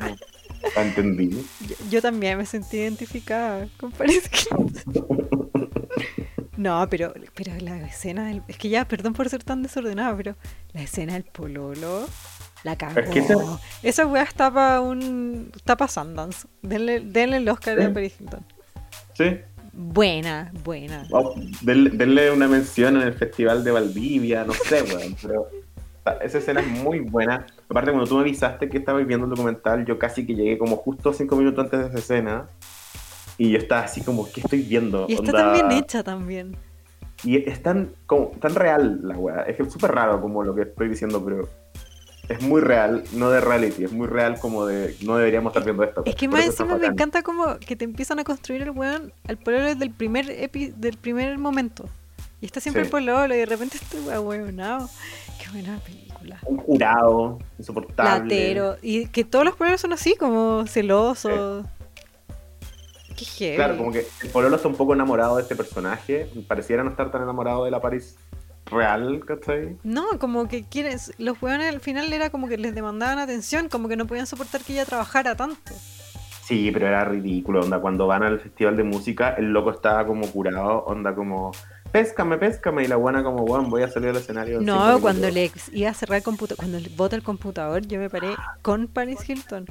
la 0.75 0.81
entendí. 0.81 1.29
Yo, 1.67 1.75
yo 1.89 2.01
también 2.01 2.37
me 2.37 2.45
sentí 2.45 2.77
identificada 2.77 3.67
con 3.79 3.91
Paris 3.91 4.29
Hilton. 4.31 4.71
No, 6.55 6.87
pero, 6.89 7.13
pero 7.33 7.51
la 7.59 7.77
escena 7.85 8.27
del... 8.27 8.43
Es 8.47 8.57
que 8.57 8.69
ya, 8.69 8.85
perdón 8.85 9.13
por 9.13 9.27
ser 9.27 9.43
tan 9.43 9.63
desordenada, 9.63 10.15
pero 10.15 10.35
la 10.73 10.83
escena 10.83 11.13
del 11.13 11.23
pololo... 11.23 12.05
La 12.63 12.75
cagó. 12.77 12.99
Es 12.99 13.09
que 13.09 13.19
esa- 13.19 13.59
Esa 13.83 14.05
weá 14.07 14.23
está 14.23 14.51
para 14.53 14.81
un... 14.81 15.51
Está 15.55 15.75
para 15.75 15.89
Sundance. 15.91 16.47
Denle, 16.61 17.01
denle 17.01 17.37
el 17.37 17.49
Oscar 17.49 17.79
a 17.79 17.87
Sí. 17.87 17.93
Paris 17.93 18.15
Hilton. 18.19 18.45
Sí, 19.13 19.39
Buena, 19.75 20.51
buena. 20.63 21.07
Oh, 21.11 21.33
denle, 21.61 21.89
denle 21.89 22.29
una 22.31 22.47
mención 22.47 22.95
en 22.95 23.01
el 23.07 23.13
Festival 23.13 23.63
de 23.63 23.71
Valdivia, 23.71 24.43
no 24.43 24.53
sé, 24.53 24.83
weón, 24.83 25.15
pero 25.19 25.47
esa 26.21 26.37
escena 26.37 26.61
es 26.61 26.67
muy 26.67 26.99
buena. 26.99 27.47
Aparte, 27.69 27.89
cuando 27.89 28.07
tú 28.07 28.15
me 28.15 28.21
avisaste 28.21 28.69
que 28.69 28.77
estabas 28.77 29.05
viendo 29.07 29.25
el 29.25 29.31
documental, 29.31 29.83
yo 29.83 29.97
casi 29.97 30.27
que 30.27 30.35
llegué 30.35 30.59
como 30.59 30.75
justo 30.75 31.11
cinco 31.11 31.35
minutos 31.37 31.63
antes 31.65 31.79
de 31.79 31.87
esa 31.87 31.97
escena 31.97 32.45
y 33.39 33.49
yo 33.49 33.57
estaba 33.57 33.81
así 33.81 34.01
como, 34.01 34.31
¿qué 34.31 34.41
estoy 34.41 34.61
viendo? 34.61 35.07
Y 35.09 35.13
está 35.13 35.31
Onda- 35.31 35.43
tan 35.43 35.53
bien 35.69 35.71
hecha 35.71 36.03
también. 36.03 36.55
Y 37.23 37.37
es 37.49 37.63
tan, 37.63 37.93
como, 38.05 38.27
tan 38.39 38.53
real 38.53 38.99
la 39.01 39.17
weá. 39.17 39.41
Es 39.41 39.57
que 39.57 39.63
es 39.63 39.73
súper 39.73 39.91
raro 39.91 40.21
como 40.21 40.43
lo 40.43 40.53
que 40.53 40.61
estoy 40.63 40.87
diciendo, 40.89 41.23
pero 41.25 41.49
es 42.29 42.41
muy 42.41 42.61
real, 42.61 43.03
no 43.13 43.29
de 43.29 43.41
reality, 43.41 43.83
es 43.83 43.91
muy 43.91 44.07
real 44.07 44.39
como 44.39 44.65
de, 44.65 44.95
no 45.01 45.17
deberíamos 45.17 45.51
estar 45.51 45.63
viendo 45.63 45.83
esto. 45.83 46.03
Es 46.05 46.15
que 46.15 46.27
más 46.27 46.45
encima 46.45 46.77
me 46.77 46.87
encanta 46.87 47.21
como 47.21 47.57
que 47.59 47.75
te 47.75 47.85
empiezan 47.85 48.19
a 48.19 48.23
construir 48.23 48.61
el 48.61 48.71
weón 48.71 49.11
al 49.27 49.37
pololo 49.37 49.65
desde 49.65 49.83
el 49.83 49.91
primer 49.91 50.29
epi, 50.29 50.73
del 50.75 50.97
primer 50.97 51.37
momento. 51.37 51.85
Y 52.39 52.45
está 52.45 52.59
siempre 52.59 52.83
Sí. 52.83 52.87
el 52.87 52.91
pololo 52.91 53.33
y 53.33 53.37
de 53.37 53.45
repente 53.45 53.77
este 53.77 53.99
weonado. 54.19 54.89
Qué 55.41 55.49
buena 55.51 55.77
película. 55.79 56.39
Un 56.45 56.57
jurado, 56.57 57.39
insoportable. 57.59 58.77
Y 58.81 59.07
que 59.07 59.23
todos 59.23 59.45
los 59.45 59.55
pololos 59.55 59.81
son 59.81 59.93
así, 59.93 60.15
como 60.15 60.65
celosos. 60.67 61.65
Qué 63.15 63.25
heavy. 63.25 63.55
Claro, 63.57 63.77
como 63.77 63.91
que 63.91 64.07
el 64.23 64.29
Pololo 64.29 64.55
está 64.55 64.67
un 64.67 64.75
poco 64.75 64.93
enamorado 64.93 65.35
de 65.35 65.43
este 65.43 65.55
personaje. 65.55 66.29
Pareciera 66.47 66.83
no 66.83 66.89
estar 66.89 67.11
tan 67.11 67.21
enamorado 67.21 67.63
de 67.65 67.71
la 67.71 67.79
Paris 67.81 68.15
real, 68.65 69.21
¿cachai? 69.25 69.77
No, 69.83 70.05
como 70.19 70.47
que 70.47 70.63
quieren, 70.63 70.97
los 71.17 71.41
weones 71.41 71.73
al 71.73 71.79
final 71.81 72.11
era 72.13 72.29
como 72.29 72.47
que 72.47 72.57
les 72.57 72.73
demandaban 72.75 73.19
atención, 73.19 73.69
como 73.69 73.87
que 73.87 73.95
no 73.95 74.07
podían 74.07 74.27
soportar 74.27 74.61
que 74.61 74.73
ella 74.73 74.85
trabajara 74.85 75.35
tanto. 75.35 75.73
Sí, 76.45 76.71
pero 76.73 76.87
era 76.87 77.05
ridículo, 77.05 77.61
onda. 77.61 77.79
Cuando 77.79 78.05
van 78.07 78.23
al 78.23 78.39
festival 78.39 78.75
de 78.75 78.83
música, 78.83 79.33
el 79.37 79.51
loco 79.53 79.71
estaba 79.71 80.05
como 80.05 80.27
curado, 80.27 80.83
onda 80.85 81.15
como, 81.15 81.51
péscame, 81.91 82.37
péscame. 82.37 82.83
Y 82.83 82.87
la 82.87 82.97
buena 82.97 83.23
como, 83.23 83.45
bueno, 83.45 83.69
voy 83.69 83.83
a 83.83 83.87
salir 83.89 84.09
al 84.09 84.17
escenario. 84.17 84.59
No, 84.59 84.75
minutos". 84.77 85.01
cuando 85.01 85.29
le 85.29 85.51
iba 85.71 85.89
a 85.89 85.93
cerrar 85.93 86.17
el 86.17 86.23
computador, 86.23 86.57
cuando 86.57 86.79
le 86.79 86.89
bota 86.89 87.15
el 87.15 87.23
computador, 87.23 87.85
yo 87.87 87.97
me 87.99 88.09
paré 88.09 88.35
con 88.61 88.87
Paris 88.87 89.19
Hilton. 89.27 89.67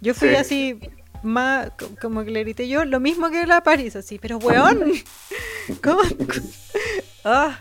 Yo 0.00 0.14
fui 0.14 0.30
Sí. 0.30 0.34
así, 0.34 0.80
más, 1.22 1.70
co- 1.78 1.88
como 2.02 2.24
que 2.24 2.30
le 2.32 2.40
grité 2.42 2.66
yo, 2.68 2.84
lo 2.84 2.98
mismo 2.98 3.30
que 3.30 3.46
la 3.46 3.62
Paris, 3.62 3.94
así, 3.96 4.18
pero 4.18 4.38
weón, 4.38 4.82
¿cómo? 5.82 6.00
Ah, 7.24 7.58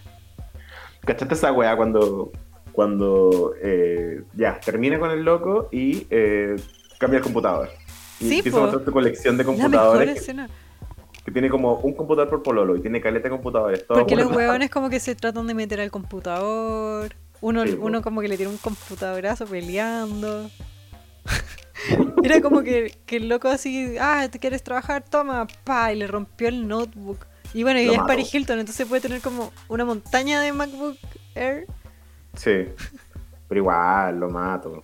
¿Cachaste 1.05 1.33
esa 1.35 1.51
weá 1.51 1.75
cuando, 1.77 2.31
cuando 2.71 3.53
eh, 3.61 4.23
ya, 4.33 4.59
termina 4.59 4.99
con 4.99 5.11
el 5.11 5.23
loco 5.23 5.69
y 5.71 6.07
eh, 6.09 6.55
cambia 6.97 7.17
el 7.17 7.23
computador? 7.23 7.69
Y 8.19 8.29
Sí, 8.29 8.37
empieza 8.37 8.57
po. 8.57 8.63
a 8.63 8.65
mostrar 8.67 8.85
tu 8.85 8.91
colección 8.91 9.37
de 9.37 9.43
la 9.43 9.51
mejor 9.51 9.63
computadores 9.63 10.25
que, 10.25 10.35
que 11.25 11.31
tiene 11.31 11.49
como 11.49 11.75
un 11.75 11.93
computador 11.93 12.29
por 12.29 12.43
pololo 12.43 12.75
y 12.75 12.81
tiene 12.81 13.01
caleta 13.01 13.25
de 13.25 13.29
computadores. 13.31 13.83
Porque 13.83 14.15
los 14.15 14.31
weones 14.31 14.69
como 14.71 14.89
que 14.89 14.99
se 14.99 15.15
tratan 15.15 15.47
de 15.47 15.53
meter 15.53 15.81
al 15.81 15.91
computador. 15.91 17.15
Uno, 17.41 17.63
Sí, 17.65 17.73
po. 17.73 17.85
uno 17.85 18.01
como 18.01 18.21
que 18.21 18.27
le 18.27 18.37
tiene 18.37 18.51
un 18.51 18.57
computadorazo 18.57 19.45
peleando. 19.45 20.49
Era 22.23 22.41
como 22.41 22.63
que, 22.63 22.97
que 23.05 23.17
el 23.17 23.29
loco 23.29 23.47
así, 23.47 23.95
ah, 23.99 24.27
¿te 24.31 24.39
quieres 24.39 24.63
trabajar? 24.63 25.03
Toma, 25.07 25.45
pa, 25.63 25.93
y 25.93 25.97
le 25.97 26.07
rompió 26.07 26.47
el 26.47 26.67
notebook. 26.67 27.27
Y 27.53 27.63
bueno, 27.63 27.79
y 27.79 27.89
es. 27.89 27.99
Paris 27.99 28.33
Hilton, 28.33 28.59
entonces 28.59 28.85
puede 28.87 29.01
tener 29.01 29.21
como 29.21 29.51
una 29.69 29.85
montaña 29.85 30.41
de 30.41 30.51
MacBook 30.53 30.97
Air 31.35 31.65
Sí. 32.35 32.67
Pero 33.47 33.61
igual, 33.61 34.19
lo 34.19 34.29
mato. 34.29 34.83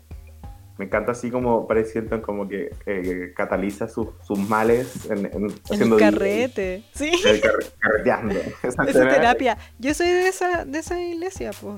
Me 0.78 0.86
encanta 0.86 1.12
así 1.12 1.30
como 1.30 1.68
Paris 1.68 1.96
Hilton 1.96 2.22
como 2.22 2.48
que 2.48 2.74
eh, 2.86 3.34
cataliza 3.36 3.88
sus, 3.88 4.08
sus 4.26 4.40
males 4.40 5.06
en, 5.12 5.26
en- 5.26 5.34
En 5.50 5.54
haciendo 5.70 5.98
el 5.98 6.02
DJ. 6.02 6.12
carrete. 6.12 6.84
Sí. 6.94 7.12
El 7.26 7.42
carre- 7.42 7.66
carreteando. 7.80 8.36
Esa 8.64 8.84
Esa 8.84 9.08
terapia-. 9.10 9.58
Yo 9.80 9.94
soy 9.94 10.08
de 10.08 10.28
esa, 10.28 10.66
de 10.66 10.80
esa 10.80 11.00
iglesia, 11.00 11.52
pues. 11.60 11.76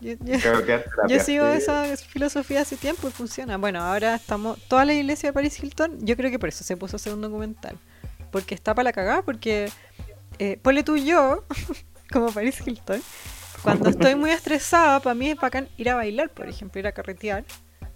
Yo, 0.00 0.14
yo- 1.08 1.20
sigo 1.20 1.46
esa 1.46 1.84
filosofía 1.96 2.62
hace 2.62 2.76
tiempo 2.76 3.06
y 3.06 3.12
funciona. 3.12 3.56
Bueno, 3.56 3.80
ahora 3.80 4.16
estamos. 4.16 4.58
Toda 4.68 4.84
la 4.84 4.94
iglesia 4.94 5.28
de 5.28 5.32
Paris 5.32 5.62
Hilton, 5.62 6.04
yo 6.04 6.16
creo 6.16 6.30
que 6.30 6.40
por 6.40 6.48
eso 6.48 6.64
se 6.64 6.76
puso 6.76 6.96
a 6.96 6.98
hacer 6.98 7.14
un 7.14 7.20
documental. 7.22 7.78
Porque 8.32 8.54
está 8.56 8.74
para 8.74 8.84
la 8.84 8.92
cagada, 8.92 9.22
porque. 9.22 9.70
Eh, 10.38 10.58
ponle 10.62 10.82
tú 10.82 10.96
yo, 10.96 11.44
como 12.12 12.30
Paris 12.32 12.60
Hilton. 12.66 13.00
Cuando 13.62 13.90
estoy 13.90 14.16
muy 14.16 14.30
estresada, 14.30 14.98
para 15.00 15.14
mí 15.14 15.28
es 15.30 15.36
bacán 15.36 15.68
ir 15.76 15.88
a 15.90 15.94
bailar, 15.94 16.30
por 16.30 16.48
ejemplo, 16.48 16.80
ir 16.80 16.86
a 16.86 16.92
carretear. 16.92 17.44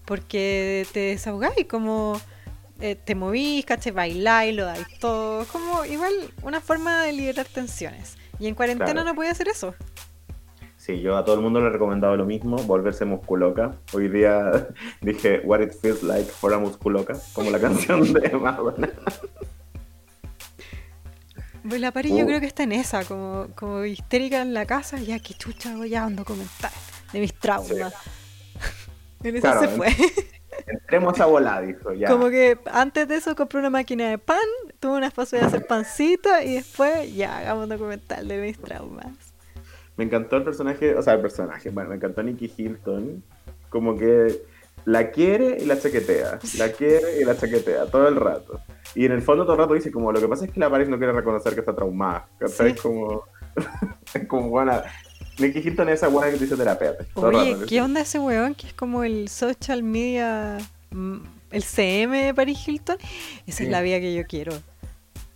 Porque 0.05 0.87
te 0.93 1.01
desahogáis, 1.01 1.67
como. 1.69 2.21
eh, 2.81 2.95
te 2.95 3.15
movís, 3.15 3.65
caché, 3.65 3.91
bailáis, 3.91 4.55
lo 4.55 4.65
dais 4.65 4.87
todo. 5.01 5.45
Como 5.47 5.85
igual 5.85 6.13
una 6.43 6.61
forma 6.61 7.03
de 7.03 7.13
liberar 7.13 7.47
tensiones. 7.47 8.17
Y 8.39 8.47
en 8.47 8.55
cuarentena 8.55 8.93
Claro. 8.93 9.09
no 9.09 9.15
podía 9.17 9.31
hacer 9.33 9.49
eso. 9.49 9.75
Sí, 10.77 11.01
yo 11.01 11.17
a 11.17 11.25
todo 11.25 11.35
el 11.37 11.41
mundo 11.41 11.59
le 11.61 11.67
he 11.67 11.71
recomendado 11.71 12.17
lo 12.17 12.27
mismo, 12.27 12.59
volverse 12.59 13.05
musculoca. 13.05 13.73
Hoy 13.93 14.09
día 14.09 14.69
dije 15.01 15.41
What 15.45 15.61
it 15.63 15.73
feels 15.73 16.03
like 16.05 16.31
for 16.31 16.53
a 16.55 16.59
musculoca, 16.59 17.15
como 17.33 17.51
la 17.51 17.59
canción 17.59 18.13
de 18.13 18.29
Madonna. 18.31 18.91
Pues 21.69 21.81
la 21.81 21.93
Pari 21.93 22.11
yo 22.17 22.25
Oh. 22.25 22.27
creo 22.27 22.41
que 22.41 22.47
está 22.47 22.63
en 22.65 22.73
esa, 22.73 23.05
como, 23.05 23.49
como 23.55 23.85
histérica 23.85 24.43
en 24.43 24.55
la 24.55 24.67
casa, 24.67 24.99
ya 24.99 25.19
que 25.19 25.35
chucha 25.35 25.75
voy 25.77 25.95
a 25.95 26.07
un 26.07 26.17
documental 26.17 26.71
de 27.13 27.21
mis 27.21 27.35
traumas. 27.35 27.95
en 29.23 29.37
eso 29.37 29.43
Claro, 29.43 29.61
se 29.61 29.69
fue. 29.69 29.89
Entremos 30.67 31.21
a 31.21 31.27
volar, 31.27 31.67
dijo 31.67 31.93
ya. 31.93 32.09
Como 32.09 32.29
que 32.31 32.59
antes 32.73 33.07
de 33.09 33.17
eso 33.17 33.35
compré 33.37 33.59
una 33.61 33.71
máquina 33.71 34.09
de 34.09 34.19
pan, 34.19 34.39
tuve 34.81 34.97
una 34.97 35.11
fase 35.11 35.37
de 35.37 35.43
hacer 35.43 35.67
pancita 35.67 36.43
y 36.45 36.55
después 36.55 37.15
ya 37.15 37.39
hagamos 37.39 37.65
un 37.65 37.71
documental 37.71 38.27
de 38.27 38.39
mis 38.41 38.59
traumas. 38.59 39.07
Me 39.97 40.05
encantó 40.05 40.37
el 40.37 40.45
personaje, 40.45 40.95
o 40.95 41.03
sea, 41.03 41.15
el 41.15 41.21
personaje, 41.21 41.71
bueno, 41.71 41.91
me 41.91 41.97
encantó 41.97 42.23
Nicky 42.23 42.53
Hilton, 42.57 43.23
como 43.71 43.97
que 43.97 44.43
la 44.87 45.11
quiere 45.11 45.59
y 45.61 45.67
la 45.67 45.79
chaquetea, 45.79 46.39
la 46.59 46.73
quiere 46.73 47.21
y 47.21 47.25
la 47.25 47.37
chaquetea 47.37 47.87
todo 47.87 48.09
el 48.09 48.17
rato. 48.17 48.61
Y 48.95 49.05
en 49.05 49.13
el 49.13 49.21
fondo 49.21 49.45
todo 49.45 49.53
el 49.55 49.59
rato 49.61 49.75
dice 49.75 49.91
como, 49.93 50.11
lo 50.13 50.21
que 50.21 50.29
pasa 50.29 50.47
es 50.47 50.51
que 50.53 50.59
la 50.61 50.71
Paris 50.71 50.89
no 50.89 50.97
quiere 50.97 51.13
reconocer 51.13 51.53
que 51.55 51.61
está 51.61 51.75
traumada, 51.75 52.27
¿cachai? 52.39 52.73
Sí. 52.73 52.79
Como, 52.81 53.25
es 54.15 54.27
como 54.29 54.49
buena. 54.49 54.83
Nicky 55.39 55.59
Hilton 55.59 55.89
es 55.91 55.97
esa 55.97 56.09
buena 56.09 56.31
que 56.31 56.39
te 56.39 56.45
dice 56.45 56.57
terapeuta. 56.57 57.05
Oye, 57.15 57.55
rato, 57.55 57.67
¿qué 57.69 57.83
onda 57.83 58.01
ese 58.01 58.19
weón 58.19 58.55
que 58.55 58.69
es 58.69 58.73
como 58.75 59.05
el 59.05 59.29
social 59.29 59.83
media, 59.83 60.57
mm, 60.91 61.17
el 61.51 61.63
CM 61.63 62.17
de 62.25 62.33
Paris 62.33 62.67
Hilton? 62.67 62.97
Esa 63.47 63.59
Sí. 63.59 63.65
es 63.65 63.71
la 63.71 63.83
vida 63.83 64.01
que 64.01 64.15
yo 64.15 64.25
quiero. 64.27 64.53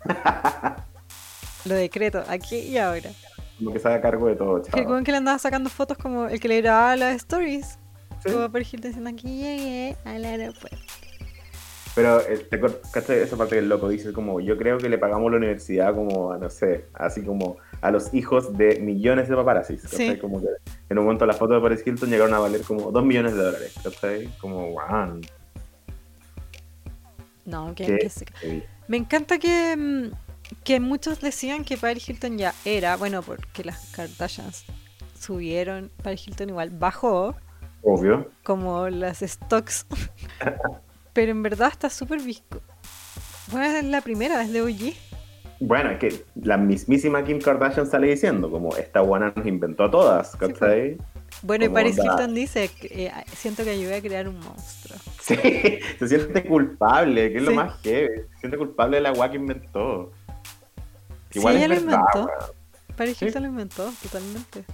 Lo 1.66 1.74
decreto, 1.74 2.22
aquí 2.28 2.57
y 2.57 2.78
ahora. 2.78 3.11
Como 3.59 3.72
que 3.74 3.78
se 3.78 3.88
haga 3.88 4.01
cargo 4.01 4.28
de 4.28 4.36
todo, 4.36 4.62
Que 4.62 4.68
el 4.68 4.72
chaval. 4.72 4.86
weón 4.86 5.05
que 5.05 5.11
le 5.11 5.18
andaba 5.18 5.38
sacando 5.38 5.68
fotos 5.68 5.98
como 5.98 6.28
el 6.28 6.40
que 6.40 6.48
le 6.48 6.62
grababa 6.62 6.96
las 6.96 7.16
stories. 7.16 7.78
Como 8.24 8.50
Paris 8.50 8.72
Hilton 8.74 8.90
diciendo 8.90 9.10
aquí 9.10 9.28
llegué 9.42 9.96
al 10.04 10.24
aeropuerto. 10.24 10.78
Pero, 11.94 12.20
eh, 12.20 12.46
¿te 12.48 12.60
acuer- 12.60 12.80
cachai 12.92 13.18
esa 13.18 13.36
parte 13.36 13.56
que 13.56 13.58
el 13.58 13.68
loco 13.68 13.88
dice 13.88 14.12
como, 14.12 14.40
yo 14.40 14.56
creo 14.56 14.78
que 14.78 14.88
le 14.88 14.96
pagamos 14.96 15.30
la 15.30 15.38
universidad 15.38 15.92
como, 15.94 16.32
a, 16.32 16.38
no 16.38 16.48
sé, 16.48 16.84
así 16.94 17.22
como 17.24 17.56
a 17.80 17.90
los 17.90 18.14
hijos 18.14 18.56
de 18.56 18.78
millones 18.78 19.28
de 19.28 19.34
paparazzis, 19.34 19.82
¿cachai? 19.82 20.12
Sí. 20.14 20.18
Como 20.18 20.40
que 20.40 20.46
en 20.88 20.98
un 20.98 21.04
momento 21.04 21.26
las 21.26 21.36
fotos 21.36 21.56
de 21.56 21.62
Paris 21.68 21.82
Hilton 21.84 22.10
llegaron 22.10 22.32
a 22.34 22.38
valer 22.38 22.62
como 22.62 22.92
dos 22.92 23.04
millones 23.04 23.34
de 23.34 23.42
dólares, 23.42 23.74
¿cachai? 23.82 24.28
Como, 24.38 24.70
wow. 24.70 25.20
No, 27.44 27.74
que, 27.74 27.98
que 27.98 28.08
se-. 28.08 28.26
Me 28.86 28.96
encanta 28.96 29.38
que, 29.38 29.76
mm, 29.76 30.12
que 30.62 30.78
muchos 30.78 31.20
decían 31.20 31.64
que 31.64 31.76
Paris 31.76 32.08
Hilton 32.08 32.38
ya 32.38 32.54
era, 32.64 32.96
bueno, 32.96 33.22
porque 33.22 33.64
las 33.64 33.86
Kardashians 33.92 34.64
subieron, 35.18 35.90
Paris 36.02 36.26
Hilton 36.28 36.50
igual 36.50 36.70
bajó, 36.70 37.34
Obvio. 37.83 38.31
como 38.43 38.89
las 38.89 39.18
stocks. 39.20 39.87
Pero 41.12 41.33
en 41.33 41.43
verdad 41.43 41.68
está 41.72 41.91
súper 41.91 42.20
visco. 42.20 42.61
Bueno, 43.51 43.78
es 43.78 43.85
la 43.85 44.01
primera, 44.01 44.43
es 44.43 44.53
de 44.53 44.62
OG. 44.62 44.95
Bueno, 45.61 45.91
es 45.91 45.99
que 45.99 46.24
la 46.43 46.57
mismísima 46.57 47.22
Kim 47.24 47.39
Kardashian 47.41 47.87
sale 47.87 48.07
diciendo 48.09 48.51
como, 48.51 48.74
esta 48.76 49.01
buena 49.01 49.33
nos 49.35 49.45
inventó 49.47 49.85
a 49.85 49.91
todas, 49.91 50.37
¿cachai? 50.37 50.97
Bueno, 51.43 51.64
y 51.64 51.68
Paris. 51.68 51.99
Hilton 51.99 52.35
dice, 52.35 52.68
que, 52.68 53.07
eh, 53.07 53.12
siento 53.35 53.64
que 53.64 53.70
ayudé 53.70 53.97
a 53.97 54.01
crear 54.01 54.28
un 54.28 54.39
monstruo. 54.41 54.99
Sí, 55.20 55.35
se 55.99 56.09
siente 56.09 56.45
culpable, 56.47 57.31
que 57.33 57.39
es 57.39 57.43
lo 57.43 57.51
Sí. 57.51 57.57
más 57.57 57.81
heavy. 57.83 58.20
Se 58.35 58.39
siente 58.41 58.57
culpable 58.57 58.97
de 58.99 59.03
la 59.03 59.11
guay 59.11 59.31
que 59.31 59.37
inventó. 59.37 60.12
Sí, 61.31 61.39
Igual 61.41 61.57
ella 61.57 61.64
es 61.64 61.70
lo 61.70 61.76
inventó. 61.91 62.31
Paris 62.97 63.16
Sí. 63.18 63.26
Hilton 63.26 63.43
lo 63.43 63.49
inventó, 63.51 63.93
totalmente. 64.03 64.64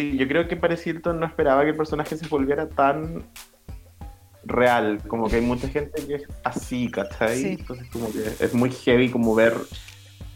Sí, 0.00 0.16
yo 0.16 0.28
creo 0.28 0.46
que 0.46 0.56
Paris 0.56 0.86
Hilton 0.86 1.18
no 1.20 1.26
esperaba 1.26 1.62
que 1.62 1.70
el 1.70 1.76
personaje 1.76 2.16
se 2.16 2.26
volviera 2.28 2.68
tan 2.68 3.24
real. 4.44 5.00
Como 5.08 5.28
que 5.28 5.36
hay 5.36 5.42
mucha 5.42 5.68
gente 5.68 6.06
que 6.06 6.14
es 6.16 6.22
así, 6.44 6.90
¿cachai? 6.90 7.36
Sí. 7.36 7.56
Entonces 7.60 7.88
como 7.92 8.10
que 8.12 8.44
es 8.44 8.54
muy 8.54 8.70
heavy 8.70 9.10
como 9.10 9.34
ver 9.34 9.54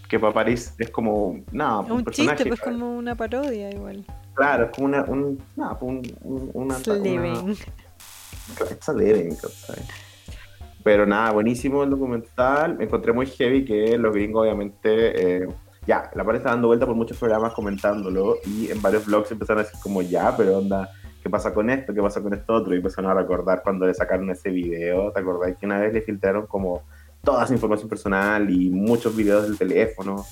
que 0.08 0.18
para 0.18 0.34
Paris 0.34 0.74
es 0.78 0.90
como, 0.90 1.40
nada, 1.52 1.80
un, 1.80 1.92
un 1.92 2.04
personaje. 2.04 2.36
chiste, 2.36 2.48
pues 2.48 2.60
como 2.60 2.96
una 2.98 3.14
parodia 3.14 3.70
igual. 3.70 4.04
Claro, 4.34 4.64
es 4.66 4.70
como 4.72 4.86
una, 4.88 5.04
un, 5.04 5.42
nada, 5.56 5.78
pues, 5.78 5.90
un, 5.90 6.02
un- 6.22 6.50
una, 6.54 6.76
una- 6.76 6.96
living, 8.98 9.34
¿cachai? 9.36 9.84
Pero 10.84 11.06
nada, 11.06 11.30
buenísimo 11.32 11.84
el 11.84 11.90
documental. 11.90 12.76
Me 12.76 12.84
encontré 12.84 13.12
muy 13.12 13.26
heavy 13.26 13.64
que 13.64 13.96
los 13.96 14.12
gringos, 14.12 14.42
obviamente, 14.42 15.44
eh, 15.44 15.48
ya, 15.86 16.10
la 16.14 16.22
está 16.34 16.50
dando 16.50 16.68
vuelta 16.68 16.86
por 16.86 16.94
muchos 16.94 17.18
programas 17.18 17.52
comentándolo 17.54 18.36
y 18.46 18.70
en 18.70 18.80
varios 18.80 19.04
blogs 19.04 19.32
empezaron 19.32 19.62
a 19.62 19.64
decir 19.64 19.80
como, 19.82 20.00
ya, 20.02 20.36
pero 20.36 20.58
onda, 20.58 20.90
¿qué 21.22 21.28
pasa 21.28 21.52
con 21.52 21.70
esto? 21.70 21.92
¿Qué 21.92 22.00
pasa 22.00 22.22
con 22.22 22.34
esto 22.34 22.54
otro? 22.54 22.74
Y 22.74 22.78
empezaron 22.78 23.10
a 23.10 23.14
recordar 23.14 23.62
cuando 23.62 23.86
le 23.86 23.94
sacaron 23.94 24.30
ese 24.30 24.50
video. 24.50 25.10
¿Te 25.12 25.20
acordás 25.20 25.56
que 25.56 25.66
una 25.66 25.80
vez 25.80 25.92
le 25.92 26.02
filtraron 26.02 26.46
como 26.46 26.82
toda 27.24 27.46
su 27.46 27.52
información 27.52 27.88
personal 27.88 28.48
y 28.48 28.70
muchos 28.70 29.16
videos 29.16 29.44
del 29.44 29.58
teléfono? 29.58 30.24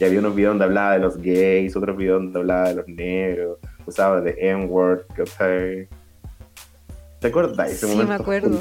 Y 0.00 0.04
había 0.04 0.18
unos 0.18 0.34
videos 0.34 0.52
donde 0.52 0.64
hablaba 0.64 0.92
de 0.94 0.98
los 1.00 1.18
gays, 1.18 1.76
otros 1.76 1.96
videos 1.96 2.22
donde 2.22 2.40
hablaba 2.40 2.68
de 2.68 2.74
los 2.74 2.88
negros, 2.88 3.58
usaba 3.86 4.20
de 4.20 4.36
N-word, 4.38 5.06
¿cachai? 5.14 5.88
¿Te 7.20 7.28
acuerdas? 7.28 7.70
Ese 7.70 7.88
Sí, 7.88 7.96
me 7.96 8.14
acuerdo. 8.14 8.58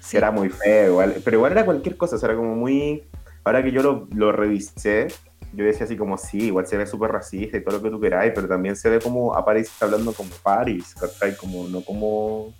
Sí. 0.00 0.16
Era 0.16 0.30
muy 0.30 0.48
feo, 0.48 0.92
igual. 0.92 1.16
Pero 1.24 1.36
igual 1.36 1.52
era 1.52 1.64
cualquier 1.64 1.96
cosa, 1.96 2.16
o 2.16 2.18
sea, 2.18 2.28
era 2.28 2.36
como 2.36 2.54
muy... 2.54 3.04
Ahora 3.44 3.62
que 3.62 3.72
yo 3.72 3.82
lo, 3.82 4.08
lo 4.14 4.32
revisé, 4.32 5.08
yo 5.54 5.64
decía 5.64 5.84
así 5.84 5.96
como, 5.96 6.16
sí, 6.18 6.44
igual 6.46 6.66
se 6.66 6.76
ve 6.76 6.86
súper 6.86 7.12
racista 7.12 7.56
y 7.56 7.64
todo 7.64 7.76
lo 7.76 7.82
que 7.82 7.90
tú 7.90 8.00
queráis, 8.00 8.32
pero 8.34 8.48
también 8.48 8.76
se 8.76 8.88
ve 8.88 9.00
como 9.00 9.34
a 9.34 9.44
Paris 9.44 9.68
está 9.68 9.84
hablando 9.86 10.12
como 10.12 10.30
Paris, 10.42 10.94
¿cachai? 10.94 11.36
Como, 11.36 11.68
no 11.68 11.82
como... 11.82 12.52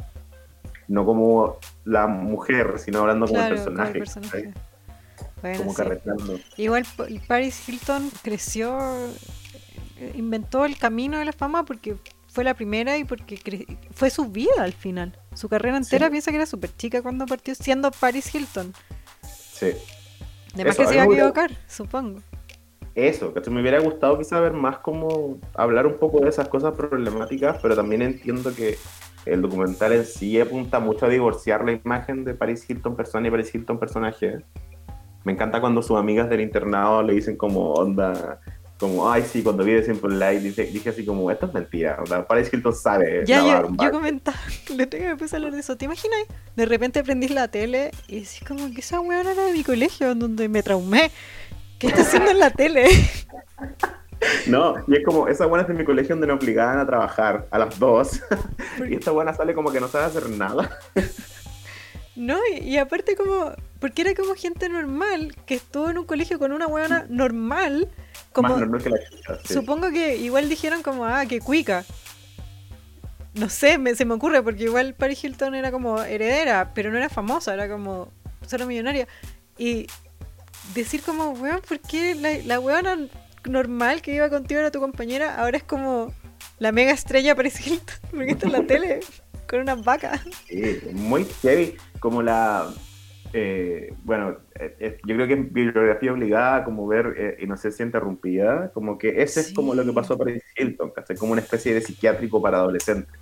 No 0.86 1.06
como 1.06 1.56
la 1.84 2.06
mujer, 2.06 2.74
sino 2.78 3.00
hablando 3.00 3.26
como 3.26 3.38
Claro, 3.38 3.54
el 3.54 3.64
como 3.64 3.76
personaje. 3.76 3.92
el 3.92 3.98
personaje. 3.98 4.42
¿cachai? 4.52 5.34
Bueno, 5.40 5.58
Como 5.58 5.70
sí. 5.70 5.76
carreteando. 5.76 6.38
Igual 6.58 6.86
Pa- 6.96 7.06
Paris 7.26 7.68
Hilton 7.68 8.10
creció, 8.22 8.78
eh, 9.98 10.12
inventó 10.14 10.64
el 10.66 10.76
camino 10.76 11.18
de 11.18 11.24
la 11.24 11.32
fama 11.32 11.64
porque 11.64 11.96
fue 12.28 12.44
la 12.44 12.52
primera 12.54 12.98
y 12.98 13.04
porque 13.04 13.38
cre- 13.38 13.78
fue 13.92 14.10
su 14.10 14.26
vida 14.26 14.52
al 14.62 14.74
final. 14.74 15.18
Su 15.34 15.48
carrera 15.48 15.76
entera 15.78 16.06
Sí. 16.06 16.10
piensa 16.10 16.30
que 16.30 16.36
era 16.36 16.46
súper 16.46 16.76
chica 16.76 17.00
cuando 17.00 17.24
partió 17.26 17.54
siendo 17.54 17.90
Paris 17.90 18.34
Hilton. 18.34 18.74
Sí. 19.52 19.68
Además 20.54 20.74
Eso, 20.74 20.82
que 20.82 20.88
se 20.88 20.94
iba 20.94 21.04
a 21.04 21.06
hubiera- 21.06 21.22
equivocar, 21.28 21.50
supongo. 21.66 22.20
Eso, 22.94 23.34
que 23.34 23.50
me 23.50 23.60
hubiera 23.60 23.80
gustado 23.80 24.16
quizá 24.18 24.38
ver 24.40 24.52
más 24.52 24.78
como 24.78 25.38
hablar 25.54 25.86
un 25.86 25.94
poco 25.94 26.20
de 26.20 26.28
esas 26.28 26.48
cosas 26.48 26.74
problemáticas, 26.74 27.58
pero 27.60 27.74
también 27.74 28.02
entiendo 28.02 28.54
que 28.54 28.78
el 29.26 29.42
documental 29.42 29.92
en 29.92 30.04
sí 30.04 30.38
apunta 30.40 30.78
mucho 30.78 31.06
a 31.06 31.08
divorciar 31.08 31.64
la 31.64 31.72
imagen 31.72 32.24
de 32.24 32.34
Paris 32.34 32.68
Hilton 32.68 32.94
persona 32.94 33.26
y 33.26 33.30
Paris 33.30 33.52
Hilton 33.52 33.78
personaje. 33.78 34.38
Me 35.24 35.32
encanta 35.32 35.60
cuando 35.60 35.82
sus 35.82 35.98
amigas 35.98 36.28
del 36.28 36.42
internado 36.42 37.02
le 37.02 37.14
dicen 37.14 37.36
como 37.36 37.72
onda, 37.72 38.38
como, 38.78 39.10
ay 39.10 39.22
sí, 39.22 39.42
cuando 39.42 39.64
vi 39.64 39.72
de 39.72 39.82
Simple 39.82 40.14
Life, 40.16 40.40
dije, 40.40 40.64
dije 40.64 40.90
así 40.90 41.04
como, 41.04 41.30
esto 41.30 41.46
es 41.46 41.54
mentira, 41.54 41.96
onda, 41.98 42.26
Paris 42.26 42.52
Hilton 42.52 42.74
sabe 42.74 43.24
Ya, 43.24 43.38
yo, 43.38 43.62
yo 43.62 43.70
bar". 43.70 43.90
comentaba, 43.90 44.36
le 44.76 44.86
tengo 44.86 45.08
que 45.10 45.16
puse 45.16 45.34
a 45.34 45.38
hablar 45.38 45.52
de 45.52 45.60
eso. 45.60 45.76
¿Te 45.76 45.86
imaginas? 45.86 46.20
De 46.54 46.66
repente 46.66 47.02
prendís 47.02 47.30
la 47.30 47.48
tele 47.48 47.92
y 48.08 48.20
decís 48.20 48.42
como 48.46 48.70
que 48.72 48.80
esa 48.80 49.00
weona 49.00 49.32
era 49.32 49.44
de 49.46 49.52
mi 49.52 49.64
colegio 49.64 50.10
en 50.10 50.18
donde 50.18 50.48
me 50.48 50.62
traumé. 50.62 51.10
¿Qué 51.78 51.88
está 51.88 52.02
haciendo 52.02 52.30
en 52.30 52.38
la 52.38 52.50
tele? 52.50 52.86
No, 54.46 54.76
y 54.86 54.96
es 54.96 55.04
como, 55.04 55.28
esa 55.28 55.44
buena 55.44 55.62
es 55.62 55.68
de 55.68 55.74
mi 55.74 55.84
colegio 55.84 56.14
donde 56.14 56.26
nos 56.26 56.42
obligaban 56.42 56.78
a 56.78 56.86
trabajar 56.86 57.46
a 57.50 57.58
las 57.58 57.78
dos, 57.78 58.22
y 58.88 58.94
esta 58.94 59.10
buena 59.10 59.34
sale 59.34 59.52
como 59.52 59.70
que 59.70 59.80
no 59.80 59.88
sabe 59.88 60.06
hacer 60.06 60.30
nada. 60.30 60.78
No, 62.16 62.38
y, 62.54 62.58
y 62.60 62.78
aparte 62.78 63.16
como, 63.16 63.50
porque 63.80 64.02
era 64.02 64.14
como 64.14 64.36
gente 64.36 64.68
normal 64.68 65.34
que 65.46 65.56
estuvo 65.56 65.90
en 65.90 65.98
un 65.98 66.04
colegio 66.06 66.38
con 66.38 66.52
una 66.52 66.68
weona 66.68 67.06
normal, 67.08 67.88
como 68.32 68.50
Más 68.50 68.60
normal 68.60 68.82
que 68.84 68.90
la 68.90 68.98
chica. 69.00 69.38
sí. 69.44 69.52
supongo 69.54 69.90
que 69.90 70.16
igual 70.18 70.48
dijeron 70.48 70.82
como, 70.84 71.04
ah, 71.06 71.26
que 71.26 71.40
cuica. 71.40 71.84
no 73.34 73.48
sé, 73.48 73.78
me- 73.78 73.96
se 73.96 74.04
me 74.04 74.14
ocurre, 74.14 74.42
porque 74.44 74.62
igual 74.62 74.94
Paris 74.94 75.24
Hilton 75.24 75.56
era 75.56 75.72
como 75.72 76.00
heredera, 76.02 76.70
pero 76.72 76.92
no 76.92 76.98
era 76.98 77.08
famosa, 77.08 77.52
era 77.52 77.68
como 77.68 78.08
solo 78.46 78.64
millonaria. 78.66 79.08
Y 79.58 79.88
decir 80.74 81.02
como, 81.02 81.30
weón, 81.32 81.60
¿por 81.68 81.78
qué 81.80 82.14
la, 82.14 82.30
la 82.44 82.60
weona 82.60 82.98
normal 83.48 84.00
que 84.02 84.14
iba 84.14 84.30
contigo 84.30 84.60
era 84.60 84.70
tu 84.70 84.80
compañera? 84.80 85.36
Ahora 85.40 85.56
es 85.56 85.64
como 85.64 86.12
la 86.58 86.72
mega 86.72 86.92
estrella 86.92 87.34
Paris 87.34 87.60
Hilton, 87.66 87.96
porque 88.10 88.30
está 88.30 88.46
en 88.46 88.52
la 88.52 88.66
tele 88.66 89.00
con 89.48 89.60
unas 89.60 89.84
vacas. 89.84 90.20
Sí, 90.48 90.80
muy 90.92 91.24
heavy, 91.42 91.76
como 92.00 92.22
la... 92.22 92.72
eh, 93.32 93.92
bueno, 94.04 94.38
eh, 94.58 94.76
eh, 94.80 94.98
yo 95.06 95.14
creo 95.16 95.26
que 95.26 95.34
es 95.34 95.52
bibliografía 95.52 96.12
obligada, 96.12 96.64
como 96.64 96.86
ver 96.86 97.14
eh, 97.18 97.36
Inocencia 97.42 97.84
Interrumpida, 97.84 98.70
como 98.72 98.96
que 98.96 99.22
ese 99.22 99.40
es 99.40 99.52
como 99.52 99.74
lo 99.74 99.84
que 99.84 99.92
pasó 99.92 100.14
a 100.14 100.18
Paris 100.18 100.42
Hilton, 100.56 100.90
¿cachai? 100.92 101.16
Como 101.16 101.32
una 101.32 101.42
especie 101.42 101.74
de 101.74 101.80
psiquiátrico 101.82 102.40
para 102.40 102.58
adolescentes. 102.58 103.12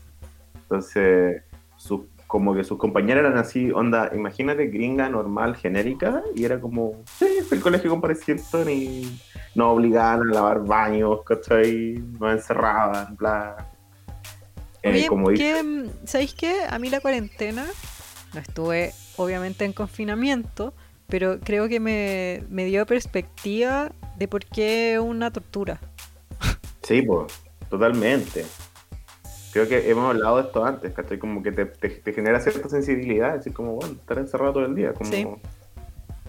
Entonces, 0.63 1.43
sus- 1.77 2.07
como 2.33 2.55
que 2.55 2.65
sus 2.65 2.79
compañeras 2.79 3.27
eran 3.27 3.37
así, 3.37 3.71
onda, 3.73 4.11
imagínate, 4.15 4.69
gringa, 4.69 5.07
normal, 5.11 5.55
genérica, 5.55 6.23
y 6.35 6.47
era 6.47 6.59
como, 6.59 7.03
sí, 7.19 7.27
el 7.51 7.61
colegio 7.61 7.91
con 7.91 8.01
Paris 8.01 8.27
Hilton 8.27 8.71
y 8.71 9.21
nos 9.55 9.77
obligaban 9.77 10.23
a 10.23 10.33
lavar 10.33 10.65
baños, 10.65 11.25
¿cachai? 11.27 12.03
Nos 12.19 12.33
encerraban, 12.33 13.17
bla. 13.17 13.69
Eh, 14.83 14.93
Oye, 14.93 15.07
como 15.09 15.29
dice, 15.29 15.43
¿qué, 15.43 15.63
mm, 15.63 15.91
¿sabéis 16.07 16.33
qué? 16.33 16.55
A 16.71 16.79
mí 16.79 16.89
la 16.89 17.01
cuarentena, 17.01 17.67
no 18.33 18.41
estuve 18.41 18.95
obviamente 19.19 19.67
en 19.67 19.75
confinamiento, 19.75 20.73
pero 21.09 21.39
creo 21.39 21.69
que 21.69 21.81
me, 21.81 22.45
me 22.49 22.65
dio 22.65 22.87
perspectiva 22.87 23.93
de 24.17 24.27
por 24.27 24.47
qué 24.47 24.99
una 24.99 25.31
tortura. 25.31 25.83
Sí, 26.83 27.03
pues, 27.03 27.31
totalmente. 27.69 28.47
Creo 29.53 29.69
que 29.69 29.91
hemos 29.91 30.09
hablado 30.11 30.37
de 30.39 30.43
esto 30.45 30.65
antes, 30.65 30.93
¿cachai? 30.95 31.19
Como 31.19 31.43
que 31.43 31.53
te, 31.53 31.67
te- 31.67 31.89
te 31.91 32.13
genera 32.13 32.41
cierta 32.41 32.69
sensibilidad, 32.69 33.35
decir 33.37 33.53
como, 33.53 33.75
bueno, 33.75 33.95
estar 33.95 34.19
encerrado 34.19 34.53
todo 34.55 34.65
el 34.65 34.75
día, 34.75 34.93
como, 34.95 35.11
Sí. 35.11 35.27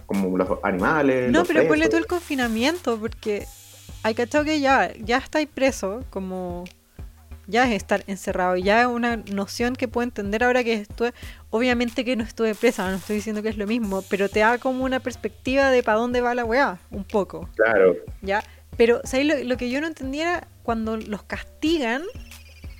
como 0.06 0.36
los 0.36 0.48
animales. 0.62 1.32
No, 1.32 1.38
los 1.40 1.48
pero 1.48 1.66
ponle 1.66 1.88
tú 1.88 1.96
el 1.96 2.06
confinamiento, 2.06 2.98
porque 2.98 3.46
hay 4.02 4.14
cachado 4.14 4.44
que 4.44 4.60
ya, 4.60 4.92
ya 4.98 5.16
estáis 5.18 5.48
preso, 5.48 6.04
como 6.10 6.64
ya 7.46 7.66
es 7.66 7.72
estar 7.74 8.04
encerrado, 8.06 8.56
ya 8.56 8.82
es 8.82 8.86
una 8.86 9.16
noción 9.16 9.74
que 9.76 9.86
puedo 9.88 10.02
entender 10.04 10.44
ahora 10.44 10.62
que 10.64 10.74
estuve, 10.74 11.12
obviamente 11.50 12.04
que 12.04 12.16
no 12.16 12.24
estuve 12.24 12.54
presa, 12.54 12.90
no 12.90 12.96
estoy 12.96 13.16
diciendo 13.16 13.42
que 13.42 13.48
es 13.50 13.56
lo 13.58 13.66
mismo, 13.66 14.02
pero 14.08 14.28
te 14.28 14.40
da 14.40 14.58
como 14.58 14.84
una 14.84 15.00
perspectiva 15.00 15.70
de 15.70 15.82
para 15.82 15.98
dónde 15.98 16.20
va 16.22 16.34
la 16.34 16.44
weá, 16.44 16.78
un 16.90 17.04
poco. 17.04 17.48
Claro, 17.56 17.96
¿ya? 18.22 18.42
Pero, 18.76 19.00
¿sabes? 19.04 19.26
Lo, 19.26 19.44
lo 19.44 19.56
que 19.56 19.70
yo 19.70 19.80
no 19.80 19.86
entendía 19.86 20.22
era 20.22 20.48
cuando 20.62 20.96
los 20.96 21.22
castigan 21.22 22.02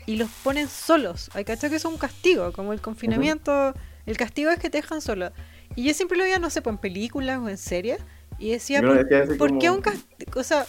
y 0.07 0.17
los 0.17 0.29
ponen 0.43 0.69
solos. 0.69 1.31
Hay 1.35 1.45
cachado 1.45 1.71
que 1.71 1.77
es 1.77 1.85
un 1.85 1.97
castigo, 1.99 2.53
como 2.53 2.73
el 2.73 2.81
confinamiento. 2.81 3.75
El 4.07 4.17
castigo 4.17 4.51
es 4.51 4.59
que 4.59 4.71
te 4.71 4.79
dejan 4.79 5.01
solo. 5.01 5.31
Y 5.77 5.85
yo 5.85 5.95
siempre 5.95 6.17
lo 6.19 6.25
veía, 6.25 6.39
no 6.39 6.51
sé, 6.51 6.63
pues 6.63 6.75
en 6.75 6.79
películas 6.79 7.39
o 7.41 7.49
en 7.49 7.57
series. 7.59 7.99
Y 8.39 8.51
decía, 8.51 8.83
lo 8.83 8.95
¿por, 9.39 9.49
como- 9.49 9.61
qué 9.61 9.71
un 9.71 9.81
castigo? 9.81 10.41
O 10.41 10.43
sea, 10.45 10.67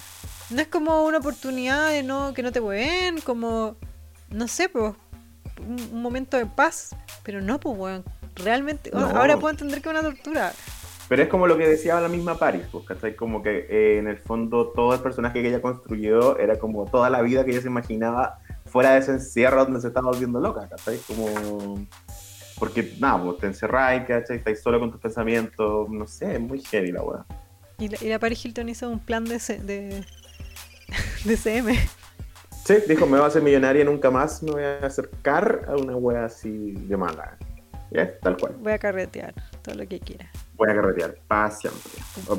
no 0.51 0.61
es 0.61 0.67
como 0.67 1.03
una 1.03 1.17
oportunidad 1.17 1.89
de 1.89 2.03
no 2.03 2.33
que 2.33 2.43
no 2.43 2.51
te 2.51 2.59
hueven, 2.59 3.19
como, 3.21 3.75
no 4.29 4.47
sé, 4.47 4.69
pues, 4.69 4.93
un, 5.67 5.79
un 5.91 6.01
momento 6.01 6.38
de 6.38 6.45
paz. 6.45 6.95
Pero 7.23 7.41
no, 7.41 7.59
pues, 7.59 7.77
weón. 7.77 8.03
Realmente, 8.36 8.91
No. 8.93 8.99
ahora 8.99 9.38
puedo 9.38 9.51
entender 9.51 9.81
que 9.81 9.89
es 9.89 9.93
una 9.93 10.01
tortura. 10.03 10.51
pero 11.07 11.23
es 11.23 11.29
como 11.29 11.47
lo 11.47 11.57
que 11.57 11.67
decía 11.67 11.99
la 12.01 12.07
misma 12.09 12.38
Paris, 12.38 12.63
pues, 12.71 12.86
¿cachai? 12.86 13.15
Como 13.15 13.41
que 13.43 13.65
eh, 13.69 13.97
en 13.99 14.07
el 14.07 14.17
fondo 14.17 14.67
todo 14.75 14.93
el 14.93 14.99
personaje 15.01 15.41
que 15.41 15.47
ella 15.49 15.61
construyó 15.61 16.38
era 16.39 16.57
como 16.59 16.86
toda 16.86 17.09
la 17.09 17.21
vida 17.21 17.45
que 17.45 17.51
ella 17.51 17.61
se 17.61 17.67
imaginaba 17.67 18.39
fuera 18.66 18.91
de 18.93 18.99
ese 18.99 19.11
encierro 19.11 19.63
donde 19.66 19.82
se 19.82 19.88
estaba 19.88 20.09
volviendo 20.09 20.39
loca, 20.39 20.68
¿cachai? 20.68 20.97
Como... 21.07 21.86
Porque, 22.57 22.95
nada, 22.99 23.22
pues 23.22 23.38
te 23.39 23.47
encerráis, 23.47 24.03
¿cachai? 24.07 24.38
Estáis 24.38 24.61
solo 24.61 24.80
con 24.80 24.89
tus 24.91 25.01
pensamientos, 25.01 25.89
no 25.89 26.07
sé, 26.07 26.36
es 26.36 26.39
muy 26.41 26.61
heavy 26.61 26.91
la 26.91 27.01
weá. 27.03 27.26
Y 27.78 27.89
la, 27.89 27.97
y 28.01 28.07
la 28.07 28.18
Paris 28.20 28.45
Hilton 28.45 28.70
hizo 28.70 28.89
un 28.89 28.99
plan 28.99 29.26
de, 29.26 29.39
C- 29.39 29.59
de, 29.59 30.05
de 31.26 31.38
CM. 31.38 31.78
Sí, 32.66 32.76
dijo, 32.88 33.05
me 33.05 33.18
voy 33.18 33.26
a 33.26 33.28
hacer 33.28 33.41
millonaria 33.41 33.82
y 33.82 33.86
nunca 33.86 34.09
más 34.09 34.41
me 34.41 34.51
voy 34.51 34.63
a 34.63 34.78
acercar 34.86 35.66
a 35.68 35.76
una 35.76 35.95
wea 35.97 36.26
así 36.26 36.72
de 36.72 36.95
mala. 36.97 37.38
¿Ya? 37.91 38.18
Tal 38.20 38.36
cual. 38.38 38.55
Voy 38.59 38.74
a 38.74 38.80
carretear 38.80 39.34
todo 39.61 39.76
lo 39.76 39.88
que 39.88 39.99
quiera. 39.99 40.30
Voy 40.55 40.70
a 40.70 40.76
carretear, 40.76 41.16
paz 41.28 41.59
siempre. 41.59 41.91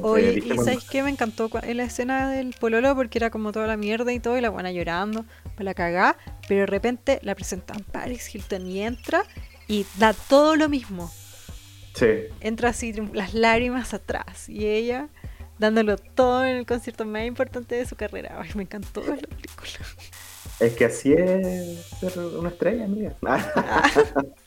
Oye, 0.03 0.31
Eh, 0.39 0.43
¿y 0.45 0.59
sabes 0.59 0.85
qué? 0.91 1.03
Me 1.03 1.11
encantó 1.11 1.49
la 1.63 1.85
escena 1.85 2.31
del 2.31 2.55
pololo 2.59 2.95
porque 2.97 3.19
era 3.19 3.31
como 3.31 3.53
toda 3.53 3.67
la 3.67 3.77
mierda 3.77 4.13
y 4.13 4.19
todo, 4.19 4.37
y 4.37 4.41
la 4.41 4.51
buena 4.51 4.73
llorando 4.73 5.25
para 5.57 5.65
la 5.65 5.75
cagá, 5.75 6.17
pero 6.49 6.61
de 6.61 6.67
repente 6.67 7.19
la 7.23 7.35
presentan 7.35 7.83
Paris 7.91 8.33
Hilton 8.33 8.67
y 8.69 8.83
entra 8.83 9.25
y 9.67 9.87
da 9.99 10.13
todo 10.13 10.55
lo 10.55 10.69
mismo. 10.69 11.11
Sí, 11.95 12.29
Entra 12.41 12.71
así, 12.71 12.93
las 13.15 13.33
lágrimas 13.33 13.95
atrás, 13.95 14.49
y 14.51 14.67
ella 14.67 15.09
dándolo 15.59 15.97
todo 15.97 16.45
en 16.45 16.57
el 16.59 16.67
concierto 16.67 17.07
más 17.07 17.25
importante 17.25 17.75
de 17.75 17.87
su 17.87 17.97
carrera. 17.97 18.39
Ay, 18.39 18.51
me 18.55 18.63
encantó 18.65 19.01
la 19.01 19.17
película. 19.17 19.71
es 20.61 20.73
que 20.75 20.85
así 20.85 21.15
es 21.15 21.87
ser 21.99 22.19
una 22.19 22.51
estrella, 22.51 22.85
amiga. 22.85 23.15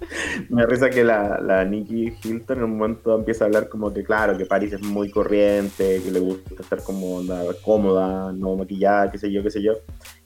Me 0.48 0.66
risa 0.66 0.90
que 0.90 1.04
la, 1.04 1.40
la 1.40 1.64
Nikki 1.64 2.14
Hilton 2.22 2.58
en 2.58 2.64
un 2.64 2.78
momento 2.78 3.14
empieza 3.16 3.44
a 3.44 3.46
hablar 3.46 3.68
como 3.68 3.92
que, 3.92 4.02
claro, 4.02 4.36
que 4.36 4.46
Paris 4.46 4.72
es 4.72 4.82
muy 4.82 5.10
corriente, 5.10 6.02
que 6.02 6.10
le 6.10 6.20
gusta 6.20 6.62
estar 6.62 6.82
como 6.82 7.16
onda, 7.16 7.42
cómoda, 7.62 8.32
no 8.32 8.56
maquillada, 8.56 9.10
qué 9.10 9.18
sé 9.18 9.30
yo, 9.30 9.42
qué 9.42 9.50
sé 9.50 9.62
yo. 9.62 9.72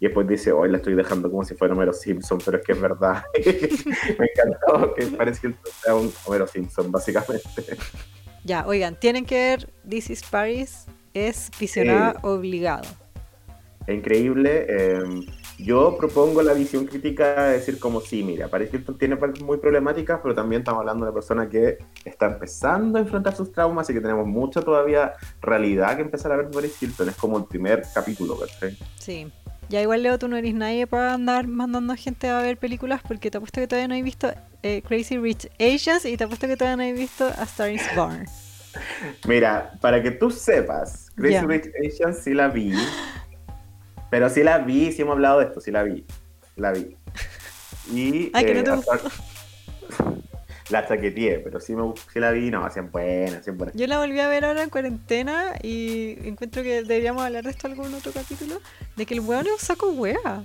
Y 0.01 0.07
después 0.07 0.27
dice, 0.29 0.53
hoy 0.53 0.71
la 0.71 0.79
estoy 0.79 0.95
dejando 0.95 1.31
como 1.31 1.45
si 1.45 1.55
fuera 1.55 1.75
Homero 1.75 1.93
Simpson, 1.93 2.39
pero 2.45 2.59
es 2.59 2.65
que 2.65 2.73
es 2.73 2.81
verdad. 2.81 3.23
Me 4.19 4.27
encantó 4.27 4.95
que 4.95 5.07
Paris 5.07 5.43
Hilton 5.43 5.73
sea 5.83 5.95
un 5.95 6.13
Homero 6.27 6.47
Simpson, 6.47 6.91
básicamente. 6.91 7.77
Ya, 8.45 8.67
oigan, 8.67 8.97
tienen 8.99 9.25
que 9.25 9.35
ver 9.35 9.73
This 9.89 10.11
is 10.11 10.23
Paris, 10.23 10.87
es 11.15 11.51
visionada 11.59 12.17
obligado. 12.23 12.89
Es 13.87 13.97
increíble. 13.97 14.67
eh, 14.69 15.03
yo 15.63 15.97
propongo 15.97 16.43
la 16.43 16.53
visión 16.53 16.87
crítica 16.87 17.47
de 17.47 17.53
decir 17.55 17.79
como 17.79 18.01
sí, 18.01 18.23
mira, 18.23 18.49
Paris 18.49 18.73
Hilton 18.73 18.99
tiene 18.99 19.17
partes 19.17 19.43
muy 19.43 19.59
problemáticas, 19.59 20.21
pero 20.23 20.35
también 20.35 20.63
estamos 20.63 20.81
hablando 20.81 21.05
de 21.05 21.11
una 21.11 21.15
persona 21.15 21.49
que 21.49 21.79
está 22.05 22.27
empezando 22.27 22.99
a 22.99 23.01
enfrentar 23.01 23.35
sus 23.35 23.53
traumas 23.53 23.89
y 23.91 23.95
que 23.95 24.01
tenemos 24.01 24.27
mucha 24.27 24.63
todavía 24.63 25.13
realidad 25.41 25.97
que 25.97 26.03
empezar 26.03 26.33
a 26.33 26.37
ver 26.37 26.51
Paris 26.51 26.81
Hilton. 26.81 27.09
Es 27.09 27.17
como 27.17 27.39
el 27.39 27.45
primer 27.45 27.83
capítulo, 27.95 28.39
¿cachai? 28.39 28.77
Sí. 28.99 29.33
Ya 29.69 29.81
igual 29.81 30.03
Leo, 30.03 30.19
tú 30.19 30.29
no 30.29 30.37
eres 30.37 30.55
nadie 30.55 30.87
para 30.87 31.15
andar 31.15 31.47
mandando 31.47 31.95
gente 31.95 32.29
a 32.29 32.43
ver 32.43 32.59
películas 32.59 33.01
porque 33.07 33.31
te 33.31 33.39
apuesto 33.39 33.61
que 33.61 33.67
todavía 33.67 33.89
no 33.89 33.95
he 33.95 34.03
visto 34.03 34.31
eh, 34.63 34.83
Crazy 34.83 35.17
Rich 35.17 35.49
Asians 35.59 36.05
y 36.05 36.17
te 36.17 36.25
apuesto 36.25 36.47
que 36.47 36.57
todavía 36.57 36.77
no 36.77 36.83
he 36.83 36.93
visto 36.93 37.25
A 37.25 37.45
Star 37.45 37.71
is 37.71 37.83
Born. 37.97 38.27
Mira, 39.27 39.73
para 39.81 40.03
que 40.03 40.11
tú 40.11 40.31
sepas, 40.31 41.11
Crazy. 41.15 41.47
Rich 41.47 41.71
Asians 41.87 42.19
sí 42.19 42.35
la 42.35 42.49
vi, 42.49 42.75
pero 44.13 44.29
sí 44.29 44.43
la 44.43 44.59
vi, 44.59 44.93
sí 44.93 45.01
hemos 45.01 45.15
hablado 45.15 45.39
de 45.41 45.47
esto, 45.47 45.61
sí 45.63 45.71
la 45.71 45.83
vi, 45.85 46.05
la 46.57 46.73
vi. 46.73 46.97
Y 47.91 48.31
Ay, 48.35 48.45
que 48.45 48.53
no 48.55 48.61
eh, 48.61 48.63
te 48.65 48.71
hasta- 48.71 49.01
la 50.69 50.87
chaqueteé, 50.87 51.39
pero 51.45 51.61
sí, 51.61 51.75
me, 51.75 51.93
sí 52.13 52.21
la 52.21 52.31
vi, 52.31 52.51
no, 52.51 52.65
hacían 52.65 52.91
buenas, 52.91 53.37
hacían 53.41 53.57
buenas. 53.57 53.75
Yo 53.75 53.87
la 53.87 53.99
volví 53.99 54.21
a 54.21 54.29
ver 54.29 54.45
ahora 54.45 54.63
en 54.63 54.69
cuarentena 54.71 55.55
y 55.63 56.19
encuentro 56.29 56.63
que 56.63 56.83
deberíamos 56.83 57.23
hablar 57.23 57.45
de 57.45 57.51
esto 57.51 57.67
en 57.69 57.73
algún 57.73 57.95
otro 57.95 58.13
capítulo, 58.13 58.61
de 58.97 59.07
que 59.07 59.15
el 59.15 59.21
weón 59.21 59.47
es 59.47 59.53
un 59.53 59.59
saco 59.59 59.91
wea. 59.93 60.43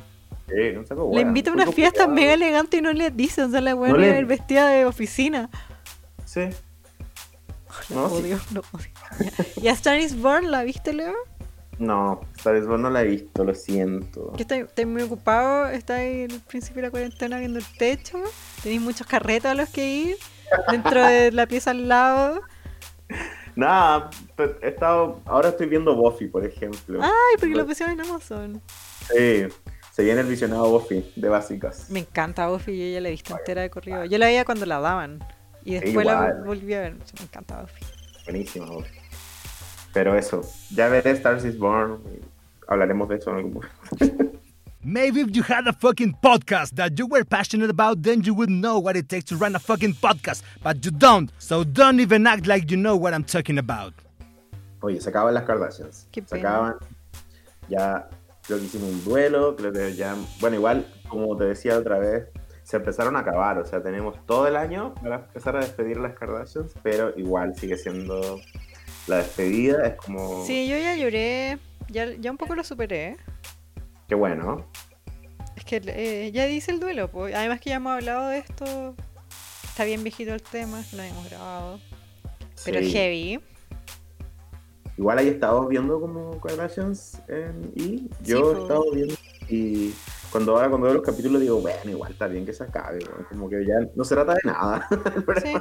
Sí, 0.48 0.62
un 0.78 0.88
saco 0.88 1.02
Le 1.12 1.18
hueá, 1.18 1.22
invita 1.28 1.50
a 1.52 1.54
muy 1.54 1.64
una 1.64 1.72
fiesta 1.74 2.06
complicado. 2.06 2.16
mega 2.16 2.34
elegante 2.46 2.78
y 2.78 2.82
no 2.82 2.94
le 2.94 3.12
dice, 3.12 3.44
o 3.44 3.50
sea, 3.50 3.60
la 3.60 3.76
weón 3.76 3.92
No 3.94 3.98
le- 4.00 4.24
vestida 4.24 4.70
de 4.70 4.86
oficina. 4.86 5.50
Sí. 6.24 6.42
Lo 7.90 7.96
No, 7.96 8.10
sí. 8.10 8.16
odio, 8.16 8.40
lo 8.54 8.62
odio. 8.72 8.88
Ya. 9.20 9.62
¿Y 9.62 9.68
A 9.68 9.72
Star 9.74 10.00
is 10.00 10.20
Born 10.20 10.52
la 10.52 10.64
viste, 10.64 10.94
Leo? 10.94 11.14
No, 11.80 12.22
esta 12.36 12.52
vez 12.52 12.66
no 12.66 12.90
la 12.90 13.02
he 13.02 13.06
visto, 13.06 13.44
lo 13.44 13.54
siento. 13.54 14.34
Que 14.36 14.44
estáis 14.44 14.66
estáis 14.66 14.88
muy 14.88 15.04
ocupado, 15.04 15.68
estáis 15.68 16.26
en 16.26 16.32
el 16.32 16.42
principio 16.42 16.82
de 16.82 16.88
la 16.88 16.92
cuarentena 16.92 17.38
viendo 17.38 17.60
el 17.60 17.66
techo, 17.78 18.20
tenéis 18.64 18.82
muchos 18.82 19.06
carretos 19.06 19.52
a 19.52 19.54
los 19.54 19.70
que 19.70 19.88
ir, 19.88 20.18
dentro 20.72 21.06
de 21.06 21.32
la 21.32 21.46
pieza 21.46 21.72
al 21.72 21.88
lado. 21.88 22.42
Nada, 23.56 24.10
he 24.62 24.68
estado, 24.68 25.20
ahora 25.26 25.50
estoy 25.50 25.68
viendo 25.68 25.96
Buffy, 25.96 26.28
por 26.28 26.46
ejemplo. 26.46 27.00
Ay, 27.02 27.38
porque 27.40 27.56
lo 27.56 27.66
pusieron 27.66 28.00
en 28.00 28.06
Amazon. 28.06 28.62
Sí, 29.12 29.48
se 29.92 30.04
viene 30.04 30.22
el 30.22 30.28
visionado 30.28 30.70
Buffy 30.70 31.12
de 31.16 31.28
básicas. 31.28 31.90
Me 31.90 32.02
encanta 32.02 32.48
Buffy, 32.48 32.78
yo 32.78 32.94
ya 32.94 33.02
la 33.02 33.08
he 33.08 33.12
visto 33.12 33.36
entera 33.36 33.64
de 33.64 33.72
corrido. 33.72 34.06
Yo 34.06 34.20
la 34.20 34.28
veía 34.28 34.46
cuando 34.46 34.68
la 34.68 34.80
daban 34.80 35.20
y 35.66 35.74
después 35.74 36.06
la 36.06 36.36
volví 36.46 36.74
a 36.76 36.82
ver. 36.82 36.94
Me 36.94 37.24
encanta 37.24 37.62
Buffy. 37.62 37.84
Buenísima 38.26 38.68
Buffy. 38.68 38.97
Pero 39.98 40.16
eso, 40.16 40.44
ya 40.70 40.90
veré 40.90 41.10
Stars 41.10 41.44
is 41.44 41.58
Born. 41.58 41.98
Hablaremos 42.68 43.10
de 43.10 43.16
eso 43.16 43.32
en 43.32 43.38
algún 43.38 43.54
momento. 43.54 43.74
Maybe 44.84 45.22
if 45.22 45.36
you 45.36 45.42
had 45.42 45.68
a 45.68 45.74
fucking 45.74 46.16
podcast 46.22 46.76
that 46.76 47.00
you 47.00 47.08
were 47.08 47.26
passionate 47.26 47.72
about, 47.72 48.04
then 48.04 48.22
you 48.22 48.36
would 48.36 48.52
know 48.52 48.78
what 48.78 48.96
it 48.96 49.10
takes 49.10 49.26
to 49.30 49.38
run 49.38 49.56
a 49.56 49.60
fucking 49.60 49.96
podcast. 49.96 50.44
But 50.62 50.86
you 50.86 50.92
don't, 50.92 51.32
so 51.40 51.64
don't 51.64 52.00
even 52.00 52.28
act 52.28 52.46
like 52.46 52.70
you 52.70 52.78
know 52.78 52.96
what 52.96 53.16
I'm 53.16 53.24
talking 53.24 53.58
about. 53.58 53.96
Oye, 54.84 55.02
se 55.02 55.10
acaban 55.10 55.34
las 55.34 55.46
Kardashians. 55.46 56.06
Qué 56.12 56.24
se 56.24 56.38
acaban. 56.38 56.76
Ya 57.68 58.08
creo 58.46 58.60
que 58.60 58.66
hicimos 58.66 58.92
un 58.92 59.04
duelo, 59.04 59.56
creo 59.56 59.74
que 59.74 59.96
ya. 59.96 60.16
Bueno, 60.40 60.58
igual 60.58 60.86
como 61.10 61.36
te 61.36 61.46
decía 61.46 61.76
otra 61.76 61.98
vez, 61.98 62.28
se 62.62 62.78
empezaron 62.78 63.16
a 63.16 63.22
acabar. 63.22 63.58
O 63.58 63.66
sea, 63.66 63.82
tenemos 63.82 64.24
todo 64.28 64.48
el 64.48 64.58
año 64.58 64.94
para 65.02 65.16
empezar 65.16 65.56
a 65.56 65.62
despedir 65.62 65.98
a 65.98 66.02
las 66.02 66.14
Kardashians, 66.14 66.76
pero 66.84 67.18
igual 67.18 67.56
sigue 67.56 67.78
siendo 67.78 68.40
la 69.08 69.18
despedida. 69.18 69.86
Es 69.88 69.96
como. 69.96 70.46
Sí, 70.46 70.68
yo 70.68 70.78
ya 70.78 70.96
lloré, 70.96 71.58
ya, 71.90 72.06
ya 72.20 72.32
un 72.32 72.38
poco 72.38 72.56
lo 72.56 72.64
superé. 72.64 73.18
Qué 74.08 74.16
bueno. 74.16 74.66
Es 75.56 75.66
que 75.66 75.82
eh, 75.86 76.32
ya 76.32 76.46
dice 76.46 76.72
el 76.72 76.80
duelo, 76.80 77.10
pues. 77.10 77.34
además 77.36 77.60
que 77.60 77.72
ya 77.72 77.78
hemos 77.78 77.94
hablado 77.94 78.28
de 78.30 78.38
esto, 78.40 78.96
está 79.64 79.84
bien 79.86 80.04
viejito 80.04 80.34
el 80.34 80.42
tema, 80.42 80.84
lo 80.94 81.02
hemos 81.04 81.30
grabado. 81.30 81.80
Pero 82.64 82.80
Sí. 82.80 82.92
heavy. 82.92 83.40
Igual 84.98 85.20
ahí 85.20 85.28
estado 85.28 85.68
viendo 85.68 86.00
como 86.02 86.40
Kardashians 86.42 87.22
en- 87.28 87.72
y 87.76 88.10
yo 88.24 88.42
po. 88.42 88.52
he 88.58 88.62
estado 88.64 88.92
viendo 88.92 89.14
y 89.48 89.94
cuando 90.32 90.56
ahora 90.56 90.70
cuando 90.70 90.86
veo 90.88 90.96
los 90.96 91.04
capítulos 91.06 91.40
digo, 91.40 91.62
bueno, 91.62 91.92
igual 91.92 92.12
está 92.14 92.26
bien 92.28 92.46
que 92.48 92.54
se 92.54 92.64
acabe, 92.64 93.00
como 93.30 93.48
que 93.48 93.64
ya 93.64 93.76
no 93.96 94.04
se 94.04 94.16
trata 94.16 94.34
de 94.34 94.40
nada. 94.44 94.88
Sí. 95.44 95.54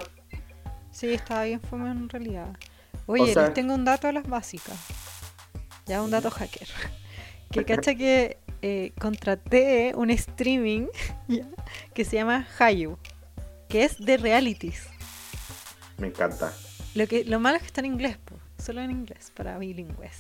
Sí, 0.90 1.12
estaba 1.12 1.44
bien 1.44 1.61
fome 1.61 1.90
en 1.90 2.09
realidad. 2.09 2.49
Oye, 3.07 3.32
sea- 3.34 3.44
les 3.44 3.55
tengo 3.55 3.74
un 3.74 3.84
dato 3.84 4.09
a 4.09 4.12
las 4.12 4.26
básicas. 4.26 4.76
Ya 5.86 6.03
un 6.03 6.11
dato 6.11 6.30
hacker. 6.30 6.68
Que 7.53 7.64
cacha 7.64 7.94
que 7.94 8.38
eh, 8.61 8.92
contraté 8.99 9.92
un 9.94 10.11
streaming 10.11 10.88
que 11.94 12.05
se 12.05 12.16
llama 12.16 12.44
Hayu, 12.59 12.99
que 13.68 13.84
es 13.84 13.99
de 13.99 14.16
realities. 14.16 14.88
Me 15.99 16.09
encanta. 16.09 16.53
Lo 16.97 17.07
que 17.07 17.24
lo 17.24 17.38
malo 17.38 17.57
es 17.57 17.62
que 17.62 17.66
está 17.68 17.80
en 17.82 17.86
inglés, 17.86 18.18
po, 18.18 18.34
solo 18.61 18.80
en 18.82 18.90
inglés 18.90 19.30
para 19.34 19.59
bilingües. 19.59 20.18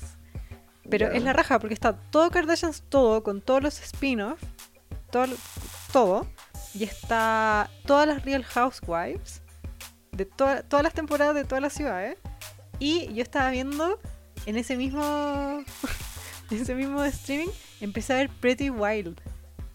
Pero 0.88 1.10
es 1.10 1.22
la 1.24 1.32
raja 1.32 1.58
porque 1.58 1.74
está 1.74 1.94
todo 1.96 2.30
Kardashians, 2.30 2.84
todo, 2.88 3.24
con 3.24 3.40
todos 3.42 3.60
los 3.60 3.80
spin-offs, 3.82 4.40
todo, 5.10 5.26
todo. 5.92 6.26
Y 6.74 6.84
está 6.84 7.68
todas 7.86 8.06
las 8.06 8.24
Real 8.24 8.44
Housewives, 8.44 9.42
de 10.12 10.26
toda- 10.26 10.62
todas 10.62 10.84
las 10.84 10.94
temporadas 10.94 11.34
de 11.34 11.44
todas 11.44 11.60
las 11.60 11.72
ciudades. 11.72 12.16
Y 12.78 13.12
yo 13.14 13.22
estaba 13.22 13.50
viendo 13.50 13.98
en 14.46 14.56
ese 14.56 14.76
mismo, 14.76 15.02
en 16.50 16.62
ese 16.62 16.74
mismo 16.74 17.02
streaming, 17.04 17.48
empecé 17.80 18.12
a 18.12 18.16
ver 18.16 18.30
Pretty 18.40 18.70
Wild. 18.70 19.20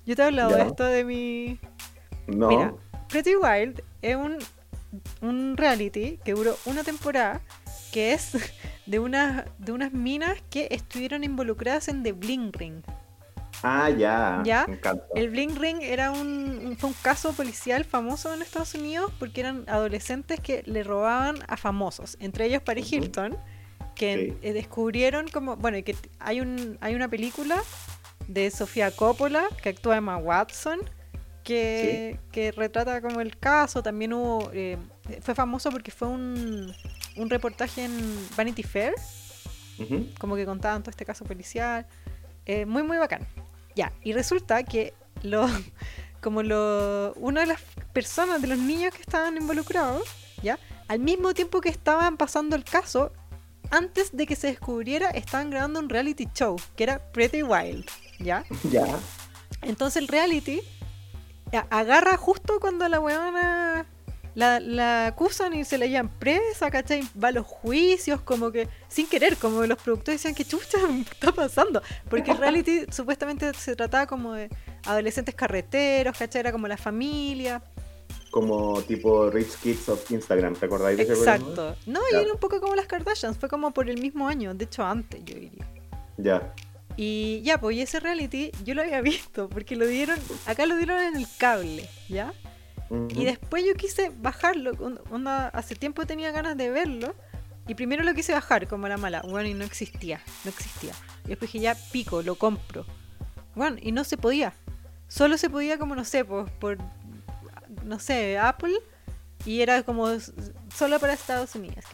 Yo 0.06 0.16
te 0.16 0.22
he 0.22 0.26
hablado 0.26 0.56
de 0.56 0.64
esto 0.64 0.84
de 0.84 1.04
mi, 1.04 1.60
No, 2.28 2.48
Mira, 2.48 2.74
Pretty 3.10 3.36
Wild 3.36 3.84
es 4.02 4.16
un, 4.16 4.38
un 5.22 5.58
reality 5.58 6.20
que 6.24 6.34
duró 6.34 6.58
una 6.66 6.84
temporada 6.84 7.42
que 7.92 8.14
es 8.14 8.32
de, 8.86 9.00
una, 9.00 9.46
de 9.58 9.72
unas 9.72 9.94
minas 9.94 10.42
que 10.50 10.68
estuvieron 10.72 11.24
involucradas 11.24 11.88
en 11.88 12.04
The 12.04 12.14
Bling 12.14 12.54
Ring. 12.54 12.82
Ah, 13.64 13.90
ya, 13.90 14.42
Ya, 14.44 14.66
me 14.68 14.76
encanta. 14.76 15.06
El 15.16 15.30
Bling 15.30 15.56
Ring 15.56 15.80
era 15.82 16.12
un, 16.12 16.76
fue 16.80 16.90
un 16.90 16.96
caso 17.02 17.34
policial 17.34 17.86
famoso 17.86 18.34
en 18.34 18.42
Estados 18.42 18.74
Unidos 18.76 19.12
porque 19.20 19.42
eran 19.42 19.66
adolescentes 19.68 20.40
que 20.40 20.64
le 20.66 20.84
robaban 20.84 21.38
a 21.48 21.58
famosos, 21.58 22.18
entre 22.20 22.46
ellos 22.46 22.62
Paris. 22.62 22.92
Hilton, 22.92 23.38
que 23.96 24.36
eh, 24.42 24.54
descubrieron 24.54 25.28
como, 25.28 25.56
bueno, 25.58 25.78
que 25.84 25.96
hay, 26.20 26.42
un, 26.42 26.78
hay 26.82 26.96
una 26.96 27.08
película 27.08 27.62
de 28.28 28.50
Sofía 28.52 28.92
Coppola 28.92 29.44
que 29.62 29.70
actúa 29.70 29.98
Emma 29.98 30.18
Watson 30.18 30.80
que, 31.44 32.20
que 32.32 32.52
retrata 32.52 33.02
como 33.02 33.20
el 33.20 33.38
caso, 33.38 33.82
también 33.82 34.14
hubo, 34.14 34.52
eh, 34.54 34.78
fue 35.22 35.34
famoso 35.36 35.72
porque 35.72 35.92
fue 35.92 36.08
un, 36.08 36.72
un 37.18 37.30
reportaje 37.30 37.86
en 37.86 37.92
Vanity 38.36 38.64
Fair 38.64 38.94
como 40.20 40.36
que 40.36 40.46
contaban 40.46 40.82
todo 40.84 40.92
este 40.92 41.06
caso 41.06 41.26
policial. 41.26 41.86
Eh, 42.46 42.66
muy, 42.66 42.84
muy 42.84 42.98
bacán. 42.98 43.28
Ya, 43.76 43.92
y 44.04 44.14
resulta 44.14 44.64
que 44.64 44.94
lo, 45.24 45.48
como 46.22 46.44
lo, 46.44 47.14
una 47.16 47.42
de 47.42 47.48
las 47.48 47.62
personas, 47.94 48.42
de 48.42 48.48
los 48.48 48.58
niños 48.58 48.94
que 48.94 49.02
estaban 49.02 49.38
involucrados, 49.38 50.04
¿ya? 50.42 50.60
Al 50.88 51.00
mismo 51.00 51.34
tiempo 51.34 51.62
que 51.62 51.70
estaban 51.70 52.18
pasando 52.18 52.56
el 52.56 52.64
caso, 52.64 53.12
antes 53.70 54.16
de 54.16 54.28
que 54.28 54.36
se 54.36 54.48
descubriera, 54.48 55.10
estaban 55.10 55.50
grabando 55.50 55.80
un 55.80 55.90
reality 55.90 56.28
show, 56.34 56.58
que 56.76 56.84
era 56.84 57.00
Pretty 57.12 57.44
Wild, 57.44 57.86
¿ya? 58.20 58.44
Ya, 58.70 58.86
Entonces 59.62 60.02
el 60.02 60.08
reality 60.08 60.62
agarra 61.70 62.18
justo 62.18 62.60
cuando 62.60 62.88
la 62.88 63.00
weona 63.00 63.86
la, 64.36 64.60
la 64.60 65.08
acusan 65.08 65.54
y 65.54 65.64
se 65.66 65.78
la 65.78 65.86
llevan 65.86 66.10
presa, 66.10 66.72
¿cachai? 66.72 67.04
Va 67.22 67.30
a 67.30 67.32
los 67.32 67.46
juicios, 67.46 68.22
como 68.22 68.52
que 68.52 68.68
sin 68.88 69.08
querer, 69.08 69.38
como 69.38 69.66
los 69.66 69.78
productores 69.82 70.22
decían, 70.22 70.36
¿qué 70.36 70.46
chucha 70.46 70.78
está 71.12 71.32
pasando? 71.32 71.82
Porque 72.10 72.32
el 72.32 72.38
reality 72.38 72.86
supuestamente 72.92 73.54
se 73.54 73.76
trataba 73.76 74.08
como 74.08 74.34
de 74.34 74.50
adolescentes 74.86 75.36
carreteros, 75.36 76.18
¿cachai? 76.18 76.40
Era 76.42 76.52
como 76.52 76.68
la 76.68 76.78
familia. 76.78 77.62
como 78.32 78.82
tipo 78.84 79.30
Rich 79.30 79.58
Kids 79.58 79.90
of 79.90 80.10
Instagram, 80.12 80.56
¿te 80.56 80.66
acordáis 80.66 80.98
de 80.98 81.04
ese 81.04 81.14
programa? 81.14 81.36
Exacto. 81.38 81.76
No, 81.86 82.00
y 82.14 82.16
era 82.16 82.32
un 82.32 82.40
poco 82.40 82.62
como 82.62 82.76
las 82.76 82.86
Kardashians, 82.88 83.38
fue 83.38 83.50
como 83.50 83.72
por 83.72 83.90
el 83.90 84.00
mismo 84.00 84.28
año, 84.30 84.54
de 84.54 84.64
hecho 84.66 84.84
antes, 84.86 85.22
yo 85.26 85.36
diría. 85.36 85.68
Ya, 86.18 86.54
Y 86.96 87.42
ya, 87.44 87.60
pues 87.60 87.76
y 87.78 87.82
ese 87.82 88.00
reality 88.00 88.52
yo 88.64 88.74
lo 88.76 88.82
había 88.84 89.02
visto, 89.14 89.50
porque 89.50 89.76
lo 89.76 89.86
dieron, 89.88 90.18
acá 90.46 90.66
lo 90.66 90.78
dieron 90.78 91.00
en 91.02 91.16
el 91.18 91.28
cable, 91.38 91.90
¿ya? 92.08 92.34
Y 93.10 93.26
después 93.26 93.64
yo 93.66 93.74
quise 93.76 94.12
bajarlo, 94.18 94.72
on- 94.80 95.00
onda, 95.12 95.48
hace 95.50 95.76
tiempo 95.76 96.06
tenía 96.06 96.32
ganas 96.32 96.58
de 96.58 96.70
verlo, 96.70 97.16
y 97.68 97.76
primero 97.76 98.04
lo 98.04 98.14
quise 98.14 98.34
bajar 98.34 98.68
como 98.68 98.88
la 98.88 98.98
mala, 98.98 99.22
bueno, 99.22 99.48
y 99.48 99.54
no 99.54 99.64
existía, 99.64 100.20
no 100.44 100.50
existía. 100.50 100.94
Y 101.26 101.30
después 101.30 101.52
dije, 101.52 101.64
ya 101.64 101.76
pico, 101.92 102.22
lo 102.22 102.36
compro. 102.36 102.86
Bueno, 103.56 103.78
y 103.82 103.92
no 103.92 104.04
se 104.04 104.18
podía. 104.18 104.54
Solo 105.08 105.38
se 105.38 105.50
podía 105.50 105.78
como, 105.78 105.96
no 105.96 106.04
sé, 106.04 106.26
por, 106.26 106.78
no 107.86 108.00
sé, 108.00 108.38
Apple, 108.38 108.76
y 109.46 109.62
era 109.62 109.84
como 109.84 110.08
solo 110.76 111.00
para 111.00 111.14
Estados 111.14 111.56
Unidos. 111.56 111.86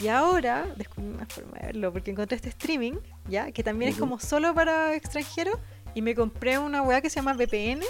Y 0.00 0.08
ahora 0.08 0.66
descubrí 0.76 1.08
una 1.08 1.26
forma 1.26 1.58
de 1.58 1.66
verlo, 1.66 1.92
porque 1.92 2.10
encontré 2.10 2.36
este 2.36 2.48
streaming, 2.48 2.94
ya, 3.28 3.52
que 3.52 3.62
también 3.62 3.90
es 3.92 3.96
como 3.98 4.18
solo 4.18 4.54
para 4.54 4.94
extranjeros, 4.94 5.58
y 5.94 6.02
me 6.02 6.14
compré 6.14 6.58
una 6.58 6.82
weá 6.82 7.00
que 7.00 7.10
se 7.10 7.16
llama 7.16 7.34
VPN, 7.34 7.82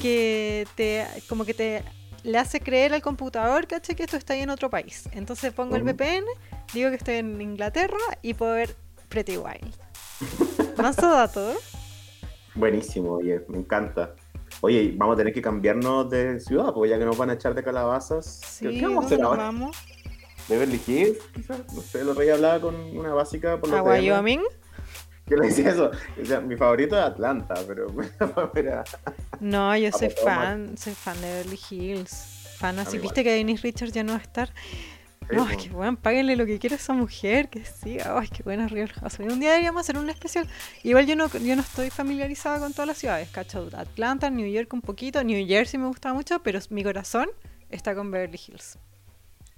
Que 0.00 0.66
te 0.74 1.06
como 1.28 1.44
que 1.44 1.54
te 1.54 1.82
le 2.24 2.38
hace 2.38 2.60
creer 2.60 2.94
al 2.94 3.02
computador, 3.02 3.66
¿cachai? 3.66 3.94
Que 3.94 4.04
esto 4.04 4.16
está 4.16 4.34
ahí 4.34 4.40
en 4.40 4.50
otro 4.50 4.70
país. 4.70 5.08
Entonces 5.12 5.52
pongo 5.52 5.76
el. 5.76 5.82
VPN, 5.82 6.24
digo 6.74 6.90
que 6.90 6.96
estoy 6.96 7.16
en 7.16 7.40
Inglaterra 7.40 7.96
y 8.22 8.34
puedo 8.34 8.54
ver 8.54 8.74
Pretty 9.08 9.36
Wild. 9.36 9.74
Manso 10.76 11.08
dato. 11.10 11.52
¿eh? 11.52 11.56
Buenísimo, 12.54 13.12
oye, 13.12 13.44
me 13.48 13.58
encanta. 13.58 14.14
Oye, 14.60 14.82
y 14.82 14.96
vamos 14.96 15.14
a 15.14 15.18
tener 15.18 15.32
que 15.32 15.40
cambiarnos 15.40 16.10
de 16.10 16.40
ciudad, 16.40 16.72
porque 16.74 16.90
ya 16.90 16.98
que 16.98 17.04
nos 17.04 17.16
van 17.16 17.30
a 17.30 17.34
echar 17.34 17.54
de 17.54 17.62
calabazas. 17.62 18.40
Sí, 18.44 18.68
¿Qué, 18.68 18.82
vamos 18.82 19.04
a 19.04 19.06
hacer 19.06 19.18
¿dónde 19.18 19.22
nos 19.22 19.30
ahora? 19.30 19.42
vamos? 19.44 19.76
¿Beverly 20.48 20.80
Hills? 20.86 21.18
Quizás. 21.34 21.72
No 21.72 21.82
sé, 21.82 22.00
el 22.00 22.08
otro 22.08 22.22
día 22.22 22.34
hablaba 22.34 22.60
con 22.60 22.74
una 22.96 23.14
básica 23.14 23.60
por 23.60 23.72
¿A 23.72 23.82
DM, 23.82 24.42
Que 25.28 25.36
le 25.36 25.46
decía 25.48 25.70
eso. 25.70 25.90
Decía, 26.16 26.40
mi 26.40 26.56
favorito 26.56 26.96
es 26.96 27.04
Atlanta, 27.04 27.54
pero 27.66 27.86
No, 29.40 29.76
yo 29.76 29.92
soy 29.92 30.10
fan, 30.10 30.76
soy 30.78 30.94
fan 30.94 31.20
de 31.20 31.28
Beverly 31.28 31.60
Hills. 31.70 32.56
Fan 32.58 32.78
así, 32.78 32.98
viste 32.98 33.22
que 33.22 33.32
Denise 33.32 33.62
Richards 33.62 33.92
ya 33.92 34.02
no 34.02 34.12
va 34.12 34.18
a 34.18 34.22
estar. 34.22 34.52
Ay, 35.30 35.56
po. 35.56 35.62
qué 35.62 35.68
bueno, 35.70 35.98
páguenle 36.00 36.36
lo 36.36 36.46
que 36.46 36.58
quiera 36.58 36.74
a 36.74 36.78
esa 36.78 36.94
mujer, 36.94 37.50
que 37.50 37.64
siga. 37.64 38.18
Ay, 38.18 38.28
qué 38.28 38.42
buena 38.42 38.66
Real 38.66 38.88
Housewives. 38.88 39.34
Un 39.34 39.40
día 39.40 39.50
deberíamos 39.50 39.80
hacer 39.80 39.98
un 39.98 40.08
especial. 40.08 40.48
Igual 40.82 41.06
yo 41.06 41.16
no, 41.16 41.28
yo 41.28 41.54
no 41.54 41.62
estoy 41.62 41.90
familiarizada 41.90 42.58
con 42.58 42.72
todas 42.72 42.88
las 42.88 42.98
ciudades, 42.98 43.28
cacho. 43.28 43.68
Atlanta, 43.74 44.30
New 44.30 44.46
York 44.46 44.72
un 44.72 44.80
poquito. 44.80 45.22
New 45.22 45.46
Jersey 45.46 45.78
me 45.78 45.86
gusta 45.86 46.14
mucho, 46.14 46.42
pero 46.42 46.58
mi 46.70 46.82
corazón 46.82 47.28
está 47.68 47.94
con 47.94 48.10
Beverly 48.10 48.40
Hills. 48.48 48.78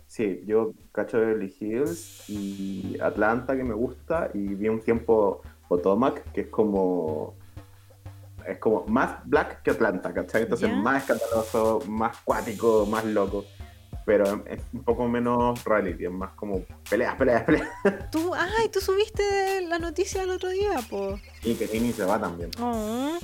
Sí, 0.07 0.43
yo 0.45 0.75
cacho 0.91 1.21
Beverly 1.21 1.55
Hills 1.61 2.29
y 2.29 2.99
Atlanta 3.01 3.57
que 3.57 3.63
me 3.63 3.75
gusta 3.75 4.29
y 4.35 4.41
vi 4.55 4.69
un 4.69 4.81
tiempo 4.81 5.41
Potomac 5.71 6.33
que 6.33 6.41
es 6.43 6.47
como 6.49 7.35
es 8.45 8.59
como 8.59 8.85
más 8.89 9.19
black 9.25 9.63
que 9.63 9.71
Atlanta, 9.71 10.13
¿cachai? 10.13 10.43
Entonces 10.43 10.69
Ya. 10.69 10.75
más 10.75 11.03
escandaloso, 11.03 11.81
más 11.87 12.17
cuático, 12.25 12.87
más 12.87 13.05
loco, 13.05 13.45
pero 14.05 14.25
es 14.47 14.61
un 14.73 14.83
poco 14.83 15.07
menos 15.07 15.63
reality, 15.65 16.07
es 16.07 16.11
más 16.11 16.31
como 16.33 16.65
peleas, 16.89 17.15
peleas, 17.15 17.45
peleas. 17.45 17.69
Tú, 18.11 18.35
ay, 18.35 18.69
tú 18.73 18.81
subiste 18.81 19.61
la 19.69 19.79
noticia 19.79 20.23
el 20.25 20.31
otro 20.31 20.49
día, 20.49 20.81
po. 20.89 21.21
Y 21.45 21.55
que 21.55 21.69
Nini 21.69 21.93
se 21.93 22.05
va 22.05 22.19
también. 22.19 22.51
Oh. 22.61 23.17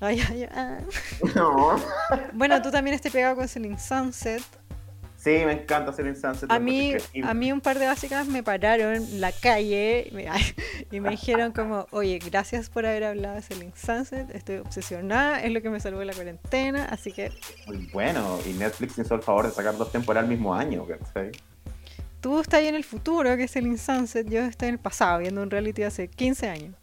Ay, 0.00 0.20
ay, 0.30 0.48
ay. 0.54 0.84
No. 1.34 1.76
Bueno, 2.34 2.60
tú 2.60 2.70
también 2.70 2.94
estés 2.94 3.12
pegado 3.12 3.36
con 3.36 3.48
Selling 3.48 3.78
Sunset. 3.78 4.42
Sí, 5.18 5.30
me 5.44 5.50
encanta 5.50 5.90
hacer 5.90 6.14
Sunset. 6.14 6.48
A 6.48 6.60
mí, 6.60 6.94
a 7.24 7.34
mí 7.34 7.50
un 7.50 7.60
par 7.60 7.80
de 7.80 7.86
básicas 7.86 8.28
me 8.28 8.44
pararon 8.44 8.94
en 8.94 9.20
la 9.20 9.32
calle 9.32 10.12
y 10.92 11.00
me, 11.00 11.10
dijeron 11.10 11.50
como, 11.50 11.88
oye, 11.90 12.20
gracias 12.24 12.70
por 12.70 12.86
haber 12.86 13.02
hablado 13.02 13.34
de 13.34 13.42
Selling 13.42 13.72
Sunset, 13.74 14.32
estoy 14.32 14.58
obsesionada, 14.58 15.42
es 15.42 15.52
lo 15.52 15.60
que 15.60 15.70
me 15.70 15.80
salvó 15.80 15.98
de 15.98 16.04
la 16.04 16.14
cuarentena, 16.14 16.84
así 16.84 17.10
que 17.10 17.32
Muy 17.66 17.88
bueno, 17.92 18.38
y 18.46 18.52
Netflix 18.52 18.96
hizo 18.96 19.16
el 19.16 19.22
favor 19.22 19.46
de 19.46 19.52
sacar 19.52 19.76
dos 19.76 19.90
temporadas 19.90 20.28
al 20.28 20.30
mismo 20.30 20.54
año, 20.54 20.86
tú 22.20 22.40
estás 22.40 22.60
ahí 22.60 22.68
en 22.68 22.76
el 22.76 22.84
futuro, 22.84 23.36
que 23.36 23.44
es 23.44 23.50
Selling 23.50 23.76
Sunset, 23.76 24.28
yo 24.28 24.42
estoy 24.42 24.68
en 24.68 24.74
el 24.74 24.80
pasado, 24.80 25.18
viendo 25.18 25.42
un 25.42 25.50
reality 25.50 25.82
hace 25.82 26.06
15 26.06 26.48
años. 26.48 26.74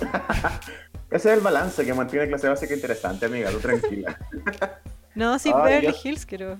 Ese 1.12 1.30
es 1.30 1.38
el 1.38 1.44
balance 1.44 1.84
que 1.84 1.94
mantiene 1.94 2.26
clase 2.26 2.48
básica 2.48 2.74
interesante, 2.74 3.26
amiga, 3.26 3.50
tú 3.50 3.60
tranquila. 3.60 4.18
No, 5.14 5.38
sí, 5.38 5.52
Beverly 5.52 5.94
Hills, 6.02 6.26
creo. 6.26 6.58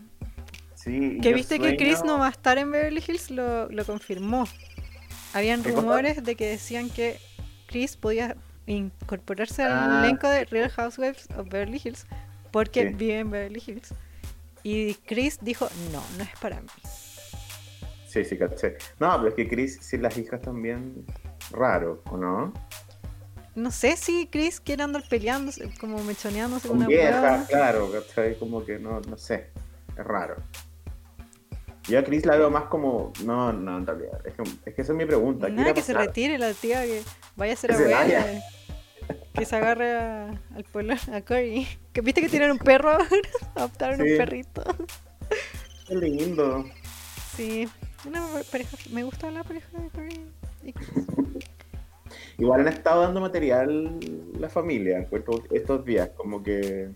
Sí, 0.84 1.18
Que 1.22 1.32
viste 1.32 1.58
que 1.58 1.76
Chris 1.76 2.04
no 2.04 2.18
va 2.18 2.26
a 2.26 2.30
estar 2.30 2.58
en 2.58 2.70
Beverly 2.70 3.02
Hills, 3.06 3.30
lo, 3.30 3.68
lo 3.70 3.84
confirmó. 3.86 4.46
Habían 5.32 5.64
rumores 5.64 6.22
de 6.22 6.36
que 6.36 6.46
decían 6.46 6.90
que 6.90 7.18
Chris 7.66 7.96
podía 7.96 8.36
incorporarse 8.66 9.62
al 9.62 9.72
Ah. 9.72 10.02
elenco 10.04 10.28
de 10.28 10.44
Real 10.44 10.70
Housewives 10.70 11.26
of 11.36 11.48
Beverly 11.48 11.80
Hills 11.82 12.06
porque 12.50 12.88
Sí. 12.88 12.94
vive 12.94 13.18
en 13.20 13.30
Beverly 13.30 13.62
Hills. 13.66 13.94
Y 14.62 14.94
Chris 15.06 15.38
dijo, 15.40 15.68
no, 15.92 16.02
no 16.18 16.24
es 16.24 16.30
para 16.40 16.60
mí. 16.60 16.68
Sí, 18.06 18.24
sí, 18.24 18.36
caché. 18.38 18.76
No, 19.00 19.16
pero 19.16 19.28
es 19.28 19.34
que 19.34 19.48
Chris, 19.48 19.78
sin 19.80 20.02
las 20.02 20.16
hijas 20.18 20.40
también, 20.40 21.04
raro, 21.50 22.02
¿o 22.10 22.16
no? 22.16 22.52
No 23.54 23.70
sé 23.70 23.96
si 23.96 24.26
Chris 24.28 24.60
quiere 24.60 24.82
andar 24.82 25.02
peleándose, 25.08 25.68
como 25.80 26.02
mechoneándose 26.04 26.68
Con 26.68 26.78
una 26.78 26.86
vieja, 26.88 27.20
hueá. 27.20 27.46
claro, 27.48 27.90
¿cachai? 27.90 28.38
Como 28.38 28.64
que 28.64 28.78
no, 28.78 29.00
no 29.00 29.16
sé, 29.18 29.48
es 29.96 30.04
raro. 30.04 30.36
Yo 31.88 31.98
a 31.98 32.04
Chris 32.04 32.24
la 32.24 32.36
veo 32.36 32.50
más 32.50 32.64
como, 32.64 33.12
no, 33.24 33.52
no, 33.52 33.76
en 33.78 33.86
realidad, 33.86 34.20
es 34.26 34.34
que, 34.34 34.42
es 34.70 34.74
que 34.74 34.82
esa 34.82 34.92
es 34.92 34.98
mi 34.98 35.04
pregunta. 35.04 35.46
¿qué 35.48 35.52
irá 35.52 35.62
Nada, 35.62 35.74
que 35.74 35.82
se 35.82 35.92
retire 35.92 36.38
la 36.38 36.52
tía, 36.54 36.82
que 36.84 37.02
vaya 37.36 37.52
a 37.52 37.56
ser 37.56 37.70
Que 37.70 37.76
se 37.76 37.82
abuela. 37.94 38.00
vaya. 38.00 38.42
Que 39.34 39.44
se 39.44 39.56
agarre 39.56 39.92
a- 39.96 40.28
al 40.54 40.64
pueblo, 40.64 40.94
a 41.12 41.20
Cory. 41.20 41.66
Que 41.92 42.00
viste 42.00 42.20
que 42.22 42.28
tienen 42.30 42.50
un 42.52 42.58
perro 42.58 42.90
ahora, 42.92 43.06
adoptaron 43.54 43.96
Sí. 44.00 44.12
un 44.12 44.16
perrito. 44.18 44.64
Qué 45.88 45.94
lindo. 45.96 46.64
Sí, 47.36 47.68
una 48.06 48.22
pareja, 48.50 48.76
me 48.90 49.02
gusta 49.02 49.30
la 49.30 49.44
pareja 49.44 49.68
de 49.78 49.90
Cory. 49.90 50.26
Igual 52.38 52.60
han 52.62 52.68
estado 52.68 53.02
dando 53.02 53.20
material 53.20 53.98
la 54.38 54.48
familia 54.48 55.06
estos 55.52 55.84
días, 55.84 56.10
como 56.16 56.42
que 56.42 56.88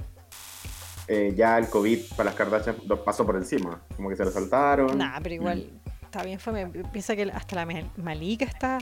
eh, 1.09 1.33
ya 1.37 1.59
el 1.59 1.69
COVID 1.69 1.99
para 2.17 2.31
las 2.31 2.35
Kardashian 2.35 2.77
los 2.87 3.01
pasó 3.01 3.25
por 3.27 3.37
encima, 3.37 3.81
como 3.97 4.09
que 4.11 4.17
se 4.17 4.25
lo 4.25 4.31
saltaron. 4.31 4.97
Nah, 4.99 5.19
pero 5.23 5.35
igual 5.35 5.71
está 6.03 6.23
bien 6.23 6.39
fome. 6.39 6.67
Piensa 6.93 7.17
que 7.17 7.23
hasta 7.25 7.57
la 7.57 7.67
Mal- 7.67 7.91
Malika 7.97 8.45
está 8.45 8.79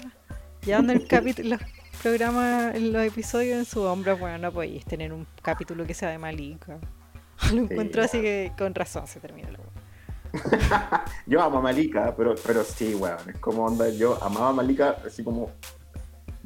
llevando 0.64 0.92
el 0.92 1.06
capítulo, 1.08 1.50
los 1.50 1.60
programas, 2.02 2.78
los 2.80 3.02
episodios 3.04 3.58
en 3.58 3.64
su 3.64 3.80
hombro. 3.82 4.16
Bueno, 4.18 4.38
no 4.38 4.52
podéis 4.52 4.84
tener 4.84 5.12
un 5.12 5.26
capítulo 5.42 5.86
que 5.86 5.94
sea 5.94 6.10
de 6.10 6.18
Malika. 6.18 6.78
Lo 7.52 7.62
encuentro 7.62 8.02
así 8.02 8.20
que 8.20 8.52
con 8.56 8.74
razón 8.74 9.06
se 9.06 9.20
termina 9.20 9.50
la 9.50 9.58
wea. 9.58 9.84
Yo 11.26 11.42
amo 11.42 11.58
a 11.58 11.62
Malika, 11.62 12.14
pero, 12.16 12.34
pero 12.44 12.64
sí, 12.64 12.94
weón, 12.94 13.18
es 13.28 13.38
como 13.38 13.64
onda, 13.64 13.88
yo 13.88 14.22
amaba 14.22 14.48
a 14.50 14.52
Malika 14.52 14.96
así 15.06 15.22
como 15.24 15.50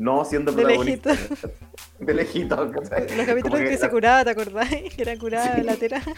no 0.01 0.25
siendo 0.25 0.51
De 0.53 0.63
protagonista. 0.63 1.15
De 2.01 2.15
lejito. 2.15 2.73
¿cachai? 2.73 3.15
Los 3.15 3.27
capítulos 3.27 3.61
que, 3.61 3.77
se 3.77 3.91
curaba, 3.91 4.25
¿te 4.25 4.31
acordás? 4.31 4.69
Que 4.97 5.03
era 5.03 5.17
curada 5.19 5.57
Sí. 5.57 5.63
la 5.63 5.77
tera. 5.77 6.03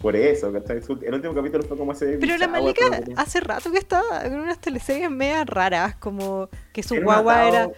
Por 0.00 0.16
eso, 0.16 0.52
¿cachai? 0.52 0.80
El 1.02 1.14
último 1.14 1.34
capítulo 1.34 1.64
fue 1.64 1.76
como 1.76 1.92
ese... 1.92 2.18
Pero 2.20 2.36
la 2.36 2.46
Malika 2.46 3.00
hace 3.16 3.40
rato 3.40 3.72
que 3.72 3.78
estaba 3.78 4.24
en 4.24 4.38
unas 4.38 4.60
teleseries 4.60 5.10
medias 5.10 5.46
raras, 5.46 5.96
como 5.96 6.48
que 6.72 6.82
su 6.84 7.00
guagua 7.00 7.48
era... 7.48 7.70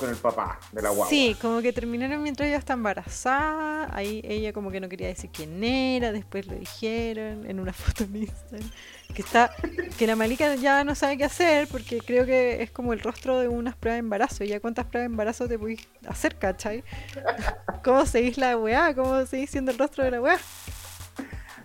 Con 0.00 0.08
el, 0.08 0.16
papá 0.16 0.58
de 0.72 0.80
la 0.82 0.88
guagua. 0.88 1.08
Sí, 1.08 1.36
como 1.40 1.60
que 1.60 1.72
terminaron 1.72 2.22
mientras 2.22 2.48
ella 2.48 2.56
está 2.56 2.72
embarazada. 2.72 3.94
Ahí 3.94 4.22
ella 4.24 4.52
como 4.52 4.70
que 4.70 4.80
no 4.80 4.88
quería 4.88 5.08
decir 5.08 5.30
quién 5.30 5.62
era, 5.62 6.10
después 6.10 6.46
lo 6.46 6.54
dijeron 6.54 7.44
en 7.48 7.60
una 7.60 7.72
foto 7.74 8.04
en 8.04 8.16
Instagram. 8.16 8.70
Que 9.14 9.22
está, 9.22 9.50
que 9.98 10.06
la 10.06 10.16
Malika 10.16 10.54
ya 10.54 10.82
no 10.84 10.94
sabe 10.94 11.18
qué 11.18 11.24
hacer 11.24 11.68
porque 11.68 11.98
creo 11.98 12.24
que 12.24 12.62
es 12.62 12.70
como 12.70 12.92
el 12.92 13.00
rostro 13.00 13.38
de 13.38 13.48
unas 13.48 13.76
pruebas 13.76 13.96
de 13.96 14.00
embarazo. 14.00 14.44
¿Ya 14.44 14.58
cuántas 14.60 14.86
pruebas 14.86 15.08
de 15.08 15.12
embarazo 15.12 15.46
te 15.48 15.58
podéis 15.58 15.86
hacer, 16.06 16.36
cachai? 16.36 16.82
¿Cómo 17.84 18.06
seguís 18.06 18.38
la 18.38 18.56
weá? 18.56 18.94
¿Cómo 18.94 19.26
seguís 19.26 19.50
siendo 19.50 19.70
el 19.70 19.78
rostro 19.78 20.04
de 20.04 20.12
la 20.12 20.20
weá? 20.20 20.38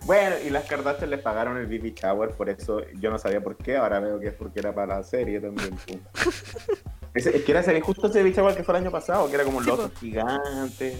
Bueno, 0.06 0.36
y 0.44 0.50
las 0.50 0.64
Kardashian 0.66 1.10
les 1.10 1.20
pagaron 1.20 1.56
el 1.56 1.66
baby 1.66 1.92
shower, 1.92 2.30
por 2.30 2.48
eso 2.48 2.80
yo 2.94 3.10
no 3.10 3.18
sabía 3.18 3.40
por 3.40 3.56
qué, 3.56 3.76
ahora 3.76 3.98
veo 3.98 4.20
que 4.20 4.28
es 4.28 4.34
porque 4.34 4.60
era 4.60 4.72
para 4.72 4.98
la 4.98 5.02
serie 5.02 5.40
también. 5.40 5.76
Ese- 7.16 7.36
es 7.36 7.44
que 7.44 7.50
era 7.52 7.60
ese, 7.60 7.80
justo 7.80 8.06
ese 8.08 8.30
shower 8.32 8.54
que 8.56 8.62
fue 8.62 8.76
el 8.76 8.82
año 8.82 8.90
pasado, 8.92 9.28
que 9.28 9.34
era 9.34 9.44
como 9.44 9.58
un 9.58 9.64
Sí, 9.64 9.70
po. 9.70 9.90
gigante. 9.98 10.98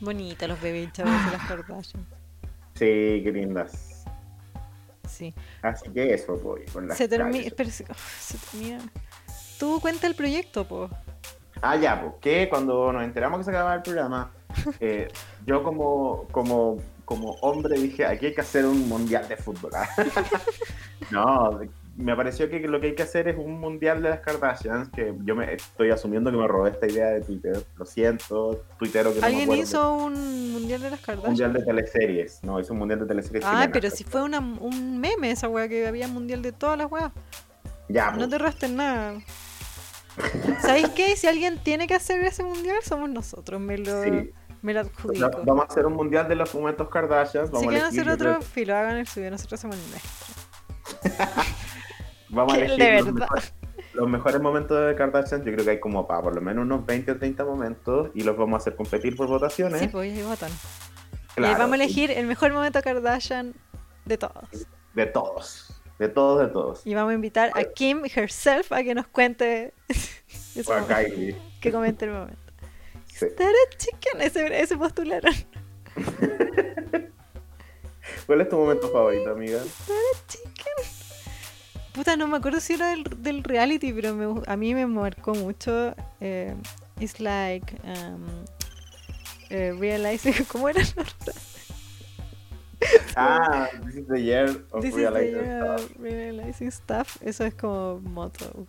Bonita 0.00 0.46
los 0.46 0.60
bebés 0.60 0.92
chavos 0.92 1.12
de 1.26 1.32
las 1.32 1.46
Kardashian. 1.48 2.06
Sí, 2.74 3.20
qué 3.24 3.30
lindas. 3.32 4.04
Sí. 5.08 5.32
Así 5.62 5.88
que 5.90 6.12
eso, 6.14 6.36
voy 6.36 6.64
con 6.72 6.88
las 6.88 6.98
Se 6.98 7.08
termina. 7.08 7.30
Kardashian. 7.50 7.54
Pero 7.56 7.70
se, 7.70 7.86
se 8.20 8.38
termina. 8.50 8.78
Tú 9.58 9.80
cuenta 9.80 10.06
el 10.06 10.14
proyecto, 10.14 10.66
po. 10.68 10.90
Ah, 11.62 11.76
ya, 11.76 11.98
pues 12.00 12.12
que 12.20 12.48
cuando 12.50 12.92
nos 12.92 13.02
enteramos 13.02 13.38
que 13.38 13.44
se 13.44 13.50
acababa 13.50 13.76
el 13.76 13.82
programa, 13.82 14.30
eh, 14.80 15.08
yo 15.46 15.62
como, 15.62 16.28
como, 16.30 16.76
como 17.06 17.30
hombre 17.40 17.78
dije, 17.80 18.04
aquí 18.04 18.26
hay 18.26 18.34
que 18.34 18.42
hacer 18.42 18.66
un 18.66 18.86
mundial 18.86 19.26
de 19.26 19.36
fútbol. 19.38 19.70
¿ah? 19.74 19.88
no, 21.10 21.60
me 21.96 22.14
pareció 22.14 22.48
que 22.50 22.60
lo 22.60 22.80
que 22.80 22.88
hay 22.88 22.94
que 22.94 23.02
hacer 23.02 23.26
es 23.28 23.36
un 23.38 23.58
mundial 23.58 24.02
de 24.02 24.10
las 24.10 24.20
Kardashians, 24.20 24.90
que 24.90 25.14
yo 25.24 25.34
me 25.34 25.54
estoy 25.54 25.90
asumiendo 25.90 26.30
que 26.30 26.36
me 26.36 26.46
robé 26.46 26.70
esta 26.70 26.86
idea 26.86 27.06
de 27.08 27.22
Twitter. 27.22 27.64
Lo 27.76 27.86
siento, 27.86 28.64
tuitero 28.78 29.10
que 29.14 29.16
no 29.16 29.22
me 29.22 29.26
¿Alguien 29.26 29.52
hizo 29.52 29.94
un 29.94 30.52
mundial 30.52 30.82
de 30.82 30.90
las 30.90 31.00
Un 31.00 31.04
Kardashian? 31.06 31.30
mundial 31.32 31.52
de 31.54 31.62
teleseries. 31.64 32.40
No, 32.42 32.60
hizo 32.60 32.72
un 32.74 32.78
mundial 32.80 33.00
de 33.00 33.06
teleseries. 33.06 33.44
Ah, 33.46 33.68
pero 33.72 33.90
si 33.90 34.04
fue 34.04 34.22
una, 34.22 34.38
un 34.40 34.98
meme 35.00 35.30
esa 35.30 35.48
weá 35.48 35.68
que 35.68 35.86
había 35.86 36.06
mundial 36.08 36.42
de 36.42 36.52
todas 36.52 36.76
las 36.78 36.90
weas. 36.92 37.12
Ya, 37.88 38.10
No 38.10 38.18
pues. 38.18 38.30
te 38.30 38.38
resten 38.38 38.76
nada. 38.76 39.14
¿Sabéis 40.62 40.88
qué? 40.90 41.16
Si 41.16 41.26
alguien 41.26 41.58
tiene 41.62 41.86
que 41.86 41.94
hacer 41.94 42.22
ese 42.24 42.42
mundial, 42.42 42.76
somos 42.82 43.08
nosotros. 43.10 43.60
Me 43.60 43.78
lo, 43.78 44.02
Sí. 44.02 44.30
me 44.62 44.74
lo 44.74 44.82
No, 44.82 44.88
adjudico. 44.88 45.30
vamos 45.44 45.64
a 45.68 45.68
hacer 45.72 45.86
un 45.86 45.92
mundial 45.94 46.28
de 46.28 46.34
los 46.36 46.54
momentos 46.54 46.88
Kardashian. 46.88 47.46
si 47.46 47.52
Vamos 47.52 47.68
quieren 47.68 47.86
hacer 47.86 48.08
otro 48.08 48.40
filo, 48.42 48.76
hagan 48.76 48.96
el 48.98 49.06
suyo. 49.06 49.30
Nosotros 49.30 49.58
hacemos 49.60 49.76
el 49.76 49.90
nuestro. 49.90 50.26
Vamos 52.36 52.52
a 52.52 52.56
elegir 52.58 52.76
de 52.78 53.02
los 53.02 53.12
mejores, 53.14 53.54
los 53.94 54.08
mejores 54.08 54.40
momentos 54.40 54.86
de 54.86 54.94
Kardashian. 54.94 55.42
Yo 55.44 55.52
creo 55.52 55.64
que 55.64 55.70
hay 55.72 55.80
como 55.80 56.06
para 56.06 56.22
por 56.22 56.34
lo 56.34 56.40
menos 56.42 56.64
unos 56.64 56.84
20 56.86 57.12
o 57.12 57.16
30 57.16 57.44
momentos 57.44 58.10
y 58.14 58.22
los 58.22 58.36
vamos 58.36 58.54
a 58.54 58.58
hacer 58.58 58.76
competir 58.76 59.16
por 59.16 59.26
votaciones. 59.26 59.80
Sí, 59.80 59.88
pues 59.88 60.24
votan. 60.24 60.50
Claro, 61.34 61.52
y 61.52 61.58
vamos 61.58 61.72
a 61.72 61.76
elegir 61.82 62.10
el 62.10 62.26
mejor 62.26 62.52
momento 62.52 62.80
Kardashian 62.82 63.54
de 64.04 64.18
todos. 64.18 64.66
De 64.94 65.06
todos. 65.06 65.72
De 65.98 66.08
todos, 66.08 66.46
de 66.46 66.52
todos. 66.52 66.86
Y 66.86 66.94
vamos 66.94 67.12
a 67.12 67.14
invitar 67.14 67.50
a 67.54 67.64
Kim 67.64 68.02
herself 68.04 68.70
a 68.70 68.82
que 68.82 68.94
nos 68.94 69.06
cuente 69.06 69.72
O 70.66 70.72
a 70.72 70.86
Kylie. 70.86 71.36
que 71.60 71.72
comente 71.72 72.04
el 72.04 72.12
momento. 72.12 72.38
Sí. 73.06 73.26
Chicken, 73.78 74.20
ese, 74.20 74.60
ese 74.60 74.76
postularon. 74.76 75.32
¿Cuál 78.26 78.40
es 78.40 78.48
tu 78.48 78.56
momento 78.56 78.88
favorito, 78.90 79.30
amiga? 79.30 79.60
Chicken. 80.28 80.95
Puta, 81.96 82.14
no 82.16 82.28
me 82.28 82.36
acuerdo 82.36 82.60
si 82.60 82.74
era 82.74 82.90
del, 82.90 83.04
del 83.18 83.42
reality, 83.42 83.90
pero 83.92 84.14
me 84.14 84.42
a 84.46 84.56
mí 84.56 84.74
me 84.74 84.86
marcó 84.86 85.34
mucho. 85.34 85.94
Eh, 86.20 86.54
it's 87.00 87.18
like 87.20 87.74
um, 87.84 88.26
eh, 89.48 89.74
realizing. 89.78 90.34
¿Cómo 90.52 90.68
era? 90.68 90.82
Ah, 93.16 93.68
This 93.86 93.96
is 93.96 94.06
the 94.06 94.20
year 94.20 94.50
of 94.70 94.82
This 94.82 94.90
is 94.90 94.96
the 94.96 95.10
realizing 95.10 95.34
year 95.34 95.78
stuff. 95.78 95.90
realizing 95.98 96.70
stuff. 96.70 97.16
Eso 97.22 97.44
es 97.46 97.54
como 97.54 98.00
moto. 98.00 98.66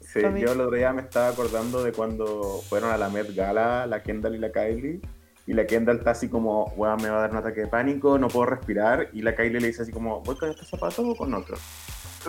Sí, 0.00 0.20
para 0.20 0.36
yo 0.36 0.52
el 0.52 0.60
otro 0.60 0.76
día 0.76 0.92
me 0.92 1.02
estaba 1.02 1.28
acordando 1.28 1.82
de 1.84 1.92
cuando 1.92 2.60
fueron 2.68 2.90
a 2.90 2.98
la 2.98 3.08
Met 3.08 3.32
Gala, 3.34 3.86
la 3.86 4.02
Kendall 4.02 4.34
y 4.34 4.38
la 4.38 4.50
Kylie. 4.50 5.00
Y 5.46 5.52
la 5.52 5.66
Kendall 5.66 5.98
está 5.98 6.10
así 6.10 6.28
como, 6.28 6.64
weón, 6.76 7.00
me 7.00 7.08
va 7.10 7.18
a 7.18 7.20
dar 7.22 7.30
un 7.30 7.36
ataque 7.36 7.60
de 7.60 7.66
pánico, 7.68 8.18
no 8.18 8.26
puedo 8.28 8.46
respirar. 8.46 9.08
Y 9.12 9.22
la 9.22 9.36
Kylie 9.36 9.60
le 9.60 9.68
dice 9.68 9.82
así 9.82 9.92
como, 9.92 10.20
¿voy 10.22 10.36
con 10.36 10.50
este 10.50 10.64
zapato 10.64 11.08
o 11.08 11.14
con 11.16 11.32
otro? 11.32 11.56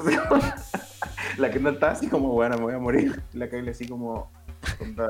la 1.38 1.52
Kendall 1.52 1.76
está 1.76 1.92
así 1.92 2.08
como, 2.08 2.30
bueno, 2.30 2.58
me 2.58 2.64
voy 2.64 2.74
a 2.74 2.80
morir. 2.80 3.22
La 3.34 3.50
Kylie 3.50 3.72
así 3.72 3.88
como, 3.88 4.32
me 4.80 5.08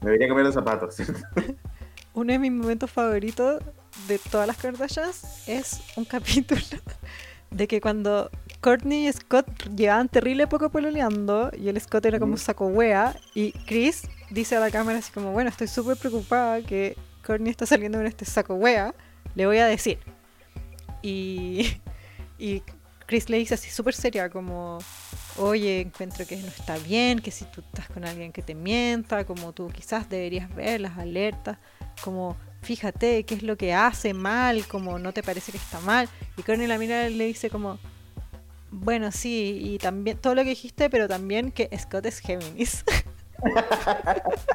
debería 0.00 0.28
cambiar 0.28 0.46
los 0.46 0.54
zapatos. 0.54 0.96
Uno 2.14 2.32
de 2.32 2.38
mis 2.38 2.52
momentos 2.52 2.90
favoritos 2.90 3.62
de 4.08 4.18
todas 4.18 4.46
las 4.46 4.56
Kardashians 4.56 5.48
es 5.48 5.80
un 5.96 6.04
capítulo 6.06 6.60
de 7.50 7.66
que 7.66 7.80
cuando 7.80 8.30
Courtney 8.60 9.08
y 9.08 9.12
Scott 9.12 9.46
llevaban 9.74 10.08
terrible 10.08 10.46
poco 10.46 10.68
pololeando 10.70 11.50
y 11.56 11.68
el 11.68 11.80
Scott 11.80 12.04
era 12.06 12.18
como 12.18 12.34
Ujú. 12.34 12.42
saco 12.42 12.66
wea 12.66 13.16
y 13.34 13.52
Chris 13.66 14.02
dice 14.30 14.56
a 14.56 14.60
la 14.60 14.70
cámara 14.70 14.98
así 14.98 15.10
como 15.12 15.32
bueno 15.32 15.48
estoy 15.48 15.68
súper 15.68 15.96
preocupada 15.96 16.60
que 16.60 16.96
Courtney 17.24 17.50
está 17.50 17.64
saliendo 17.66 17.98
con 17.98 18.06
este 18.06 18.24
saco 18.26 18.54
wea 18.54 18.94
le 19.34 19.46
voy 19.46 19.58
a 19.58 19.66
decir 19.66 19.98
y, 21.00 21.80
y 22.38 22.62
Chris 23.08 23.28
le 23.28 23.38
dice 23.38 23.54
así 23.54 23.70
súper 23.70 23.94
seria 23.94 24.30
como 24.30 24.78
oye 25.38 25.80
encuentro 25.80 26.24
que 26.26 26.36
no 26.36 26.46
está 26.46 26.78
bien 26.78 27.18
que 27.18 27.32
si 27.32 27.44
tú 27.46 27.62
estás 27.62 27.88
con 27.88 28.04
alguien 28.04 28.32
que 28.32 28.42
te 28.42 28.54
mienta 28.54 29.24
como 29.24 29.52
tú 29.52 29.68
quizás 29.68 30.08
deberías 30.08 30.54
ver 30.54 30.80
las 30.80 30.96
alertas 30.98 31.58
como 32.04 32.36
fíjate 32.62 33.24
qué 33.24 33.34
es 33.34 33.42
lo 33.42 33.56
que 33.56 33.74
hace 33.74 34.14
mal, 34.14 34.66
como 34.66 34.98
no 34.98 35.12
te 35.12 35.22
parece 35.22 35.52
que 35.52 35.58
está 35.58 35.80
mal. 35.80 36.08
Y 36.36 36.42
Courtney 36.42 36.66
la 36.66 36.78
mira 36.78 37.08
le 37.08 37.26
dice 37.26 37.50
como, 37.50 37.78
bueno, 38.70 39.12
sí, 39.12 39.58
y 39.60 39.78
también 39.78 40.18
todo 40.18 40.34
lo 40.34 40.42
que 40.42 40.50
dijiste, 40.50 40.90
pero 40.90 41.08
también 41.08 41.52
que 41.52 41.70
Scott 41.78 42.06
es 42.06 42.20
Géminis. 42.20 42.84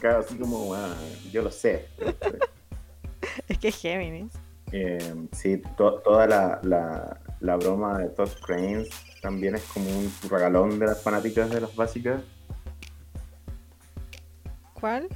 Claro, 0.00 0.18
así 0.18 0.36
como, 0.36 0.66
bueno, 0.66 0.94
yo 1.32 1.40
lo 1.40 1.50
sé. 1.50 1.88
Es 3.48 3.56
que 3.56 3.68
es 3.68 3.76
Géminis. 3.76 4.32
Eh, 4.76 5.28
sí, 5.30 5.62
to- 5.76 6.00
toda 6.00 6.26
la, 6.26 6.58
la, 6.64 7.20
la 7.38 7.54
broma 7.56 7.96
de 7.98 8.08
Todd 8.08 8.28
Cranes 8.44 8.88
también 9.22 9.54
es 9.54 9.62
como 9.66 9.88
un 9.88 10.10
regalón 10.28 10.80
de 10.80 10.86
las 10.86 11.00
fanáticas 11.00 11.48
de 11.48 11.60
las 11.60 11.76
básicas. 11.76 12.22
¿Cuál? 14.72 15.08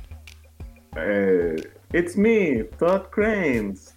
Eh, 0.96 1.56
It's 1.92 2.16
me, 2.16 2.64
Todd 2.78 3.08
Cranes. 3.10 3.96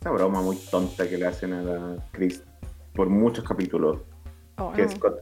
Esa 0.00 0.10
broma 0.10 0.42
muy 0.42 0.56
tonta 0.56 1.08
que 1.08 1.16
le 1.16 1.26
hacen 1.28 1.52
a 1.52 1.62
la 1.62 1.96
Chris 2.10 2.42
por 2.94 3.08
muchos 3.08 3.44
capítulos. 3.44 3.98
Oh, 4.56 4.72
Que 4.72 4.82
no. 4.86 4.90
Scott, 4.90 5.20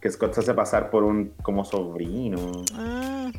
que 0.00 0.08
Scott 0.10 0.34
se 0.34 0.40
hace 0.40 0.54
pasar 0.54 0.90
por 0.90 1.02
un 1.02 1.30
como 1.42 1.64
sobrino. 1.64 2.62
Ah, 2.74 3.32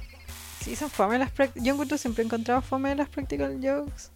sí, 0.60 0.76
son 0.76 0.90
fome 0.90 1.18
las. 1.18 1.32
Yo 1.56 1.74
encuentro 1.74 1.98
siempre 1.98 2.24
he 2.24 2.26
encontrado 2.26 2.62
fome 2.62 2.94
las 2.96 3.08
practical 3.08 3.58
jokes 3.62 4.12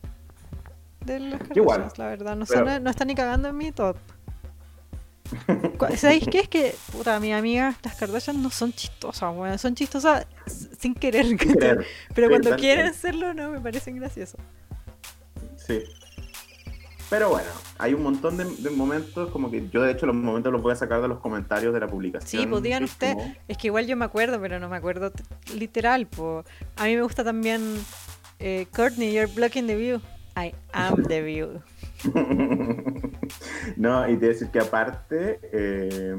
de 1.05 1.19
las 1.19 1.41
igual, 1.55 1.77
Kardashians, 1.81 1.97
la 1.97 2.07
verdad. 2.07 2.35
No, 2.35 2.45
pero- 2.45 2.65
son- 2.67 2.83
no 2.83 2.89
están 2.89 3.07
ni 3.07 3.15
cagando 3.15 3.49
en 3.49 3.57
mi 3.57 3.71
top. 3.71 3.97
¿Sabéis 5.97 6.27
qué? 6.29 6.39
Es 6.41 6.47
que, 6.47 6.75
puta, 6.91 7.19
mis 7.19 7.33
amigas, 7.33 7.75
las 7.83 7.95
Kardashian 7.95 8.41
no 8.43 8.49
son 8.49 8.71
chistosas, 8.73 9.35
weón. 9.35 9.57
Son 9.57 9.73
chistosas 9.73 10.27
sin 10.77 10.93
querer. 10.93 11.25
Sin 11.25 11.37
¿cachai? 11.37 11.53
querer. 11.53 11.85
Pero 12.13 12.29
cuando 12.29 12.55
quieren 12.55 12.87
hacerlo, 12.87 13.33
no, 13.33 13.49
me 13.49 13.59
parecen 13.59 13.95
graciosos. 13.95 14.39
Sí. 15.57 15.81
Pero 17.09 17.29
bueno, 17.29 17.47
hay 17.77 17.93
un 17.93 18.01
montón 18.03 18.37
de, 18.37 18.45
de 18.45 18.69
momentos, 18.71 19.29
como 19.31 19.49
que 19.51 19.69
yo 19.69 19.81
de 19.83 19.91
hecho 19.91 20.05
los 20.07 20.15
momentos 20.15 20.51
los 20.51 20.61
voy 20.61 20.73
a 20.73 20.75
sacar 20.75 21.01
de 21.01 21.07
los 21.07 21.19
comentarios 21.19 21.73
de 21.73 21.79
la 21.79 21.87
publicación. 21.87 22.41
Sí, 22.41 22.47
pues 22.47 22.63
digan 22.63 22.79
que 22.79 22.85
es 22.85 22.91
usted. 22.91 23.13
como- 23.13 23.35
Es 23.47 23.57
que 23.57 23.67
igual 23.67 23.85
yo 23.87 23.95
me 23.95 24.05
acuerdo, 24.05 24.39
pero 24.41 24.59
no 24.59 24.67
me 24.69 24.77
acuerdo 24.77 25.11
literal. 25.55 26.07
Po. 26.07 26.43
A 26.75 26.85
mí 26.85 26.95
me 26.95 27.01
gusta 27.03 27.23
también 27.23 27.75
eh, 28.39 28.67
Courtney, 28.75 29.13
you're 29.13 29.31
blocking 29.31 29.67
the 29.67 29.75
view. 29.75 30.01
I 30.35 30.53
am 30.71 31.03
the 31.03 31.21
view. 31.21 31.61
no, 33.77 34.09
y 34.09 34.13
te 34.13 34.17
voy 34.17 34.25
a 34.25 34.29
decir 34.29 34.49
que 34.49 34.59
aparte, 34.59 35.39
eh, 35.51 36.15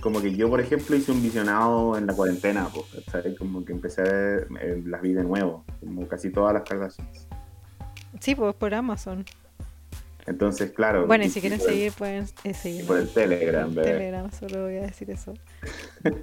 como 0.00 0.22
que 0.22 0.34
yo, 0.34 0.48
por 0.48 0.60
ejemplo, 0.60 0.94
hice 0.94 1.12
un 1.12 1.22
visionado 1.22 1.96
en 1.98 2.06
la 2.06 2.14
cuarentena, 2.14 2.68
pues, 2.72 3.04
¿cachai? 3.06 3.34
Como 3.36 3.64
que 3.64 3.72
empecé 3.72 4.02
a 4.02 4.04
ver, 4.04 4.48
eh, 4.60 4.82
las 4.86 5.02
vi 5.02 5.12
de 5.12 5.24
nuevo, 5.24 5.64
como 5.80 6.06
casi 6.06 6.30
todas 6.30 6.54
las 6.54 6.62
Kardashians. 6.62 7.26
Sí, 8.20 8.34
pues 8.34 8.54
por 8.54 8.72
Amazon. 8.74 9.24
Entonces, 10.26 10.72
claro. 10.72 11.06
Bueno, 11.06 11.24
y 11.24 11.28
si 11.28 11.40
quieren 11.40 11.60
seguir, 11.60 11.92
pueden 11.92 12.26
eh, 12.44 12.54
seguir. 12.54 12.86
Por 12.86 12.98
el 12.98 13.08
Telegram, 13.08 13.72
bebé. 13.72 13.92
Telegram, 13.92 14.30
solo 14.30 14.64
voy 14.64 14.76
a 14.76 14.82
decir 14.82 15.10
eso. 15.10 15.34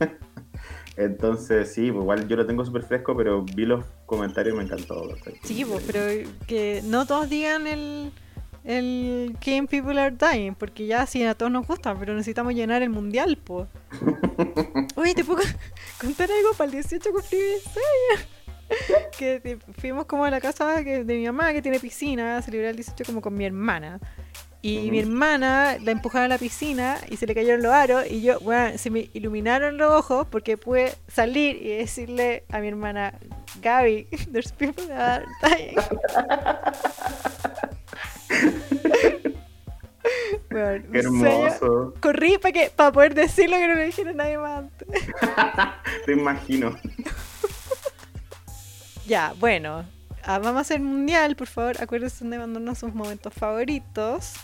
Entonces, 0.95 1.73
sí, 1.73 1.91
pues 1.91 2.03
igual 2.03 2.27
yo 2.27 2.35
lo 2.35 2.45
tengo 2.45 2.63
súper 2.65 2.83
fresco, 2.83 3.15
pero 3.17 3.43
vi 3.43 3.65
los 3.65 3.83
comentarios 4.05 4.53
y 4.53 4.57
me 4.57 4.63
encantó. 4.63 5.09
Sí, 5.43 5.65
pues, 5.65 5.83
pero 5.87 6.29
que 6.47 6.81
no 6.83 7.05
todos 7.07 7.29
digan 7.29 7.65
el, 7.65 8.11
el 8.63 9.35
Game 9.45 9.67
People 9.67 9.99
Are 9.99 10.15
Dying, 10.15 10.53
porque 10.55 10.85
ya 10.85 11.05
sí 11.07 11.23
a 11.23 11.33
todos 11.35 11.51
nos 11.51 11.65
gusta, 11.65 11.95
pero 11.97 12.13
necesitamos 12.13 12.53
llenar 12.53 12.81
el 12.83 12.89
mundial, 12.91 13.37
pues. 13.43 13.67
Oye, 14.95 15.15
¿te 15.15 15.23
puedo 15.23 15.41
contar 15.99 16.29
algo 16.31 16.51
para 16.57 16.65
el 16.65 16.71
18 16.73 17.11
cumplí 17.11 17.37
16? 17.39 18.27
que 19.17 19.39
te- 19.39 19.57
fuimos 19.79 20.05
como 20.05 20.25
a 20.25 20.29
la 20.31 20.39
casa 20.41 20.81
de 20.81 21.03
mi 21.03 21.25
mamá 21.25 21.53
que 21.53 21.61
tiene 21.61 21.79
piscina 21.79 22.37
a 22.37 22.41
celebrar 22.41 22.69
el 22.71 22.75
18 22.77 23.03
como 23.05 23.21
con 23.21 23.35
mi 23.35 23.45
hermana. 23.45 23.99
Y 24.65 24.89
mi 24.91 24.99
hermana 24.99 25.77
la 25.83 25.91
empujaron 25.91 26.25
a 26.25 26.35
la 26.35 26.37
piscina 26.37 26.97
y 27.09 27.17
se 27.17 27.27
le 27.27 27.35
cayeron 27.35 27.61
los 27.61 27.73
aros 27.73 28.09
y 28.09 28.21
yo, 28.21 28.39
bueno, 28.39 28.77
se 28.77 28.89
me 28.89 29.09
iluminaron 29.13 29.77
los 29.77 29.91
ojos 29.91 30.25
porque 30.31 30.55
pude 30.55 30.93
salir 31.09 31.57
y 31.61 31.67
decirle 31.67 32.45
a 32.49 32.59
mi 32.59 32.69
hermana, 32.69 33.13
Gaby, 33.61 34.07
there's 34.31 34.53
people 34.53 34.87
that 34.87 35.21
are 35.21 35.25
dying. 35.41 35.75
Bueno, 40.49 40.85
Qué 40.91 40.99
hermoso. 40.99 41.93
Corrí 41.99 42.37
para 42.37 42.51
que 42.53 42.71
para 42.73 42.91
poder 42.93 43.15
decirlo 43.15 43.57
que 43.57 43.67
no 43.67 43.75
le 43.75 43.85
dijera 43.85 44.13
nadie 44.13 44.37
más 44.37 44.59
antes. 44.59 44.87
Te 46.05 46.13
imagino. 46.13 46.75
Ya, 49.05 49.33
bueno. 49.37 49.83
ah, 50.23 50.39
vamos 50.39 50.59
a 50.59 50.61
hacer 50.61 50.79
mundial, 50.79 51.35
por 51.35 51.47
favor. 51.47 51.75
Acuérdense 51.81 52.23
de 52.23 52.39
mandarnos 52.39 52.77
sus 52.77 52.93
momentos 52.95 53.33
favoritos. 53.33 54.35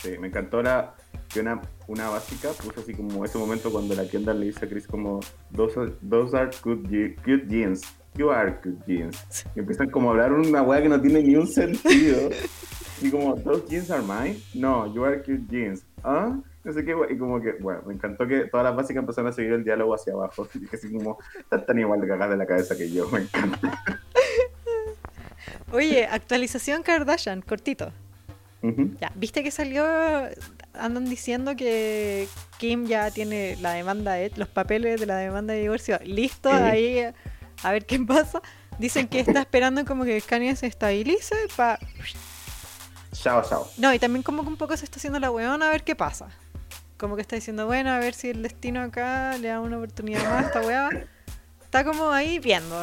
Sí, 0.00 0.16
me 0.18 0.28
encantó 0.28 0.62
la 0.62 0.94
que 1.28 1.40
una, 1.40 1.60
una 1.86 2.08
básica 2.08 2.50
puso 2.50 2.80
así 2.80 2.94
como 2.94 3.24
ese 3.24 3.38
momento 3.38 3.70
cuando 3.70 3.94
la 3.94 4.08
Kendall 4.08 4.40
le 4.40 4.46
dice 4.46 4.64
a 4.64 4.68
Chris 4.68 4.86
como 4.86 5.20
those 5.54 5.78
are, 5.78 5.92
those 6.08 6.36
are 6.36 6.50
good, 6.62 6.86
good 7.24 7.48
jeans. 7.48 7.82
You 8.14 8.30
are 8.30 8.58
good 8.64 8.78
jeans. 8.86 9.44
Y 9.54 9.60
empiezan 9.60 9.90
como 9.90 10.08
a 10.08 10.12
hablar 10.12 10.32
una 10.32 10.62
weá 10.62 10.82
que 10.82 10.88
no 10.88 11.00
tiene 11.00 11.22
ni 11.22 11.36
un 11.36 11.46
sentido. 11.46 12.30
Y 13.00 13.10
como, 13.10 13.36
those 13.36 13.64
jeans 13.68 13.90
are 13.90 14.02
mine? 14.02 14.40
No, 14.54 14.92
you 14.92 15.04
are 15.04 15.18
good 15.18 15.48
jeans. 15.48 15.84
¿Ah? 16.02 16.36
No 16.64 16.72
sé 16.72 16.84
qué, 16.84 16.94
y 17.10 17.16
como 17.16 17.40
que, 17.40 17.52
bueno, 17.60 17.82
me 17.86 17.94
encantó 17.94 18.26
que 18.26 18.46
todas 18.46 18.64
las 18.64 18.76
básicas 18.76 19.00
empezaron 19.00 19.30
a 19.30 19.32
seguir 19.32 19.52
el 19.52 19.64
diálogo 19.64 19.94
hacia 19.94 20.12
abajo. 20.12 20.48
Y 20.54 20.58
dije 20.58 20.76
así 20.76 20.92
como, 20.92 21.18
están 21.38 21.64
tan 21.64 21.78
igual 21.78 22.00
de 22.00 22.08
cagadas 22.08 22.30
de 22.30 22.36
la 22.36 22.46
cabeza 22.46 22.76
que 22.76 22.90
yo, 22.90 23.08
me 23.08 23.20
encanta. 23.20 23.82
Oye, 25.72 26.06
actualización 26.06 26.82
Kardashian, 26.82 27.42
cortito. 27.42 27.92
Ya, 29.00 29.12
¿viste 29.14 29.42
que 29.44 29.50
salió? 29.50 29.84
Andan 30.74 31.04
diciendo 31.08 31.54
que 31.56 32.28
Kim 32.58 32.86
ya 32.86 33.10
tiene 33.10 33.56
la 33.60 33.72
demanda, 33.72 34.12
de- 34.14 34.32
los 34.36 34.48
papeles 34.48 34.98
de 35.00 35.06
la 35.06 35.16
demanda 35.16 35.54
de 35.54 35.60
divorcio 35.60 35.98
listos 36.04 36.52
Sí. 36.52 36.58
ahí 36.58 37.04
a 37.62 37.72
ver 37.72 37.86
qué 37.86 37.98
pasa. 38.00 38.42
Dicen 38.78 39.08
que 39.08 39.20
está 39.20 39.40
esperando 39.40 39.84
como 39.84 40.04
que 40.04 40.20
Kanye 40.20 40.54
se 40.56 40.66
estabilice 40.66 41.34
para... 41.56 41.78
Chao, 43.12 43.42
chao. 43.48 43.68
No, 43.76 43.92
y 43.92 43.98
también 43.98 44.22
como 44.22 44.42
que 44.42 44.48
un 44.48 44.56
poco 44.56 44.76
se 44.76 44.84
está 44.84 44.98
haciendo 44.98 45.18
la 45.18 45.30
weona 45.30 45.66
a 45.68 45.70
ver 45.70 45.82
qué 45.82 45.96
pasa. 45.96 46.28
Como 46.96 47.16
que 47.16 47.22
está 47.22 47.36
diciendo, 47.36 47.66
bueno, 47.66 47.90
a 47.90 47.98
ver 47.98 48.14
si 48.14 48.30
el 48.30 48.42
destino 48.42 48.80
acá 48.82 49.36
le 49.38 49.48
da 49.48 49.60
una 49.60 49.78
oportunidad 49.78 50.22
más 50.24 50.44
a 50.44 50.46
esta 50.48 50.60
weá. 50.62 50.90
Está 51.64 51.84
como 51.84 52.10
ahí 52.10 52.38
viendo. 52.38 52.76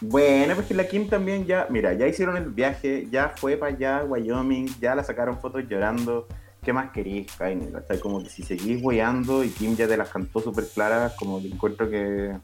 Bueno, 0.00 0.54
pues 0.54 0.66
que 0.66 0.74
la 0.74 0.88
Kim 0.88 1.08
también 1.08 1.44
ya, 1.44 1.66
mira, 1.68 1.92
ya 1.92 2.06
hicieron 2.06 2.36
el 2.36 2.50
viaje, 2.50 3.06
ya 3.10 3.34
fue 3.36 3.56
para 3.56 3.74
allá, 3.74 4.04
Wyoming, 4.04 4.66
ya 4.80 4.94
la 4.94 5.04
sacaron 5.04 5.38
fotos 5.38 5.64
llorando. 5.68 6.26
¿Qué 6.62 6.72
más 6.72 6.90
querís, 6.90 7.32
Kanye? 7.36 7.70
¿cachai? 7.70 7.98
Como 8.00 8.22
que 8.22 8.28
si 8.28 8.42
seguís 8.42 8.82
weyando 8.82 9.44
y 9.44 9.48
Kim 9.48 9.76
ya 9.76 9.86
te 9.86 9.96
las 9.96 10.10
cantó 10.10 10.40
súper 10.40 10.66
claras, 10.66 11.14
como 11.14 11.40
que 11.40 11.48
encuentro 11.48 11.88
que. 11.88 12.36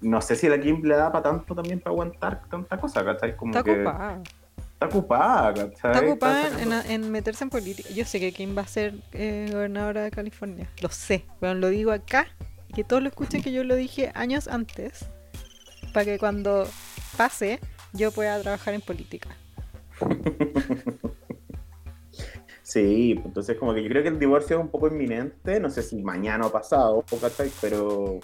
No 0.00 0.20
sé 0.20 0.36
si 0.36 0.48
la 0.48 0.60
Kim 0.60 0.82
le 0.82 0.96
da 0.96 1.10
para 1.10 1.30
tanto 1.30 1.54
también 1.54 1.80
para 1.80 1.92
aguantar 1.92 2.42
tanta 2.50 2.76
cosa, 2.76 3.04
¿cachai? 3.04 3.36
Como 3.36 3.52
Está 3.52 3.62
que 3.62 3.72
ocupada. 3.72 4.22
Está 4.58 4.86
ocupada, 4.86 5.54
¿cachai? 5.54 5.92
Está 5.92 6.00
ocupada 6.00 6.62
en, 6.62 6.72
en 6.72 7.10
meterse 7.10 7.44
en 7.44 7.50
política. 7.50 7.88
Yo 7.90 8.04
sé 8.04 8.20
que 8.20 8.32
Kim 8.32 8.56
va 8.56 8.62
a 8.62 8.66
ser 8.66 8.94
eh, 9.12 9.48
gobernadora 9.50 10.02
de 10.02 10.10
California. 10.10 10.68
Lo 10.82 10.88
sé. 10.90 11.24
Bueno, 11.40 11.54
lo 11.56 11.68
digo 11.68 11.90
acá. 11.92 12.26
Y 12.68 12.74
que 12.74 12.84
todos 12.84 13.02
lo 13.02 13.08
escuchen 13.08 13.42
que 13.42 13.52
yo 13.52 13.64
lo 13.64 13.76
dije 13.76 14.10
años 14.14 14.48
antes. 14.48 15.06
Para 15.94 16.04
que 16.04 16.18
cuando 16.18 16.68
pase, 17.16 17.60
yo 17.94 18.12
pueda 18.12 18.38
trabajar 18.42 18.74
en 18.74 18.82
política. 18.82 19.30
Sí, 22.64 23.20
entonces 23.24 23.58
como 23.58 23.74
que 23.74 23.82
yo 23.82 23.88
creo 23.90 24.02
que 24.02 24.08
el 24.08 24.18
divorcio 24.18 24.56
es 24.56 24.62
un 24.62 24.70
poco 24.70 24.88
inminente, 24.88 25.60
no 25.60 25.70
sé 25.70 25.82
si 25.82 26.02
mañana 26.02 26.46
o 26.46 26.50
pasado. 26.50 27.04
Pero, 27.60 28.18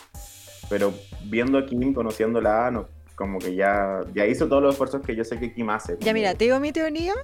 pero 0.69 0.95
viendo 1.27 1.59
a 1.59 1.67
Kim, 1.67 1.93
conociéndola, 1.93 2.71
no, 2.71 2.89
como 3.15 3.39
que 3.39 3.55
ya, 3.55 4.01
ya 4.15 4.27
hizo 4.27 4.49
todos 4.49 4.63
los 4.63 4.73
esfuerzos 4.75 5.03
que 5.03 5.15
yo 5.15 5.25
sé 5.25 5.39
que 5.39 5.53
Kim 5.53 5.69
hace. 5.69 5.99
Ya 6.01 6.15
mira, 6.15 6.35
te 6.35 6.47
digo 6.47 6.59
mi 6.59 6.73
teoría. 6.73 7.15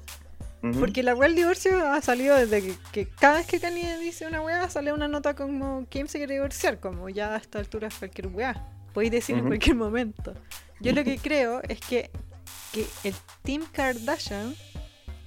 Porque 0.78 1.02
la 1.02 1.14
weá 1.14 1.28
del 1.28 1.36
divorcio 1.36 1.78
ha 1.90 2.01
salido 2.01 2.36
desde 2.36 2.60
que, 2.60 2.74
que 2.93 3.09
cada 3.09 3.39
vez 3.39 3.47
que 3.47 3.60
Kanye 3.60 3.98
dice 3.98 4.27
una 4.27 4.43
weá 4.43 4.68
sale 4.68 4.93
una 4.93 5.09
nota 5.09 5.35
como 5.35 5.86
Kim 5.89 6.09
se 6.09 6.18
quiere 6.18 6.35
divorciar, 6.35 6.81
como 6.81 7.09
ya 7.09 7.35
a 7.35 7.39
esta 7.39 7.59
altura 7.59 7.89
es 7.89 7.94
cualquier 7.94 8.28
weá. 8.28 8.76
Podéis 8.97 9.12
decir 9.12 9.36
en 9.36 9.47
cualquier 9.47 9.77
momento. 9.77 10.32
Yo 10.81 10.93
lo 10.93 11.05
que 11.05 11.18
creo 11.23 11.60
es 11.68 11.81
que, 11.81 12.10
que 12.73 12.86
el 13.05 13.14
Team 13.43 13.62
Kardashian 13.70 14.55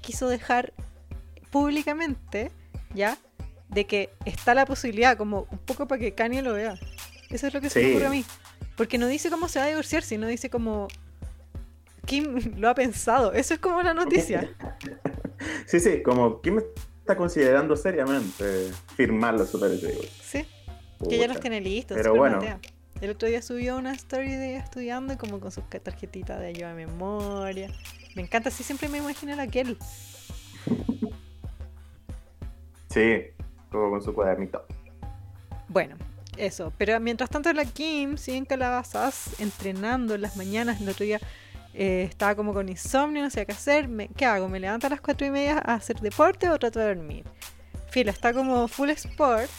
quiso 0.01 0.27
dejar 0.27 0.73
públicamente, 1.51 2.49
¿ya? 2.95 3.19
De 3.67 3.85
que 3.85 4.09
está 4.25 4.55
la 4.55 4.65
posibilidad, 4.65 5.15
como 5.17 5.45
un 5.51 5.59
poco 5.59 5.87
para 5.87 5.99
que 5.99 6.15
Kanye 6.15 6.41
lo 6.41 6.53
vea. 6.53 6.79
Eso 7.29 7.45
es 7.45 7.53
lo 7.53 7.61
que 7.61 7.69
se 7.69 7.79
me 7.79 7.85
Sí. 7.85 7.91
ocurre 7.91 8.07
a 8.07 8.09
mí. 8.09 8.25
Porque 8.75 8.97
no 8.97 9.05
dice 9.05 9.29
cómo 9.29 9.47
se 9.47 9.59
va 9.59 9.65
a 9.65 9.67
divorciar, 9.67 10.01
sino 10.01 10.25
dice 10.25 10.49
como 10.49 10.87
Kim 12.07 12.55
lo 12.57 12.69
ha 12.69 12.73
pensado. 12.73 13.33
Eso 13.33 13.53
es 13.53 13.59
como 13.59 13.83
la 13.83 13.93
noticia. 13.93 14.49
Sí, 15.67 15.79
sí, 15.79 16.01
como 16.01 16.41
Kim 16.41 16.59
está 17.01 17.15
considerando 17.15 17.77
seriamente 17.77 18.71
firmar 18.95 19.37
de 19.37 19.45
divorcio. 19.45 20.09
Sí. 20.23 20.45
Que 21.07 21.19
ya 21.19 21.27
los 21.27 21.39
tiene 21.39 21.61
listos. 21.61 21.95
Pero 21.95 22.15
bueno. 22.15 22.37
matea. 22.37 22.59
El 23.01 23.11
otro 23.11 23.29
día 23.29 23.41
subió 23.41 23.77
una 23.77 23.93
story 23.93 24.31
de 24.33 24.49
ella 24.51 24.59
estudiando 24.59 25.17
como 25.17 25.39
con 25.39 25.51
sus 25.51 25.63
tarjetitas 25.69 26.39
de 26.39 26.47
ayuda 26.47 26.71
a 26.71 26.75
memoria. 26.75 27.71
Me 28.15 28.21
encanta, 28.23 28.49
así 28.49 28.63
siempre 28.63 28.89
me 28.89 28.97
imagino 28.97 29.33
a 29.39 29.41
aquel. 29.41 29.77
Sí, 32.89 33.21
como 33.71 33.91
con 33.91 34.01
su 34.01 34.13
cuadernito. 34.13 34.65
Bueno, 35.69 35.95
eso. 36.37 36.73
Pero 36.77 36.99
mientras 36.99 37.29
tanto 37.29 37.53
la 37.53 37.63
Kim 37.65 38.17
sigue 38.17 38.37
en 38.37 38.45
calabazas 38.45 39.39
entrenando 39.39 40.15
en 40.15 40.21
las 40.21 40.35
mañanas. 40.35 40.81
El 40.81 40.89
otro 40.89 41.05
día 41.05 41.19
eh, 41.73 42.05
estaba 42.09 42.35
como 42.35 42.53
con 42.53 42.67
insomnio, 42.67 43.21
no 43.23 43.29
sabía 43.29 43.45
qué 43.45 43.51
hacer. 43.53 43.87
Me- 43.87 44.09
¿Qué 44.09 44.25
hago? 44.25 44.49
¿Me 44.49 44.59
levanto 44.59 44.87
a 44.87 44.89
las 44.89 44.99
cuatro 45.01 45.25
y 45.25 45.31
media 45.31 45.59
a 45.63 45.75
hacer 45.75 45.99
deporte 46.01 46.49
o 46.49 46.57
trato 46.59 46.79
de 46.79 46.95
dormir? 46.95 47.25
Fila, 47.91 48.11
está 48.11 48.33
como 48.33 48.67
full 48.67 48.89
sport. 48.89 49.49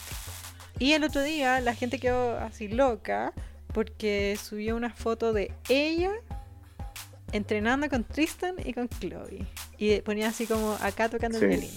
Y 0.80 0.94
el 0.94 1.04
otro 1.04 1.22
día 1.22 1.60
la 1.60 1.74
gente 1.74 2.00
quedó 2.00 2.36
así 2.38 2.66
loca 2.66 3.32
porque 3.72 4.36
subió 4.42 4.74
una 4.74 4.90
foto 4.90 5.32
de 5.32 5.52
ella 5.68 6.10
entrenando 7.32 7.88
con 7.88 8.02
Tristan 8.02 8.56
y 8.64 8.72
con 8.72 8.88
Chloe. 8.88 9.46
Y 9.78 10.00
ponía 10.00 10.28
así 10.28 10.46
como 10.46 10.72
acá 10.80 11.08
tocando 11.08 11.38
Sí. 11.38 11.44
el 11.44 11.50
violín. 11.50 11.70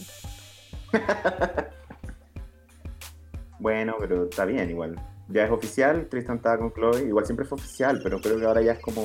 Bueno, 3.59 3.95
pero 3.99 4.25
está 4.25 4.43
bien 4.45 4.69
igual. 4.69 4.99
Ya 5.29 5.45
es 5.45 5.51
oficial, 5.51 6.07
Tristan 6.09 6.37
estaba 6.37 6.57
con 6.57 6.73
Chloe. 6.73 7.03
Igual 7.07 7.25
siempre 7.25 7.45
fue 7.45 7.57
oficial, 7.57 8.01
pero 8.03 8.19
creo 8.19 8.37
que 8.37 8.45
ahora 8.45 8.61
ya 8.61 8.73
es 8.73 8.79
como 8.79 9.01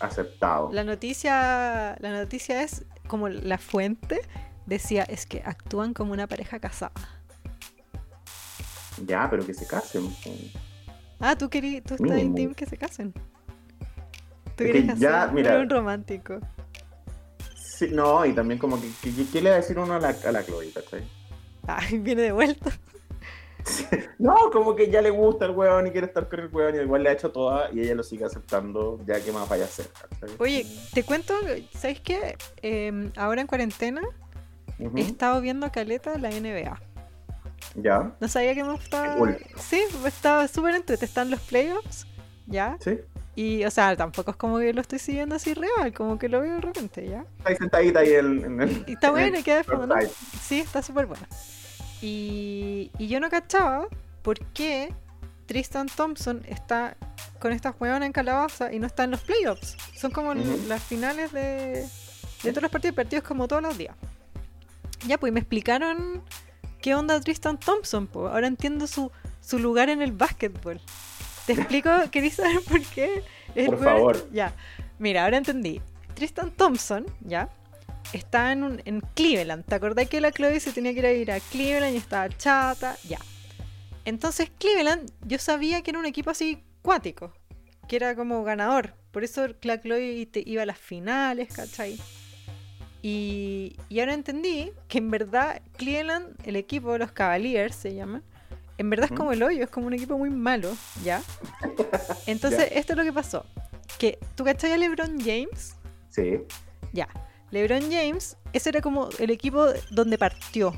aceptado. 0.00 0.70
La 0.72 0.82
noticia, 0.82 1.96
la 2.00 2.10
noticia 2.12 2.62
es 2.62 2.84
como 3.06 3.28
la 3.28 3.58
fuente 3.58 4.20
decía 4.66 5.04
es 5.04 5.24
que 5.26 5.42
actúan 5.44 5.94
como 5.94 6.12
una 6.12 6.26
pareja 6.26 6.58
casada. 6.58 6.92
Ya, 9.06 9.28
pero 9.30 9.44
que 9.46 9.54
se 9.54 9.66
casen. 9.66 10.08
Ah, 11.20 11.36
tú 11.36 11.48
querí, 11.48 11.80
tú 11.80 11.94
estás 11.94 12.10
en 12.18 12.34
team 12.34 12.54
que 12.54 12.66
se 12.66 12.76
casen. 12.76 13.12
Tú 14.56 14.64
Es 14.64 14.72
querías 14.72 14.94
que 14.94 15.00
ya, 15.00 15.22
hacer 15.22 15.34
mira. 15.34 15.58
un 15.58 15.68
romántico. 15.70 16.38
Sí, 17.56 17.88
no, 17.92 18.24
y 18.26 18.32
también 18.32 18.58
como 18.58 18.80
que, 18.80 18.88
que- 19.02 19.14
que- 19.14 19.26
¿qué 19.30 19.40
le 19.40 19.50
va 19.50 19.56
a 19.56 19.60
decir 19.60 19.78
uno 19.78 19.94
a 19.94 20.00
la, 20.00 20.08
a 20.08 20.32
la 20.32 20.44
Chloe, 20.44 20.70
cachai? 20.72 21.02
Ay, 21.66 21.98
viene 21.98 22.22
de 22.22 22.32
vuelta. 22.32 22.70
No, 24.18 24.50
como 24.52 24.74
que 24.74 24.90
ya 24.90 25.00
le 25.02 25.10
gusta 25.10 25.44
el 25.44 25.52
weón 25.52 25.86
y 25.86 25.90
quiere 25.90 26.06
estar 26.08 26.28
con 26.28 26.40
el 26.40 26.48
weón 26.48 26.74
y 26.74 26.78
igual 26.78 27.02
le 27.04 27.10
ha 27.10 27.12
hecho 27.12 27.30
toda 27.30 27.70
y 27.72 27.80
ella 27.80 27.94
lo 27.94 28.02
sigue 28.02 28.24
aceptando, 28.24 28.98
ya 29.06 29.20
que 29.20 29.30
más 29.30 29.48
vaya 29.48 29.64
a 29.64 29.66
hacer, 29.66 29.86
¿cachai? 29.88 30.30
Oye, 30.38 30.66
te 30.92 31.04
cuento, 31.04 31.34
¿sabes 31.72 32.00
qué? 32.00 32.36
Em, 32.62 33.12
ahora 33.16 33.40
en 33.42 33.46
cuarentena 33.46 34.00
he 34.78 35.00
estado 35.00 35.40
viendo 35.40 35.70
caleta 35.70 36.18
la 36.18 36.30
NBA. 36.30 36.80
Ya, 37.74 38.12
No 38.20 38.28
sabía 38.28 38.54
que 38.54 38.64
me 38.64 38.72
gustaba. 38.72 39.14
Cool. 39.14 39.36
Sí, 39.60 39.80
estaba 40.06 40.48
súper 40.48 40.74
entre. 40.74 40.96
Están 40.96 41.30
los 41.30 41.40
playoffs, 41.40 42.06
¿ya? 42.46 42.76
sí. 42.80 42.98
Y, 43.36 43.64
o 43.64 43.70
sea, 43.70 43.96
tampoco 43.96 44.32
es 44.32 44.36
como 44.36 44.58
que 44.58 44.72
lo 44.72 44.80
estoy 44.80 44.98
siguiendo 44.98 45.36
así 45.36 45.54
real, 45.54 45.92
como 45.94 46.18
que 46.18 46.28
lo 46.28 46.40
veo 46.40 46.54
de 46.56 46.60
repente, 46.60 47.06
¿ya? 47.08 47.24
Está 47.38 47.50
ahí 47.50 47.56
sentadita 47.56 48.00
ahí 48.00 48.12
en, 48.14 48.44
en 48.44 48.60
el. 48.62 48.84
Y 48.88 48.94
está 48.94 49.08
en 49.10 49.16
el 49.16 49.20
bueno 49.22 49.38
y 49.38 49.42
queda 49.44 49.56
de 49.58 49.64
fondo, 49.64 49.86
¿no? 49.86 49.94
Sí, 50.42 50.58
está 50.58 50.82
súper 50.82 51.06
bueno. 51.06 51.24
Y, 52.00 52.90
y 52.98 53.06
yo 53.08 53.20
no 53.20 53.30
cachaba 53.30 53.86
por 54.22 54.38
qué 54.46 54.92
Tristan 55.46 55.86
Thompson 55.88 56.42
está 56.48 56.96
con 57.38 57.52
estas 57.52 57.74
hueonas 57.78 58.06
en 58.06 58.12
calabaza 58.12 58.72
y 58.72 58.80
no 58.80 58.86
está 58.88 59.04
en 59.04 59.12
los 59.12 59.20
playoffs. 59.20 59.76
Son 59.94 60.10
como 60.10 60.32
l- 60.32 60.42
Ujú. 60.42 60.66
las 60.68 60.82
finales 60.82 61.32
de, 61.32 61.86
de 62.42 62.50
todos 62.50 62.62
los 62.62 62.72
partidos, 62.72 62.96
partidos 62.96 63.24
como 63.24 63.46
todos 63.46 63.62
los 63.62 63.78
días. 63.78 63.94
Ya, 65.06 65.16
pues 65.18 65.32
me 65.32 65.38
explicaron 65.38 66.22
qué 66.80 66.94
onda 66.94 67.20
Tristan 67.20 67.58
Thompson, 67.58 68.06
pues. 68.06 68.32
Ahora 68.32 68.46
entiendo 68.46 68.86
su, 68.86 69.10
su 69.40 69.58
lugar 69.58 69.88
en 69.90 70.02
el 70.02 70.12
básquetbol. 70.12 70.80
Te 71.46 71.52
explico, 71.54 71.90
¿queréis 72.10 72.34
saber 72.34 72.60
por 72.62 72.82
qué? 72.82 73.22
Por 73.66 73.82
favor. 73.82 74.28
Ya, 74.32 74.52
mira, 74.98 75.24
ahora 75.24 75.38
entendí. 75.38 75.80
Tristan 76.14 76.50
Thompson, 76.50 77.06
ya, 77.20 77.48
está 78.12 78.52
en, 78.52 78.64
un- 78.64 78.82
en 78.84 79.00
Cleveland. 79.14 79.64
¿Te 79.64 79.74
acordás 79.76 80.08
que 80.08 80.20
la 80.20 80.32
Chloe 80.32 80.58
se 80.60 80.72
tenía 80.72 80.92
que 80.92 80.98
ir 81.00 81.06
a, 81.06 81.12
ir 81.12 81.32
a 81.32 81.40
Cleveland 81.40 81.94
y 81.94 81.98
estaba 81.98 82.28
chata? 82.28 82.96
Ya. 83.08 83.18
Entonces 84.04 84.50
Cleveland, 84.58 85.10
yo 85.26 85.38
sabía 85.38 85.82
que 85.82 85.90
era 85.90 85.98
un 86.00 86.06
equipo 86.06 86.30
así 86.30 86.62
cuático, 86.82 87.32
que 87.88 87.96
era 87.96 88.14
como 88.16 88.42
ganador. 88.42 88.94
Por 89.12 89.24
eso 89.24 89.46
la 89.62 89.80
Chloe 89.80 90.26
te- 90.26 90.42
iba 90.46 90.62
a 90.62 90.66
las 90.66 90.78
finales, 90.78 91.48
¿cachai? 91.54 91.98
Y, 93.02 93.76
y 93.88 94.00
ahora 94.00 94.14
entendí 94.14 94.72
que 94.88 94.98
en 94.98 95.10
verdad 95.10 95.62
Cleveland, 95.76 96.34
el 96.44 96.56
equipo, 96.56 96.98
los 96.98 97.12
Cavaliers 97.12 97.74
se 97.74 97.94
llaman, 97.94 98.24
en 98.78 98.90
verdad 98.90 99.08
es 99.10 99.16
como 99.16 99.32
el 99.32 99.42
hoyo, 99.42 99.64
es 99.64 99.70
como 99.70 99.86
un 99.86 99.94
equipo 99.94 100.16
muy 100.18 100.30
malo, 100.30 100.74
¿ya? 101.04 101.22
Entonces, 102.26 102.68
esto 102.72 102.92
es 102.92 102.96
lo 102.96 103.04
que 103.04 103.12
pasó. 103.12 103.44
Que, 103.98 104.18
¿tú 104.36 104.44
cachai 104.44 104.72
a 104.72 104.76
LeBron 104.76 105.18
James? 105.18 105.76
Sí. 106.10 106.38
Ya. 106.92 107.08
LeBron 107.50 107.90
James, 107.90 108.36
ese 108.52 108.68
era 108.68 108.80
como 108.80 109.08
el 109.18 109.30
equipo 109.30 109.66
donde 109.90 110.18
partió. 110.18 110.72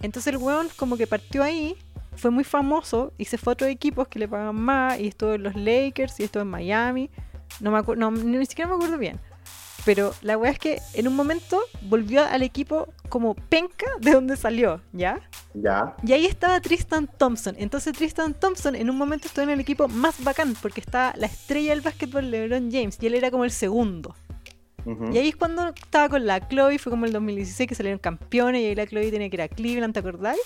Entonces 0.00 0.34
el 0.34 0.38
weón 0.38 0.68
como 0.76 0.96
que 0.96 1.06
partió 1.06 1.42
ahí, 1.42 1.76
fue 2.16 2.30
muy 2.30 2.44
famoso 2.44 3.12
y 3.18 3.24
se 3.24 3.38
fue 3.38 3.52
a 3.52 3.54
otros 3.54 3.70
equipos 3.70 4.08
que 4.08 4.18
le 4.18 4.28
pagan 4.28 4.56
más 4.56 4.98
y 4.98 5.08
estuvo 5.08 5.34
en 5.34 5.42
los 5.42 5.54
Lakers 5.54 6.20
y 6.20 6.24
estuvo 6.24 6.42
en 6.42 6.48
Miami. 6.48 7.10
No 7.60 7.70
me 7.70 7.78
acuerdo, 7.78 8.10
ni 8.10 8.46
siquiera 8.46 8.68
me 8.68 8.76
acuerdo 8.76 8.98
bien. 8.98 9.20
Pero 9.84 10.14
la 10.22 10.38
weá 10.38 10.50
es 10.50 10.58
que 10.58 10.80
en 10.94 11.08
un 11.08 11.14
momento 11.14 11.60
volvió 11.82 12.24
al 12.24 12.42
equipo 12.42 12.88
como 13.10 13.34
penca 13.34 13.86
de 14.00 14.12
donde 14.12 14.36
salió, 14.36 14.80
¿ya? 14.92 15.20
Ya. 15.52 15.94
Y 16.02 16.12
ahí 16.12 16.26
estaba 16.26 16.60
Tristan 16.60 17.06
Thompson. 17.18 17.54
Entonces 17.58 17.92
Tristan 17.92 18.34
Thompson 18.34 18.74
en 18.74 18.88
un 18.88 18.96
momento 18.96 19.26
estuvo 19.26 19.44
en 19.44 19.50
el 19.50 19.60
equipo 19.60 19.86
más 19.88 20.22
bacán 20.24 20.54
porque 20.60 20.80
estaba 20.80 21.12
la 21.16 21.26
estrella 21.26 21.70
del 21.70 21.82
básquetbol 21.82 22.30
LeBron 22.30 22.70
James 22.72 22.96
y 23.00 23.06
él 23.06 23.14
era 23.14 23.30
como 23.30 23.44
el 23.44 23.50
segundo. 23.50 24.14
Y 25.12 25.16
ahí 25.16 25.28
es 25.28 25.36
cuando 25.36 25.68
estaba 25.68 26.10
con 26.10 26.26
la 26.26 26.46
Chloe, 26.46 26.78
fue 26.78 26.90
como 26.90 27.06
el 27.06 27.12
2016 27.12 27.68
que 27.68 27.74
salieron 27.74 27.98
campeones 27.98 28.60
y 28.60 28.66
ahí 28.66 28.74
la 28.74 28.86
Chloe 28.86 29.10
tenía 29.10 29.30
que 29.30 29.36
ir 29.36 29.42
a 29.42 29.48
Cleveland, 29.48 29.94
¿te 29.94 30.00
acordáis? 30.00 30.40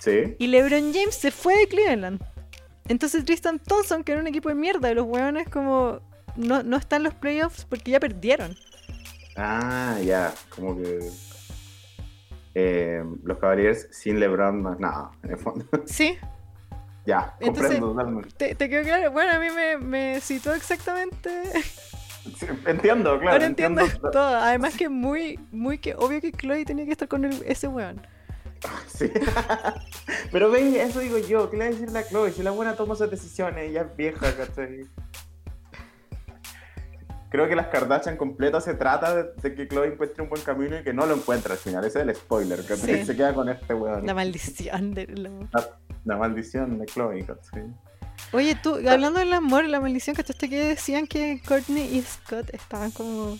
Sí. 0.00 0.34
Y 0.38 0.48
LeBron 0.48 0.92
James 0.92 1.14
se 1.14 1.30
fue 1.30 1.56
de 1.56 1.68
Cleveland. 1.68 2.20
Entonces 2.88 3.24
Tristan 3.24 3.60
Thompson, 3.60 4.02
que 4.02 4.12
era 4.12 4.20
un 4.20 4.26
equipo 4.26 4.48
de 4.48 4.56
mierda, 4.56 4.88
de 4.88 4.96
los 4.96 5.06
hueones 5.06 5.48
como 5.48 6.00
no, 6.36 6.62
no 6.62 6.76
están 6.76 7.00
en 7.00 7.04
los 7.04 7.14
playoffs 7.14 7.66
porque 7.66 7.90
ya 7.90 8.00
perdieron. 8.00 8.56
Ah, 9.40 9.96
ya. 10.02 10.34
Como 10.54 10.76
que. 10.76 10.98
eh, 12.54 13.04
los 13.22 13.38
Cavaliers 13.38 13.86
sin 13.92 14.18
LeBron 14.18 14.62
no 14.62 14.72
es 14.72 14.80
nada, 14.80 15.10
en 15.22 15.30
el 15.30 15.38
fondo. 15.38 15.64
Sí, 15.86 16.18
ya, 17.06 17.34
comprendo 17.40 17.90
totalmente. 17.92 18.28
te, 18.36 18.54
te 18.54 18.68
quedó 18.68 18.82
claro. 18.82 19.10
Bueno, 19.12 19.32
a 19.32 19.38
mí 19.38 19.46
me, 19.50 19.78
me 19.78 20.20
citó 20.20 20.52
exactamente. 20.54 21.30
Sí, 22.36 22.46
entiendo, 22.66 23.16
claro. 23.18 23.32
Ahora 23.32 23.46
entiendo 23.46 23.82
todo. 24.12 24.36
Además 24.36 24.76
que 24.76 24.90
muy, 24.90 25.38
muy 25.50 25.78
que 25.78 25.94
obvio 25.94 26.20
que 26.20 26.30
Chloe 26.32 26.66
tenía 26.66 26.84
que 26.84 26.90
estar 26.92 27.08
con 27.08 27.24
el- 27.24 27.42
ese 27.46 27.68
weón. 27.68 28.02
Sí. 28.86 29.10
Pero 30.30 30.50
ven, 30.50 30.74
eso 30.74 30.98
digo 31.00 31.16
yo, 31.16 31.48
¿qué 31.48 31.56
le 31.56 31.64
va 31.64 31.68
a 31.70 31.72
decir 31.72 31.90
la 31.90 32.06
Chloe? 32.06 32.32
Si 32.32 32.42
la 32.42 32.50
buena 32.50 32.74
toma 32.74 32.96
sus 32.96 33.10
decisiones, 33.10 33.70
ella 33.70 33.82
es 33.82 33.96
vieja, 33.96 34.36
¿cachai? 34.36 34.84
Creo 37.30 37.46
que 37.48 37.54
las 37.56 37.66
Kardashian 37.68 38.16
completas 38.16 38.64
se 38.64 38.74
trata 38.74 39.14
de, 39.14 39.24
de 39.42 39.54
que 39.54 39.68
Chloe 39.68 39.88
encuentre 39.88 40.22
un 40.22 40.30
buen 40.30 40.40
camino 40.42 40.78
y 40.78 40.82
que 40.82 40.94
no 40.94 41.04
lo 41.06 41.14
encuentra 41.14 41.52
al 41.52 41.58
final. 41.58 41.84
Ese 41.84 42.00
es 42.00 42.08
el 42.08 42.14
spoiler, 42.14 42.64
que 42.64 42.76
Sí. 42.76 43.04
se 43.04 43.16
queda 43.16 43.34
con 43.34 43.48
este 43.50 43.74
weón. 43.74 44.06
La 44.06 44.14
maldición 44.14 44.94
de 44.94 45.06
lo- 45.08 45.48
La 46.04 46.16
maldición 46.16 46.78
de 46.78 46.86
Chloe, 46.86 47.24
¿cachai? 47.24 47.64
Oye, 48.32 48.56
tú, 48.62 48.76
hablando 48.76 49.18
del 49.20 49.32
amor 49.32 49.64
y 49.64 49.68
la 49.68 49.78
maldición, 49.80 50.16
que 50.16 50.24
que 50.24 50.64
decían 50.64 51.06
que 51.06 51.40
Courtney 51.46 51.96
y 51.96 52.02
Scott 52.02 52.48
estaban 52.54 52.90
como 52.92 53.36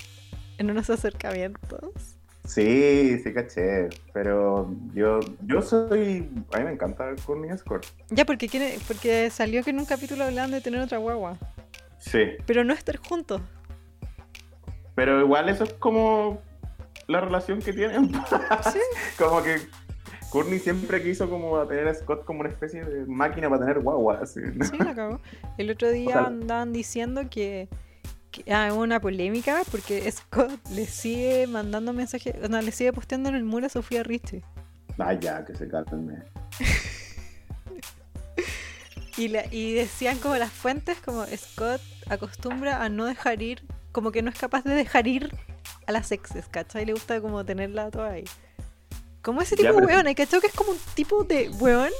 en 0.59 0.71
unos 0.71 0.89
acercamientos? 0.91 2.17
Sí, 2.45 3.19
sí, 3.23 3.33
caché. 3.35 3.89
Pero 4.13 4.75
yo, 4.95 5.21
yo 5.47 5.63
soy. 5.63 6.29
A 6.53 6.59
mí 6.59 6.65
me 6.65 6.73
encanta 6.73 7.07
Courtney 7.27 7.51
Escort. 7.51 7.85
Ya, 8.11 8.25
porque, 8.25 8.49
quiere- 8.49 8.79
porque 8.87 9.31
salió 9.31 9.63
que 9.65 9.71
en 9.71 9.79
un 9.79 9.85
capítulo 9.87 10.25
hablaban 10.25 10.51
de 10.51 10.61
tener 10.61 10.81
otra 10.81 10.99
guagua, 10.99 11.39
Sí. 11.99 12.21
pero 12.47 12.65
no 12.65 12.73
estar 12.73 12.97
juntos. 12.97 13.41
Pero 14.99 15.21
igual 15.21 15.49
eso 15.49 15.63
es 15.63 15.73
como 15.75 16.41
la 17.07 17.21
relación 17.21 17.63
que 17.63 17.73
tienen. 17.73 18.11
Sí. 18.73 18.81
como 19.17 19.41
que 19.45 19.59
Courtney 20.31 20.59
siempre 20.59 21.01
quiso 21.05 21.31
como 21.31 21.65
tener 21.69 21.87
a 21.87 21.95
Scott 21.95 22.25
como 22.25 22.41
una 22.41 22.49
especie 22.49 22.85
de 22.85 23.07
máquina 23.07 23.49
para 23.49 23.61
tener 23.61 23.79
guagua. 23.79 24.19
así, 24.25 24.41
¿no? 24.55 24.65
Sí, 24.65 24.77
la 24.77 24.97
cagó. 24.97 25.21
El 25.57 25.71
otro 25.71 25.89
día 25.91 26.19
andaban 26.27 26.73
diciendo 26.73 27.31
que, 27.31 27.69
que 28.33 28.53
ah, 28.53 28.73
una 28.73 28.99
polémica 29.01 29.63
porque 29.71 30.11
Scott 30.11 30.51
le 30.71 30.85
sigue 30.87 31.47
mandando 31.47 31.93
mensajes, 31.93 32.35
no, 32.51 32.61
le 32.61 32.73
sigue 32.73 32.93
posteando 32.93 33.29
en 33.29 33.37
el 33.37 33.45
muro 33.45 33.67
a 33.67 33.69
Sofía 33.69 34.03
Richie. 34.03 34.43
Ah, 34.99 35.13
ya, 35.15 35.45
que 35.45 35.55
se 35.55 35.69
calmen. 35.69 36.25
Y, 39.17 39.29
la- 39.29 39.47
y 39.53 39.75
decían 39.75 40.19
como 40.19 40.37
las 40.37 40.53
fuentes, 40.53 40.97
como 41.05 41.25
Scott 41.27 41.81
acostumbra 42.09 42.83
a 42.85 42.89
no 42.89 43.05
dejar 43.05 43.43
ir, 43.43 43.63
como 43.99 44.13
que 44.13 44.23
no 44.23 44.31
es 44.31 44.39
capaz 44.39 44.63
de 44.63 44.75
dejar 44.75 45.09
ir 45.09 45.35
a 45.89 45.91
las 45.91 46.13
exes, 46.13 46.47
¿cachai? 46.49 46.87
Le 46.87 46.93
gusta 46.93 47.21
como 47.21 47.45
tenerla 47.45 47.91
toda 47.91 48.11
ahí. 48.13 48.23
Como 49.23 49.43
ese 49.43 49.57
Ya, 49.57 49.71
tipo 49.71 49.81
de 49.81 49.87
weón, 49.89 50.07
¿hay 50.07 50.15
cachado 50.15 50.41
que 50.41 50.47
es 50.47 50.55
como 50.55 50.71
un 50.71 50.79
tipo 50.95 51.25
de 51.25 51.49
weón 51.59 51.91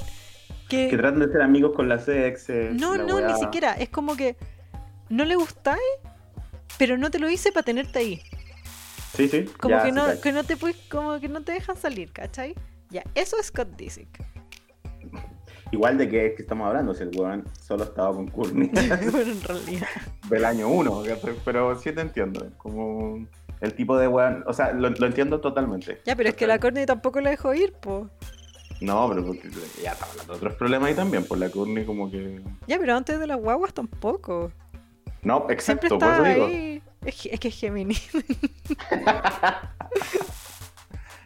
que... 0.69 0.91
Que 0.91 0.97
tratan 0.97 1.19
de 1.19 1.33
ser 1.33 1.43
amigos 1.43 1.73
con 1.75 1.89
las 1.89 2.07
exes. 2.07 2.73
no, 2.73 2.95
la 2.95 3.03
no, 3.03 3.17
weá. 3.17 3.33
ni 3.33 3.41
siquiera, 3.41 3.73
es 3.73 3.89
como 3.89 4.15
que 4.15 4.37
no 5.09 5.25
le 5.25 5.35
gustáis, 5.35 5.81
pero 6.79 6.97
no 6.97 7.11
te 7.11 7.19
lo 7.19 7.29
hice 7.29 7.51
para 7.51 7.65
tenerte 7.65 7.99
ahí. 7.99 8.23
Sí, 9.17 9.29
sí. 9.29 9.47
Como 9.59 9.75
ya, 9.75 9.83
que 9.83 9.89
sí, 9.89 9.93
no, 9.97 10.07
cacho. 10.07 10.21
que 10.21 10.33
no 10.33 10.45
te 10.45 10.57
puedes, 10.57 10.77
como 10.89 11.19
que 11.19 11.29
no 11.29 11.43
te 11.43 11.51
dejan 11.51 11.77
salir, 11.77 12.13
¿cachai? 12.13 12.55
Ya, 12.91 13.03
eso 13.17 13.41
es 13.41 13.47
Scott 13.47 13.71
Disick. 13.77 14.25
Igual 15.71 15.99
de 15.99 16.09
qué 16.09 16.27
es 16.27 16.35
que 16.37 16.43
estamos 16.43 16.67
hablando, 16.67 16.95
si 16.95 17.03
el 17.03 17.11
weón 17.15 17.45
solo 17.61 17.85
estaba 17.85 18.15
con 18.15 18.27
Courtney 18.29 18.69
Pero 18.75 19.21
en 19.21 19.43
realidad. 19.43 19.87
del 20.31 20.45
año 20.45 20.69
uno, 20.69 21.03
pero 21.45 21.79
sí 21.79 21.93
te 21.93 22.01
entiendo, 22.01 22.47
como 22.57 23.27
el 23.61 23.75
tipo 23.75 23.99
de 23.99 24.09
weón, 24.09 24.45
o 24.47 24.53
sea, 24.55 24.73
lo, 24.73 24.89
lo 24.91 25.07
entiendo 25.07 25.41
totalmente. 25.41 26.01
Ya, 26.07 26.17
pero 26.17 26.31
es 26.31 26.35
que 26.37 26.47
la 26.47 26.59
Courtney 26.59 26.87
tampoco 26.87 27.21
la 27.21 27.31
dejó 27.31 27.53
ir, 27.53 27.73
po. 27.75 28.09
No, 28.81 29.09
pero 29.09 29.27
porque 29.27 29.51
ya 29.83 29.93
estaba 29.93 30.11
hablando 30.13 30.33
de 30.35 30.37
otros 30.39 30.55
problemas 30.55 30.89
ahí 30.89 30.95
también, 30.95 31.25
por 31.25 31.37
la 31.39 31.51
Courtney 31.51 31.85
como 31.85 32.11
que... 32.11 32.41
Ya, 32.67 32.79
pero 32.79 32.95
antes 32.97 33.19
de 33.19 33.27
las 33.27 33.39
guaguas 33.39 33.75
tampoco. 33.75 34.53
No, 35.23 35.39
Siempre 35.49 35.55
exacto, 35.55 35.99
por 35.99 36.09
eso 36.09 36.23
digo. 36.25 36.47
ahí. 36.47 36.83
Es, 37.05 37.21
que- 37.23 37.29
es 37.35 37.41
que 37.41 37.49
es 37.49 37.55
Gemini. 37.59 37.97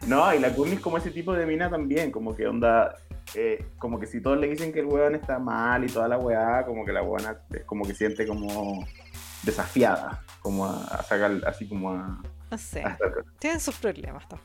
No, 0.07 0.33
y 0.33 0.39
la 0.39 0.53
Courtney 0.53 0.75
es 0.75 0.81
como 0.81 0.97
ese 0.97 1.11
tipo 1.11 1.33
de 1.33 1.45
mina 1.45 1.69
también, 1.69 2.11
como 2.11 2.35
que 2.35 2.45
onda, 2.45 2.93
eh, 3.35 3.65
como 3.77 3.99
que 3.99 4.05
si 4.07 4.21
todos 4.21 4.37
le 4.39 4.47
dicen 4.47 4.71
que 4.73 4.79
el 4.79 4.85
weón 4.85 5.15
está 5.15 5.39
mal 5.39 5.83
y 5.83 5.87
toda 5.87 6.07
la 6.07 6.17
weá, 6.17 6.63
como 6.65 6.85
que 6.85 6.91
la 6.91 7.01
weona 7.03 7.37
es 7.51 7.63
como 7.63 7.85
que 7.85 7.93
siente 7.93 8.25
como 8.27 8.85
desafiada, 9.43 10.23
como 10.41 10.65
a, 10.65 10.83
a 10.85 11.03
sacar, 11.03 11.31
así 11.47 11.67
como 11.67 11.91
a... 11.91 12.21
No 12.51 12.57
sé. 12.57 12.81
a- 12.83 12.97
Tienen 13.39 13.59
sus 13.59 13.75
problemas 13.75 14.23
estas. 14.23 14.39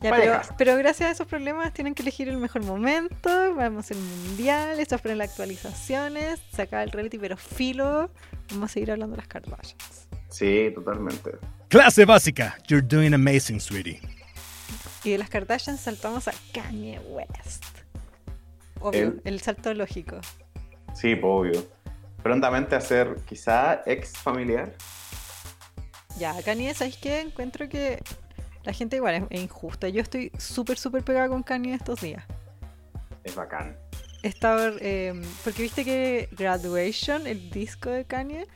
Ya, 0.00 0.10
pero, 0.14 0.40
pero 0.56 0.76
gracias 0.76 1.08
a 1.08 1.12
esos 1.12 1.26
problemas 1.26 1.72
tienen 1.72 1.92
que 1.92 2.02
elegir 2.02 2.28
el 2.28 2.36
mejor 2.38 2.62
momento. 2.62 3.54
Vamos 3.56 3.90
al 3.90 3.96
mundial, 3.98 4.78
estos 4.78 5.00
ponen 5.00 5.18
las 5.18 5.30
actualizaciones, 5.30 6.40
se 6.52 6.62
acaba 6.62 6.84
el 6.84 6.92
reality, 6.92 7.18
pero 7.18 7.36
filo. 7.36 8.08
Vamos 8.50 8.70
a 8.70 8.72
seguir 8.74 8.92
hablando 8.92 9.16
de 9.16 9.22
las 9.22 9.26
Kardashians. 9.28 10.08
Sí, 10.28 10.70
totalmente. 10.74 11.32
Clase 11.68 12.04
básica. 12.04 12.56
You're 12.68 12.86
doing 12.86 13.12
amazing, 13.12 13.58
sweetie. 13.60 14.00
Y 15.08 15.12
de 15.12 15.16
las 15.16 15.30
Kardashians 15.30 15.80
saltamos 15.80 16.28
a 16.28 16.34
Kanye 16.52 17.00
West. 17.08 17.64
Obvio, 18.78 19.14
el 19.24 19.40
salto 19.40 19.72
lógico. 19.72 20.20
Sí, 20.92 21.16
pues, 21.16 21.24
obvio. 21.24 21.66
Prontamente 22.22 22.76
a 22.76 22.80
ser 22.82 23.16
quizá 23.26 23.80
ex 23.86 24.18
familiar. 24.18 24.70
Ya, 26.18 26.34
Kanye, 26.42 26.74
¿sabes 26.74 26.98
qué? 26.98 27.20
Encuentro 27.20 27.70
que 27.70 28.02
la 28.64 28.74
gente 28.74 28.96
igual 28.96 29.14
es, 29.14 29.22
es 29.30 29.40
injusta. 29.40 29.88
Yo 29.88 30.02
estoy 30.02 30.30
súper, 30.36 30.76
súper 30.76 31.02
pegada 31.02 31.30
con 31.30 31.42
Kanye 31.42 31.72
estos 31.72 32.02
días. 32.02 32.22
Es 33.24 33.34
bacán. 33.34 33.78
Estaba, 34.22 34.72
eh, 34.78 35.18
porque 35.42 35.62
viste 35.62 35.86
que 35.86 36.28
Graduation, 36.32 37.26
el 37.26 37.48
disco 37.48 37.88
de 37.88 38.04
Kanye, 38.04 38.46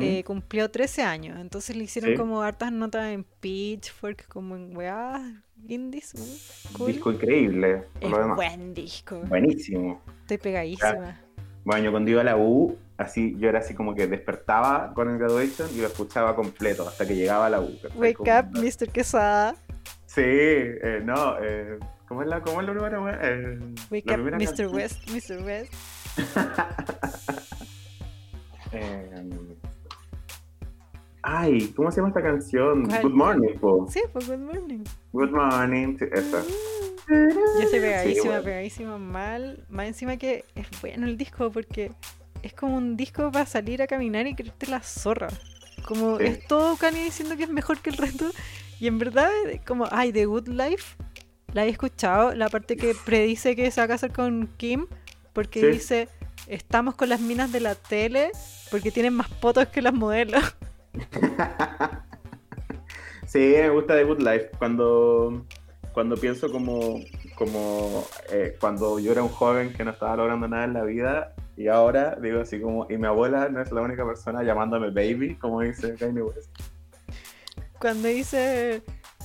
Eh, 0.00 0.22
cumplió 0.24 0.70
13 0.70 1.02
años. 1.02 1.38
Entonces 1.40 1.76
le 1.76 1.84
hicieron 1.84 2.10
Sí. 2.12 2.16
como 2.16 2.42
hartas 2.42 2.72
notas 2.72 3.06
en 3.12 3.24
Pitchfork, 3.40 4.26
como 4.28 4.56
en 4.56 4.76
weá, 4.76 5.42
indies. 5.68 6.14
uh, 6.14 6.72
cool. 6.78 6.86
Disco 6.92 7.12
increíble, 7.12 7.84
por 7.94 8.04
Es 8.04 8.10
lo 8.10 8.18
demás. 8.18 8.36
buen 8.36 8.74
disco. 8.74 9.20
Buenísimo. 9.28 10.00
Estoy 10.22 10.38
pegadísima. 10.38 11.20
Bueno, 11.64 11.84
yo 11.84 11.90
cuando 11.92 12.10
iba 12.10 12.20
a 12.22 12.24
la 12.24 12.36
U, 12.36 12.76
así, 12.96 13.36
yo 13.38 13.48
era 13.48 13.60
así 13.60 13.72
como 13.74 13.94
que 13.94 14.06
despertaba 14.08 14.92
con 14.94 15.08
el 15.10 15.18
graduation 15.18 15.68
y 15.74 15.80
lo 15.80 15.86
escuchaba 15.86 16.34
completo 16.34 16.88
hasta 16.88 17.06
que 17.06 17.14
llegaba 17.14 17.46
a 17.46 17.50
la 17.50 17.60
U. 17.60 17.70
Wake 17.94 18.14
Como- 18.14 18.30
up, 18.38 18.46
Mr. 18.58 18.88
Quesada. 18.90 19.54
Sí, 20.06 20.20
eh, 20.24 21.00
no, 21.04 21.36
eh, 21.40 21.78
¿cómo 22.08 22.22
es 22.22 22.28
la, 22.28 22.40
cómo 22.42 22.60
es 22.60 22.66
la 22.66 22.72
primera? 22.74 23.20
Eh, 23.22 23.58
Wake 23.90 24.06
la 24.06 24.12
up, 24.14 24.22
primera 24.24 24.38
Mr. 24.38 24.44
canción. 24.46 24.74
West, 24.74 25.08
Mr. 25.10 25.42
West. 25.44 25.72
Eh, 28.74 29.10
ay, 31.22 31.72
¿cómo 31.76 31.90
se 31.90 31.96
llama 31.98 32.08
esta 32.08 32.22
canción? 32.22 32.86
¿Cuál? 32.86 33.02
Good 33.02 33.12
Morning, 33.14 33.58
po. 33.60 33.86
Sí, 33.90 34.00
pues 34.12 34.28
good 34.28 34.38
morning. 34.38 34.84
Good 35.12 35.30
Morning, 35.30 35.96
sí, 35.98 36.04
esa. 36.12 36.42
Yo 37.08 37.60
estoy 37.60 37.80
pegadísima, 37.80 38.26
bueno. 38.28 38.44
pegadísima 38.44 38.98
mal. 38.98 39.64
Más 39.68 39.86
encima 39.86 40.16
que 40.16 40.44
es 40.54 40.66
bueno 40.80 41.06
el 41.06 41.16
disco 41.16 41.50
porque 41.50 41.92
es 42.42 42.52
como 42.54 42.76
un 42.76 42.96
disco 42.96 43.30
para 43.30 43.46
salir 43.46 43.82
a 43.82 43.86
caminar 43.86 44.26
y 44.26 44.34
creerte 44.34 44.66
la 44.68 44.82
zorra. 44.82 45.28
Como 45.86 46.18
Sí. 46.18 46.24
es 46.26 46.46
todo 46.46 46.76
Kanye 46.76 47.04
diciendo 47.04 47.36
que 47.36 47.44
es 47.44 47.50
mejor 47.50 47.78
que 47.80 47.90
el 47.90 47.96
resto. 47.96 48.30
Y 48.80 48.86
en 48.86 48.98
verdad, 48.98 49.30
como, 49.66 49.86
ay, 49.90 50.12
The 50.12 50.26
Good 50.26 50.48
Life, 50.48 50.96
la 51.52 51.64
he 51.66 51.68
escuchado. 51.68 52.34
La 52.34 52.48
parte 52.48 52.76
que 52.76 52.94
predice 53.04 53.54
que 53.56 53.70
se 53.70 53.80
va 53.80 53.84
a 53.84 53.88
casar 53.88 54.12
con 54.12 54.48
Kim 54.56 54.86
porque 55.32 55.60
Sí. 55.60 55.66
dice, 55.66 56.08
estamos 56.46 56.94
con 56.94 57.08
las 57.08 57.20
minas 57.20 57.52
de 57.52 57.60
la 57.60 57.74
tele 57.74 58.30
porque 58.70 58.90
tienen 58.90 59.14
más 59.14 59.28
fotos 59.28 59.66
que 59.68 59.82
las 59.82 59.92
modelos. 59.94 60.42
Sí, 63.26 63.38
me 63.56 63.70
gusta 63.70 63.94
The 63.96 64.04
Good 64.04 64.18
Life. 64.20 64.50
Cuando, 64.58 65.46
cuando 65.94 66.16
pienso 66.18 66.52
como, 66.52 67.00
como 67.34 68.04
eh, 68.30 68.56
cuando 68.60 68.98
yo 68.98 69.12
era 69.12 69.22
un 69.22 69.30
joven 69.30 69.72
que 69.72 69.84
no 69.86 69.92
estaba 69.92 70.16
logrando 70.16 70.48
nada 70.48 70.64
en 70.64 70.74
la 70.74 70.82
vida 70.82 71.34
y 71.56 71.68
ahora 71.68 72.16
digo 72.20 72.40
así 72.42 72.60
como, 72.60 72.86
y 72.90 72.98
mi 72.98 73.06
abuela 73.06 73.48
no 73.48 73.62
es 73.62 73.72
la 73.72 73.80
única 73.80 74.04
persona 74.04 74.42
llamándome 74.42 74.90
baby, 74.90 75.36
como 75.36 75.62
dice 75.62 75.94
Kanye 75.94 76.20
West. 76.22 76.50
cuando 77.78 78.08
dice 78.08 78.82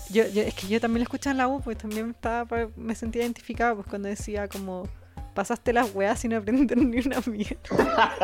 yo, 0.09 0.25
yo- 0.27 0.43
es 0.43 0.53
que 0.53 0.67
yo 0.67 0.79
también 0.79 0.99
lo 0.99 1.03
escuchaba 1.03 1.31
en 1.31 1.37
la 1.39 1.47
U 1.49 1.59
pues 1.59 1.77
también 1.77 2.11
estaba 2.11 2.45
pa- 2.45 2.69
me 2.77 2.95
sentía 2.95 3.23
identificada 3.23 3.75
pues 3.75 3.87
cuando 3.87 4.07
decía 4.07 4.47
como 4.47 4.87
pasaste 5.33 5.73
las 5.73 5.93
weas 5.93 6.19
sin 6.19 6.33
aprender 6.33 6.77
ni 6.81 6.99
una 6.99 7.19
mierda 7.25 7.59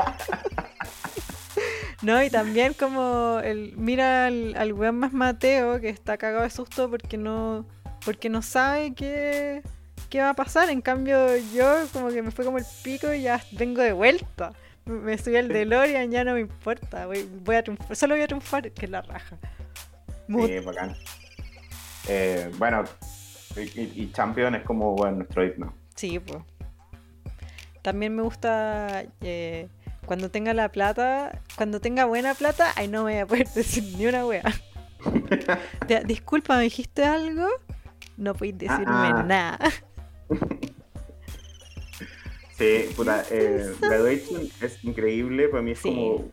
no 2.03 2.21
y 2.23 2.29
también 2.29 2.73
como 2.73 3.39
el 3.43 3.75
mira 3.77 4.27
al, 4.27 4.55
al 4.55 4.73
weón 4.73 4.99
más 4.99 5.13
Mateo 5.13 5.79
que 5.81 5.89
está 5.89 6.17
cagado 6.17 6.43
de 6.43 6.49
susto 6.49 6.89
porque 6.89 7.17
no 7.17 7.65
porque 8.05 8.29
no 8.29 8.41
sabe 8.41 8.93
qué 8.93 9.63
qué 10.09 10.19
va 10.21 10.29
a 10.29 10.33
pasar 10.35 10.69
en 10.69 10.81
cambio 10.81 11.35
yo 11.55 11.85
como 11.93 12.09
que 12.09 12.21
me 12.21 12.31
fue 12.31 12.45
como 12.45 12.57
el 12.59 12.65
pico 12.83 13.11
y 13.13 13.23
ya 13.23 13.41
vengo 13.53 13.81
de 13.81 13.93
vuelta 13.93 14.53
me 14.85 15.17
subí 15.17 15.37
al 15.37 15.47
DeLorean 15.47 16.11
ya 16.11 16.23
no 16.23 16.33
me 16.33 16.41
importa 16.41 17.05
voy, 17.07 17.27
voy 17.43 17.55
a 17.55 17.63
triunfar 17.63 17.95
solo 17.95 18.15
voy 18.15 18.23
a 18.23 18.27
triunfar 18.27 18.69
que 18.71 18.85
es 18.85 18.91
la 18.91 19.01
raja 19.01 19.37
Mut- 20.27 20.47
Sí, 20.47 20.59
bacán. 20.59 20.95
Eh, 22.07 22.51
bueno, 22.57 22.83
y 23.55 24.11
Champion 24.11 24.55
es 24.55 24.63
como 24.63 24.93
bueno, 24.93 25.17
nuestro 25.17 25.45
himno. 25.45 25.73
Sí, 25.95 26.19
pues. 26.19 26.41
También 27.81 28.15
me 28.15 28.21
gusta 28.23 29.03
eh, 29.21 29.67
cuando 30.05 30.29
tenga 30.29 30.53
la 30.53 30.69
plata, 30.69 31.41
cuando 31.55 31.79
tenga 31.79 32.05
buena 32.05 32.33
plata, 32.33 32.71
ahí 32.75 32.87
no 32.87 33.03
me 33.03 33.13
voy 33.13 33.21
a 33.21 33.25
poder 33.25 33.47
decir 33.55 33.83
ni 33.97 34.05
una 34.07 34.25
wea. 34.25 34.43
Disculpa, 36.05 36.57
¿me 36.57 36.63
dijiste 36.63 37.03
algo? 37.03 37.47
No 38.17 38.33
podéis 38.33 38.57
decirme 38.57 38.85
Ah, 38.87 39.13
ah. 39.17 39.23
nada. 39.23 39.59
Sí, 42.57 42.85
puta, 42.95 43.23
eh, 43.31 43.73
Graduation 43.81 44.43
es 44.61 44.83
increíble, 44.83 45.49
para 45.49 45.63
mí 45.63 45.71
es 45.71 45.79
Sí. 45.79 45.89
como, 45.89 46.31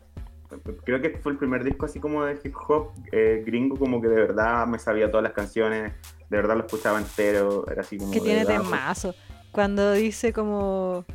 creo 0.84 1.01
que 1.01 1.18
fue 1.18 1.32
el 1.32 1.38
primer 1.38 1.64
disco 1.64 1.86
así 1.86 1.98
como 1.98 2.24
de 2.24 2.38
hip 2.44 2.55
hop 2.68 2.90
eh, 3.10 3.42
gringo, 3.44 3.76
como 3.78 4.02
que 4.02 4.09
de 4.09 4.16
verdad 4.16 4.66
me 4.66 4.78
sabía 4.78 5.10
todas 5.10 5.24
las 5.24 5.32
canciones, 5.32 5.94
de 6.28 6.36
verdad 6.36 6.56
lo 6.56 6.66
escuchaba 6.66 6.98
entero, 6.98 7.66
era 7.70 7.80
así 7.80 7.97
como... 7.97 8.10
Que 8.12 8.20
tiene 8.20 8.44
temazo. 8.44 9.14
Cuando 9.51 9.92
dice 9.92 10.32
como 10.34 11.06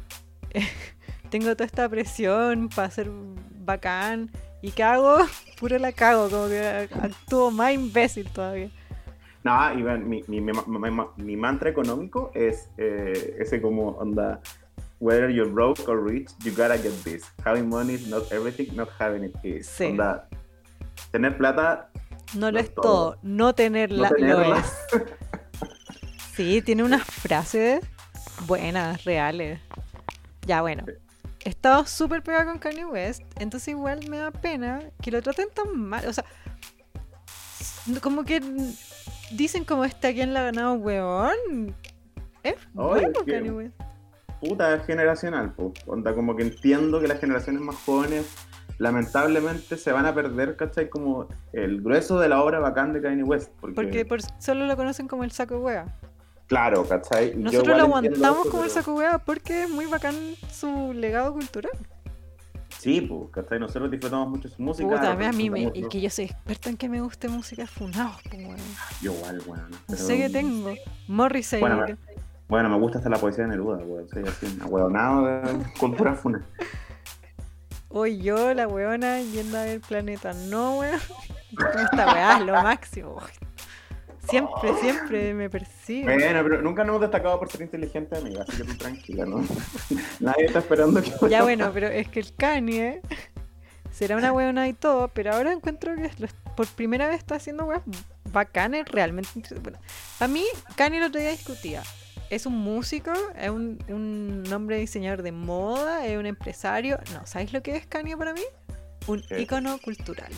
tengo 1.37 1.53
toda 1.53 1.65
esta 1.65 1.89
presión 1.89 2.69
para 2.69 2.89
ser 2.89 3.11
bacán 3.65 4.29
y 4.61 4.71
¿qué 4.71 4.83
hago? 4.83 5.17
Puro 5.59 5.77
la 5.77 5.91
cago, 5.91 6.29
como 6.29 6.47
que 6.47 6.87
actúo 7.01 7.51
más 7.51 7.73
imbécil 7.73 8.29
todavía. 8.29 8.69
No, 9.43 9.73
y 9.77 9.81
bueno, 9.83 10.05
mi, 10.05 10.23
mi, 10.27 10.39
mi, 10.39 10.53
mi- 10.53 11.05
mi 11.17 11.35
mantra 11.35 11.69
económico 11.69 12.31
es 12.33 12.69
eh, 12.77 13.35
ese 13.37 13.61
como 13.61 13.89
onda, 13.89 14.39
whether 15.01 15.29
you're 15.29 15.51
broke 15.51 15.81
or 15.89 16.01
rich, 16.01 16.29
you 16.45 16.51
gotta 16.51 16.77
get 16.77 16.93
this. 17.03 17.25
Having 17.43 17.67
money 17.67 17.95
is 17.95 18.07
not 18.07 18.31
everything, 18.31 18.73
not 18.73 18.87
having 18.97 19.25
it 19.25 19.35
is. 19.43 19.67
Sí. 19.67 19.87
Onda, 19.87 20.29
tener 21.11 21.37
plata, 21.37 21.89
No 22.33 22.47
lo 22.49 22.53
No 22.53 22.59
es 22.59 22.65
es 22.67 22.75
todo, 22.75 22.83
todo. 22.83 23.17
no 23.23 23.53
tenerla, 23.53 24.09
no 24.17 24.39
lo 24.39 24.55
es. 24.55 24.73
Sí, 26.33 26.61
tiene 26.61 26.83
unas 26.83 27.03
frases 27.03 27.81
buenas, 28.47 29.03
reales. 29.03 29.59
Ya, 30.47 30.61
bueno. 30.61 30.85
He 31.45 31.49
estado 31.49 31.85
súper 31.85 32.23
pegada 32.23 32.45
con 32.45 32.57
Kanye 32.57 32.85
West, 32.85 33.21
entonces 33.39 33.67
igual 33.69 33.99
me 34.09 34.17
da 34.17 34.31
pena 34.31 34.79
que 35.01 35.11
lo 35.11 35.21
traten 35.21 35.47
tan 35.53 35.77
mal. 35.79 36.05
O 36.07 36.11
sea, 36.11 36.25
como 38.01 38.23
que 38.25 38.41
dicen 39.31 39.63
como 39.63 39.85
este 39.85 40.07
a 40.07 40.13
quién 40.13 40.33
le 40.33 40.39
ha 40.39 40.43
ganado 40.43 40.73
weón. 40.73 41.75
Es 42.43 42.55
bueno 42.73 43.09
Kanye 43.25 43.51
West. 43.51 43.75
puta 44.41 44.73
es 44.75 44.85
generacional, 44.85 45.53
po. 45.53 45.71
onda 45.87 46.13
como 46.15 46.35
que 46.35 46.43
entiendo 46.43 46.99
que 46.99 47.07
las 47.07 47.19
generaciones 47.19 47.61
más 47.61 47.75
jóvenes 47.85 48.25
lamentablemente 48.79 49.77
se 49.77 49.91
van 49.91 50.05
a 50.05 50.13
perder, 50.13 50.55
¿cachai? 50.57 50.89
Como 50.89 51.27
el 51.53 51.81
grueso 51.81 52.19
de 52.19 52.27
la 52.27 52.41
obra 52.41 52.59
bacán 52.59 52.91
de 52.91 53.01
Kanye 53.01 53.23
West. 53.23 53.51
Porque, 53.61 53.75
Porque 53.75 54.05
por- 54.05 54.21
solo 54.41 54.65
lo 54.65 54.75
conocen 54.75 55.07
como 55.07 55.23
el 55.23 55.31
saco 55.31 55.59
wea. 55.59 55.95
Claro, 56.47 56.87
¿cachai? 56.87 57.31
Y 57.33 57.35
Nosotros 57.37 57.77
lo 57.77 57.83
aguantamos 57.83 58.39
eso, 58.41 58.49
como 58.51 58.63
pero- 58.63 58.73
saco 58.73 58.93
wea 58.95 59.17
porque 59.19 59.63
es 59.63 59.69
muy 59.69 59.85
bacán 59.85 60.15
su 60.51 60.93
legado 60.93 61.33
cultural. 61.33 61.71
Sí, 62.79 63.01
pues, 63.01 63.31
¿cachai? 63.31 63.59
Nosotros 63.59 63.89
disfrutamos 63.89 64.29
mucho 64.29 64.47
su 64.49 64.61
música. 64.61 64.87
Puta, 64.87 65.11
a 65.11 65.31
mí, 65.31 65.49
me, 65.49 65.71
y 65.73 65.87
que 65.87 65.99
yo 66.01 66.09
soy 66.09 66.25
experta 66.25 66.69
en 66.69 66.77
que 66.77 66.87
me 66.87 67.01
guste 67.01 67.27
música 67.29 67.65
funados, 67.65 68.17
pues, 68.29 68.45
weón. 68.45 68.57
Yo 69.01 69.13
igual, 69.13 69.41
weón. 69.47 69.71
No 69.71 69.77
pero- 69.87 69.99
sé 69.99 70.17
qué 70.17 70.29
tengo. 70.29 70.73
Morrissey. 71.07 71.59
Bueno, 71.61 71.83
Bueno, 72.47 72.69
me 72.69 72.77
gusta 72.77 72.99
hasta 72.99 73.09
la 73.09 73.17
poesía 73.17 73.45
de 73.45 73.51
Neruda, 73.51 73.77
weón. 73.77 74.07
Soy 74.09 74.23
así, 74.27 74.45
un 74.45 74.61
ahueonado 74.61 75.25
de 75.25 75.63
cultura 75.79 76.13
funa. 76.13 76.45
Hoy 77.89 78.21
yo, 78.21 78.53
la 78.53 78.67
weona, 78.67 79.19
yendo 79.21 79.57
a 79.57 79.63
ver 79.63 79.79
planeta. 79.81 80.33
No, 80.33 80.77
weón. 80.79 80.99
Esta 81.85 82.13
weá 82.13 82.37
es 82.37 82.45
lo 82.45 82.53
máximo. 82.61 83.17
Siempre, 84.29 84.73
siempre 84.79 85.33
me 85.33 85.49
persigue. 85.49 86.03
Bueno, 86.03 86.43
pero 86.43 86.61
nunca 86.61 86.83
nos 86.83 86.89
hemos 86.89 87.01
destacado 87.01 87.39
por 87.39 87.51
ser 87.51 87.61
inteligentes, 87.61 88.19
amiga, 88.19 88.45
así 88.47 88.57
que 88.57 88.63
tú 88.63 88.75
tranquila, 88.75 89.25
¿no? 89.25 89.43
Nadie 90.19 90.45
está 90.45 90.59
esperando 90.59 91.01
que... 91.01 91.11
Ya 91.29 91.43
bueno, 91.43 91.71
pero 91.73 91.87
es 91.87 92.07
que 92.07 92.19
el 92.19 92.35
Kanye 92.35 93.01
será 93.91 94.17
una 94.17 94.33
weona 94.33 94.67
y 94.67 94.73
todo, 94.73 95.07
pero 95.09 95.33
ahora 95.33 95.53
encuentro 95.53 95.95
que 95.95 96.09
por 96.55 96.67
primera 96.67 97.07
vez 97.07 97.19
está 97.19 97.35
haciendo 97.35 97.65
weas 97.65 97.81
bacanes, 98.31 98.87
realmente. 98.89 99.55
Bueno, 99.61 99.79
para 100.19 100.31
mí, 100.31 100.43
Kanye 100.75 100.97
el 100.97 101.03
otro 101.03 101.21
día 101.21 101.31
discutía. 101.31 101.83
Es 102.29 102.45
un 102.45 102.57
músico, 102.57 103.13
es 103.39 103.49
un, 103.49 103.77
un 103.87 104.43
hombre 104.51 104.77
diseñador 104.77 105.21
de 105.21 105.31
moda, 105.31 106.05
es 106.07 106.17
un 106.17 106.25
empresario. 106.25 106.99
No, 107.13 107.25
¿sabéis 107.25 107.53
lo 107.53 107.61
que 107.61 107.75
es 107.75 107.85
Kanye 107.85 108.17
para 108.17 108.33
mí? 108.33 108.41
Un 109.07 109.21
¿Qué? 109.21 109.41
ícono 109.41 109.77
cultural. 109.77 110.31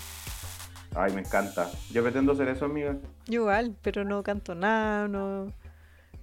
Ay, 0.96 1.14
me 1.14 1.22
encanta. 1.22 1.70
Yo 1.92 2.02
pretendo 2.04 2.36
ser 2.36 2.48
eso, 2.50 2.66
amiga. 2.66 2.96
Yo 3.28 3.42
igual, 3.42 3.76
pero 3.82 4.04
no 4.04 4.24
canto 4.24 4.56
nada, 4.56 5.08
no, 5.08 5.52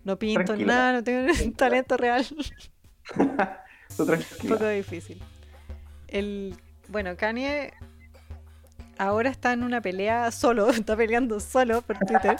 no 0.04 0.18
pinto 0.18 0.44
Tranquila. 0.44 0.74
nada, 0.74 0.92
no 0.94 1.04
tengo 1.04 1.32
talento 1.56 1.96
real. 1.96 2.26
Tú 3.96 4.02
un 4.04 4.48
poco 4.48 4.66
difícil. 4.68 5.22
El, 6.08 6.56
bueno, 6.88 7.16
Kanye 7.16 7.72
ahora 8.98 9.30
está 9.30 9.52
en 9.52 9.62
una 9.62 9.80
pelea 9.80 10.30
solo, 10.32 10.70
está 10.70 10.96
peleando 10.96 11.38
solo 11.40 11.82
por 11.82 11.98
Twitter. 11.98 12.36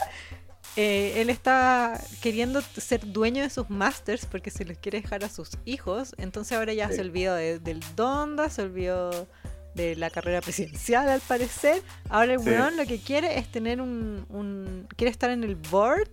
Eh, 0.77 1.21
él 1.21 1.29
está 1.29 1.97
queriendo 2.21 2.59
ser 2.61 3.05
dueño 3.13 3.43
de 3.43 3.49
sus 3.49 3.69
masters 3.69 4.25
porque 4.25 4.49
se 4.51 4.65
los 4.65 4.77
quiere 4.77 4.99
dejar 5.01 5.23
a 5.23 5.29
sus 5.29 5.51
hijos. 5.63 6.13
Entonces 6.17 6.57
ahora 6.57 6.73
ya 6.73 6.89
Sí. 6.89 6.95
se 6.95 7.01
olvidó 7.01 7.35
de- 7.35 7.59
del 7.59 7.79
Donda, 7.95 8.49
se 8.49 8.63
olvidó 8.63 9.27
de 9.75 9.95
la 9.95 10.09
carrera 10.09 10.41
presidencial 10.41 11.07
al 11.09 11.21
parecer. 11.21 11.81
Ahora 12.09 12.33
el 12.33 12.39
Sí. 12.39 12.49
weón 12.49 12.77
lo 12.77 12.85
que 12.85 12.99
quiere 12.99 13.37
es 13.37 13.51
tener 13.51 13.81
un, 13.81 14.25
un- 14.29 14.87
Quiere 14.95 15.11
estar 15.11 15.29
en 15.29 15.43
el 15.43 15.55
board 15.55 16.09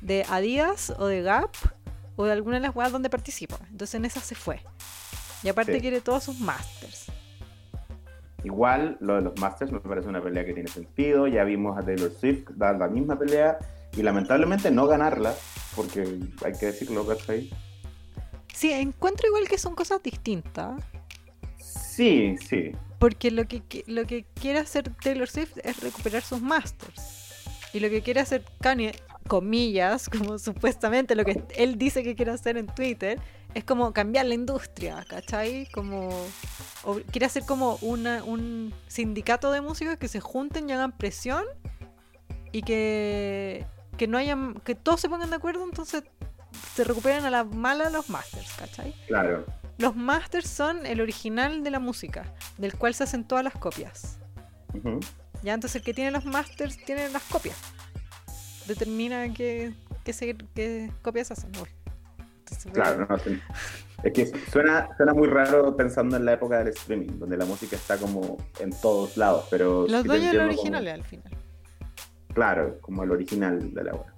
de 0.00 0.24
Adidas 0.28 0.90
o 0.98 1.06
de 1.06 1.22
Gap 1.22 1.50
o 2.16 2.24
de 2.24 2.32
alguna 2.32 2.56
de 2.56 2.62
las 2.66 2.74
weas 2.74 2.90
donde 2.92 3.10
participa. 3.10 3.58
Entonces 3.70 3.94
en 3.94 4.04
esa 4.04 4.20
se 4.20 4.34
fue. 4.34 4.60
Y 5.42 5.48
aparte 5.48 5.74
Sí. 5.74 5.80
quiere 5.80 6.00
todos 6.00 6.24
sus 6.24 6.40
masters. 6.40 7.06
Igual, 8.42 8.98
lo 9.00 9.14
de 9.16 9.22
los 9.22 9.40
Masters 9.40 9.72
me 9.72 9.80
parece 9.80 10.06
una 10.08 10.22
pelea 10.22 10.44
que 10.44 10.52
tiene 10.52 10.68
sentido. 10.68 11.26
Ya 11.26 11.44
vimos 11.44 11.78
a 11.78 11.82
Taylor 11.82 12.12
Swift 12.12 12.50
dar 12.50 12.76
la 12.76 12.88
misma 12.88 13.18
pelea 13.18 13.58
y 13.96 14.02
lamentablemente 14.02 14.70
no 14.70 14.86
ganarla, 14.86 15.34
porque 15.74 16.02
hay 16.44 16.52
que 16.52 16.66
decirlo, 16.66 17.06
¿cachai? 17.06 17.48
Sí, 18.52 18.70
encuentro 18.70 19.26
igual 19.28 19.48
que 19.48 19.56
son 19.56 19.74
cosas 19.74 20.02
distintas. 20.02 20.78
Sí, 21.96 22.36
sí. 22.48 22.72
Porque 22.98 23.30
lo 23.30 23.46
que, 23.46 23.62
lo 23.86 24.06
que 24.06 24.24
quiere 24.40 24.58
hacer 24.60 24.90
Taylor 25.02 25.28
Swift 25.28 25.56
es 25.62 25.80
recuperar 25.82 26.22
sus 26.22 26.40
masters. 26.40 27.44
Y 27.72 27.80
lo 27.80 27.88
que 27.90 28.02
quiere 28.02 28.20
hacer 28.20 28.44
Kanye, 28.60 28.94
comillas, 29.28 30.08
como 30.18 30.38
supuestamente 30.38 31.14
lo 31.14 31.24
que 31.24 31.42
él 31.56 31.76
dice 31.78 32.02
que 32.02 32.14
quiere 32.14 32.30
hacer 32.32 32.56
en 32.56 32.66
Twitter, 32.66 33.20
es 33.54 33.64
como 33.64 33.92
cambiar 33.92 34.26
la 34.26 34.34
industria, 34.34 35.04
¿cachai? 35.08 35.66
Como 35.72 36.08
o- 36.84 37.00
quiere 37.12 37.26
hacer 37.26 37.44
como 37.44 37.78
una, 37.82 38.24
un 38.24 38.72
sindicato 38.88 39.50
de 39.52 39.60
músicos 39.60 39.96
que 39.96 40.08
se 40.08 40.20
junten 40.20 40.68
y 40.68 40.72
hagan 40.72 40.92
presión 40.92 41.44
y 42.52 42.62
que, 42.62 43.64
que 43.96 44.06
no 44.08 44.18
hayan, 44.18 44.54
que 44.64 44.74
todos 44.74 45.00
se 45.00 45.08
pongan 45.08 45.30
de 45.30 45.36
acuerdo, 45.36 45.64
entonces 45.64 46.02
se 46.74 46.84
recuperen 46.84 47.24
a 47.24 47.30
la 47.30 47.44
mala 47.44 47.90
los 47.90 48.08
masters, 48.10 48.52
¿cachai? 48.54 48.94
Claro. 49.06 49.44
Los 49.78 49.96
masters 49.96 50.48
son 50.48 50.86
el 50.86 51.00
original 51.00 51.64
de 51.64 51.70
la 51.70 51.80
música, 51.80 52.32
del 52.58 52.74
cual 52.76 52.94
se 52.94 53.04
hacen 53.04 53.24
todas 53.24 53.42
las 53.44 53.54
copias. 53.54 54.18
Ya, 55.42 55.54
entonces 55.54 55.76
el 55.76 55.82
que 55.82 55.94
tiene 55.94 56.10
los 56.10 56.24
masters 56.24 56.76
tiene 56.84 57.08
las 57.10 57.22
copias. 57.24 57.56
Determina 58.66 59.32
qué, 59.34 59.72
copias 61.02 61.30
hacen. 61.30 61.50
Entonces, 61.54 62.72
Claro, 62.72 63.06
no. 63.08 63.16
Es 64.04 64.12
que 64.12 64.26
suena, 64.50 64.88
suena 64.96 65.14
muy 65.14 65.28
raro 65.28 65.74
pensando 65.76 66.16
en 66.16 66.24
la 66.26 66.34
época 66.34 66.58
del 66.58 66.68
streaming, 66.68 67.18
donde 67.18 67.36
la 67.38 67.46
música 67.46 67.74
está 67.76 67.96
como 67.96 68.36
en 68.60 68.70
todos 68.80 69.16
lados, 69.16 69.46
pero... 69.50 69.86
Los 69.88 70.02
sí 70.02 70.08
dueños 70.08 70.32
de 70.32 70.38
los 70.38 70.50
entiendo 70.50 70.56
como- 70.56 70.78
originales 70.78 70.94
al 70.94 71.04
final. 71.04 71.32
claro, 72.34 72.78
como 72.82 73.02
el 73.04 73.10
original 73.10 73.72
de 73.72 73.84
la 73.84 73.92
web. 73.94 74.13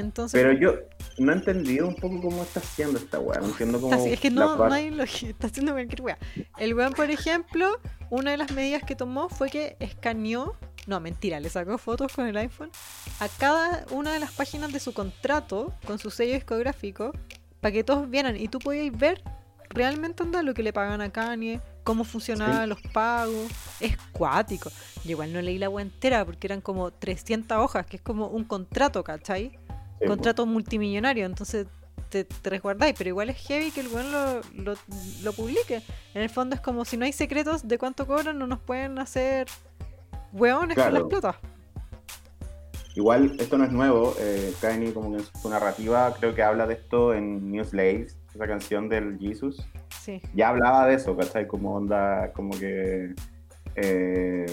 Entonces, 0.00 0.40
Pero 0.40 0.52
yo 0.52 0.74
no 1.18 1.32
he 1.32 1.34
entendido 1.36 1.86
un 1.86 1.94
poco 1.94 2.20
cómo 2.20 2.42
está 2.42 2.60
haciendo 2.60 2.98
esta 2.98 3.18
weá. 3.20 3.40
No 3.40 3.46
entiendo 3.48 3.80
cómo. 3.80 3.92
está 3.92 4.02
así, 4.04 4.12
es 4.12 4.20
que 4.20 4.30
la 4.30 4.44
no, 4.46 4.58
par- 4.58 4.68
no 4.68 4.74
hay 4.74 4.90
lógica, 4.90 5.30
está 5.30 5.46
haciendo 5.46 5.72
cualquier 5.72 6.02
wea. 6.02 6.18
El 6.58 6.74
weón, 6.74 6.92
por 6.94 7.10
ejemplo, 7.10 7.78
una 8.10 8.32
de 8.32 8.36
las 8.36 8.50
medidas 8.52 8.82
que 8.82 8.96
tomó 8.96 9.28
fue 9.28 9.50
que 9.50 9.76
escaneó, 9.80 10.56
no, 10.86 10.98
mentira, 11.00 11.38
le 11.40 11.48
sacó 11.50 11.78
fotos 11.78 12.12
con 12.12 12.26
el 12.26 12.36
iPhone 12.36 12.70
a 13.20 13.28
cada 13.28 13.84
una 13.90 14.12
de 14.12 14.18
las 14.20 14.32
páginas 14.32 14.72
de 14.72 14.80
su 14.80 14.92
contrato 14.92 15.72
con 15.86 15.98
su 15.98 16.10
sello 16.10 16.34
discográfico 16.34 17.12
para 17.60 17.72
que 17.72 17.84
todos 17.84 18.08
vieran 18.08 18.36
y 18.36 18.48
tú 18.48 18.58
podías 18.58 18.96
ver 18.96 19.22
realmente 19.68 20.22
anda 20.24 20.42
lo 20.42 20.52
que 20.54 20.62
le 20.64 20.72
pagan 20.72 21.00
a 21.00 21.10
Kanye, 21.12 21.60
cómo 21.84 22.02
funcionaban 22.02 22.62
Sí. 22.64 22.68
los 22.68 22.80
pagos. 22.92 23.46
Es 23.78 23.96
cuático. 24.10 24.68
Yo 25.04 25.12
igual 25.12 25.32
no 25.32 25.40
leí 25.40 25.58
la 25.58 25.68
wea 25.68 25.84
entera 25.84 26.24
porque 26.24 26.48
eran 26.48 26.60
como 26.60 26.90
300 26.90 27.56
hojas, 27.58 27.86
que 27.86 27.96
es 27.96 28.02
como 28.02 28.26
un 28.26 28.42
contrato, 28.44 29.04
¿cachai? 29.04 29.52
Sí, 30.00 30.06
contrato 30.06 30.46
multimillonario, 30.46 31.26
entonces 31.26 31.66
te, 32.08 32.24
te 32.24 32.50
resguardáis, 32.50 32.94
pero 32.96 33.08
igual 33.08 33.30
es 33.30 33.36
heavy 33.46 33.70
que 33.70 33.80
el 33.80 33.88
weón 33.88 34.10
lo, 34.10 34.40
lo, 34.54 34.74
lo 35.22 35.32
publique. 35.32 35.82
En 36.14 36.22
el 36.22 36.30
fondo 36.30 36.54
es 36.56 36.60
como 36.60 36.84
si 36.84 36.96
no 36.96 37.04
hay 37.04 37.12
secretos 37.12 37.68
de 37.68 37.78
cuánto 37.78 38.06
cobran, 38.06 38.38
no 38.38 38.46
nos 38.46 38.58
pueden 38.60 38.98
hacer 38.98 39.46
weones 40.32 40.76
con 40.76 40.84
las 40.84 41.02
Claro. 41.04 41.08
platas. 41.08 41.36
Igual, 42.96 43.36
esto 43.38 43.56
no 43.56 43.64
es 43.64 43.70
nuevo. 43.72 44.14
Eh, 44.18 44.52
Kanye, 44.60 44.92
como 44.92 45.12
que 45.12 45.18
en 45.18 45.24
su 45.40 45.48
narrativa, 45.48 46.12
creo 46.18 46.34
que 46.34 46.42
habla 46.42 46.66
de 46.66 46.74
esto 46.74 47.14
en 47.14 47.50
New 47.50 47.64
Slaves, 47.64 48.16
esa 48.34 48.46
canción 48.48 48.88
del 48.88 49.16
Jesus. 49.18 49.64
Sí. 50.02 50.20
Ya 50.34 50.48
hablaba 50.48 50.86
de 50.88 50.94
eso, 50.94 51.16
¿cachai? 51.16 51.46
Como 51.46 51.74
onda, 51.76 52.32
como 52.32 52.50
que. 52.58 53.14
eh, 53.76 54.46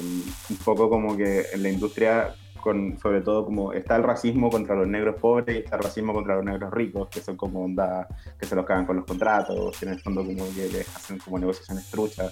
un 0.49 0.57
poco 0.57 0.87
como 0.89 1.17
que 1.17 1.45
en 1.51 1.63
la 1.63 1.69
industria, 1.69 2.35
con, 2.57 2.97
sobre 2.97 3.21
todo, 3.21 3.45
como 3.45 3.73
está 3.73 3.95
el 3.95 4.03
racismo 4.03 4.49
contra 4.49 4.75
los 4.75 4.87
negros 4.87 5.15
pobres 5.15 5.55
y 5.55 5.59
está 5.59 5.77
el 5.77 5.83
racismo 5.83 6.13
contra 6.13 6.35
los 6.35 6.45
negros 6.45 6.71
ricos, 6.71 7.09
que 7.09 7.21
son 7.21 7.37
como 7.37 7.63
onda, 7.63 8.07
que 8.39 8.45
se 8.45 8.55
los 8.55 8.65
cagan 8.65 8.85
con 8.85 8.97
los 8.97 9.05
contratos, 9.05 9.77
que 9.77 9.85
en 9.85 9.93
el 9.93 9.99
fondo, 9.99 10.25
como 10.25 10.45
que 10.53 10.67
les 10.69 10.95
hacen 10.95 11.17
como 11.19 11.39
negociaciones 11.39 11.89
truchas, 11.89 12.31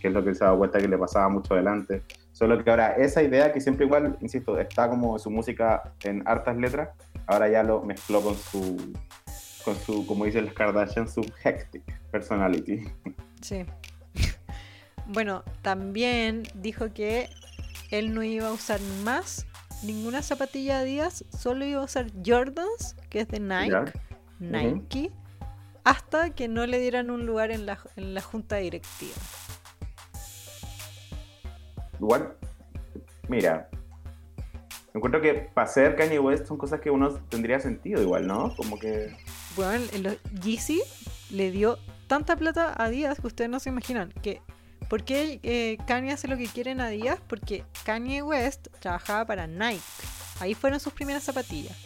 que 0.00 0.08
es 0.08 0.14
lo 0.14 0.24
que 0.24 0.34
se 0.34 0.44
ha 0.44 0.48
dado 0.48 0.58
cuenta 0.58 0.78
que 0.78 0.88
le 0.88 0.98
pasaba 0.98 1.28
mucho 1.28 1.54
adelante. 1.54 2.02
Solo 2.32 2.62
que 2.62 2.70
ahora 2.70 2.92
esa 2.96 3.22
idea 3.22 3.52
que 3.52 3.60
siempre 3.60 3.86
igual, 3.86 4.16
insisto, 4.20 4.58
está 4.58 4.88
como 4.88 5.18
su 5.18 5.30
música 5.30 5.92
en 6.02 6.22
hartas 6.26 6.56
letras, 6.56 6.90
ahora 7.26 7.48
ya 7.48 7.62
lo 7.62 7.82
mezcló 7.82 8.20
con 8.20 8.36
su, 8.36 8.94
con 9.64 9.76
su, 9.76 10.06
como 10.06 10.24
dicen 10.24 10.46
las 10.46 10.54
Kardashian, 10.54 11.08
su 11.08 11.20
hectic 11.44 11.82
personality. 12.10 12.84
Sí. 13.40 13.64
Bueno, 15.08 15.42
también 15.62 16.44
dijo 16.54 16.92
que 16.94 17.28
él 17.90 18.14
no 18.14 18.22
iba 18.22 18.48
a 18.48 18.52
usar 18.52 18.80
más 19.04 19.46
ninguna 19.82 20.22
zapatilla 20.22 20.80
Adidas, 20.80 21.24
solo 21.36 21.64
iba 21.64 21.80
a 21.80 21.84
usar 21.84 22.06
Jordans, 22.24 22.96
que 23.10 23.20
es 23.20 23.28
de 23.28 23.40
Nike. 23.40 23.92
Nike, 24.38 25.12
hasta 25.84 26.30
que 26.30 26.48
no 26.48 26.66
le 26.66 26.78
dieran 26.78 27.10
un 27.10 27.26
lugar 27.26 27.50
en 27.50 27.66
la, 27.66 27.78
en 27.96 28.14
la 28.14 28.20
junta 28.20 28.56
directiva. 28.56 29.14
Igual, 32.00 32.34
mira, 33.28 33.68
encuentro 34.94 35.20
que 35.20 35.34
para 35.34 35.66
ser 35.66 35.94
Kanye 35.96 36.18
West 36.18 36.46
son 36.46 36.58
cosas 36.58 36.80
que 36.80 36.90
uno 36.90 37.14
tendría 37.28 37.60
sentido 37.60 38.02
igual, 38.02 38.26
¿no? 38.26 38.54
Como 38.56 38.78
que... 38.78 39.14
Bueno, 39.56 39.84
Yeezy 40.42 40.82
le 41.30 41.50
dio 41.50 41.78
tanta 42.08 42.36
plata 42.36 42.68
a 42.68 42.86
Adidas 42.86 43.20
que 43.20 43.26
ustedes 43.26 43.50
no 43.50 43.60
se 43.60 43.68
imaginan. 43.68 44.12
Que, 44.22 44.42
¿Por 44.88 45.04
qué 45.04 45.40
eh, 45.42 45.78
Kanye 45.86 46.12
hace 46.12 46.28
lo 46.28 46.36
que 46.36 46.46
quiere 46.46 46.70
en 46.72 46.80
Adidas? 46.80 47.18
Porque 47.26 47.64
Kanye 47.84 48.22
West 48.22 48.68
trabajaba 48.80 49.24
para 49.26 49.46
Nike. 49.46 49.80
Ahí 50.40 50.54
fueron 50.54 50.80
sus 50.80 50.92
primeras 50.92 51.22
zapatillas. 51.22 51.76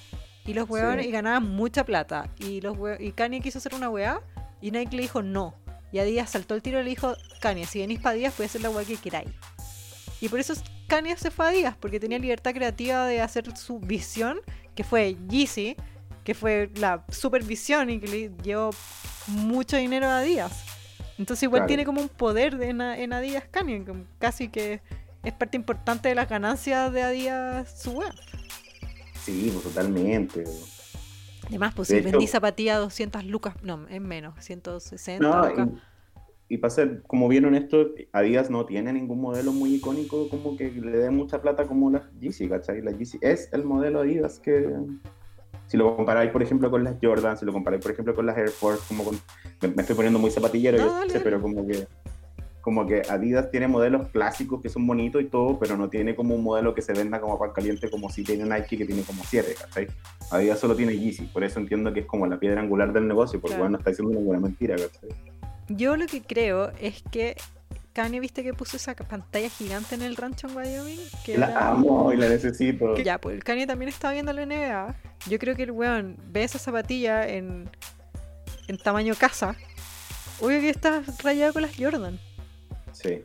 Y 0.44 0.54
los 0.54 0.68
huevones 0.68 1.02
Sí. 1.04 1.08
y 1.08 1.12
ganaban 1.12 1.42
mucha 1.54 1.84
plata. 1.84 2.30
Y, 2.38 2.60
los 2.60 2.76
hue- 2.76 3.00
y 3.00 3.12
Kanye 3.12 3.40
quiso 3.40 3.58
hacer 3.58 3.74
una 3.74 3.88
weá 3.88 4.20
y 4.60 4.70
Nike 4.70 4.96
le 4.96 5.02
dijo 5.02 5.22
no. 5.22 5.54
Y 5.92 5.98
Adidas 5.98 6.30
saltó 6.30 6.54
el 6.54 6.62
tiro 6.62 6.80
y 6.80 6.84
le 6.84 6.90
dijo, 6.90 7.14
Kanye, 7.40 7.66
si 7.66 7.80
venís 7.80 8.00
para 8.00 8.14
Adidas 8.14 8.34
puedes 8.34 8.50
hacer 8.52 8.62
la 8.62 8.70
weá 8.70 8.84
que 8.84 8.96
queráis. 8.96 9.30
Y 10.20 10.28
por 10.28 10.40
eso 10.40 10.54
Kanye 10.88 11.16
se 11.16 11.30
fue 11.30 11.46
a 11.46 11.48
Adidas, 11.48 11.76
porque 11.76 11.98
tenía 12.00 12.18
libertad 12.18 12.52
creativa 12.54 13.06
de 13.06 13.20
hacer 13.20 13.56
su 13.56 13.78
visión, 13.80 14.40
que 14.74 14.84
fue 14.84 15.16
Yeezy, 15.28 15.76
que 16.24 16.34
fue 16.34 16.70
la 16.76 17.04
supervisión 17.08 17.90
y 17.90 18.00
que 18.00 18.08
le 18.08 18.32
llevó 18.42 18.70
mucho 19.28 19.76
dinero 19.76 20.06
a 20.06 20.18
Adidas. 20.18 20.64
Entonces 21.18 21.42
igual 21.44 21.60
Claro. 21.60 21.68
tiene 21.68 21.84
como 21.84 22.00
un 22.02 22.08
poder 22.08 22.56
de 22.58 22.70
en, 22.70 22.80
en 22.80 23.12
Adidas 23.12 23.44
como 23.52 24.04
casi 24.18 24.48
que 24.48 24.80
es 25.22 25.32
parte 25.32 25.56
importante 25.56 26.08
de 26.08 26.14
las 26.14 26.28
ganancias 26.28 26.92
de 26.92 27.02
Adidas 27.02 27.80
su 27.82 27.92
web. 27.92 28.12
Sí, 29.24 29.50
pues 29.52 29.64
totalmente. 29.64 30.44
Además, 31.48 31.74
pues 31.74 31.88
De 31.88 31.98
si 31.98 32.04
vendí 32.04 32.26
zapatillas 32.26 32.76
a 32.76 32.80
200 32.80 33.24
lucas, 33.24 33.54
no, 33.62 33.86
es 33.88 34.00
menos, 34.00 34.34
160 34.44 35.26
No, 35.26 35.48
lucas. 35.48 35.68
y, 36.48 36.54
y 36.54 36.58
para 36.58 36.70
ser 36.70 37.02
como 37.02 37.28
bien 37.28 37.44
honesto, 37.44 37.88
Adidas 38.12 38.50
no 38.50 38.66
tiene 38.66 38.92
ningún 38.92 39.20
modelo 39.20 39.52
muy 39.52 39.74
icónico 39.74 40.28
como 40.28 40.56
que 40.56 40.70
le 40.70 40.98
dé 40.98 41.10
mucha 41.10 41.40
plata 41.40 41.64
como 41.66 41.90
las 41.90 42.02
Yeezy, 42.20 42.48
¿cachai? 42.48 42.82
La 42.82 42.90
Yeezy 42.92 43.18
es 43.20 43.48
el 43.52 43.64
modelo 43.64 44.00
Adidas 44.00 44.38
que... 44.38 44.68
Si 45.66 45.76
lo 45.76 45.96
comparáis, 45.96 46.30
por 46.30 46.42
ejemplo, 46.42 46.70
con 46.70 46.84
las 46.84 46.96
Jordan, 47.02 47.36
si 47.36 47.44
lo 47.44 47.52
comparáis, 47.52 47.82
por 47.82 47.92
ejemplo, 47.92 48.14
con 48.14 48.26
las 48.26 48.36
Air 48.36 48.48
Force, 48.50 48.82
como 48.88 49.04
con... 49.04 49.18
Me, 49.62 49.68
me 49.68 49.82
estoy 49.82 49.96
poniendo 49.96 50.18
muy 50.18 50.30
zapatillero, 50.30 50.78
No, 50.78 51.04
yo 51.04 51.10
sé, 51.10 51.20
pero 51.20 51.40
como 51.40 51.66
que... 51.66 51.86
Como 52.60 52.84
que 52.84 53.02
Adidas 53.08 53.48
tiene 53.52 53.68
modelos 53.68 54.08
clásicos 54.08 54.60
que 54.60 54.68
son 54.68 54.84
bonitos 54.88 55.22
y 55.22 55.26
todo, 55.26 55.56
pero 55.56 55.76
no 55.76 55.88
tiene 55.88 56.16
como 56.16 56.34
un 56.34 56.42
modelo 56.42 56.74
que 56.74 56.82
se 56.82 56.92
venda 56.92 57.20
como 57.20 57.38
pan 57.38 57.52
caliente 57.54 57.88
como 57.88 58.10
si 58.10 58.24
tiene 58.24 58.42
Nike 58.44 58.76
que 58.76 58.84
tiene 58.84 59.02
como 59.02 59.22
siete, 59.22 59.54
¿cachai? 59.54 59.86
Adidas 60.32 60.58
solo 60.58 60.74
tiene 60.74 60.98
Yeezy, 60.98 61.26
por 61.26 61.44
eso 61.44 61.60
entiendo 61.60 61.92
que 61.92 62.00
es 62.00 62.06
como 62.06 62.26
la 62.26 62.40
piedra 62.40 62.60
angular 62.60 62.92
del 62.92 63.06
negocio, 63.06 63.40
porque 63.40 63.52
Claro. 63.54 63.62
bueno, 63.64 63.72
no 63.72 63.78
está 63.78 63.90
diciendo 63.90 64.12
ninguna 64.18 64.40
mentira, 64.40 64.74
¿cachai? 64.74 65.10
Yo 65.68 65.96
lo 65.96 66.06
que 66.06 66.22
creo 66.22 66.72
es 66.80 67.04
que 67.08 67.36
Kanye, 67.96 68.20
viste 68.20 68.42
que 68.44 68.52
puso 68.52 68.76
esa 68.76 68.94
pantalla 68.94 69.48
gigante 69.48 69.94
en 69.94 70.02
el 70.02 70.16
rancho 70.16 70.48
en 70.48 70.56
Wyoming. 70.56 71.00
Que 71.24 71.38
La 71.38 71.46
era- 71.50 71.68
amo 71.70 72.12
y 72.12 72.16
la 72.18 72.28
necesito. 72.28 72.92
que 72.94 73.02
ya, 73.02 73.18
pues 73.18 73.36
el 73.36 73.42
Kanye 73.42 73.66
también 73.66 73.88
estaba 73.88 74.12
viendo 74.12 74.32
la 74.34 74.42
NBA. 74.44 74.94
Yo 75.30 75.38
creo 75.38 75.56
que 75.56 75.62
el 75.62 75.70
weón 75.70 76.16
ve 76.28 76.44
esa 76.44 76.58
zapatilla 76.58 77.26
en, 77.26 77.70
en 78.68 78.76
tamaño 78.76 79.14
casa. 79.14 79.56
Obvio 80.40 80.60
que 80.60 80.68
está 80.68 81.02
rayado 81.24 81.54
con 81.54 81.62
las 81.62 81.72
Jordan. 81.74 82.18
Sí. 82.92 83.24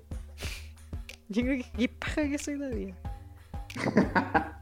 Yo 1.28 1.42
creo 1.44 1.58
que 1.64 1.66
qué 1.78 1.90
paja 1.90 2.24
que 2.30 2.38
soy 2.38 2.56
día. 2.58 2.96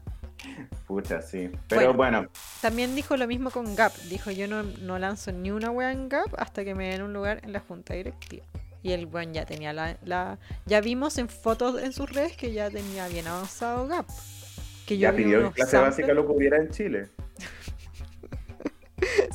Pucha, 0.88 1.22
sí. 1.22 1.52
Pero 1.68 1.94
bueno, 1.94 2.26
También 2.60 2.96
dijo 2.96 3.16
lo 3.16 3.28
mismo 3.28 3.50
con 3.52 3.76
Gap. 3.76 3.94
Dijo, 4.08 4.32
yo 4.32 4.48
no, 4.48 4.64
no 4.64 4.98
lanzo 4.98 5.30
ni 5.30 5.52
una 5.52 5.70
wea 5.70 5.92
en 5.92 6.08
Gap 6.08 6.34
hasta 6.36 6.64
que 6.64 6.74
me 6.74 6.88
den 6.90 7.02
un 7.02 7.12
lugar 7.12 7.40
en 7.44 7.52
la 7.52 7.60
junta 7.60 7.94
directiva. 7.94 8.44
Y 8.82 8.92
el 8.92 9.06
weón 9.06 9.32
ya 9.34 9.44
tenía 9.44 9.72
la, 9.72 9.96
la- 10.04 10.38
Ya 10.66 10.80
vimos 10.80 11.18
en 11.18 11.28
fotos 11.28 11.82
en 11.82 11.92
sus 11.92 12.10
redes 12.10 12.36
que 12.36 12.52
ya 12.52 12.70
tenía 12.70 13.08
bien 13.08 13.26
avanzado 13.26 13.86
Gap. 13.86 14.06
Que 14.86 14.96
yo 14.98 15.10
ya 15.10 15.16
pidió 15.16 15.30
que 15.30 15.38
unos 15.44 15.54
clase 15.54 15.70
samples- 15.76 15.90
básica 15.90 16.14
lo 16.14 16.26
pudiera 16.26 16.56
en 16.56 16.70
Chile. 16.70 17.08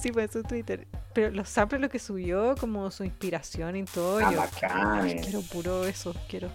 Sí, 0.01 0.11
fue 0.11 0.23
en 0.23 0.31
su 0.31 0.43
Twitter. 0.43 0.87
Pero 1.13 1.31
los 1.31 1.49
samples 1.49 1.81
lo 1.81 1.89
que 1.89 1.97
subió, 1.97 2.55
como 2.59 2.91
su 2.91 3.03
inspiración 3.03 3.75
y 3.75 3.83
todo. 3.85 4.19
Ah, 4.19 4.31
yo 4.31 4.37
bacán. 4.37 5.19
quiero 5.19 5.41
puro 5.41 5.85
eso, 5.85 6.13
quiero. 6.29 6.49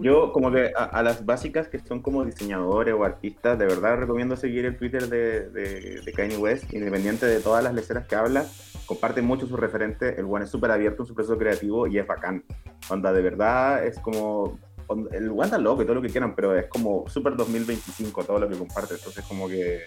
Yo, 0.00 0.32
como 0.32 0.50
que 0.52 0.72
a, 0.76 0.84
a 0.84 1.02
las 1.02 1.24
básicas 1.24 1.68
que 1.68 1.78
son 1.78 2.02
como 2.02 2.24
diseñadores 2.24 2.94
o 2.94 3.04
artistas, 3.04 3.58
de 3.58 3.66
verdad 3.66 3.96
recomiendo 3.96 4.36
seguir 4.36 4.64
el 4.66 4.76
Twitter 4.76 5.08
de, 5.08 5.48
de, 5.50 6.00
de 6.02 6.12
Kanye 6.12 6.36
West, 6.36 6.72
independiente 6.74 7.26
de 7.26 7.40
todas 7.40 7.62
las 7.64 7.72
leceras 7.74 8.06
que 8.06 8.14
habla, 8.16 8.44
comparte 8.86 9.22
mucho 9.22 9.46
sus 9.46 9.58
referentes, 9.58 10.18
el 10.18 10.24
buen 10.26 10.42
es 10.42 10.50
súper 10.50 10.70
abierto 10.70 11.02
en 11.02 11.06
su 11.06 11.14
proceso 11.14 11.38
creativo 11.38 11.86
y 11.86 11.98
es 11.98 12.06
bacán. 12.06 12.44
Onda, 12.90 13.12
de 13.12 13.22
verdad 13.22 13.86
es 13.86 13.98
como... 14.00 14.58
onda, 14.86 15.16
El 15.16 15.30
buen 15.30 15.46
está 15.46 15.58
loco 15.58 15.82
y 15.82 15.84
todo 15.84 15.94
lo 15.94 16.02
que 16.02 16.08
quieran, 16.10 16.34
pero 16.34 16.56
es 16.58 16.66
como 16.66 17.08
súper 17.08 17.36
2025 17.36 18.24
todo 18.24 18.38
lo 18.38 18.48
que 18.48 18.56
comparte, 18.58 18.94
entonces 18.94 19.24
como 19.26 19.48
que... 19.48 19.80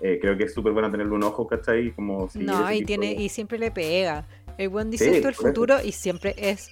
eh, 0.00 0.18
creo 0.20 0.36
que 0.36 0.44
es 0.44 0.54
súper 0.54 0.72
bueno 0.72 0.90
tenerle 0.90 1.12
un 1.12 1.22
ojo, 1.22 1.46
¿cachai? 1.46 1.92
Como 1.92 2.28
No, 2.34 2.72
y 2.72 2.82
tiene, 2.84 3.14
de- 3.14 3.22
y 3.22 3.28
siempre 3.28 3.58
le 3.58 3.70
pega. 3.70 4.26
El 4.58 4.70
buen 4.70 4.90
dice 4.90 5.04
Sí, 5.10 5.16
esto 5.16 5.28
el 5.28 5.34
por 5.34 5.44
eso. 5.44 5.48
futuro 5.48 5.76
y 5.84 5.92
siempre 5.92 6.34
es. 6.38 6.70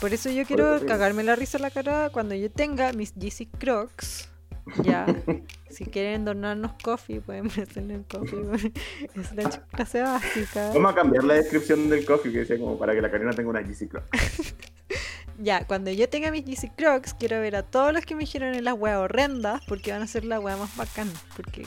Por 0.00 0.14
eso 0.14 0.30
yo 0.30 0.44
quiero 0.44 0.84
cagarme 0.86 1.22
la 1.22 1.36
risa 1.36 1.58
en 1.58 1.62
la 1.62 1.70
cara 1.70 2.10
cuando 2.10 2.34
yo 2.34 2.50
tenga 2.50 2.92
mis 2.92 3.14
Yeezy 3.14 3.46
Crocs. 3.46 4.28
Ya. 4.82 5.06
si 5.70 5.84
quieren 5.84 6.24
donarnos 6.24 6.72
coffee, 6.82 7.20
pueden 7.20 7.44
meterle 7.56 7.94
en 7.94 8.04
coffee. 8.04 8.72
es 9.14 9.32
la 9.34 9.50
clase 9.72 10.02
básica. 10.02 10.70
Vamos 10.74 10.92
a 10.92 10.94
cambiar 10.94 11.24
la 11.24 11.34
descripción 11.34 11.88
del 11.90 12.04
coffee 12.04 12.32
que 12.32 12.38
decía 12.40 12.58
como 12.58 12.78
para 12.78 12.94
que 12.94 13.02
la 13.02 13.10
Karina 13.10 13.32
tenga 13.32 13.50
una 13.50 13.62
Yeezy 13.62 13.88
Club. 13.88 14.02
Ya, 15.42 15.66
cuando 15.66 15.90
yo 15.90 16.06
tenga 16.06 16.30
mis 16.30 16.44
Yeezy 16.44 16.68
Crocs, 16.68 17.14
quiero 17.14 17.40
ver 17.40 17.56
a 17.56 17.62
todos 17.62 17.94
los 17.94 18.04
que 18.04 18.14
me 18.14 18.20
dijeron 18.20 18.54
en 18.54 18.62
las 18.62 18.74
weas 18.74 18.98
horrendas, 18.98 19.62
porque 19.66 19.90
van 19.90 20.02
a 20.02 20.06
ser 20.06 20.26
la 20.26 20.38
wea 20.38 20.54
más 20.58 20.76
bacán. 20.76 21.10
Porque 21.34 21.66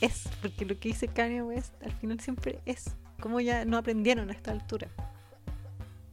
es, 0.00 0.26
porque 0.40 0.64
lo 0.64 0.78
que 0.78 0.88
dice 0.88 1.06
Kanye 1.06 1.42
West 1.42 1.74
al 1.84 1.92
final 1.92 2.18
siempre 2.20 2.60
es. 2.64 2.96
Como 3.20 3.40
ya 3.40 3.66
no 3.66 3.76
aprendieron 3.76 4.30
a 4.30 4.32
esta 4.32 4.52
altura. 4.52 4.88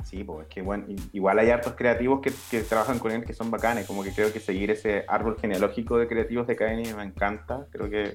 Sí, 0.06 0.23
pues 0.23 0.48
es 0.48 0.53
que 0.53 0.61
bueno, 0.61 0.86
igual 1.14 1.40
hay 1.40 1.49
hartos 1.49 1.73
creativos 1.73 2.22
que, 2.22 2.32
que 2.52 2.61
trabajan 2.61 2.99
con 2.99 3.11
él 3.11 3.26
que 3.26 3.34
son 3.34 3.49
bacanes, 3.49 3.88
como 3.88 4.03
que 4.03 4.11
creo 4.14 4.32
que 4.32 4.40
seguir 4.40 4.69
ese 4.69 5.03
árbol 5.07 5.36
genealógico 5.41 5.98
de 5.98 6.07
creativos 6.07 6.45
de 6.45 6.56
Kanye 6.56 6.94
me 6.94 7.02
encanta, 7.02 7.65
creo 7.72 7.90
que 7.90 8.14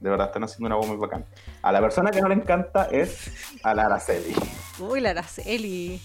de 0.00 0.10
verdad 0.10 0.28
están 0.28 0.44
haciendo 0.44 0.68
una 0.68 0.76
voz 0.76 0.86
muy 0.86 0.96
bacana. 0.96 1.24
A 1.62 1.72
la 1.72 1.80
persona 1.80 2.12
que 2.12 2.20
no 2.20 2.28
le 2.28 2.36
encanta 2.36 2.84
es 2.92 3.58
a 3.64 3.74
la 3.74 3.86
Araceli. 3.86 4.34
Uy, 4.78 5.00
la 5.00 5.10
Araceli. 5.10 6.00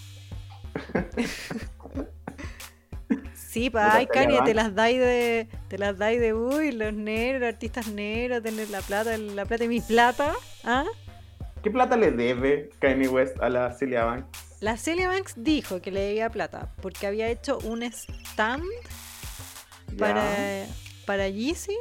Sí, 3.33 3.69
pa, 3.69 3.95
ay, 3.95 4.07
Kanye, 4.07 4.39
te 4.43 4.53
las 4.53 4.75
dais 4.75 4.99
de. 4.99 5.47
Te 5.67 5.77
las 5.77 5.97
dais 5.97 6.19
de 6.19 6.33
uy, 6.33 6.71
los 6.71 6.93
negros, 6.93 7.47
artistas 7.47 7.87
negros, 7.87 8.43
tener 8.43 8.69
la 8.69 8.81
plata, 8.81 9.17
la 9.17 9.45
plata 9.45 9.63
y 9.63 9.67
mi 9.67 9.81
plata. 9.81 10.33
¿Ah? 10.63 10.83
¿Qué 11.63 11.71
plata 11.71 11.95
le 11.95 12.11
debe 12.11 12.69
Kanye 12.79 13.07
West 13.07 13.41
a 13.41 13.49
la 13.49 13.71
Celia 13.71 14.03
Banks? 14.03 14.46
La 14.59 14.75
Celia 14.77 15.07
Banks 15.07 15.35
dijo 15.37 15.81
que 15.81 15.91
le 15.91 16.01
debía 16.01 16.29
plata 16.29 16.73
porque 16.81 17.05
había 17.05 17.27
hecho 17.29 17.59
un 17.59 17.83
stand 17.83 18.63
Ya, 19.91 19.97
para, 19.97 20.65
para 21.05 21.27
Yeezy, 21.29 21.75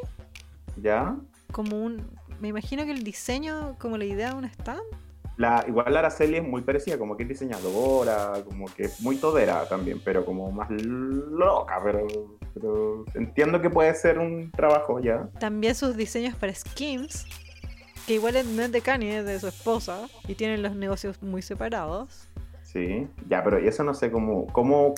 ya. 0.82 1.16
como 1.53 1.82
un. 1.82 2.07
Me 2.40 2.48
imagino 2.48 2.85
que 2.85 2.90
el 2.90 3.03
diseño, 3.03 3.77
como 3.78 3.97
la 3.97 4.05
idea 4.05 4.31
de 4.31 4.36
un 4.36 4.44
stand. 4.44 4.82
La, 5.39 5.65
igual 5.69 5.93
la 5.93 5.98
Araceli 6.01 6.36
es 6.36 6.43
muy 6.43 6.62
parecida, 6.62 6.97
como 6.98 7.16
que 7.16 7.24
es 7.24 7.28
diseñadora, 7.28 8.43
como 8.44 8.66
que 8.74 8.85
es 8.85 9.01
muy 9.01 9.16
todera 9.16 9.69
también, 9.69 10.01
pero 10.03 10.24
como 10.24 10.51
más 10.51 10.70
loca, 10.70 11.78
pero, 11.85 12.07
pero 12.55 13.05
entiendo 13.15 13.61
que 13.61 13.69
puede 13.69 13.94
ser 13.94 14.19
un 14.19 14.51
trabajo 14.51 14.98
ya. 15.01 15.28
También 15.39 15.74
sus 15.74 15.94
diseños 15.94 16.35
para 16.36 16.55
Skims, 16.55 17.27
que 18.07 18.15
igual 18.15 18.35
no 18.57 18.62
es 18.62 18.73
de 18.73 18.81
Kanye, 18.81 19.19
es 19.19 19.27
de 19.27 19.39
su 19.39 19.48
esposa, 19.48 20.09
y 20.27 20.35
tienen 20.36 20.62
los 20.62 20.74
negocios 20.74 21.20
muy 21.23 21.43
separados. 21.43 22.28
Sí, 22.66 23.06
ya, 23.28 23.44
pero 23.44 23.59
eso 23.59 23.84
no 23.84 23.94
sé 23.94 24.10
cómo, 24.10 24.47
cómo 24.48 24.94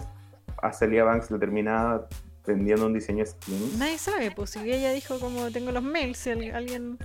a 0.63 0.73
Celia 0.73 1.05
Banks 1.05 1.31
le 1.31 1.39
termina 1.39 2.01
vendiendo 2.47 2.87
un 2.87 2.95
diseño 2.95 3.25
skin. 3.27 3.79
Nadie 3.79 3.99
sabe, 3.99 4.31
pues 4.31 4.51
si 4.51 4.59
ella 4.61 4.91
dijo 4.93 5.21
como 5.21 5.51
tengo 5.51 5.71
los 5.71 5.83
mails, 5.83 6.17
si 6.17 6.31
al- 6.31 6.55
alguien 6.55 6.97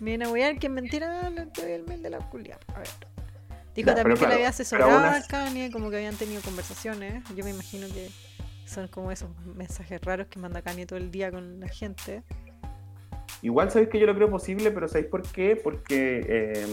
me 0.00 0.10
viene 0.10 0.24
a 0.24 0.30
huear 0.30 0.58
que 0.58 0.66
es 0.66 0.72
mentira, 0.72 1.30
le 1.30 1.44
doy 1.46 1.70
el 1.70 1.84
mail 1.86 2.02
de 2.02 2.10
la 2.10 2.18
culia. 2.18 2.58
A 2.74 2.78
ver. 2.80 2.88
Dijo 3.76 3.88
Ya, 3.90 3.94
también 3.94 4.14
que 4.16 4.18
claro, 4.20 4.30
le 4.30 4.34
había 4.34 4.48
asesorado 4.48 4.90
aún 4.90 5.04
a 5.04 5.22
Kanye, 5.22 5.70
como 5.70 5.90
que 5.90 5.96
habían 5.96 6.16
tenido 6.16 6.42
conversaciones. 6.42 7.22
Yo 7.36 7.44
me 7.44 7.50
imagino 7.50 7.86
que 7.86 8.10
son 8.66 8.88
como 8.88 9.12
esos 9.12 9.30
mensajes 9.56 10.00
raros 10.00 10.26
que 10.26 10.40
manda 10.40 10.60
Kanye 10.62 10.86
todo 10.86 10.98
el 10.98 11.10
día 11.12 11.30
con 11.30 11.60
la 11.60 11.68
gente. 11.68 12.22
Igual 13.42 13.70
sabéis 13.70 13.90
que 13.90 14.00
yo 14.00 14.06
lo 14.06 14.14
creo 14.14 14.30
posible, 14.30 14.70
pero 14.72 14.88
¿sabéis 14.88 15.06
por 15.08 15.22
qué? 15.22 15.54
Porque 15.62 16.24
eh, 16.28 16.66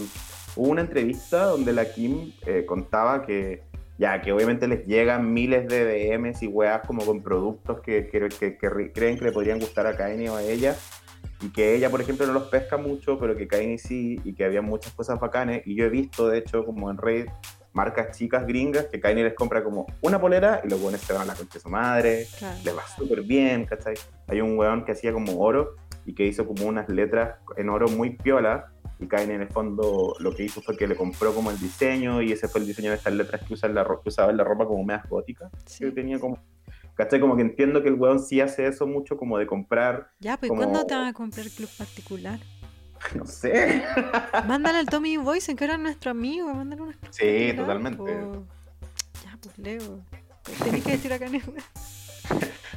hubo 0.56 0.68
una 0.68 0.80
entrevista 0.82 1.44
donde 1.44 1.72
la 1.72 1.86
Kim 1.92 2.32
eh, 2.46 2.64
contaba 2.66 3.24
que 3.24 3.62
ya 3.98 4.20
que 4.20 4.32
obviamente 4.32 4.66
les 4.66 4.86
llegan 4.86 5.32
miles 5.32 5.68
de 5.68 5.84
DMs 6.16 6.42
y 6.42 6.46
weas 6.48 6.80
como 6.86 7.04
con 7.04 7.22
productos 7.22 7.80
que, 7.80 8.08
que- 8.08 8.28
que- 8.28 8.56
que 8.56 8.68
re- 8.68 8.92
creen 8.92 9.18
que 9.18 9.24
le 9.26 9.32
podrían 9.32 9.58
gustar 9.60 9.86
a 9.86 9.96
Kanye 9.96 10.28
o 10.30 10.36
a 10.36 10.42
ella 10.42 10.74
y 11.40 11.50
que 11.50 11.74
ella 11.74 11.88
por 11.90 12.00
ejemplo 12.00 12.26
no 12.26 12.32
los 12.32 12.44
pesca 12.48 12.76
mucho 12.78 13.18
pero 13.18 13.36
que 13.36 13.46
Kanye 13.46 13.78
sí 13.78 14.20
y 14.24 14.32
que 14.34 14.44
había 14.44 14.62
muchas 14.62 14.92
cosas 14.94 15.20
bacanes 15.20 15.62
y 15.66 15.74
yo 15.76 15.84
he 15.84 15.88
visto 15.90 16.28
de 16.28 16.38
hecho 16.38 16.64
como 16.64 16.90
en 16.90 16.96
Reddit 16.98 17.30
marcas 17.74 18.16
chicas 18.16 18.46
gringas 18.46 18.86
que 18.86 18.98
Kanye 19.00 19.22
les 19.24 19.34
compra 19.34 19.62
como 19.62 19.86
una 20.02 20.20
polera 20.20 20.60
y 20.64 20.68
los 20.68 20.80
buenos 20.80 21.00
se 21.02 21.12
van 21.12 21.22
a 21.22 21.26
la 21.26 21.34
concha 21.34 21.54
de 21.54 21.60
su 21.60 21.68
madre 21.68 22.26
Claro. 22.38 22.56
le 22.64 22.72
va 22.72 22.82
súper 22.96 23.22
bien, 23.22 23.64
¿cachai? 23.66 23.94
Hay 24.28 24.40
un 24.40 24.58
weón 24.58 24.84
que 24.84 24.92
hacía 24.92 25.12
como 25.12 25.38
oro 25.40 25.76
y 26.06 26.14
que 26.14 26.26
hizo 26.26 26.46
como 26.46 26.66
unas 26.66 26.88
letras 26.88 27.36
en 27.56 27.68
oro 27.70 27.88
muy 27.88 28.10
piola 28.10 28.72
y 29.02 29.08
Kanye 29.08 29.34
en 29.34 29.42
el 29.42 29.48
fondo 29.48 30.14
lo 30.18 30.34
que 30.34 30.44
hizo 30.44 30.62
fue 30.62 30.76
que 30.76 30.86
le 30.86 30.96
compró 30.96 31.34
como 31.34 31.50
el 31.50 31.58
diseño 31.58 32.22
y 32.22 32.32
ese 32.32 32.48
fue 32.48 32.60
el 32.60 32.66
diseño 32.66 32.90
de 32.90 32.96
estas 32.96 33.12
letras 33.14 33.42
que, 33.46 33.54
usa 33.54 33.68
en 33.68 33.74
la, 33.74 33.84
que 33.84 34.08
usaba 34.08 34.30
en 34.30 34.36
la 34.36 34.44
ropa 34.44 34.66
como 34.66 34.82
medias 34.84 35.08
góticas 35.08 35.50
Sí. 35.66 35.84
que 35.84 35.90
tenía 35.92 36.18
como 36.18 36.38
¿cachai? 36.94 37.20
Como 37.20 37.36
que 37.36 37.42
entiendo 37.42 37.82
que 37.82 37.88
el 37.88 37.94
weón 37.94 38.20
sí 38.20 38.40
hace 38.40 38.66
eso 38.66 38.86
mucho 38.86 39.16
como 39.16 39.38
de 39.38 39.46
comprar, 39.46 40.10
Ya, 40.20 40.36
pues 40.36 40.50
como- 40.50 40.62
¿cuándo 40.62 40.84
te 40.86 40.94
van 40.94 41.06
a 41.06 41.12
comprar 41.12 41.46
club 41.48 41.70
particular? 41.78 42.38
no 43.16 43.26
sé. 43.26 43.82
Mándale 44.46 44.78
al 44.78 44.86
Tommy 44.86 45.16
Boysen, 45.16 45.56
que 45.56 45.64
era 45.64 45.76
nuestro 45.78 46.10
amigo, 46.10 46.52
mándale 46.54 46.82
unas 46.82 46.96
Sí, 47.10 47.52
totalmente. 47.56 48.02
Ya, 49.24 49.38
pues 49.42 49.58
Leo. 49.58 50.00
Tenés 50.62 50.84
que 50.84 50.90
decir 50.92 51.12
a 51.12 51.18
Kanye 51.18 51.42
West. 51.52 51.66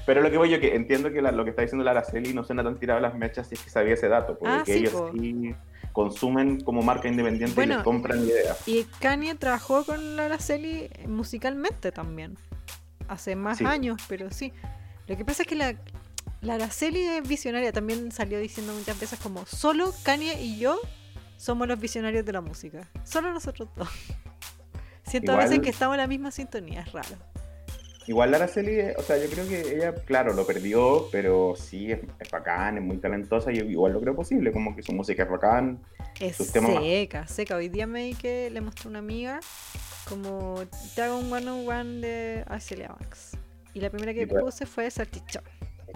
Pero 0.05 0.21
lo 0.21 0.29
que 0.29 0.37
voy 0.37 0.49
yo 0.51 0.59
que 0.59 0.75
entiendo 0.75 1.11
que 1.11 1.21
la- 1.21 1.31
lo 1.31 1.43
que 1.43 1.49
está 1.49 1.63
diciendo 1.63 1.83
la 1.83 1.91
Araceli 1.91 2.33
no 2.33 2.43
suena 2.43 2.63
tan 2.63 2.77
tirado 2.77 2.99
a 2.99 3.01
las 3.01 3.15
mechas 3.15 3.47
si 3.47 3.55
es 3.55 3.61
que 3.61 3.69
sabía 3.71 3.95
ese 3.95 4.07
dato, 4.07 4.37
porque 4.37 4.53
Ah, 4.55 4.63
sí, 4.65 4.71
ellos 4.73 4.93
po. 4.93 5.11
sí 5.11 5.55
consumen 5.95 6.59
como 6.59 6.81
marca 6.83 7.07
independiente 7.07 7.53
y 7.53 7.55
Bueno, 7.55 7.75
les 7.75 7.83
compran 7.83 8.19
ideas. 8.19 8.67
Y 8.67 8.83
Kanye 8.99 9.33
trabajó 9.35 9.85
con 9.85 10.17
la 10.17 10.25
Araceli 10.25 10.89
musicalmente 11.07 11.91
también. 11.93 12.37
Hace 13.07 13.35
más 13.37 13.59
Sí. 13.59 13.65
años, 13.65 14.01
pero 14.09 14.29
sí. 14.29 14.51
Lo 15.07 15.15
que 15.15 15.23
pasa 15.23 15.43
es 15.43 15.47
que 15.47 15.55
la, 15.55 15.73
la 16.41 16.55
Araceli 16.55 16.99
es 17.01 17.25
visionaria. 17.27 17.71
También 17.71 18.11
salió 18.11 18.39
diciendo 18.39 18.73
muchas 18.73 18.99
veces 18.99 19.17
como 19.19 19.45
solo 19.45 19.93
Kanye 20.03 20.41
y 20.43 20.59
yo 20.59 20.77
somos 21.37 21.65
los 21.67 21.79
visionarios 21.79 22.25
de 22.25 22.33
la 22.33 22.41
música. 22.41 22.87
Solo 23.05 23.31
nosotros 23.31 23.69
dos. 23.77 23.87
Siento 25.07 25.31
a 25.31 25.37
veces 25.37 25.59
que 25.59 25.69
estamos 25.69 25.95
en 25.95 26.01
la 26.01 26.07
misma 26.07 26.31
sintonía, 26.31 26.81
es 26.81 26.91
raro. 26.91 27.15
Igual 28.07 28.33
Araceli, 28.35 28.79
o 28.97 29.01
sea, 29.01 29.17
yo 29.17 29.27
creo 29.29 29.47
que 29.47 29.75
ella, 29.75 29.95
claro, 30.05 30.33
lo 30.33 30.45
perdió, 30.45 31.07
pero 31.11 31.55
sí, 31.55 31.91
es, 31.91 31.99
es 32.19 32.29
bacán, 32.29 32.77
es 32.77 32.83
muy 32.83 32.97
talentosa 32.97 33.51
y 33.51 33.57
igual 33.57 33.93
lo 33.93 34.01
creo 34.01 34.15
posible, 34.15 34.51
como 34.51 34.75
que 34.75 34.83
su 34.83 34.93
música 34.93 35.23
es 35.23 35.29
bacán. 35.29 35.79
Es 36.19 36.37
Sus 36.37 36.51
temas- 36.51 36.77
seca, 36.81 37.27
seca. 37.27 37.55
Hoy 37.55 37.67
día 37.69 37.87
me 37.87 38.03
di 38.03 38.13
que 38.13 38.49
le 38.51 38.61
mostré 38.61 38.87
a 38.87 38.89
una 38.91 38.99
amiga 38.99 39.39
como 40.07 40.61
te 40.93 41.01
hago 41.01 41.17
un 41.17 41.33
one 41.33 41.49
on 41.49 41.67
one 41.67 42.01
de 42.07 42.43
Acelia 42.47 42.89
Banks. 42.89 43.37
Y 43.73 43.79
la 43.81 43.89
primera 43.89 44.13
que 44.13 44.27
puse 44.27 44.65
fue 44.65 44.89
Salchichón. 44.89 45.43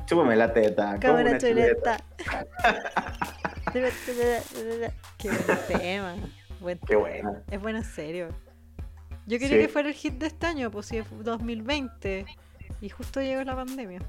Chúpame 0.05 0.35
la 0.35 0.51
teta, 0.51 0.87
como 0.87 0.99
Cámara 0.99 1.29
una 1.29 1.37
chuleta. 1.37 2.03
Qué 5.17 5.29
buen 5.29 5.59
tema. 5.67 6.15
Buen 6.59 6.77
Qué 6.79 6.95
buena. 6.97 7.41
Es 7.49 7.61
bueno 7.61 7.77
en 7.77 7.85
serio. 7.85 8.29
Yo 9.29 9.37
quería 9.37 9.57
Sí. 9.57 9.63
que 9.67 9.69
fuera 9.69 9.89
el 9.89 9.93
hit 9.95 10.15
de 10.15 10.27
este 10.27 10.47
año, 10.47 10.71
pues 10.71 10.87
si 10.87 11.01
fue 11.03 11.19
2020. 11.23 12.25
Y 12.81 12.89
justo 12.89 13.21
llegó 13.21 13.43
la 13.43 13.55
pandemia. 13.55 13.99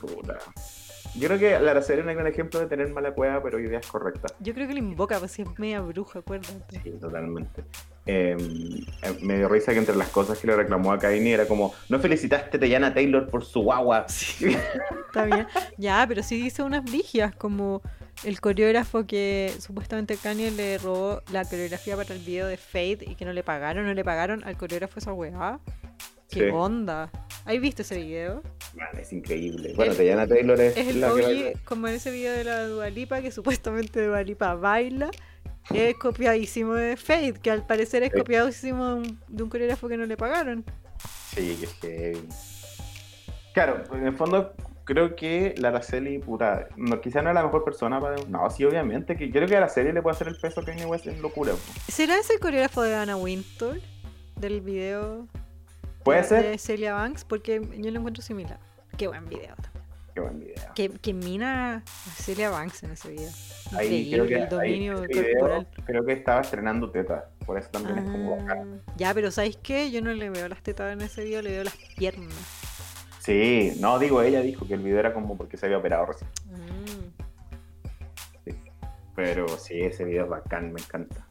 Puta. 0.00 0.38
Yo 1.14 1.28
creo 1.28 1.38
que 1.38 1.58
la 1.58 1.72
Araceli 1.72 2.00
es 2.00 2.06
un 2.06 2.14
gran 2.14 2.26
ejemplo 2.26 2.60
de 2.60 2.66
tener 2.66 2.88
mala 2.90 3.12
cueva, 3.12 3.42
pero 3.42 3.58
ideas 3.58 3.86
correctas. 3.86 4.32
Yo 4.40 4.54
creo 4.54 4.66
que 4.68 4.72
lo 4.74 4.78
invoca, 4.78 5.18
pues 5.18 5.32
si 5.32 5.42
es 5.42 5.58
media 5.58 5.80
bruja, 5.80 6.20
acuérdate. 6.20 6.80
Sí, 6.82 6.90
totalmente. 7.00 7.64
Eh, 8.06 8.36
me 9.20 9.36
dio 9.36 9.48
risa 9.48 9.72
que 9.72 9.78
entre 9.78 9.94
las 9.96 10.08
cosas 10.08 10.38
que 10.38 10.46
le 10.46 10.56
reclamó 10.56 10.92
a 10.92 10.98
Kanye 10.98 11.32
era 11.34 11.46
como, 11.46 11.74
no 11.88 11.98
felicitaste 11.98 12.56
a 12.56 12.60
Teyana 12.60 12.94
Taylor 12.94 13.28
por 13.28 13.44
su 13.44 13.60
guagua. 13.62 14.06
Está 15.06 15.24
bien. 15.24 15.46
Ya, 15.76 16.04
pero 16.08 16.22
sí 16.22 16.40
dice 16.40 16.62
unas 16.62 16.84
brigias, 16.84 17.34
como 17.34 17.82
el 18.24 18.40
coreógrafo 18.40 19.06
que 19.06 19.52
supuestamente 19.58 20.16
Kanye 20.16 20.50
le 20.52 20.78
robó 20.78 21.22
la 21.32 21.44
coreografía 21.44 21.96
para 21.96 22.14
el 22.14 22.20
video 22.20 22.46
de 22.46 22.56
Fade 22.56 22.98
y 23.06 23.14
que 23.16 23.24
no 23.24 23.32
le 23.32 23.42
pagaron, 23.42 23.84
no 23.86 23.94
le 23.94 24.04
pagaron 24.04 24.44
al 24.44 24.56
coreógrafo 24.56 24.98
esa 24.98 25.12
weá. 25.12 25.58
¿Qué 26.28 26.40
Sí. 26.40 26.50
onda? 26.52 27.10
¿Has 27.44 27.60
visto 27.60 27.82
ese 27.82 27.96
video? 27.98 28.42
Man, 28.74 28.88
es 28.98 29.12
increíble. 29.12 29.74
Bueno, 29.76 29.94
Teyana 29.94 30.26
Taylor 30.26 30.58
es, 30.60 30.76
Es 30.76 30.88
el 30.88 31.00
la 31.00 31.12
que 31.14 31.58
como 31.64 31.88
en 31.88 31.94
ese 31.94 32.10
video 32.10 32.32
de 32.32 32.44
la 32.44 32.66
Dualipa, 32.66 33.20
que 33.20 33.30
supuestamente 33.30 34.04
Dualipa 34.06 34.54
baila. 34.54 35.10
Es 35.70 35.94
copiadísimo 35.96 36.74
de 36.74 36.96
Fade, 36.96 37.34
que 37.34 37.50
al 37.50 37.66
parecer 37.66 38.02
es 38.02 38.10
Sí. 38.12 38.18
copiadísimo 38.18 39.02
de 39.28 39.42
un, 39.42 39.48
coreógrafo 39.50 39.88
que 39.88 39.96
no 39.96 40.06
le 40.06 40.16
pagaron. 40.16 40.64
Sí, 41.34 41.56
que 41.60 41.64
es 41.64 41.74
heavy. 41.80 42.28
Claro, 43.54 43.84
en 43.94 44.06
el 44.06 44.16
fondo 44.16 44.54
creo 44.92 45.16
que 45.16 45.54
la 45.56 45.68
Araceli, 45.68 46.18
puta, 46.18 46.68
no, 46.76 47.00
quizá 47.00 47.22
no 47.22 47.30
es 47.30 47.34
la 47.34 47.42
mejor 47.42 47.64
persona 47.64 48.00
para... 48.00 48.16
No, 48.28 48.48
sí, 48.50 48.64
obviamente, 48.64 49.16
que 49.16 49.30
creo 49.30 49.48
que 49.48 49.56
a 49.56 49.60
la 49.60 49.68
serie 49.68 49.92
le 49.92 50.02
puede 50.02 50.14
hacer 50.14 50.28
el 50.28 50.36
peso 50.36 50.60
a 50.60 50.64
Kanye 50.64 50.84
West 50.84 51.06
en 51.06 51.22
locura. 51.22 51.52
po. 51.52 51.58
¿Será 51.90 52.18
ese 52.18 52.34
el 52.34 52.40
coreógrafo 52.40 52.82
de 52.82 52.94
Anna 52.94 53.16
Wintour? 53.16 53.80
Del 54.36 54.60
video 54.60 55.26
¿Puede 56.04 56.22
de, 56.22 56.24
ser? 56.24 56.44
de 56.44 56.58
Celia 56.58 56.94
Banks, 56.94 57.24
porque 57.24 57.60
yo 57.78 57.90
lo 57.90 57.98
encuentro 57.98 58.22
similar. 58.22 58.58
Qué 58.98 59.08
buen 59.08 59.28
video 59.28 59.54
también. 59.54 59.72
Qué 60.14 60.20
buen 60.20 60.40
video. 60.40 60.74
Que, 60.74 60.90
que 60.90 61.14
mina 61.14 61.76
a 61.76 61.80
Celia 62.16 62.50
Banks 62.50 62.82
en 62.82 62.90
ese 62.90 63.12
video. 63.12 63.30
Ahí 63.74 64.10
creo 64.10 64.26
que 64.26 64.34
el 64.34 64.48
dominio 64.48 65.04
ese 65.04 65.22
video, 65.22 65.40
corporal. 65.40 65.68
creo 65.86 66.04
que 66.04 66.12
estaba 66.12 66.40
estrenando 66.42 66.90
teta, 66.90 67.30
por 67.46 67.56
eso 67.56 67.70
también 67.70 67.98
es 67.98 68.04
como 68.04 68.36
bacán. 68.36 68.82
Ah, 68.86 68.92
ya, 68.96 69.14
pero 69.14 69.30
¿sabéis 69.30 69.56
qué? 69.62 69.90
Yo 69.90 70.02
no 70.02 70.12
le 70.12 70.28
veo 70.28 70.48
las 70.48 70.62
tetas 70.62 70.92
en 70.92 71.00
ese 71.00 71.24
video, 71.24 71.40
le 71.40 71.52
veo 71.52 71.64
las 71.64 71.76
piernas. 71.96 72.61
Sí, 73.24 73.74
no, 73.78 73.98
digo, 74.00 74.20
ella 74.22 74.40
dijo 74.40 74.66
que 74.66 74.74
el 74.74 74.80
video 74.80 74.98
era 74.98 75.14
como 75.14 75.36
porque 75.36 75.56
se 75.56 75.66
había 75.66 75.78
operado 75.78 76.06
recién. 76.06 76.28
Mm. 76.46 77.22
Pero 79.14 79.46
sí, 79.58 79.80
ese 79.80 80.04
video 80.04 80.24
es 80.24 80.30
bacán, 80.30 80.72
me 80.72 80.80
encanta. 80.80 81.26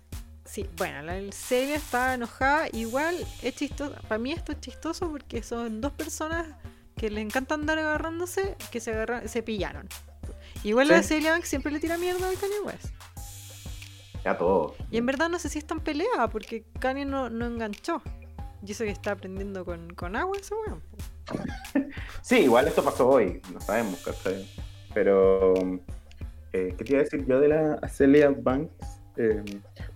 Sí, 0.46 0.70
bueno, 0.78 1.02
la 1.02 1.20
Celia 1.32 1.76
está 1.76 2.14
enojada. 2.14 2.68
Igual 2.72 3.16
es 3.42 3.56
chistoso. 3.56 3.96
Para 4.08 4.20
mí 4.20 4.32
esto 4.32 4.52
es 4.52 4.60
chistoso 4.60 5.10
porque 5.10 5.42
son 5.44 5.82
dos 5.82 5.92
personas 5.94 6.48
que 6.96 7.10
le 7.10 7.22
encanta 7.22 7.56
andar 7.56 7.80
agarrándose 7.80 8.56
que 8.72 8.80
se 8.80 8.92
agarran, 8.92 9.28
se 9.28 9.42
pillaron. 9.44 9.88
Igual 10.64 10.88
Sí. 10.88 10.94
la 10.94 11.04
Celia 11.04 11.32
Banks 11.32 11.48
siempre 11.50 11.72
le 11.72 11.80
tira 11.80 11.98
mierda 11.98 12.28
al 12.30 12.38
Kanye 12.38 12.60
West. 12.64 12.88
Ya 14.24 14.38
todo. 14.38 14.76
Y 14.92 14.98
en 14.98 15.06
verdad 15.06 15.30
no 15.30 15.40
sé 15.40 15.50
si 15.50 15.58
es 15.58 15.66
tan 15.66 15.80
pelea 15.80 16.30
porque 16.32 16.64
Kanye 16.80 17.06
no, 17.06 17.30
no 17.30 17.48
enganchó. 17.48 18.02
Y 18.66 18.72
eso 18.74 18.84
que 18.84 18.92
está 18.92 19.12
aprendiendo 19.14 19.66
con, 19.66 19.94
con 19.96 20.16
agua 20.16 20.38
ese 20.40 20.54
weón. 20.54 20.82
po. 20.82 20.98
Sí, 22.22 22.40
igual 22.40 22.68
esto 22.68 22.84
pasó 22.84 23.08
hoy, 23.10 23.42
no 23.54 23.60
sabemos, 23.62 24.02
¿cachai? 24.04 24.48
Pero, 24.94 25.54
eh, 26.54 26.74
¿qué 26.78 26.84
te 26.84 26.92
iba 26.94 27.00
a 27.02 27.04
decir 27.04 27.26
yo 27.26 27.40
de 27.40 27.48
la 27.48 27.80
Celia 27.90 28.34
Banks? 28.36 28.72
Eh, 29.18 29.44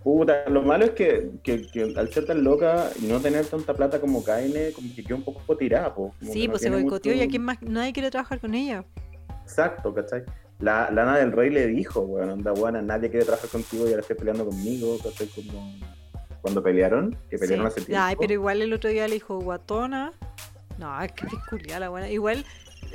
puta, 0.03 0.47
lo 0.49 0.61
malo 0.63 0.85
es 0.85 0.91
que, 0.91 1.29
que- 1.43 1.67
que 1.71 1.93
al 1.95 2.11
ser 2.11 2.25
tan 2.25 2.43
loca 2.43 2.89
y 3.01 3.05
no 3.05 3.19
tener 3.21 3.45
tanta 3.45 3.73
plata 3.73 4.01
como 4.01 4.23
Kaine, 4.23 4.71
como 4.73 4.93
que 4.93 5.03
quedó 5.03 5.17
un 5.17 5.23
poco 5.23 5.55
tirada, 5.55 5.93
po. 5.95 6.13
Sí, 6.21 6.45
no 6.47 6.51
pues 6.51 6.63
se 6.63 6.69
boicoteó 6.69 7.13
y 7.13 7.15
mucho- 7.17 7.27
aquí 7.27 7.39
más 7.39 7.61
nadie 7.61 7.93
quiere 7.93 8.11
trabajar 8.11 8.39
con 8.41 8.53
ella. 8.53 8.83
Exacto, 9.43 9.93
¿cachai? 9.93 10.23
La 10.59 10.89
Lana 10.91 11.17
del 11.17 11.31
Rey 11.31 11.49
le 11.49 11.67
dijo, 11.67 12.01
weón, 12.01 12.29
anda 12.29 12.51
buena, 12.51 12.81
nadie 12.81 13.09
quiere 13.09 13.25
trabajar 13.25 13.49
contigo 13.49 13.85
y 13.85 13.89
ahora 13.89 14.01
estoy 14.01 14.15
peleando 14.17 14.45
conmigo, 14.45 14.97
¿cachai? 15.03 15.27
Como 15.27 15.73
cuando 16.41 16.61
pelearon, 16.61 17.15
que 17.29 17.37
pelearon 17.37 17.67
Sí. 17.67 17.73
hace 17.79 17.85
tiempo. 17.87 18.03
Ay, 18.05 18.15
pero 18.19 18.33
igual 18.33 18.61
el 18.61 18.73
otro 18.73 18.89
día 18.89 19.07
le 19.07 19.15
dijo 19.15 19.39
guatona. 19.39 20.11
No, 20.77 21.01
es 21.01 21.11
que 21.13 21.25
es 21.25 21.79
la 21.79 21.89
buena. 21.89 22.09
Igual, 22.09 22.45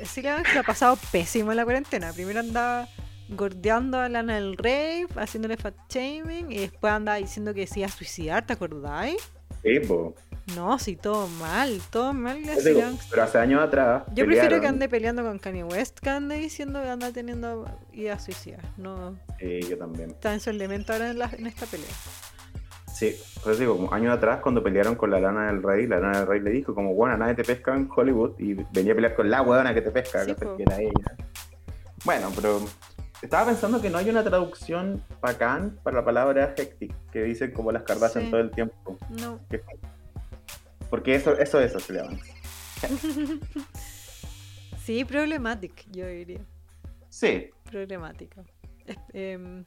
Celia 0.03 0.35
Banks 0.35 0.53
la 0.53 0.61
ha 0.61 0.63
pasado 0.63 0.97
pésimo 1.11 1.51
en 1.51 1.57
la 1.57 1.63
cuarentena. 1.63 2.13
Primero 2.13 2.39
andaba 2.39 2.87
gordeando 3.29 3.97
a 3.99 4.09
Lana 4.09 4.35
del 4.35 4.57
Rey, 4.57 5.05
haciéndole 5.15 5.57
fat 5.57 5.73
shaming, 5.89 6.51
y 6.51 6.59
después 6.59 6.91
andaba 6.93 7.17
diciendo 7.17 7.53
que 7.53 7.65
se 7.67 7.79
iba 7.79 7.87
a 7.87 7.91
suicidar, 7.91 8.45
¿te 8.45 8.53
acordáis? 8.53 9.17
Sí, 9.63 9.79
po. 9.87 10.15
No, 10.55 10.77
sí, 10.79 10.95
todo 10.95 11.27
mal, 11.27 11.79
todo 11.91 12.13
mal. 12.13 12.41
la 12.45 12.55
Celia 12.55 12.87
digo, 12.87 12.99
pero 13.09 13.23
hace 13.23 13.37
años 13.37 13.61
atrás. 13.61 14.03
Yo 14.13 14.25
prefiero 14.25 14.59
que 14.59 14.67
ande 14.67 14.89
peleando 14.89 15.23
con 15.23 15.37
Kanye 15.39 15.63
West 15.63 15.99
que 15.99 16.09
ande 16.09 16.35
diciendo 16.37 16.81
que 16.81 16.89
anda 16.89 17.11
teniendo 17.11 17.69
idea 17.93 18.19
suicida. 18.19 18.57
No, 18.75 19.17
Sí, 19.39 19.59
yo 19.69 19.77
también. 19.77 20.09
está 20.09 20.33
en 20.33 20.39
su 20.39 20.49
elemento 20.49 20.93
ahora 20.93 21.11
en, 21.11 21.19
la- 21.19 21.29
en 21.31 21.45
esta 21.45 21.67
pelea. 21.67 21.87
Sí, 23.01 23.15
pues 23.43 23.57
digo, 23.57 23.89
años 23.91 24.15
atrás 24.15 24.41
cuando 24.43 24.61
pelearon 24.61 24.93
con 24.93 25.09
la 25.09 25.19
Lana 25.19 25.47
del 25.47 25.63
Rey, 25.63 25.87
la 25.87 25.97
Lana 25.99 26.19
del 26.19 26.27
Rey 26.27 26.39
le 26.39 26.51
dijo 26.51 26.75
como, 26.75 26.93
bueno, 26.93 27.17
nadie 27.17 27.33
te 27.33 27.43
pesca 27.43 27.75
en 27.75 27.89
Hollywood 27.91 28.39
y 28.39 28.53
venía 28.71 28.91
a 28.93 28.95
pelear 28.95 29.15
con 29.15 29.27
la 29.27 29.41
huevona 29.41 29.73
que 29.73 29.81
te 29.81 29.89
pesca, 29.89 30.23
Sí, 30.23 30.35
que 30.35 30.61
era 30.61 30.79
ella. 30.79 31.15
Bueno, 32.05 32.31
pero 32.35 32.61
estaba 33.23 33.47
pensando 33.47 33.81
que 33.81 33.89
no 33.89 33.97
hay 33.97 34.07
una 34.07 34.23
traducción 34.23 35.03
bacán 35.19 35.79
para 35.81 35.97
la 35.97 36.05
palabra 36.05 36.53
hectic, 36.55 36.93
que 37.11 37.23
dicen 37.23 37.49
como 37.49 37.71
las 37.71 37.81
Kardashian 37.81 38.25
Sí. 38.25 38.29
todo 38.29 38.41
el 38.41 38.51
tiempo. 38.51 38.97
No. 39.19 39.39
Que- 39.49 39.63
Porque 40.91 41.15
eso, 41.15 41.35
eso 41.39 41.59
es 41.59 41.71
se 41.71 41.93
le. 41.93 42.03
Sí, 44.85 45.05
problematic, 45.05 45.85
yo 45.91 46.05
diría. 46.05 46.41
Sí, 47.09 47.49
Problemática. 47.63 48.43
Em, 49.11 49.65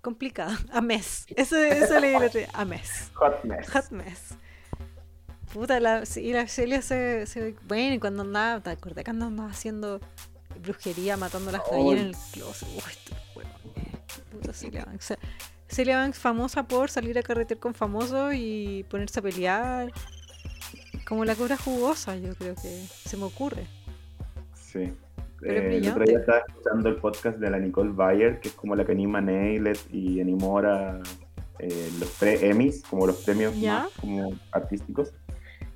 complicada. 0.00 0.58
A 0.72 0.80
mes. 0.80 1.26
Eso, 1.36 1.56
eso 1.56 1.98
le 2.00 2.08
digo 2.08 2.20
a 2.52 2.64
mes. 2.64 3.10
hot 3.14 3.44
mess. 3.44 3.68
Hot 3.70 3.90
mess. 3.90 4.34
Puta, 5.52 5.80
la, 5.80 6.04
sí, 6.04 6.32
la 6.32 6.46
Celia 6.46 6.82
se, 6.82 7.26
se- 7.26 7.54
Bueno, 7.66 7.94
y 7.94 7.98
cuando 7.98 8.22
andaba, 8.22 8.60
¿te 8.60 8.70
acordás 8.70 9.04
cuando 9.04 9.26
andaba 9.26 9.50
haciendo 9.50 10.00
brujería, 10.62 11.16
matando 11.16 11.50
las 11.50 11.62
gallinas 11.70 12.00
en 12.00 12.06
el 12.08 12.16
closet? 12.32 12.68
Uy, 12.68 12.82
este 12.90 13.14
huevo. 13.34 13.50
Puta 14.30 14.52
Celia 14.52 14.84
Banks. 14.84 15.04
O 15.04 15.08
sea, 15.08 15.18
Celia 15.68 15.96
Banks 15.98 16.18
famosa 16.18 16.62
por 16.64 16.90
salir 16.90 17.18
a 17.18 17.22
carretear 17.22 17.58
con 17.60 17.74
famosos 17.74 18.34
y 18.34 18.84
ponerse 18.90 19.20
a 19.20 19.22
pelear. 19.22 19.92
Como 21.06 21.24
la 21.24 21.34
cobra 21.34 21.56
jugosa, 21.56 22.16
yo 22.16 22.34
creo 22.34 22.54
que 22.54 22.86
se 22.86 23.16
me 23.16 23.24
ocurre. 23.24 23.66
Sí. 24.54 24.92
Eh, 25.42 25.80
el 25.82 25.88
otro 25.88 26.04
día 26.04 26.18
estaba 26.18 26.38
escuchando 26.46 26.88
el 26.88 26.96
podcast 26.96 27.38
de 27.38 27.50
la 27.50 27.58
Nicole 27.58 27.92
Bayer, 27.92 28.40
que 28.40 28.48
es 28.48 28.54
como 28.54 28.74
la 28.74 28.84
que 28.84 28.92
anima 28.92 29.20
Nailed 29.20 29.78
y 29.92 30.20
animó 30.20 30.52
ahora 30.52 31.00
eh, 31.58 31.90
los 31.98 32.08
pre 32.10 32.48
Emmys, 32.50 32.82
como 32.88 33.06
los 33.06 33.22
premios 33.24 33.58
¿Ya? 33.58 33.80
más 33.80 33.90
como 34.00 34.32
artísticos. 34.52 35.12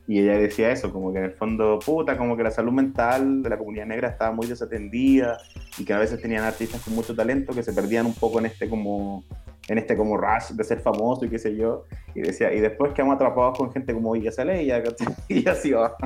Y 0.09 0.18
ella 0.18 0.36
decía 0.36 0.72
eso, 0.72 0.93
como 0.93 1.12
que 1.12 1.20
en 1.20 1.24
el 1.26 1.32
fondo, 1.32 1.78
puta, 1.78 2.18
como 2.18 2.36
que 2.36 2.43
la 2.43 2.51
salud 2.51 2.72
mental 2.72 3.43
de 3.43 3.48
la 3.48 3.56
comunidad 3.56 3.86
negra 3.86 4.09
estaba 4.09 4.32
muy 4.32 4.48
desatendida 4.48 5.39
y 5.78 5.84
que 5.84 5.93
a 5.93 5.98
veces 5.98 6.20
tenían 6.20 6.43
artistas 6.43 6.82
con 6.82 6.94
mucho 6.94 7.14
talento 7.14 7.55
que 7.55 7.62
se 7.62 7.72
perdían 7.72 8.06
un 8.06 8.14
poco 8.14 8.40
en 8.40 8.47
este 8.47 8.68
como 8.68 9.24
en 9.68 9.78
este 9.78 9.97
como 9.97 10.16
rush 10.16 10.51
de 10.51 10.64
ser 10.64 10.80
famoso 10.80 11.24
y 11.24 11.28
qué 11.28 11.39
sé 11.39 11.55
yo. 11.55 11.84
Y 12.16 12.20
decía, 12.20 12.52
y 12.52 12.60
después 12.60 12.93
quedamos 12.94 13.14
atrapados 13.14 13.56
con 13.56 13.72
gente 13.72 13.94
como 13.94 14.12
Villa 14.12 14.32
¿cachai? 14.34 15.14
y 15.28 15.48
así 15.48 15.70
va. 15.70 15.97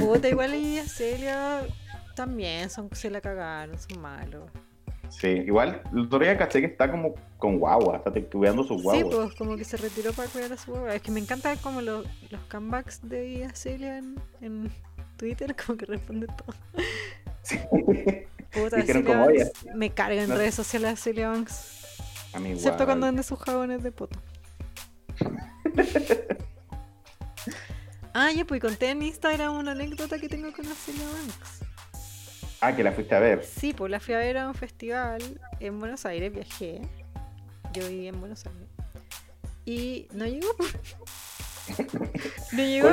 Puta, 0.00 0.28
igual 0.28 0.54
y 0.54 0.78
a 0.78 0.84
Celia 0.84 1.62
también 2.14 2.70
son, 2.70 2.88
se 2.92 3.10
la 3.10 3.20
cagaron, 3.20 3.78
son 3.78 4.00
malos. 4.00 4.50
Sí, 5.10 5.28
igual, 5.28 5.82
el 5.92 6.00
otro 6.00 6.18
día 6.18 6.36
caché 6.36 6.60
que 6.60 6.66
está 6.66 6.90
como 6.90 7.14
con 7.38 7.58
guagua, 7.58 7.98
está 7.98 8.10
cuidando 8.32 8.64
su 8.64 8.74
guagua. 8.78 9.02
Sí, 9.02 9.08
pues 9.10 9.34
como 9.36 9.56
que 9.56 9.64
se 9.64 9.76
retiró 9.76 10.12
para 10.12 10.28
cuidar 10.28 10.52
a 10.52 10.56
su 10.56 10.72
hueva. 10.72 10.94
Es 10.94 11.02
que 11.02 11.10
me 11.10 11.20
encanta 11.20 11.54
como 11.56 11.82
los, 11.82 12.06
los 12.30 12.40
comebacks 12.50 13.06
de 13.08 13.48
Celia 13.54 13.98
en, 13.98 14.16
en 14.40 14.70
Twitter, 15.16 15.54
como 15.66 15.76
que 15.78 15.86
responde 15.86 16.26
todo. 16.26 16.56
Sí. 17.42 17.58
Puta, 18.50 18.82
como, 19.04 19.24
"Oye, 19.26 19.44
Banks, 19.44 19.66
me 19.74 19.90
carga 19.90 20.22
en 20.22 20.28
no- 20.30 20.36
redes 20.36 20.54
sociales 20.54 20.92
a 20.92 20.96
Celia 20.96 21.28
Banks. 21.28 21.98
A 22.32 22.40
mí 22.40 22.52
Excepto 22.52 22.84
cuando 22.84 23.06
vende 23.06 23.22
sus 23.22 23.38
jabones 23.38 23.82
de 23.82 23.92
poto. 23.92 24.18
ah, 28.14 28.30
ya, 28.32 28.44
pues 28.44 28.60
conté 28.60 28.90
en 28.90 29.02
Instagram 29.02 29.56
una 29.56 29.72
anécdota 29.72 30.18
que 30.18 30.28
tengo 30.28 30.52
con 30.52 30.68
la 30.68 30.74
Celia 30.74 31.04
Banks. 31.04 31.63
Ah, 32.66 32.74
que 32.74 32.82
la 32.82 32.92
fuiste 32.92 33.14
a 33.14 33.18
ver. 33.18 33.44
Sí, 33.44 33.74
pues 33.74 33.90
la 33.90 34.00
fui 34.00 34.14
a 34.14 34.18
ver 34.18 34.38
a 34.38 34.48
un 34.48 34.54
festival 34.54 35.20
en 35.60 35.78
Buenos 35.78 36.06
Aires, 36.06 36.32
viajé. 36.32 36.80
Yo 37.74 37.86
viví 37.86 38.08
en 38.08 38.18
Buenos 38.18 38.46
Aires. 38.46 38.68
Y 39.66 40.08
no 40.14 40.24
llegó. 40.24 40.48
no 42.52 42.62
llegó. 42.62 42.88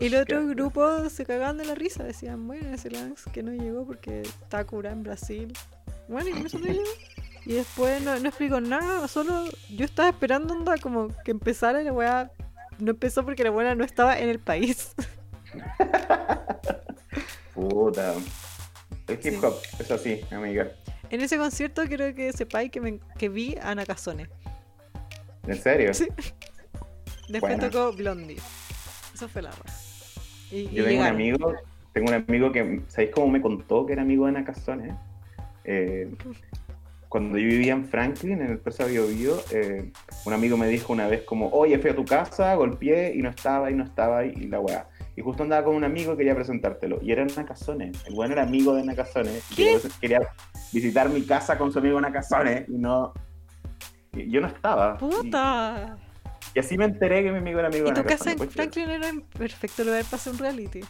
Y 0.00 0.08
los 0.08 0.22
otros 0.22 0.48
grupos 0.48 1.12
se 1.12 1.26
cagaban 1.26 1.58
de 1.58 1.66
la 1.66 1.74
risa. 1.74 2.04
Decían, 2.04 2.46
bueno, 2.46 2.74
ese 2.74 2.90
Lance 2.90 3.30
que 3.30 3.42
no 3.42 3.52
llegó 3.52 3.84
porque 3.84 4.22
está 4.22 4.64
curada 4.64 4.96
en 4.96 5.02
Brasil. 5.02 5.52
Bueno, 6.08 6.30
y 6.30 6.46
eso 6.46 6.58
no 6.58 6.64
llegó. 6.64 6.84
Y 7.44 7.52
después 7.52 8.00
no, 8.00 8.18
no 8.18 8.28
explicó 8.30 8.62
nada. 8.62 9.06
Solo 9.08 9.44
yo 9.68 9.84
estaba 9.84 10.08
esperando 10.08 10.54
onda 10.54 10.78
como 10.78 11.08
que 11.22 11.32
empezara 11.32 11.82
y 11.82 11.84
la 11.84 11.92
weá 11.92 12.30
no 12.78 12.92
empezó 12.92 13.26
porque 13.26 13.44
la 13.44 13.50
buena 13.50 13.74
no 13.74 13.84
estaba 13.84 14.18
en 14.18 14.30
el 14.30 14.38
país. 14.38 14.94
Puta. 17.54 18.14
El 19.08 19.14
hip 19.16 19.22
Sí. 19.22 19.40
hop 19.42 19.54
es 19.78 19.90
así, 19.90 20.20
amiga. 20.30 20.68
en 21.10 21.20
ese 21.20 21.36
concierto 21.36 21.82
creo 21.84 22.14
que 22.14 22.32
sepáis 22.32 22.70
que, 22.70 22.80
me, 22.80 22.98
que 23.18 23.28
vi 23.28 23.56
a 23.62 23.74
Nakazone. 23.74 24.28
¿En 25.46 25.56
serio? 25.56 25.92
Sí. 25.92 26.08
Después 27.28 27.58
tocó 27.58 27.92
Blondie. 27.92 28.38
Eso 29.14 29.28
fue 29.28 29.42
la. 29.42 29.50
Y, 30.50 30.56
y 30.60 30.70
Yo 30.70 30.84
tengo 30.84 31.00
un 31.00 31.06
amigo, 31.06 31.54
tengo 31.92 32.08
un 32.08 32.14
amigo 32.14 32.52
que, 32.52 32.80
¿sabéis 32.88 33.10
cómo 33.14 33.28
me 33.28 33.40
contó 33.40 33.86
que 33.86 33.92
era 33.92 34.02
amigo 34.02 34.26
de 34.26 34.32
Nakazone? 34.32 34.96
Eh, 35.64 36.14
cuando 37.08 37.38
yo 37.38 37.46
vivía 37.46 37.72
en 37.74 37.84
Franklin, 37.86 38.40
en 38.40 38.50
el 38.52 38.58
Presa 38.58 38.86
Bio 38.86 39.06
Bio, 39.06 39.36
eh, 39.52 39.92
un 40.24 40.32
amigo 40.32 40.56
me 40.56 40.66
dijo 40.66 40.92
una 40.92 41.06
vez 41.06 41.22
como, 41.22 41.48
oye, 41.50 41.78
fui 41.78 41.90
a 41.90 41.94
tu 41.96 42.04
casa, 42.04 42.54
golpeé 42.54 43.14
y 43.14 43.22
no 43.22 43.30
estaba 43.30 43.70
y 43.70 43.74
no 43.74 43.84
estaba 43.84 44.24
y 44.24 44.34
la 44.48 44.60
weá. 44.60 44.88
Y 45.16 45.22
justo 45.22 45.42
andaba 45.44 45.64
con 45.64 45.76
un 45.76 45.84
amigo 45.84 46.14
y 46.14 46.16
quería 46.16 46.34
presentártelo. 46.34 46.98
Y 47.02 47.12
era 47.12 47.24
Nakazone. 47.24 47.92
El 48.06 48.14
bueno 48.14 48.32
era 48.34 48.42
amigo 48.42 48.74
de 48.74 48.84
Nakazone. 48.84 49.30
¿Qué? 49.56 49.78
quería- 49.78 49.80
Quería 50.00 50.20
visitar 50.72 51.08
mi 51.08 51.22
casa 51.22 51.56
con 51.56 51.72
su 51.72 51.78
amigo 51.78 52.00
Nakazone 52.00 52.66
y 52.68 52.72
no... 52.78 53.12
y 54.12 54.28
yo 54.30 54.40
no 54.40 54.48
estaba. 54.48 54.98
¡Puta! 54.98 55.96
Y, 56.54 56.58
así 56.58 56.76
me 56.78 56.84
enteré 56.86 57.22
que 57.22 57.30
mi 57.32 57.38
amigo 57.38 57.58
era 57.60 57.68
amigo 57.68 57.86
Y 57.86 57.90
de 57.90 57.94
tu 57.94 58.02
Nakazone. 58.02 58.18
casa 58.18 58.30
en 58.32 58.38
pues, 58.38 58.50
Franklin 58.52 58.90
era 58.90 59.10
un 59.10 59.20
perfecto 59.22 59.84
lugar 59.84 60.04
para 60.04 60.16
hacer 60.16 60.32
un 60.32 60.38
reality. 60.40 60.80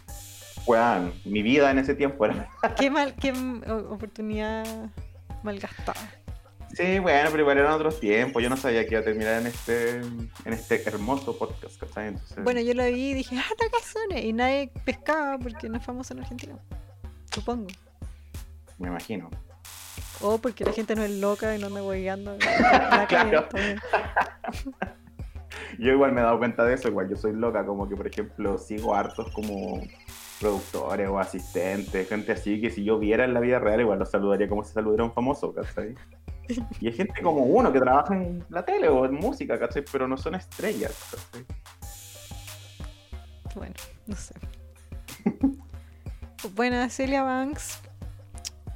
weón, 0.67 1.13
mi 1.27 1.43
vida 1.43 1.71
en 1.71 1.79
ese 1.79 1.95
tiempo 1.95 2.25
era 2.25 2.49
Qué 2.79 2.91
mal, 2.91 3.15
qué 3.17 3.33
oportunidad 3.91 4.65
malgastada. 5.43 6.01
Sí, 6.75 6.99
bueno, 6.99 7.29
pero 7.31 7.43
igual 7.43 7.59
eran 7.59 7.73
otros 7.73 8.01
tiempos. 8.01 8.43
Yo 8.43 8.51
no 8.51 8.57
sabía 8.57 8.85
que 8.85 8.95
iba 8.95 9.01
a 9.01 9.05
terminar 9.05 9.41
en 9.41 9.47
este, 9.47 9.99
en 9.99 10.53
este 10.53 10.83
hermoso 10.89 11.39
podcast, 11.39 11.79
¿cachai? 11.79 12.09
Entonces, 12.09 12.43
Bueno, 12.43 12.61
yo 12.61 12.75
lo 12.75 12.85
vi 12.85 13.11
y 13.11 13.15
dije, 13.15 13.37
ah, 13.39 13.55
Nakazone. 13.61 14.23
Y 14.23 14.33
nadie 14.33 14.71
pescaba 14.85 15.39
porque 15.39 15.69
no 15.69 15.79
es 15.79 15.85
famoso 15.85 16.15
en 16.15 16.21
Argentina. 16.21 16.55
Supongo. 17.33 17.69
me 18.79 18.89
imagino. 18.89 19.31
O 20.21 20.39
porque 20.39 20.65
la 20.65 20.73
gente 20.73 20.95
no 20.97 21.03
es 21.03 21.11
loca 21.13 21.55
y 21.55 21.59
no 21.59 21.67
anda 21.67 21.83
hueveando. 21.83 22.37
Claro. 23.09 23.47
Yo 25.79 25.93
igual 25.93 26.13
me 26.13 26.21
he 26.21 26.25
dado 26.25 26.39
cuenta 26.39 26.65
de 26.65 26.75
eso, 26.75 26.89
igual 26.89 27.09
yo 27.09 27.17
soy 27.17 27.33
loca, 27.33 27.65
como 27.65 27.89
que 27.89 27.97
por 27.97 28.07
ejemplo 28.07 28.59
sigo 28.59 28.95
hartos 28.95 29.31
como 29.33 29.83
productores 30.41 31.09
o 31.09 31.19
asistentes, 31.19 32.09
gente 32.09 32.33
así 32.33 32.61
que 32.61 32.71
si 32.71 32.85
yo 32.85 32.99
viera 32.99 33.25
en 33.25 33.35
la 33.35 33.41
vida 33.41 33.59
real 33.59 33.81
igual 33.81 33.99
los 33.99 34.11
saludaría 34.11 34.49
como 34.49 34.65
si 34.65 34.73
saludara 34.73 35.03
a 35.03 35.07
un 35.07 35.13
famoso, 35.13 35.55
¿cachai? 35.55 35.95
Y 36.81 36.89
hay 36.89 36.93
gente 36.93 37.23
como 37.23 37.43
uno 37.43 37.73
que 37.73 37.81
trabaja 37.81 38.15
en 38.15 38.45
la 38.49 38.65
tele 38.65 38.89
o 38.89 39.05
en 39.05 39.15
música, 39.15 39.59
¿cachai? 39.59 39.85
Pero 39.91 40.07
no 40.07 40.17
son 40.17 40.35
estrellas, 40.35 40.93
¿cachai? 41.11 41.47
Bueno, 43.55 43.75
no 44.07 44.17
sé. 44.17 44.35
Bueno, 46.55 46.87
Celia 46.91 47.23
Banks, 47.23 47.81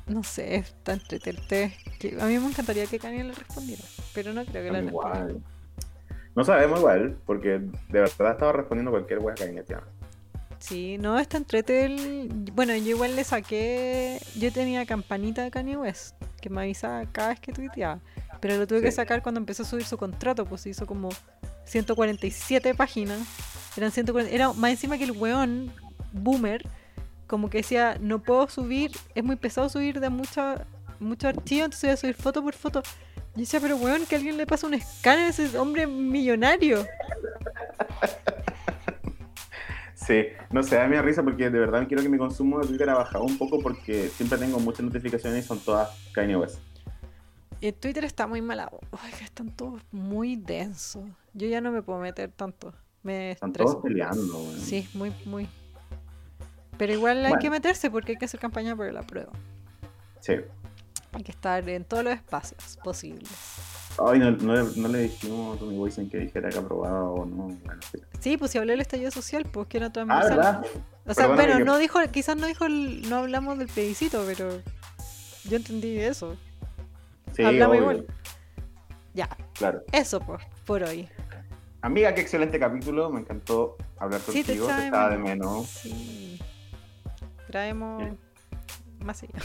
no 0.06 0.22
sé, 0.22 0.56
está 0.56 0.94
entretente. 0.94 1.76
Que 1.98 2.16
a 2.18 2.24
mí 2.24 2.38
me 2.38 2.46
encantaría 2.46 2.86
que 2.86 2.98
Kanye 2.98 3.24
le 3.24 3.34
respondiera, 3.34 3.82
pero 4.14 4.32
no 4.32 4.46
creo 4.46 4.64
que 4.64 4.72
la 4.72 4.80
responda. 4.80 5.18
Igual. 5.18 5.42
No 6.34 6.44
sabemos 6.44 6.78
igual, 6.78 7.18
porque 7.26 7.58
de 7.58 7.70
verdad 7.90 8.32
estaba 8.32 8.52
respondiendo 8.52 8.90
cualquier 8.90 9.18
wea 9.18 9.34
alguien 9.38 9.64
tiene. 9.66 9.82
Sí, 10.60 10.98
no, 10.98 11.18
está 11.18 11.36
entrete 11.36 11.84
el... 11.84 12.50
Bueno, 12.52 12.74
yo 12.74 12.90
igual 12.90 13.16
le 13.16 13.24
saqué... 13.24 14.20
Yo 14.36 14.52
tenía 14.52 14.86
campanita 14.86 15.42
de 15.42 15.50
Kanye 15.50 15.76
West, 15.76 16.16
que 16.40 16.50
me 16.50 16.62
avisaba 16.62 17.04
cada 17.10 17.28
vez 17.30 17.40
que 17.40 17.52
tuiteaba. 17.52 18.00
Pero 18.40 18.56
lo 18.56 18.66
tuve 18.66 18.82
que 18.82 18.92
sacar 18.92 19.22
cuando 19.22 19.40
empezó 19.40 19.62
a 19.62 19.66
subir 19.66 19.84
su 19.84 19.96
contrato, 19.98 20.46
pues 20.46 20.66
hizo 20.66 20.86
como 20.86 21.10
147 21.64 22.74
páginas. 22.74 23.20
Eran 23.76 23.90
140... 23.90 24.32
Era 24.32 24.52
más 24.52 24.70
encima 24.70 24.98
que 24.98 25.04
el 25.04 25.12
weón, 25.12 25.72
boomer, 26.12 26.66
como 27.26 27.50
que 27.50 27.58
decía, 27.58 27.98
no 28.00 28.20
puedo 28.20 28.48
subir, 28.48 28.92
es 29.14 29.22
muy 29.22 29.36
pesado 29.36 29.68
subir 29.68 30.00
de 30.00 30.08
mucho, 30.08 30.54
mucho 30.98 31.28
archivo, 31.28 31.64
entonces 31.64 31.88
voy 31.88 31.94
a 31.94 31.96
subir 31.96 32.14
foto 32.14 32.42
por 32.42 32.54
foto. 32.54 32.82
Y 33.36 33.40
decía, 33.40 33.60
pero 33.60 33.76
weón, 33.76 34.06
que 34.06 34.16
alguien 34.16 34.36
le 34.36 34.46
pasa 34.46 34.66
un 34.66 34.74
escáner 34.74 35.26
a 35.26 35.28
ese 35.28 35.56
hombre 35.58 35.86
millonario. 35.86 36.86
Sí, 40.08 40.24
no 40.50 40.62
sé, 40.62 40.76
da 40.76 40.88
mi 40.88 40.98
risa 41.02 41.22
porque 41.22 41.50
de 41.50 41.58
verdad 41.58 41.86
quiero 41.86 42.02
que 42.02 42.08
mi 42.08 42.16
consumo 42.16 42.58
de 42.60 42.66
Twitter 42.66 42.88
ha 42.88 42.94
bajado 42.94 43.24
un 43.24 43.36
poco 43.36 43.60
porque 43.60 44.08
siempre 44.08 44.38
tengo 44.38 44.58
muchas 44.58 44.80
notificaciones 44.80 45.44
y 45.44 45.46
son 45.46 45.60
todas 45.60 45.90
Kanye 46.14 46.34
West. 46.34 46.60
En 47.60 47.74
Twitter 47.74 48.04
está 48.06 48.26
muy 48.26 48.40
mala. 48.40 48.70
Ay, 49.02 49.12
que 49.18 49.24
están 49.24 49.50
todos 49.50 49.82
muy 49.92 50.36
densos. 50.36 51.04
Yo 51.34 51.46
ya 51.46 51.60
no 51.60 51.70
me 51.72 51.82
puedo 51.82 51.98
meter 51.98 52.30
tanto. 52.30 52.72
Me 53.02 53.32
Están 53.32 53.50
estreso. 53.50 53.72
todos 53.72 53.84
peleando. 53.84 54.50
Sí, 54.58 54.88
muy, 54.94 55.12
muy. 55.26 55.46
Pero 56.78 56.94
igual 56.94 57.18
hay 57.18 57.32
Bueno. 57.32 57.42
que 57.42 57.50
meterse 57.50 57.90
porque 57.90 58.12
hay 58.12 58.18
que 58.18 58.24
hacer 58.24 58.40
campaña 58.40 58.74
por 58.74 58.90
la 58.90 59.02
prueba. 59.02 59.32
Sí. 60.20 60.36
Hay 61.12 61.22
que 61.22 61.32
estar 61.32 61.68
en 61.68 61.84
todos 61.84 62.04
los 62.04 62.14
espacios 62.14 62.78
posibles. 62.82 63.28
Ay, 64.06 64.18
no, 64.20 64.30
no, 64.30 64.54
le- 64.54 64.76
no 64.76 64.88
le 64.88 64.98
dijimos 65.00 65.56
a 65.56 65.58
Tommy 65.60 65.76
Boysen 65.76 66.08
que 66.08 66.18
dijera 66.18 66.48
que 66.50 66.58
aprobaba 66.58 67.02
o 67.10 67.24
no. 67.26 67.36
Bueno, 67.64 67.80
sí. 67.92 67.98
Sí, 68.20 68.36
pues 68.36 68.50
si 68.52 68.58
hablé 68.58 68.72
del 68.74 68.80
estallido 68.80 69.10
social, 69.10 69.44
pues 69.50 69.66
que 69.68 69.78
era 69.78 69.86
Ah, 69.86 69.92
transversal. 69.92 70.36
¿verdad? 70.36 70.60
o 70.60 71.14
sea, 71.14 71.24
Perdóname 71.26 71.34
bueno, 71.42 71.58
que- 71.58 71.64
no 71.64 71.78
dijo, 71.78 71.98
quizás 72.12 72.36
no 72.36 72.46
dijo, 72.46 72.66
el- 72.66 73.08
no 73.08 73.16
hablamos 73.16 73.58
del 73.58 73.68
plebiscito, 73.68 74.22
pero 74.26 74.50
yo 75.44 75.56
entendí 75.56 75.98
eso. 75.98 76.36
Sí, 77.34 77.42
Hablamos 77.44 77.76
igual. 77.76 78.06
Ya, 79.14 79.28
Claro. 79.54 79.82
eso 79.92 80.20
pues, 80.20 80.42
por 80.64 80.82
hoy. 80.84 81.08
Amiga, 81.82 82.14
qué 82.14 82.20
excelente 82.20 82.58
capítulo. 82.58 83.10
Me 83.10 83.20
encantó 83.20 83.76
hablar 83.98 84.20
Sí, 84.20 84.42
te 84.44 84.56
contigo. 84.58 84.64
echaba 84.66 84.78
te 84.80 84.84
estaba 84.86 85.10
de 85.10 85.18
menos. 85.18 85.66
Sí. 85.66 86.38
Traemos 87.48 88.02
Sí. 88.04 89.04
más 89.04 89.22
allá. 89.22 89.38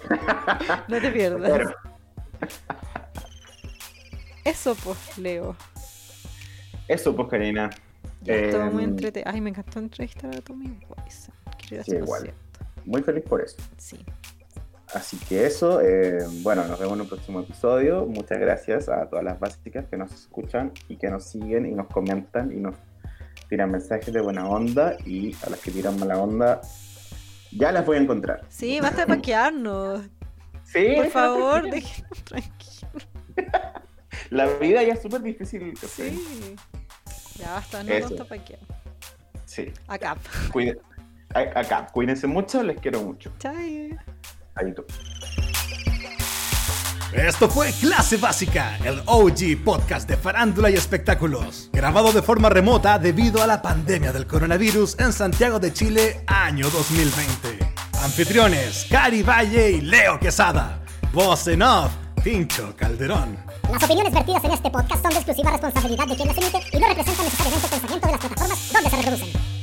no 0.88 1.00
te 1.00 1.10
pierdas. 1.10 1.72
Eso 4.48 4.74
pues, 4.82 5.18
Leo. 5.18 5.56
eso, 6.88 7.14
pues, 7.14 7.28
Karina. 7.28 7.70
Ya 8.22 8.34
estuvo 8.34 8.64
muy 8.70 8.84
Em, 8.84 8.90
entretenido. 8.90 9.30
Ay, 9.32 9.40
me 9.40 9.50
encantó 9.50 9.78
entrevistar 9.78 10.34
a 10.34 10.40
Tommy 10.40 10.78
a 10.96 11.10
Sí, 11.84 11.94
igual. 11.94 12.32
Muy 12.84 13.02
feliz 13.02 13.24
por 13.28 13.40
eso. 13.42 13.56
Sí. 13.76 14.04
Así 14.94 15.18
que 15.28 15.44
eso, 15.46 15.82
eh, 15.82 16.18
bueno, 16.42 16.64
nos 16.64 16.78
vemos 16.80 16.94
en 16.94 17.02
un 17.02 17.08
próximo 17.08 17.40
episodio. 17.40 18.06
Muchas 18.06 18.38
gracias 18.38 18.88
a 18.88 19.06
todas 19.08 19.24
las 19.24 19.38
básicas 19.38 19.84
que 19.86 19.98
nos 19.98 20.12
escuchan 20.12 20.72
y 20.88 20.96
que 20.96 21.10
nos 21.10 21.24
siguen 21.24 21.66
y 21.66 21.72
nos 21.72 21.88
comentan 21.88 22.50
y 22.52 22.56
nos 22.56 22.74
tiran 23.50 23.70
mensajes 23.70 24.12
de 24.12 24.20
buena 24.22 24.48
onda 24.48 24.96
y 25.04 25.34
a 25.46 25.50
las 25.50 25.60
que 25.60 25.70
tiran 25.70 25.98
mala 25.98 26.18
onda 26.18 26.60
ya 27.52 27.70
las 27.72 27.84
voy 27.84 27.98
a 27.98 28.00
encontrar. 28.00 28.44
Sí, 28.48 28.80
basta 28.80 29.04
de 29.04 29.06
paquearnos. 29.14 30.02
Sí, 30.64 30.86
Por 30.96 31.08
favor, 31.10 31.70
déjenos 31.70 32.24
tranquilos. 32.24 33.08
la 34.30 34.46
vida 34.46 34.82
ya 34.82 34.94
es 34.94 35.02
súper 35.02 35.22
difícil. 35.22 35.72
¿cachai? 35.80 36.10
Sí. 36.16 36.56
Ya 37.38 37.52
basta, 37.54 37.82
no 37.82 37.92
Eso. 37.92 38.26
paquear. 38.26 38.60
Sí. 39.46 39.72
Acá. 39.86 40.16
Cuide- 40.52 40.78
Acá, 41.34 41.86
cuídense 41.92 42.26
mucho, 42.26 42.62
les 42.62 42.80
quiero 42.80 43.02
mucho. 43.02 43.30
Chai. 43.38 43.96
Ahí 44.54 44.72
tú. 44.74 44.84
Esto 47.12 47.48
fue 47.48 47.72
Clase 47.72 48.18
Básica, 48.18 48.78
el 48.84 49.00
OG 49.06 49.64
podcast 49.64 50.08
de 50.08 50.16
farándula 50.16 50.68
y 50.70 50.74
espectáculos, 50.74 51.70
grabado 51.72 52.12
de 52.12 52.20
forma 52.22 52.50
remota 52.50 52.98
debido 52.98 53.42
a 53.42 53.46
la 53.46 53.62
pandemia 53.62 54.12
del 54.12 54.26
coronavirus 54.26 54.98
en 55.00 55.12
Santiago 55.14 55.58
de 55.58 55.72
Chile, 55.72 56.20
año 56.26 56.68
2020. 56.70 57.58
Anfitriones, 58.02 58.86
Cari 58.90 59.22
Valle 59.22 59.70
y 59.70 59.80
Leo 59.80 60.18
Quesada. 60.20 60.82
Voz 61.12 61.48
en 61.48 61.62
off, 61.62 61.92
Pincho 62.20 62.74
Calderón. 62.76 63.36
Las 63.70 63.82
opiniones 63.82 64.12
vertidas 64.12 64.44
en 64.44 64.50
este 64.52 64.70
podcast 64.70 65.02
son 65.02 65.10
de 65.10 65.16
exclusiva 65.16 65.50
responsabilidad 65.50 66.06
de 66.06 66.16
quien 66.16 66.28
las 66.28 66.38
emite 66.38 66.58
y 66.72 66.80
no 66.80 66.88
representan 66.88 67.24
necesariamente 67.24 67.66
el 67.66 67.70
pensamiento 67.70 68.06
de 68.06 68.12
las 68.12 68.20
plataformas 68.20 68.72
donde 68.72 68.90
se 68.90 68.96
reproducen. 68.96 69.57